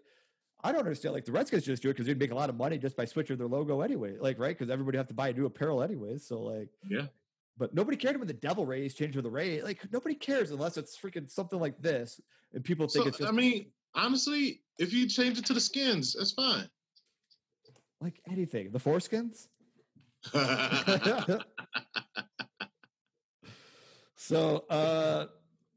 I 0.62 0.72
don't 0.72 0.80
understand. 0.80 1.14
Like 1.14 1.24
the 1.24 1.32
Redskins 1.32 1.64
just 1.64 1.82
do 1.82 1.88
it 1.88 1.92
because 1.92 2.06
they'd 2.06 2.18
make 2.18 2.32
a 2.32 2.34
lot 2.34 2.50
of 2.50 2.56
money 2.56 2.78
just 2.78 2.96
by 2.96 3.04
switching 3.04 3.38
their 3.38 3.46
logo 3.46 3.80
anyway. 3.80 4.16
Like 4.18 4.38
right 4.38 4.58
because 4.58 4.70
everybody 4.70 4.98
have 4.98 5.08
to 5.08 5.14
buy 5.14 5.30
new 5.32 5.46
apparel 5.46 5.82
anyways. 5.82 6.26
So 6.26 6.40
like 6.40 6.68
yeah. 6.88 7.06
But 7.58 7.74
nobody 7.74 7.96
cared 7.96 8.16
when 8.16 8.26
the 8.26 8.32
Devil 8.32 8.66
Rays 8.66 8.94
changed 8.94 9.14
to 9.14 9.22
the 9.22 9.30
Ray. 9.30 9.62
Like 9.62 9.80
nobody 9.92 10.16
cares 10.16 10.50
unless 10.50 10.76
it's 10.76 10.98
freaking 10.98 11.30
something 11.30 11.60
like 11.60 11.80
this, 11.80 12.20
and 12.54 12.64
people 12.64 12.88
think 12.88 13.04
so, 13.04 13.08
it's. 13.08 13.18
Just, 13.18 13.28
I 13.28 13.32
mean, 13.32 13.66
honestly, 13.94 14.62
if 14.78 14.92
you 14.94 15.06
change 15.06 15.38
it 15.38 15.44
to 15.46 15.52
the 15.52 15.60
skins, 15.60 16.16
that's 16.18 16.32
fine 16.32 16.68
like 18.00 18.20
anything. 18.30 18.70
The 18.72 18.78
foreskins. 18.78 19.48
so 24.16 24.64
uh 24.68 25.26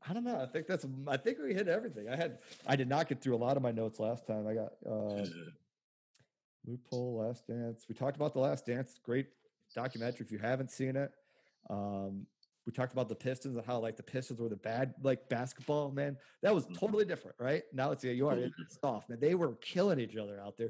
I 0.08 0.14
don't 0.14 0.26
know. 0.26 0.42
I 0.42 0.46
think 0.48 0.68
that's 0.68 0.86
I 1.08 1.18
think 1.18 1.38
we 1.42 1.54
hit 1.54 1.68
everything. 1.68 2.10
I 2.10 2.16
had 2.16 2.40
I 2.68 2.76
did 2.76 2.90
not 2.90 3.08
get 3.08 3.22
through 3.22 3.36
a 3.36 3.38
lot 3.38 3.58
of 3.58 3.64
my 3.64 3.72
notes 3.72 4.00
last 4.00 4.28
time. 4.28 4.48
I 4.48 4.54
got 4.54 4.74
uh 4.90 5.26
loophole, 6.66 7.24
last 7.26 7.48
dance. 7.48 7.86
We 7.88 7.96
talked 7.96 8.16
about 8.16 8.34
the 8.34 8.40
last 8.40 8.66
dance. 8.66 9.00
Great 9.04 9.28
documentary 9.76 10.26
if 10.26 10.32
you 10.32 10.40
haven't 10.40 10.72
seen 10.72 10.96
it. 10.96 11.12
Um 11.70 12.26
we 12.66 12.72
talked 12.72 12.94
about 12.94 13.10
the 13.10 13.16
Pistons 13.16 13.58
and 13.58 13.66
how 13.66 13.80
like 13.80 13.98
the 13.98 14.04
Pistons 14.04 14.40
were 14.40 14.48
the 14.50 14.56
bad 14.56 14.94
like 15.02 15.28
basketball 15.30 15.92
man. 15.92 16.18
That 16.42 16.56
was 16.56 16.66
mm-hmm. 16.66 16.76
totally 16.76 17.06
different, 17.06 17.36
right? 17.40 17.64
Now 17.74 17.92
it's 17.92 18.04
yeah, 18.04 18.12
you 18.12 18.28
are 18.28 18.38
it's 18.38 18.80
soft 18.82 19.10
man. 19.10 19.20
They 19.20 19.36
were 19.36 19.56
killing 19.56 20.00
each 20.00 20.16
other 20.16 20.40
out 20.40 20.58
there 20.58 20.70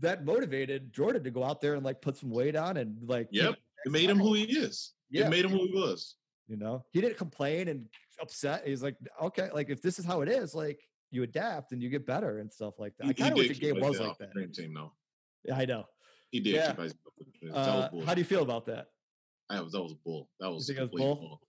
that 0.00 0.24
motivated 0.24 0.92
Jordan 0.92 1.24
to 1.24 1.30
go 1.30 1.44
out 1.44 1.60
there 1.60 1.74
and 1.74 1.84
like 1.84 2.00
put 2.00 2.16
some 2.16 2.30
weight 2.30 2.56
on 2.56 2.76
and 2.76 2.96
like 3.08 3.28
yep, 3.30 3.56
it 3.84 3.92
made 3.92 4.08
him 4.08 4.18
who 4.18 4.34
he 4.34 4.44
is. 4.44 4.92
Yeah, 5.10 5.26
it 5.26 5.30
made 5.30 5.44
him 5.44 5.50
who 5.50 5.66
he 5.66 5.72
was. 5.72 6.16
You 6.46 6.56
know, 6.56 6.84
he 6.92 7.00
didn't 7.00 7.18
complain 7.18 7.68
and 7.68 7.86
upset. 8.20 8.66
He's 8.66 8.82
like, 8.82 8.96
okay, 9.22 9.50
like 9.52 9.70
if 9.70 9.82
this 9.82 9.98
is 9.98 10.04
how 10.04 10.22
it 10.22 10.28
is, 10.28 10.54
like 10.54 10.80
you 11.10 11.22
adapt 11.22 11.72
and 11.72 11.82
you 11.82 11.88
get 11.88 12.06
better 12.06 12.38
and 12.38 12.52
stuff 12.52 12.74
like 12.78 12.94
that. 12.98 13.04
He, 13.04 13.10
I 13.10 13.12
kind 13.12 13.32
of 13.32 13.38
wish 13.38 13.48
the 13.48 13.54
game 13.54 13.80
was 13.80 14.00
like 14.00 14.18
that. 14.18 14.32
Dream 14.32 14.52
team, 14.52 14.74
though. 14.74 14.92
Yeah, 15.44 15.56
I 15.56 15.64
know. 15.64 15.84
He 16.30 16.40
did. 16.40 16.54
Yeah. 16.54 17.52
Uh, 17.52 17.88
how 18.04 18.14
do 18.14 18.20
you 18.20 18.24
feel 18.26 18.42
about 18.42 18.66
that? 18.66 18.86
I 19.50 19.60
was 19.60 19.72
that 19.72 19.82
was 19.82 19.94
bull. 19.94 20.28
That 20.40 20.50
was, 20.50 20.68
was 20.68 20.88
bull? 20.90 21.16
bull. 21.16 21.40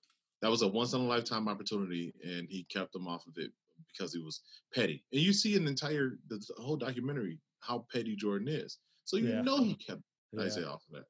That 0.41 0.49
was 0.49 0.61
a 0.61 0.67
once 0.67 0.93
in 0.93 1.01
a 1.01 1.03
lifetime 1.03 1.49
opportunity, 1.49 2.13
and 2.23 2.47
he 2.49 2.65
kept 2.71 2.95
him 2.95 3.07
off 3.07 3.27
of 3.27 3.33
it 3.35 3.51
because 3.91 4.13
he 4.13 4.21
was 4.21 4.41
petty. 4.73 5.03
And 5.11 5.21
you 5.21 5.33
see 5.33 5.57
an 5.57 5.67
entire 5.67 6.17
the 6.29 6.41
whole 6.57 6.77
documentary 6.77 7.39
how 7.61 7.85
petty 7.91 8.15
Jordan 8.15 8.47
is. 8.47 8.77
So 9.05 9.17
you 9.17 9.29
yeah. 9.29 9.41
know 9.41 9.63
he 9.63 9.75
kept 9.75 10.01
yeah. 10.31 10.43
Isiah 10.43 10.67
off 10.67 10.83
of 10.89 10.95
that. 10.95 11.05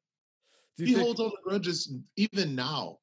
He 0.78 0.94
think, 0.94 1.00
holds 1.00 1.20
on 1.20 1.32
to 1.32 1.38
grudges 1.44 1.94
even 2.16 2.56
now. 2.56 3.00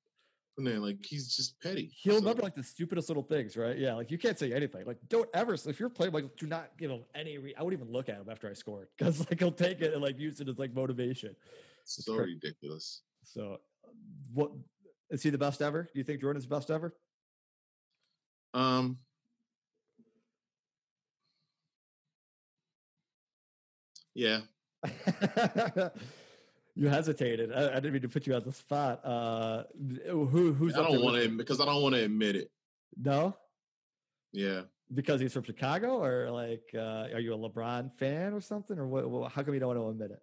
And 0.59 0.66
then 0.66 0.81
like 0.81 1.05
he's 1.05 1.36
just 1.36 1.60
petty. 1.60 1.93
He'll 2.01 2.14
so. 2.14 2.20
remember 2.20 2.43
like 2.43 2.55
the 2.55 2.62
stupidest 2.62 3.10
little 3.10 3.23
things, 3.23 3.59
right? 3.59 3.77
Yeah, 3.77 3.94
like 3.94 4.10
you 4.10 4.16
can't 4.16 4.39
say 4.39 4.55
anything. 4.55 4.86
Like 4.86 4.97
don't 5.09 5.28
ever 5.35 5.56
so 5.56 5.68
if 5.68 5.78
you're 5.78 5.90
playing 5.90 6.14
like 6.14 6.35
do 6.36 6.47
not 6.47 6.70
give 6.78 6.90
him 6.90 7.02
any 7.14 7.36
re- 7.36 7.55
I 7.59 7.62
wouldn't 7.62 7.81
even 7.81 7.93
look 7.93 8.09
at 8.09 8.16
him 8.16 8.28
after 8.31 8.48
I 8.48 8.55
scored 8.55 8.89
because 8.97 9.20
like 9.20 9.39
he'll 9.39 9.52
take 9.52 9.82
it 9.82 9.93
and 9.93 10.02
like 10.02 10.18
use 10.18 10.40
it 10.40 10.48
as 10.48 10.59
like 10.59 10.74
motivation. 10.74 11.36
It's 11.82 12.02
so 12.05 12.16
crazy. 12.16 12.39
ridiculous. 12.43 13.02
So 13.23 13.59
what 14.32 14.51
is 15.10 15.23
he 15.23 15.28
the 15.28 15.39
best 15.39 15.60
ever? 15.60 15.82
Do 15.82 15.98
you 15.98 16.05
think 16.05 16.23
Jordan's 16.23 16.47
the 16.47 16.55
best 16.55 16.70
ever? 16.70 16.97
Um 18.55 18.97
Yeah. 24.17 24.41
you 26.75 26.89
hesitated. 26.89 27.53
I, 27.53 27.73
I, 27.73 27.75
didn't 27.75 27.93
mean 27.93 28.03
to 28.03 28.09
put 28.09 28.27
you 28.27 28.35
on 28.35 28.43
the 28.45 28.53
spot. 28.53 29.05
Uh, 29.05 29.65
who 30.07 30.55
who's? 30.55 30.75
I 30.75 30.83
don't 30.83 31.03
want 31.03 31.23
to 31.23 31.29
because 31.29 31.61
I 31.61 31.67
don't 31.67 31.83
want 31.83 31.95
to 31.97 32.05
admit 32.05 32.35
it. 32.35 32.51
No. 32.97 33.37
Yeah. 34.33 34.63
Because 34.95 35.21
he's 35.21 35.33
from 35.33 35.43
Chicago, 35.43 36.03
or 36.03 36.31
like, 36.31 36.63
uh, 36.75 37.09
are 37.13 37.21
you 37.21 37.35
a 37.35 37.39
LeBron 37.39 37.93
fan 37.99 38.33
or 38.33 38.41
something, 38.41 38.79
or 38.79 38.87
what, 38.87 39.33
how 39.33 39.43
come 39.43 39.53
you 39.53 39.61
don't 39.61 39.69
want 39.69 39.81
to 39.81 39.89
admit 39.89 40.17
it? 40.17 40.23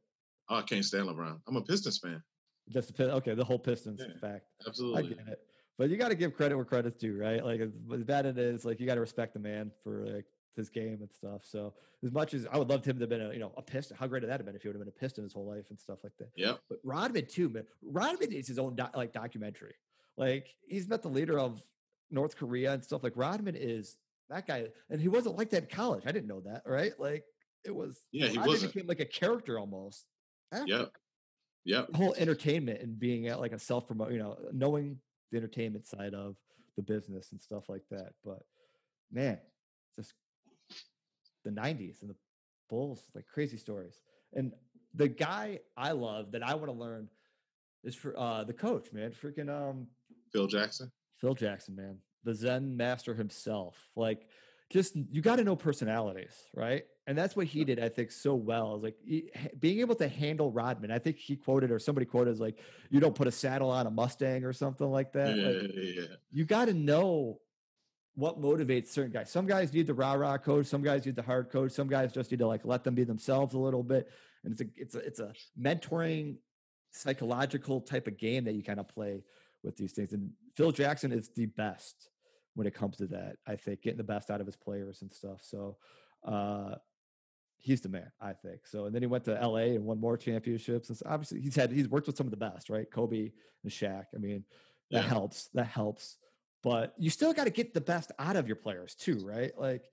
Oh, 0.50 0.56
I 0.56 0.62
can't 0.64 0.84
stand 0.84 1.08
LeBron. 1.08 1.40
I'm 1.48 1.58
a 1.58 1.62
Pistons 1.62 2.00
fan. 2.00 2.24
Just 2.70 3.00
okay, 3.00 3.36
the 3.36 3.44
whole 3.44 3.60
Pistons 3.60 4.02
yeah, 4.02 4.18
fact. 4.20 4.46
Absolutely. 4.66 5.00
I 5.00 5.02
get 5.04 5.28
it. 5.28 5.40
But 5.78 5.90
you 5.90 5.98
got 5.98 6.10
to 6.10 6.16
give 6.16 6.36
credit 6.36 6.56
where 6.56 6.66
credit's 6.66 6.98
due, 6.98 7.20
right? 7.20 7.44
Like 7.44 7.60
as 7.60 8.04
bad 8.04 8.26
it 8.26 8.38
is, 8.38 8.64
like 8.66 8.80
you 8.80 8.88
got 8.88 8.96
to 8.96 9.02
respect 9.02 9.34
the 9.34 9.40
man 9.40 9.72
for 9.84 10.06
like 10.06 10.26
his 10.56 10.70
game 10.70 11.00
and 11.02 11.12
stuff. 11.12 11.42
So 11.44 11.74
as 12.04 12.12
much 12.12 12.34
as 12.34 12.48
I 12.52 12.58
would 12.58 12.70
love 12.70 12.86
him 12.86 12.98
to 12.98 13.02
have 13.02 13.10
been 13.10 13.22
a 13.22 13.34
you 13.34 13.40
know 13.40 13.52
a 13.58 13.62
piston, 13.62 13.98
how 14.00 14.08
great 14.08 14.22
would 14.22 14.30
that 14.30 14.40
have 14.40 14.46
been 14.46 14.56
if 14.56 14.62
he 14.62 14.68
would 14.68 14.76
have 14.76 14.82
been 14.82 14.94
a 14.96 15.00
piston 15.00 15.24
his 15.24 15.34
whole 15.34 15.48
life 15.48 15.66
and 15.70 15.80
stuff 15.80 16.00
like 16.04 16.14
that. 16.20 16.30
Yeah. 16.36 16.54
But 16.70 16.80
Rodman 16.84 17.26
too, 17.28 17.50
man. 17.50 17.64
Rodman 17.82 18.32
is 18.32 18.48
his 18.48 18.60
own 18.60 18.78
like 18.96 19.14
documentary. 19.14 19.76
Like 20.18 20.48
he's 20.68 20.88
met 20.88 21.02
the 21.02 21.10
leader 21.10 21.40
of 21.40 21.64
North 22.12 22.36
Korea 22.36 22.74
and 22.74 22.84
stuff. 22.84 23.04
Like 23.04 23.14
Rodman 23.16 23.56
is 23.56 23.98
that 24.30 24.48
guy, 24.48 24.68
and 24.90 25.02
he 25.02 25.08
wasn't 25.08 25.38
like 25.38 25.50
that 25.52 25.64
in 25.64 25.70
college. 25.70 26.04
I 26.06 26.12
didn't 26.12 26.28
know 26.28 26.42
that, 26.42 26.64
right? 26.66 26.94
Like 27.00 27.24
it 27.66 27.76
was. 27.76 28.00
Yeah, 28.12 28.28
he 28.28 28.38
was 28.38 28.64
became 28.64 28.88
like 28.88 29.00
a 29.00 29.06
character 29.06 29.60
almost. 29.60 30.06
Yeah. 30.66 30.86
Yeah. 31.66 31.86
whole 31.96 32.14
entertainment 32.16 32.82
and 32.82 33.00
being 33.00 33.28
at 33.28 33.40
like 33.40 33.54
a 33.54 33.60
self 33.60 33.88
promote, 33.88 34.12
you 34.12 34.20
know, 34.20 34.38
knowing 34.52 35.00
the 35.32 35.38
entertainment 35.38 35.88
side 35.88 36.14
of 36.14 36.36
the 36.76 36.84
business 36.84 37.32
and 37.32 37.42
stuff 37.42 37.70
like 37.70 37.84
that. 37.90 38.12
But 38.24 38.44
man, 39.12 39.40
just 39.98 40.14
the 41.44 41.52
90s 41.52 42.02
and 42.02 42.10
the 42.10 42.16
Bulls, 42.70 43.04
like 43.14 43.26
crazy 43.28 43.58
stories. 43.58 44.02
And 44.34 44.54
the 44.96 45.08
guy 45.08 45.60
I 45.78 45.92
love 45.92 46.32
that 46.32 46.44
I 46.44 46.56
want 46.56 46.68
to 46.68 46.78
learn 46.78 47.10
is 47.84 47.96
for 47.96 48.18
uh 48.18 48.44
the 48.44 48.54
coach, 48.54 48.92
man. 48.94 49.12
Freaking 49.12 49.50
um 49.50 49.88
Phil 50.32 50.48
Jackson. 50.48 50.92
Phil 51.20 51.36
Jackson, 51.36 51.76
man. 51.76 51.98
The 52.24 52.34
Zen 52.34 52.76
master 52.78 53.14
himself. 53.14 53.92
Like 53.96 54.28
just 54.72 54.96
you 54.96 55.22
got 55.22 55.36
to 55.36 55.44
know 55.44 55.56
personalities, 55.56 56.34
right? 56.56 56.86
And 57.06 57.18
that's 57.18 57.36
what 57.36 57.46
he 57.46 57.64
did, 57.64 57.80
I 57.80 57.90
think, 57.90 58.12
so 58.12 58.34
well. 58.34 58.78
Is 58.78 58.84
like 58.84 58.96
he, 59.06 59.30
being 59.60 59.82
able 59.82 59.96
to 59.96 60.08
handle 60.08 60.52
Rodman. 60.52 60.90
I 60.90 61.00
think 61.00 61.18
he 61.18 61.36
quoted 61.36 61.70
or 61.70 61.78
somebody 61.78 62.06
quoted 62.06 62.32
as 62.32 62.40
like, 62.40 62.60
"You 62.90 63.00
don't 63.00 63.14
put 63.14 63.28
a 63.28 63.32
saddle 63.32 63.70
on 63.70 63.86
a 63.86 63.92
Mustang" 63.92 64.46
or 64.46 64.54
something 64.54 64.90
like 64.90 65.14
that. 65.14 65.38
Yeah, 65.38 65.46
like, 65.46 65.72
yeah. 65.76 66.16
You 66.32 66.46
got 66.46 66.66
to 66.66 66.74
know 66.74 67.40
what 68.16 68.40
motivates 68.40 68.88
certain 68.88 69.12
guys. 69.12 69.32
Some 69.32 69.48
guys 69.48 69.74
need 69.74 69.88
the 69.88 69.94
rah 69.94 70.14
rah 70.14 70.38
coach. 70.38 70.68
Some 70.68 70.84
guys 70.84 71.06
need 71.06 71.16
the 71.16 71.24
hard 71.24 71.50
coach. 71.50 71.72
Some 71.72 71.88
guys 71.88 72.12
just 72.12 72.32
need 72.32 72.40
to 72.40 72.48
like 72.48 72.62
let 72.64 72.84
them 72.84 72.96
be 72.96 73.04
themselves 73.04 73.54
a 73.54 73.60
little 73.60 73.84
bit. 73.84 74.10
And 74.44 74.54
it's 74.54 74.62
a 74.62 74.66
it's 74.76 74.96
a 74.96 75.00
it's 75.00 75.20
a 75.20 75.34
mentoring 75.60 76.38
psychological 76.92 77.82
type 77.82 78.08
of 78.08 78.18
game 78.18 78.46
that 78.46 78.54
you 78.54 78.64
kind 78.64 78.80
of 78.80 78.88
play 78.88 79.24
with 79.64 79.78
these 79.78 79.94
things. 79.94 80.14
And 80.14 80.32
Phil 80.56 80.72
Jackson 80.72 81.12
is 81.12 81.30
the 81.30 81.48
best 81.48 82.10
when 82.54 82.68
it 82.68 82.76
comes 82.76 82.98
to 82.98 83.08
that. 83.08 83.38
I 83.48 83.56
think 83.56 83.82
getting 83.82 83.98
the 83.98 84.04
best 84.04 84.30
out 84.30 84.42
of 84.42 84.46
his 84.46 84.56
players 84.56 85.02
and 85.02 85.12
stuff. 85.12 85.40
So 85.42 85.78
uh 86.24 86.76
he's 87.58 87.82
the 87.82 87.90
man, 87.90 88.12
I 88.22 88.34
think. 88.34 88.68
So 88.68 88.86
and 88.86 88.94
then 88.94 89.02
he 89.02 89.08
went 89.08 89.24
to 89.26 89.34
LA 89.34 89.74
and 89.74 89.86
won 89.86 90.00
more 90.00 90.18
championships. 90.18 90.90
And 90.90 90.98
so 90.98 91.06
obviously 91.10 91.42
he's 91.42 91.56
had 91.56 91.72
he's 91.72 91.88
worked 91.88 92.06
with 92.06 92.18
some 92.18 92.28
of 92.28 92.32
the 92.32 92.38
best, 92.38 92.70
right? 92.70 92.86
Kobe 92.92 93.32
and 93.64 93.72
Shaq. 93.72 94.06
I 94.14 94.20
mean, 94.20 94.44
that 94.92 95.04
yeah. 95.04 95.10
helps. 95.10 95.50
That 95.56 95.66
helps 95.66 96.18
but 96.64 96.94
you 96.98 97.10
still 97.10 97.34
got 97.34 97.44
to 97.44 97.50
get 97.50 97.74
the 97.74 97.82
best 97.82 98.12
out 98.18 98.36
of 98.36 98.48
your 98.48 98.56
players 98.56 98.96
too, 98.96 99.20
right? 99.24 99.52
Like 99.58 99.84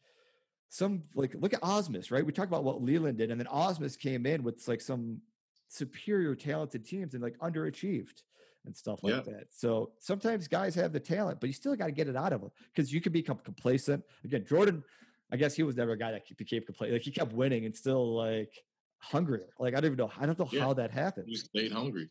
some 0.69 1.03
like 1.15 1.35
look 1.35 1.53
at 1.53 1.61
Ausmus, 1.61 2.11
right? 2.11 2.25
We 2.25 2.33
talked 2.33 2.49
about 2.49 2.65
what 2.65 2.83
Leyland 2.83 3.19
did, 3.19 3.31
and 3.31 3.41
then 3.41 3.49
Ausmus 3.49 3.99
came 3.99 4.25
in 4.25 4.43
with 4.43 4.67
like 4.69 4.81
some 4.81 5.21
superior 5.69 6.35
talented 6.35 6.85
teams 6.85 7.15
and 7.15 7.23
like 7.23 7.37
underachieved 7.39 8.23
and 8.67 8.77
stuff 8.77 9.03
like 9.03 9.15
yeah. 9.15 9.33
that. 9.33 9.47
So 9.51 9.91
sometimes 9.99 10.49
guys 10.49 10.75
have 10.77 10.93
the 10.93 11.01
talent, 11.01 11.41
but 11.41 11.49
you 11.49 11.53
still 11.53 11.75
got 11.75 11.87
to 11.87 11.93
get 11.93 12.09
it 12.09 12.17
out 12.17 12.33
of 12.33 12.41
them 12.41 12.51
because 12.75 12.93
you 12.93 13.01
can 13.01 13.13
become 13.13 13.39
complacent. 13.39 14.05
Again, 14.25 14.45
Jordan, 14.47 14.85
I 15.33 15.37
guess 15.37 15.55
he 15.55 15.63
was 15.63 15.77
never 15.77 15.93
a 15.93 15.99
guy 15.99 16.13
that 16.13 16.23
became 16.37 16.63
complacent. 16.63 16.95
Like 16.95 17.03
he 17.03 17.11
kept 17.11 17.33
winning 17.33 17.65
and 17.65 17.75
still 17.75 18.15
like 18.15 18.53
hungrier. 18.99 19.49
Like 19.59 19.75
I 19.75 19.81
don't 19.81 19.87
even 19.93 19.97
know. 19.97 20.13
I 20.19 20.27
don't 20.27 20.39
know 20.39 20.49
yeah. 20.53 20.61
how 20.61 20.75
that 20.75 20.91
happened. 20.91 21.27
He 21.29 21.37
stayed 21.37 21.73
hungry. 21.73 22.11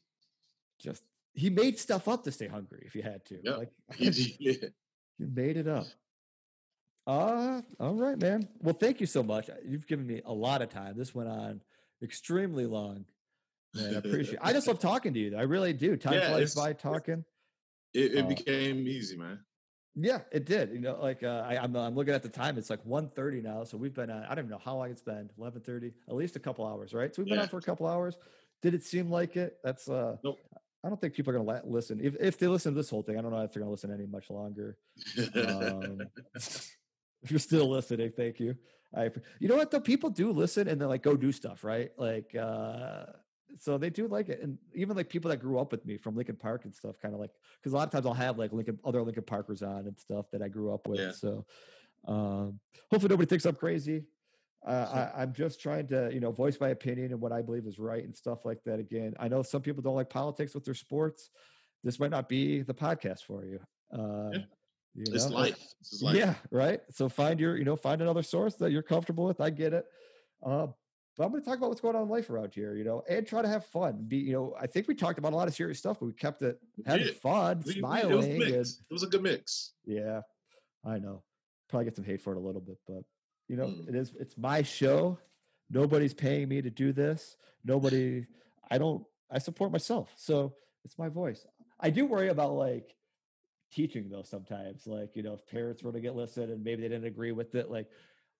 Just 0.79 1.03
he 1.33 1.49
made 1.49 1.79
stuff 1.79 2.07
up 2.07 2.23
to 2.23 2.31
stay 2.31 2.47
hungry 2.47 2.83
if 2.85 2.93
he 2.93 3.01
had 3.01 3.25
to. 3.25 3.39
Yeah, 3.43 3.55
like, 3.55 3.71
he 3.95 4.59
made 5.19 5.57
it 5.57 5.67
up. 5.67 5.85
Uh, 7.07 7.61
all 7.79 7.95
right, 7.95 8.19
man. 8.19 8.47
Well, 8.61 8.75
thank 8.75 8.99
you 8.99 9.07
so 9.07 9.23
much. 9.23 9.49
You've 9.65 9.87
given 9.87 10.05
me 10.05 10.21
a 10.25 10.33
lot 10.33 10.61
of 10.61 10.69
time. 10.69 10.95
This 10.95 11.15
went 11.15 11.27
on 11.27 11.59
extremely 12.03 12.67
long. 12.67 13.03
Man, 13.73 13.95
I 13.95 13.97
appreciate. 13.97 14.37
I 14.43 14.53
just 14.53 14.67
love 14.67 14.77
talking 14.77 15.15
to 15.15 15.19
you. 15.19 15.35
I 15.35 15.41
really 15.41 15.73
do. 15.73 15.97
Time 15.97 16.13
yeah, 16.13 16.29
flies 16.29 16.53
by 16.53 16.73
talking. 16.73 17.25
It, 17.95 18.13
it 18.13 18.25
uh, 18.25 18.27
became 18.27 18.87
easy, 18.87 19.17
man. 19.17 19.39
Yeah, 19.95 20.19
it 20.31 20.45
did. 20.45 20.71
You 20.71 20.79
know, 20.79 20.99
like 21.01 21.23
uh, 21.23 21.43
I, 21.47 21.55
am 21.55 21.75
I'm, 21.75 21.77
I'm 21.77 21.95
looking 21.95 22.13
at 22.13 22.23
the 22.23 22.29
time. 22.29 22.57
It's 22.57 22.69
like 22.69 22.85
1.30 22.85 23.43
now. 23.43 23.63
So 23.63 23.77
we've 23.77 23.93
been 23.93 24.09
on. 24.09 24.23
I 24.23 24.29
don't 24.29 24.39
even 24.39 24.51
know 24.51 24.61
how 24.63 24.75
long 24.75 24.91
it's 24.91 25.01
been. 25.01 25.29
11:30, 25.39 25.93
at 26.07 26.15
least 26.15 26.35
a 26.35 26.39
couple 26.39 26.65
hours, 26.65 26.93
right? 26.93 27.13
So 27.13 27.21
we've 27.21 27.29
been 27.29 27.37
yeah. 27.37 27.43
on 27.43 27.49
for 27.49 27.57
a 27.57 27.61
couple 27.61 27.87
hours. 27.87 28.17
Did 28.61 28.73
it 28.73 28.83
seem 28.83 29.09
like 29.09 29.35
it? 29.35 29.57
That's 29.63 29.89
uh. 29.89 30.17
Nope. 30.23 30.39
I 30.83 30.87
don't 30.87 30.99
think 30.99 31.13
people 31.13 31.33
are 31.33 31.39
going 31.39 31.61
to 31.61 31.67
listen. 31.67 31.99
If 32.01 32.15
if 32.19 32.37
they 32.37 32.47
listen 32.47 32.73
to 32.73 32.77
this 32.77 32.89
whole 32.89 33.03
thing, 33.03 33.17
I 33.17 33.21
don't 33.21 33.31
know 33.31 33.41
if 33.41 33.51
they're 33.51 33.61
going 33.61 33.67
to 33.67 33.71
listen 33.71 33.93
any 33.93 34.05
much 34.05 34.29
longer. 34.29 34.77
Um, 35.35 36.01
if 36.35 37.29
you're 37.29 37.39
still 37.39 37.69
listening, 37.69 38.11
thank 38.15 38.39
you. 38.39 38.55
I, 38.95 39.11
you 39.39 39.47
know 39.47 39.55
what 39.55 39.71
though, 39.71 39.79
people 39.79 40.09
do 40.09 40.31
listen 40.31 40.67
and 40.67 40.81
then 40.81 40.87
like 40.89 41.03
go 41.03 41.15
do 41.15 41.31
stuff, 41.31 41.63
right? 41.63 41.91
Like, 41.97 42.35
uh, 42.35 43.05
so 43.59 43.77
they 43.77 43.89
do 43.89 44.07
like 44.07 44.29
it, 44.29 44.41
and 44.41 44.57
even 44.73 44.95
like 44.95 45.09
people 45.09 45.29
that 45.29 45.37
grew 45.37 45.59
up 45.59 45.71
with 45.71 45.85
me 45.85 45.97
from 45.97 46.15
Lincoln 46.15 46.35
Park 46.35 46.65
and 46.65 46.73
stuff, 46.73 46.95
kind 47.01 47.13
of 47.13 47.19
like 47.19 47.31
because 47.59 47.73
a 47.73 47.75
lot 47.75 47.87
of 47.87 47.91
times 47.91 48.05
I'll 48.05 48.13
have 48.13 48.37
like 48.37 48.53
Lincoln 48.53 48.79
other 48.85 49.01
Lincoln 49.01 49.23
Parkers 49.23 49.61
on 49.61 49.85
and 49.87 49.99
stuff 49.99 50.27
that 50.31 50.41
I 50.41 50.47
grew 50.47 50.73
up 50.73 50.87
with. 50.87 50.99
Yeah. 50.99 51.11
So, 51.11 51.45
um, 52.07 52.59
hopefully 52.89 53.09
nobody 53.09 53.27
thinks 53.27 53.45
I'm 53.45 53.55
crazy. 53.55 54.05
Uh, 54.65 55.09
I, 55.15 55.23
am 55.23 55.33
just 55.33 55.61
trying 55.61 55.87
to, 55.87 56.09
you 56.13 56.19
know, 56.19 56.31
voice 56.31 56.59
my 56.59 56.69
opinion 56.69 57.11
and 57.11 57.21
what 57.21 57.31
I 57.31 57.41
believe 57.41 57.65
is 57.65 57.79
right 57.79 58.03
and 58.03 58.15
stuff 58.15 58.45
like 58.45 58.61
that. 58.65 58.79
Again, 58.79 59.13
I 59.19 59.27
know 59.27 59.41
some 59.41 59.61
people 59.61 59.81
don't 59.81 59.95
like 59.95 60.09
politics 60.09 60.53
with 60.53 60.65
their 60.65 60.73
sports. 60.73 61.29
This 61.83 61.99
might 61.99 62.11
not 62.11 62.27
be 62.27 62.61
the 62.61 62.73
podcast 62.73 63.23
for 63.23 63.45
you. 63.45 63.59
Uh, 63.93 64.31
yeah. 64.33 64.39
You 64.95 65.05
know? 65.05 65.15
It's 65.15 65.29
life. 65.29 65.57
life. 66.01 66.15
Yeah, 66.15 66.33
right. 66.51 66.81
So 66.91 67.07
find 67.07 67.39
your, 67.39 67.55
you 67.57 67.63
know, 67.63 67.77
find 67.77 68.01
another 68.01 68.23
source 68.23 68.55
that 68.55 68.71
you're 68.71 68.83
comfortable 68.83 69.25
with. 69.25 69.39
I 69.39 69.49
get 69.49 69.73
it. 69.73 69.85
Uh, 70.45 70.67
but 71.17 71.25
I'm 71.25 71.31
going 71.31 71.43
to 71.43 71.49
talk 71.49 71.57
about 71.57 71.69
what's 71.69 71.81
going 71.81 71.97
on 71.97 72.03
in 72.03 72.09
life 72.09 72.29
around 72.29 72.53
here, 72.53 72.75
you 72.75 72.85
know, 72.85 73.03
and 73.09 73.27
try 73.27 73.41
to 73.41 73.47
have 73.47 73.65
fun. 73.65 74.05
Be, 74.07 74.17
you 74.17 74.31
know, 74.31 74.55
I 74.59 74.67
think 74.67 74.87
we 74.87 74.95
talked 74.95 75.19
about 75.19 75.33
a 75.33 75.35
lot 75.35 75.49
of 75.49 75.53
serious 75.53 75.77
stuff, 75.77 75.99
but 75.99 76.05
we 76.05 76.13
kept 76.13 76.41
it 76.41 76.59
having 76.85 77.07
yeah. 77.07 77.13
fun, 77.21 77.61
we, 77.65 77.73
smiling. 77.73 78.11
It, 78.11 78.57
was 78.57 78.77
and, 78.77 78.85
it 78.89 78.93
was 78.93 79.03
a 79.03 79.07
good 79.07 79.21
mix. 79.21 79.73
Yeah, 79.85 80.21
I 80.85 80.97
know. 80.99 81.23
Probably 81.69 81.85
get 81.85 81.97
some 81.97 82.05
hate 82.05 82.21
for 82.21 82.33
it 82.33 82.37
a 82.37 82.39
little 82.39 82.61
bit, 82.61 82.77
but 82.87 83.03
you 83.49 83.57
know, 83.57 83.65
mm. 83.65 83.89
it 83.89 83.95
is 83.95 84.13
it's 84.17 84.37
my 84.37 84.61
show. 84.61 85.17
Nobody's 85.69 86.13
paying 86.13 86.47
me 86.47 86.61
to 86.61 86.69
do 86.69 86.93
this. 86.93 87.35
Nobody 87.65 88.27
I 88.71 88.77
don't 88.77 89.03
I 89.29 89.39
support 89.39 89.71
myself. 89.71 90.09
So 90.15 90.53
it's 90.85 90.97
my 90.97 91.09
voice. 91.09 91.45
I 91.79 91.89
do 91.89 92.05
worry 92.05 92.29
about 92.29 92.53
like 92.53 92.95
teaching 93.71 94.09
though 94.09 94.23
sometimes. 94.23 94.87
Like, 94.87 95.15
you 95.15 95.23
know, 95.23 95.33
if 95.33 95.45
parents 95.47 95.83
were 95.83 95.91
to 95.91 95.99
get 95.99 96.15
listened 96.15 96.51
and 96.51 96.63
maybe 96.63 96.83
they 96.83 96.89
didn't 96.89 97.07
agree 97.07 97.31
with 97.31 97.55
it, 97.55 97.69
like 97.69 97.87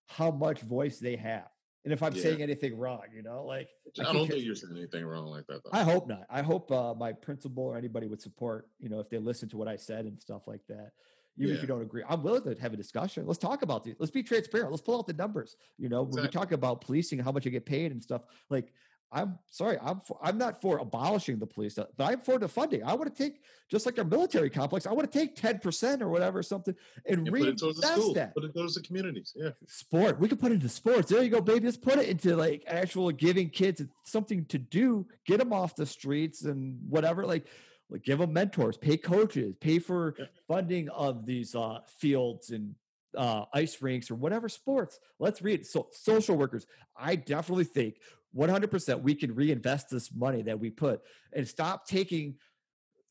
how 0.08 0.32
much 0.32 0.62
voice 0.62 1.00
they 1.00 1.16
have. 1.16 1.50
And 1.86 1.94
if 1.94 2.04
I'm 2.04 2.14
yeah. 2.14 2.24
saying 2.24 2.42
anything 2.42 2.78
wrong, 2.78 3.04
you 3.16 3.24
know, 3.24 3.46
like 3.46 3.70
I, 4.00 4.10
I 4.10 4.14
don't 4.14 4.28
think 4.28 4.44
you're 4.44 4.54
saying 4.54 4.76
anything 4.78 5.06
wrong 5.06 5.28
like 5.28 5.48
that. 5.48 5.62
Though. 5.64 5.72
I 5.72 5.84
hope 5.84 6.08
not. 6.08 6.26
I 6.30 6.42
hope 6.42 6.72
uh, 6.72 6.94
my 6.94 7.14
principal 7.14 7.64
or 7.64 7.78
anybody 7.78 8.06
would 8.06 8.22
support, 8.22 8.68
you 8.80 8.90
know, 8.90 9.00
if 9.00 9.10
they 9.10 9.18
listen 9.18 9.50
to 9.50 9.58
what 9.58 9.68
I 9.68 9.78
said 9.78 10.06
and 10.06 10.20
stuff 10.20 10.44
like 10.46 10.62
that 10.68 10.92
even 11.40 11.50
yeah. 11.50 11.56
if 11.56 11.62
you 11.62 11.68
don't 11.68 11.82
agree. 11.82 12.04
I'm 12.08 12.22
willing 12.22 12.44
to 12.44 12.62
have 12.62 12.74
a 12.74 12.78
discussion. 12.78 13.26
Let's 13.26 13.40
talk 13.40 13.62
about 13.62 13.84
these. 13.84 13.96
Let's 13.98 14.12
be 14.12 14.22
transparent. 14.22 14.72
Let's 14.72 14.82
pull 14.82 15.00
out 15.00 15.08
the 15.08 15.14
numbers. 15.14 15.56
You 15.78 15.90
know, 15.90 16.02
exactly. 16.02 16.22
when 16.22 16.28
we 16.28 16.32
talk 16.32 16.52
about 16.52 16.82
policing, 16.82 17.20
how 17.20 17.32
much 17.32 17.46
you 17.46 17.52
get 17.52 17.66
paid 17.66 17.92
and 17.92 18.04
stuff. 18.04 18.24
Like, 18.50 18.74
I'm 19.12 19.40
sorry, 19.50 19.78
I'm 19.82 20.02
for, 20.02 20.20
I'm 20.22 20.38
not 20.38 20.62
for 20.62 20.78
abolishing 20.78 21.40
the 21.40 21.48
police, 21.48 21.80
uh, 21.80 21.86
but 21.98 22.12
I'm 22.12 22.20
for 22.20 22.38
the 22.38 22.48
funding. 22.48 22.84
I 22.84 22.94
want 22.94 23.14
to 23.16 23.24
take 23.24 23.42
just 23.68 23.88
like 23.88 23.98
our 23.98 24.04
military 24.04 24.52
complex. 24.52 24.86
I 24.86 24.92
want 24.92 25.12
to 25.12 25.20
take 25.20 25.36
ten 25.36 25.58
percent 25.58 26.04
or 26.04 26.10
whatever 26.10 26.44
something 26.44 26.76
and 27.08 27.26
yeah, 27.26 27.32
reinvest 27.32 27.82
that. 28.14 28.34
Put 28.36 28.44
it 28.44 28.54
towards 28.54 28.76
the 28.76 28.82
communities. 28.82 29.34
Yeah, 29.36 29.50
sport. 29.66 30.20
We 30.20 30.28
could 30.28 30.40
put 30.40 30.52
it 30.52 30.56
into 30.56 30.70
sports. 30.70 31.10
There 31.10 31.24
you 31.24 31.30
go, 31.30 31.42
baby. 31.42 31.66
Let's 31.66 31.78
put 31.78 31.98
it 31.98 32.08
into 32.08 32.36
like 32.36 32.64
actual 32.68 33.10
giving 33.10 33.50
kids 33.50 33.82
something 34.04 34.46
to 34.46 34.60
do. 34.60 35.08
Get 35.26 35.40
them 35.40 35.54
off 35.54 35.76
the 35.76 35.88
streets 35.88 36.44
and 36.44 36.78
whatever. 36.88 37.26
Like 37.26 37.48
like 37.90 38.04
give 38.04 38.20
them 38.20 38.34
mentors, 38.34 38.78
pay 38.78 38.98
coaches, 38.98 39.56
pay 39.60 39.80
for 39.80 40.16
funding 40.48 40.90
of 40.90 41.26
these 41.26 41.56
uh, 41.56 41.80
fields 41.88 42.52
and 42.52 42.76
uh, 43.18 43.46
ice 43.54 43.82
rinks 43.82 44.12
or 44.12 44.16
whatever 44.16 44.48
sports. 44.50 45.00
Let's 45.18 45.42
read 45.42 45.66
so, 45.66 45.88
social 45.92 46.36
workers. 46.36 46.68
I 46.96 47.16
definitely 47.16 47.64
think 47.64 47.96
100% 48.36 49.02
we 49.02 49.16
can 49.16 49.34
reinvest 49.34 49.90
this 49.90 50.14
money 50.14 50.44
that 50.44 50.60
we 50.60 50.70
put 50.70 51.02
and 51.34 51.48
stop 51.48 51.88
taking 51.88 52.36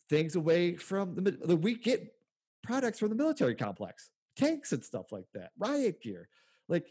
things 0.09 0.37
away 0.37 0.77
from 0.77 1.17
the 1.17 1.57
we 1.57 1.75
get 1.75 2.15
products 2.63 2.99
from 2.99 3.09
the 3.11 3.15
military 3.15 3.55
complex, 3.55 4.11
tanks 4.37 4.73
and 4.73 4.85
stuff 4.85 5.11
like 5.11 5.27
that, 5.35 5.51
riot 5.59 6.01
gear. 6.01 6.29
Like, 6.69 6.87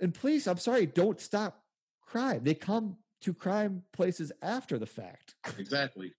and 0.00 0.14
please, 0.14 0.46
I'm 0.46 0.58
sorry, 0.58 0.86
don't 0.86 1.20
stop 1.20 1.62
crime. 2.02 2.40
They 2.44 2.54
come 2.54 2.96
to 3.22 3.34
crime 3.34 3.82
places 3.92 4.32
after 4.42 4.78
the 4.78 4.86
fact. 4.86 5.34
Exactly. 5.58 6.12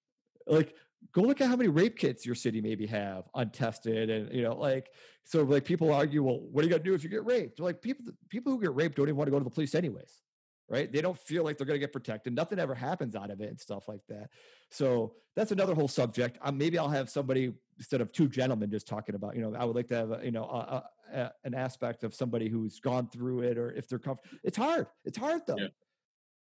Like 0.47 0.75
go 1.11 1.21
look 1.21 1.41
at 1.41 1.47
how 1.47 1.55
many 1.55 1.69
rape 1.69 1.97
kits 1.97 2.25
your 2.25 2.35
city 2.35 2.61
maybe 2.61 2.85
have 2.85 3.25
untested 3.35 4.09
and 4.09 4.33
you 4.33 4.41
know 4.41 4.55
like 4.55 4.89
so 5.23 5.43
like 5.43 5.65
people 5.65 5.93
argue 5.93 6.23
well 6.23 6.39
what 6.51 6.61
are 6.61 6.67
you 6.67 6.69
going 6.69 6.83
to 6.83 6.89
do 6.89 6.95
if 6.95 7.03
you 7.03 7.09
get 7.09 7.25
raped? 7.25 7.59
Like 7.59 7.81
people 7.81 8.05
people 8.29 8.53
who 8.53 8.61
get 8.61 8.75
raped 8.75 8.97
don't 8.97 9.07
even 9.07 9.15
want 9.15 9.27
to 9.27 9.31
go 9.31 9.39
to 9.39 9.43
the 9.43 9.49
police 9.49 9.75
anyways 9.75 10.21
right? 10.67 10.91
They 10.91 11.01
don't 11.01 11.17
feel 11.17 11.43
like 11.43 11.59
they're 11.59 11.67
going 11.67 11.79
to 11.79 11.79
get 11.79 11.93
protected. 11.93 12.33
Nothing 12.33 12.57
ever 12.57 12.73
happens 12.73 13.15
out 13.15 13.29
of 13.29 13.39
it 13.39 13.49
and 13.49 13.59
stuff 13.59 13.87
like 13.87 14.01
that. 14.09 14.31
So 14.71 15.13
that's 15.35 15.51
another 15.51 15.75
whole 15.75 15.87
subject. 15.87 16.37
Um, 16.41 16.57
maybe 16.57 16.77
i'll 16.77 16.89
have 16.89 17.09
somebody 17.09 17.53
instead 17.77 18.01
of 18.01 18.11
two 18.11 18.27
gentlemen 18.27 18.71
just 18.71 18.87
talking 18.87 19.15
about 19.15 19.35
you 19.35 19.41
know 19.41 19.53
i 19.53 19.65
would 19.65 19.75
like 19.75 19.89
to 19.89 19.95
have 19.95 20.11
a, 20.11 20.21
you 20.23 20.31
know 20.31 20.45
a, 20.45 20.83
a, 21.13 21.31
an 21.43 21.53
aspect 21.53 22.03
of 22.05 22.15
somebody 22.15 22.47
who's 22.47 22.79
gone 22.79 23.09
through 23.09 23.41
it 23.41 23.57
or 23.57 23.71
if 23.71 23.87
they're 23.87 23.99
comfortable 23.99 24.37
it's 24.43 24.57
hard. 24.57 24.87
It's 25.03 25.17
hard 25.17 25.41
though. 25.45 25.57
Yeah. 25.57 25.67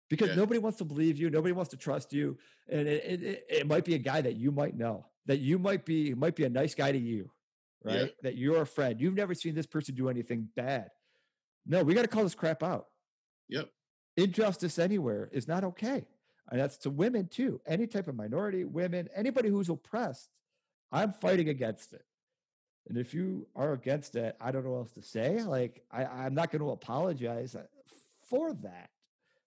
Because 0.08 0.30
Yeah. 0.30 0.36
nobody 0.36 0.58
wants 0.58 0.78
to 0.78 0.84
believe 0.84 1.18
you 1.18 1.30
nobody 1.30 1.52
wants 1.52 1.70
to 1.70 1.76
trust 1.76 2.12
you 2.12 2.38
and 2.68 2.88
it, 2.88 3.22
it, 3.22 3.46
it, 3.48 3.66
might 3.66 3.84
be 3.84 3.94
a 3.94 3.98
guy 3.98 4.20
that 4.20 4.36
you 4.36 4.50
might 4.50 4.76
know 4.76 5.06
that 5.26 5.38
you 5.38 5.58
might 5.58 5.84
be 5.84 6.14
might 6.14 6.36
be 6.36 6.44
a 6.44 6.48
nice 6.48 6.74
guy 6.74 6.92
to 6.92 6.98
you 6.98 7.30
right? 7.84 8.00
Yeah. 8.00 8.06
that 8.22 8.36
you're 8.36 8.62
a 8.62 8.66
friend. 8.66 9.00
You've 9.00 9.14
never 9.14 9.34
seen 9.34 9.54
this 9.54 9.66
person 9.66 9.94
do 9.94 10.08
anything 10.08 10.48
bad. 10.56 10.90
No 11.66 11.82
we 11.82 11.94
got 11.94 12.02
to 12.02 12.08
call 12.08 12.24
this 12.24 12.34
crap 12.34 12.62
out. 12.62 12.86
Yep. 13.48 13.70
injustice 14.16 14.78
anywhere 14.78 15.28
is 15.32 15.48
not 15.48 15.64
okay 15.64 16.06
and 16.50 16.60
that's 16.60 16.78
to 16.78 16.90
women 16.90 17.28
too. 17.28 17.60
Any 17.66 17.86
type 17.86 18.08
of 18.08 18.14
minority 18.14 18.64
women 18.64 19.08
anybody 19.14 19.48
who's 19.48 19.68
oppressed 19.68 20.30
i'm 20.90 21.12
fighting 21.12 21.48
against 21.48 21.92
it. 21.92 22.04
And 22.88 22.96
if 22.96 23.12
you 23.12 23.46
are 23.54 23.72
against 23.72 24.16
it 24.16 24.36
i 24.40 24.50
don't 24.50 24.64
know 24.64 24.72
what 24.72 24.78
else 24.78 24.92
to 24.92 25.02
say. 25.02 25.42
Like 25.42 25.82
I, 25.90 26.04
i'm 26.04 26.34
not 26.34 26.50
going 26.50 26.62
to 26.62 26.70
apologize 26.70 27.54
uh, 27.54 27.64
for 28.28 28.52
that 28.54 28.90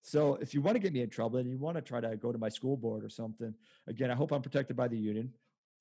so 0.01 0.35
if 0.41 0.53
you 0.53 0.61
want 0.61 0.75
to 0.75 0.79
get 0.79 0.93
me 0.93 1.01
in 1.01 1.09
trouble 1.09 1.39
and 1.39 1.49
you 1.49 1.57
want 1.57 1.75
to 1.75 1.81
try 1.81 1.99
to 1.99 2.15
go 2.15 2.31
to 2.31 2.37
my 2.37 2.49
school 2.49 2.77
board 2.77 3.03
or 3.03 3.09
something 3.09 3.53
again 3.87 4.11
i 4.11 4.15
hope 4.15 4.31
i'm 4.31 4.41
protected 4.41 4.75
by 4.75 4.87
the 4.87 4.97
union 4.97 5.31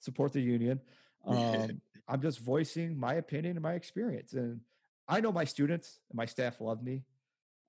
support 0.01 0.33
the 0.33 0.41
union 0.41 0.81
um, 1.27 1.81
i'm 2.09 2.23
just 2.23 2.39
voicing 2.39 2.99
my 2.99 3.15
opinion 3.15 3.57
and 3.57 3.63
my 3.63 3.75
experience 3.75 4.33
and 4.33 4.61
i 5.09 5.21
know 5.21 5.33
my 5.33 5.45
students 5.45 6.01
and 6.11 6.17
my 6.17 6.25
staff 6.25 6.61
love 6.61 6.83
me 6.83 7.03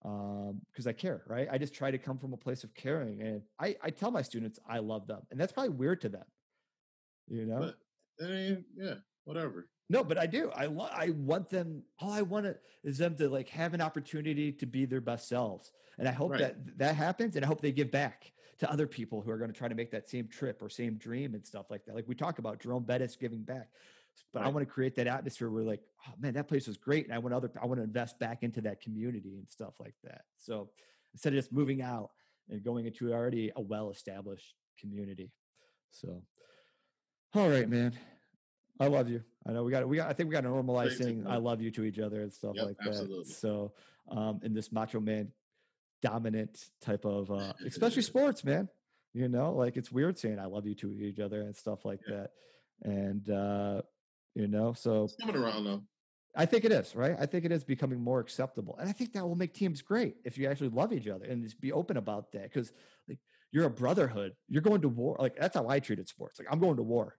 because 0.02 0.88
I 0.88 0.94
care, 0.94 1.22
right? 1.28 1.48
I 1.52 1.58
just 1.58 1.74
try 1.74 1.92
to 1.92 1.98
come 1.98 2.18
from 2.18 2.34
a 2.34 2.38
place 2.38 2.64
of 2.64 2.74
caring, 2.74 3.22
and 3.22 3.42
I, 3.60 3.76
I 3.82 3.92
tell 3.92 4.12
my 4.12 4.22
students 4.22 4.60
I 4.68 4.80
love 4.80 5.08
them, 5.08 5.22
and 5.30 5.40
that's 5.40 5.52
probably 5.52 5.70
weird 5.70 6.02
to 6.02 6.10
them, 6.10 6.26
you 7.28 7.46
know. 7.46 7.60
But 8.20 8.26
I 8.26 8.30
mean, 8.30 8.66
yeah, 8.76 8.96
whatever. 9.26 9.68
No, 9.92 10.04
but 10.04 10.18
I 10.18 10.26
do. 10.26 10.50
I 10.56 10.68
want 10.68 10.94
I 10.94 11.10
want 11.10 11.50
them. 11.50 11.84
All 12.00 12.12
I 12.12 12.22
want 12.22 12.48
is 12.84 12.98
them 12.98 13.16
to 13.18 13.30
like 13.30 13.50
have 13.50 13.74
an 13.74 13.82
opportunity 13.82 14.52
to 14.54 14.66
be 14.66 14.86
their 14.86 15.02
best 15.02 15.28
selves, 15.28 15.72
and 15.98 16.08
I 16.08 16.12
hope 16.12 16.32
Right. 16.32 16.40
that 16.40 16.78
that 16.78 16.96
happens, 16.96 17.36
and 17.36 17.44
I 17.44 17.48
hope 17.48 17.62
they 17.62 17.72
give 17.72 17.92
back 17.92 18.32
to 18.60 18.72
other 18.72 18.88
people 18.88 19.22
who 19.22 19.32
are 19.32 19.38
going 19.38 19.52
to 19.52 19.58
try 19.58 19.68
to 19.68 19.76
make 19.76 19.92
that 19.92 20.08
same 20.08 20.28
trip 20.28 20.62
or 20.62 20.70
same 20.70 20.96
dream 20.96 21.34
and 21.34 21.46
stuff 21.46 21.70
like 21.70 21.84
that. 21.86 21.96
Like 21.96 22.08
we 22.08 22.16
talk 22.16 22.40
about 22.40 22.60
Jerome 22.60 22.84
Bettis 22.84 23.16
giving 23.16 23.42
back. 23.42 23.70
But 24.34 24.44
I 24.44 24.50
want 24.50 24.68
to 24.68 24.72
create 24.72 24.96
that 24.96 25.08
atmosphere 25.08 25.50
where 25.50 25.64
like, 25.64 25.82
oh 26.08 26.14
man, 26.20 26.34
that 26.34 26.48
place 26.48 26.68
was 26.68 26.78
great. 26.78 27.06
And 27.06 27.14
I 27.14 27.18
want 27.18 27.34
other 27.34 27.50
I 27.62 27.66
want 27.66 27.80
to 27.80 27.84
invest 27.84 28.20
back 28.20 28.44
into 28.44 28.62
that 28.62 28.82
community 28.82 29.36
and 29.38 29.50
stuff 29.50 29.80
like 29.80 29.96
that. 30.04 30.22
So 30.38 30.70
instead 31.14 31.34
of 31.34 31.40
just 31.40 31.52
moving 31.52 31.82
out 31.82 32.12
and 32.50 32.62
going 32.64 32.86
into 32.86 33.12
already 33.14 33.52
a 33.56 33.62
well-established 33.62 34.54
community. 34.80 35.32
So 35.92 36.22
all 37.34 37.50
right, 37.50 37.70
man. 37.70 37.94
I 38.82 38.88
love 38.88 39.10
you. 39.10 39.24
I 39.46 39.52
know 39.54 39.64
we 39.64 39.72
got 39.72 39.88
we 39.88 39.98
got 39.98 40.10
I 40.10 40.14
think 40.14 40.30
we 40.30 40.34
got 40.34 40.42
to 40.42 40.50
normalize 40.50 40.98
saying 40.98 41.26
I 41.28 41.38
love 41.38 41.62
you 41.62 41.72
to 41.72 41.84
each 41.84 42.00
other 42.00 42.22
and 42.22 42.32
stuff 42.32 42.56
Yep, 42.56 42.66
like 42.66 42.78
that. 42.80 43.26
So 43.26 43.74
um 44.10 44.40
in 44.44 44.54
this 44.54 44.72
macho 44.72 45.00
man 45.00 45.32
dominant 46.02 46.70
type 46.82 47.06
of 47.06 47.32
uh 47.32 47.54
especially 47.66 48.02
sports, 48.02 48.44
man. 48.44 48.70
You 49.14 49.28
know, 49.28 49.54
like 49.54 49.78
it's 49.78 49.92
weird 49.92 50.18
saying 50.18 50.40
I 50.40 50.46
love 50.46 50.66
you 50.66 50.76
to 50.76 50.92
each 50.94 51.20
other 51.20 51.42
and 51.42 51.56
stuff 51.56 51.86
like 51.86 52.00
Yeah. 52.08 52.16
that. 52.16 52.32
And 52.84 53.30
uh 53.30 53.82
you 54.36 54.48
know, 54.48 54.74
so 54.74 55.04
It's 55.06 55.16
coming 55.16 55.36
around 55.36 55.66
though. 55.66 55.82
I 56.34 56.46
think 56.46 56.64
it 56.64 56.72
is, 56.72 56.96
right? 56.96 57.16
I 57.20 57.26
think 57.26 57.44
it 57.44 57.52
is 57.52 57.66
becoming 57.66 58.00
more 58.00 58.22
acceptable. 58.22 58.78
And 58.78 58.88
I 58.88 58.94
think 58.94 59.12
that 59.14 59.28
will 59.28 59.36
make 59.36 59.54
teams 59.54 59.82
great 59.82 60.16
if 60.24 60.38
you 60.38 60.48
actually 60.48 60.70
love 60.70 60.94
each 60.94 61.08
other 61.08 61.26
and 61.26 61.44
just 61.44 61.60
be 61.60 61.74
open 61.74 61.98
about 61.98 62.32
that. 62.32 62.54
Cause 62.54 62.72
like 63.10 63.20
you're 63.52 63.66
a 63.66 63.70
brotherhood. 63.70 64.32
You're 64.48 64.62
going 64.62 64.82
to 64.82 64.90
war. 64.90 65.18
Like 65.20 65.36
that's 65.36 65.56
how 65.56 65.68
I 65.68 65.80
treated 65.82 66.08
sports. 66.08 66.40
Like 66.40 66.48
I'm 66.50 66.60
going 66.60 66.78
to 66.78 66.84
war. 66.84 67.18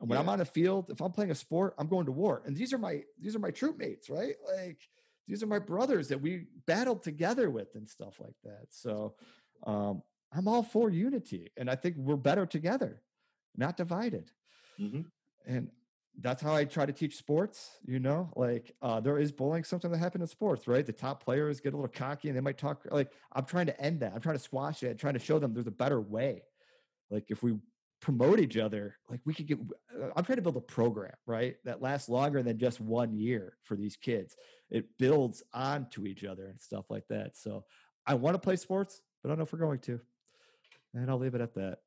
And 0.00 0.08
when 0.08 0.18
I'm 0.18 0.28
on 0.28 0.40
a 0.40 0.44
field, 0.44 0.90
if 0.90 1.00
I'm 1.00 1.12
playing 1.12 1.30
a 1.30 1.34
sport, 1.34 1.74
I'm 1.78 1.86
going 1.88 2.06
to 2.06 2.12
war. 2.12 2.42
And 2.44 2.56
these 2.56 2.72
are 2.72 2.78
my 2.78 3.04
these 3.18 3.36
are 3.36 3.38
my 3.38 3.50
troop 3.52 3.78
mates, 3.78 4.10
right? 4.10 4.34
Like 4.56 4.80
these 5.28 5.42
are 5.42 5.46
my 5.46 5.60
brothers 5.60 6.08
that 6.08 6.20
we 6.20 6.46
battled 6.66 7.02
together 7.02 7.50
with 7.50 7.74
and 7.76 7.88
stuff 7.88 8.18
like 8.20 8.36
that. 8.44 8.66
So 8.70 9.14
um 9.64 10.02
I'm 10.32 10.48
all 10.48 10.62
for 10.62 10.90
unity. 10.90 11.52
And 11.56 11.70
I 11.70 11.76
think 11.76 11.96
we're 11.96 12.16
better 12.16 12.46
together, 12.46 13.02
not 13.56 13.76
divided 13.76 14.32
Mhm. 14.80 15.04
and 15.46 15.70
that's 16.18 16.42
how 16.42 16.54
I 16.54 16.64
try 16.66 16.84
to 16.84 16.92
teach 16.92 17.16
sports. 17.16 17.78
You 17.86 17.98
know, 17.98 18.30
like 18.36 18.74
uh, 18.82 19.00
there 19.00 19.18
is 19.18 19.32
bullying, 19.32 19.64
something 19.64 19.90
that 19.90 19.98
happened 19.98 20.22
in 20.22 20.28
sports, 20.28 20.66
right? 20.68 20.84
The 20.84 20.92
top 20.92 21.22
players 21.24 21.60
get 21.60 21.72
a 21.72 21.76
little 21.76 21.88
cocky 21.88 22.28
and 22.28 22.36
they 22.36 22.40
might 22.42 22.58
talk. 22.58 22.86
Like 22.90 23.12
I'm 23.32 23.44
trying 23.46 23.66
to 23.66 23.80
end 23.80 24.00
that. 24.00 24.12
I'm 24.14 24.20
trying 24.20 24.36
to 24.36 24.42
squash 24.42 24.82
it. 24.82 24.98
trying 24.98 25.14
to 25.14 25.20
show 25.20 25.38
them 25.38 25.54
there's 25.54 25.66
a 25.68 25.70
better 25.70 26.00
way. 26.00 26.42
Like 27.10 27.30
if 27.30 27.42
we 27.42 27.58
promote 28.02 28.40
each 28.40 28.58
other, 28.58 28.96
like 29.08 29.20
we 29.24 29.32
could 29.32 29.46
get. 29.46 29.58
uh, 29.96 30.08
I'm 30.14 30.24
trying 30.24 30.36
to 30.36 30.42
build 30.42 30.56
a 30.56 30.60
program, 30.60 31.14
right, 31.24 31.56
that 31.64 31.80
lasts 31.80 32.10
longer 32.10 32.42
than 32.42 32.58
just 32.58 32.80
one 32.80 33.14
year 33.14 33.56
for 33.62 33.76
these 33.76 33.96
kids. 33.96 34.36
It 34.70 34.86
builds 34.98 35.42
onto 35.54 36.04
each 36.04 36.24
other 36.24 36.48
and 36.48 36.60
stuff 36.60 36.86
like 36.90 37.04
that. 37.08 37.36
So 37.36 37.64
I 38.04 38.14
want 38.14 38.34
to 38.34 38.40
play 38.40 38.56
sports, 38.56 39.00
but 39.22 39.28
I 39.28 39.30
don't 39.30 39.38
know 39.38 39.44
if 39.44 39.52
we're 39.52 39.60
going 39.60 39.78
to. 39.80 40.00
And 40.94 41.08
I'll 41.08 41.18
leave 41.18 41.34
it 41.34 41.40
at 41.40 41.54
that. 41.54 41.78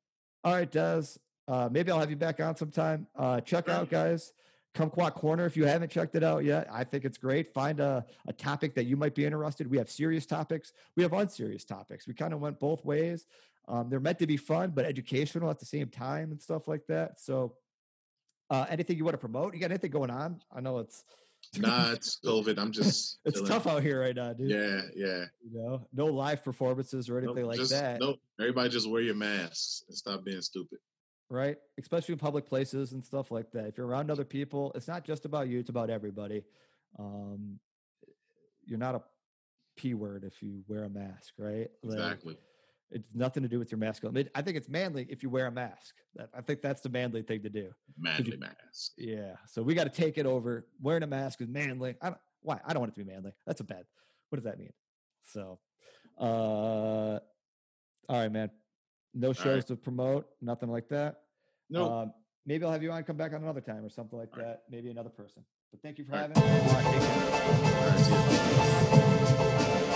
All 0.42 0.54
right, 0.54 0.70
Des. 0.70 1.02
Uh, 1.46 1.68
maybe 1.70 1.92
I'll 1.92 2.00
have 2.00 2.10
you 2.10 2.16
back 2.16 2.40
on 2.40 2.56
sometime. 2.56 3.06
Uh, 3.14 3.40
check 3.40 3.68
out, 3.68 3.88
guys, 3.88 4.32
Kumquat 4.74 5.14
Corner. 5.14 5.44
If 5.44 5.56
you 5.56 5.64
haven't 5.64 5.92
checked 5.92 6.16
it 6.16 6.24
out 6.24 6.44
yet, 6.44 6.66
I 6.72 6.82
think 6.82 7.04
it's 7.04 7.18
great. 7.18 7.52
Find 7.52 7.78
a, 7.78 8.04
a 8.26 8.32
topic 8.32 8.74
that 8.74 8.84
you 8.86 8.96
might 8.96 9.14
be 9.14 9.24
interested. 9.24 9.70
We 9.70 9.76
have 9.76 9.90
serious 9.90 10.26
topics. 10.26 10.72
We 10.96 11.02
have 11.02 11.12
unserious 11.12 11.64
topics. 11.64 12.08
We 12.08 12.14
kind 12.14 12.32
of 12.32 12.40
went 12.40 12.58
both 12.58 12.84
ways. 12.84 13.26
Um, 13.68 13.88
they're 13.90 14.00
meant 14.00 14.18
to 14.20 14.26
be 14.26 14.36
fun, 14.36 14.72
but 14.74 14.84
educational 14.84 15.50
at 15.50 15.58
the 15.58 15.66
same 15.66 15.88
time 15.88 16.30
and 16.30 16.40
stuff 16.40 16.68
like 16.68 16.86
that. 16.86 17.20
So, 17.20 17.54
uh, 18.48 18.66
anything 18.68 18.96
you 18.96 19.04
want 19.04 19.14
to 19.14 19.18
promote? 19.18 19.54
You 19.54 19.60
got 19.60 19.70
anything 19.70 19.90
going 19.90 20.10
on? 20.10 20.40
I 20.54 20.60
know 20.60 20.78
it's 20.78 21.04
Nah, 21.58 21.92
it's 21.92 22.18
COVID. 22.24 22.58
I'm 22.58 22.72
just. 22.72 23.18
it's 23.24 23.36
chilling. 23.38 23.48
tough 23.48 23.66
out 23.66 23.82
here 23.82 24.00
right 24.00 24.14
now, 24.14 24.32
dude. 24.32 24.50
Yeah, 24.50 24.82
yeah. 24.94 25.24
You 25.44 25.58
know, 25.58 25.86
no 25.92 26.06
live 26.06 26.44
performances 26.44 27.08
or 27.08 27.18
anything 27.18 27.36
Nope, 27.36 27.46
like 27.46 27.58
just, 27.58 27.70
that. 27.72 28.00
Nope. 28.00 28.18
Everybody 28.40 28.68
just 28.70 28.88
wear 28.90 29.02
your 29.02 29.14
masks 29.14 29.84
and 29.88 29.96
stop 29.96 30.24
being 30.24 30.40
stupid. 30.42 30.78
right? 31.30 31.56
Especially 31.78 32.12
in 32.12 32.18
public 32.18 32.46
places 32.46 32.92
and 32.92 33.04
stuff 33.04 33.30
like 33.30 33.50
that. 33.52 33.66
If 33.66 33.78
you're 33.78 33.86
around 33.86 34.10
other 34.10 34.24
people, 34.24 34.72
it's 34.74 34.88
not 34.88 35.04
just 35.04 35.24
about 35.24 35.48
you; 35.48 35.58
it's 35.60 35.70
about 35.70 35.90
everybody. 35.90 36.42
Um, 36.98 37.58
you're 38.64 38.78
not 38.78 38.94
a 38.94 39.02
p 39.76 39.94
word 39.94 40.24
if 40.24 40.42
you 40.42 40.62
wear 40.66 40.84
a 40.84 40.88
mask, 40.90 41.34
right? 41.38 41.70
Like, 41.82 41.98
Exactly. 41.98 42.36
It's 42.90 43.08
nothing 43.14 43.42
to 43.42 43.48
do 43.48 43.58
with 43.58 43.70
your 43.70 43.78
masculine. 43.78 44.28
I 44.34 44.42
think 44.42 44.56
it's 44.56 44.68
manly 44.68 45.06
if 45.10 45.22
you 45.22 45.30
wear 45.30 45.46
a 45.46 45.50
mask. 45.50 45.94
I 46.34 46.40
think 46.40 46.62
that's 46.62 46.80
the 46.80 46.88
manly 46.88 47.22
thing 47.22 47.42
to 47.42 47.50
do. 47.50 47.70
Manly 47.98 48.36
mask. 48.36 48.92
Yeah. 48.96 49.36
So 49.48 49.62
we 49.62 49.74
got 49.74 49.84
to 49.84 49.90
take 49.90 50.18
it 50.18 50.26
over. 50.26 50.66
Wearing 50.80 51.02
a 51.02 51.06
mask 51.06 51.40
is 51.40 51.48
manly. 51.48 51.96
I 52.00 52.10
don't, 52.10 52.20
why? 52.42 52.60
I 52.64 52.72
don't 52.72 52.80
want 52.80 52.92
it 52.92 52.94
to 53.00 53.04
be 53.04 53.10
manly. 53.10 53.32
That's 53.46 53.60
a 53.60 53.64
bad. 53.64 53.84
What 54.30 54.36
does 54.36 54.44
that 54.44 54.58
mean? 54.58 54.72
So, 55.32 55.58
uh, 56.18 57.18
all 57.18 57.20
right, 58.08 58.30
man. 58.30 58.50
No 59.14 59.32
shows 59.32 59.46
right. 59.46 59.66
to 59.68 59.76
promote. 59.76 60.26
Nothing 60.40 60.70
like 60.70 60.88
that. 60.90 61.22
No. 61.68 61.92
Um, 61.92 62.12
maybe 62.44 62.64
I'll 62.64 62.72
have 62.72 62.82
you 62.82 62.92
on 62.92 63.02
come 63.02 63.16
back 63.16 63.32
on 63.32 63.42
another 63.42 63.60
time 63.60 63.84
or 63.84 63.90
something 63.90 64.18
like 64.18 64.28
All 64.34 64.42
right. 64.42 64.48
that. 64.48 64.62
Maybe 64.70 64.90
another 64.90 65.10
person. 65.10 65.44
But 65.72 65.82
thank 65.82 65.98
you 65.98 66.04
for 66.04 66.14
All 66.14 66.20
right. 66.20 66.36
having 66.36 66.52
me. 66.52 66.58
Right, 66.72 66.84
take 69.80 69.95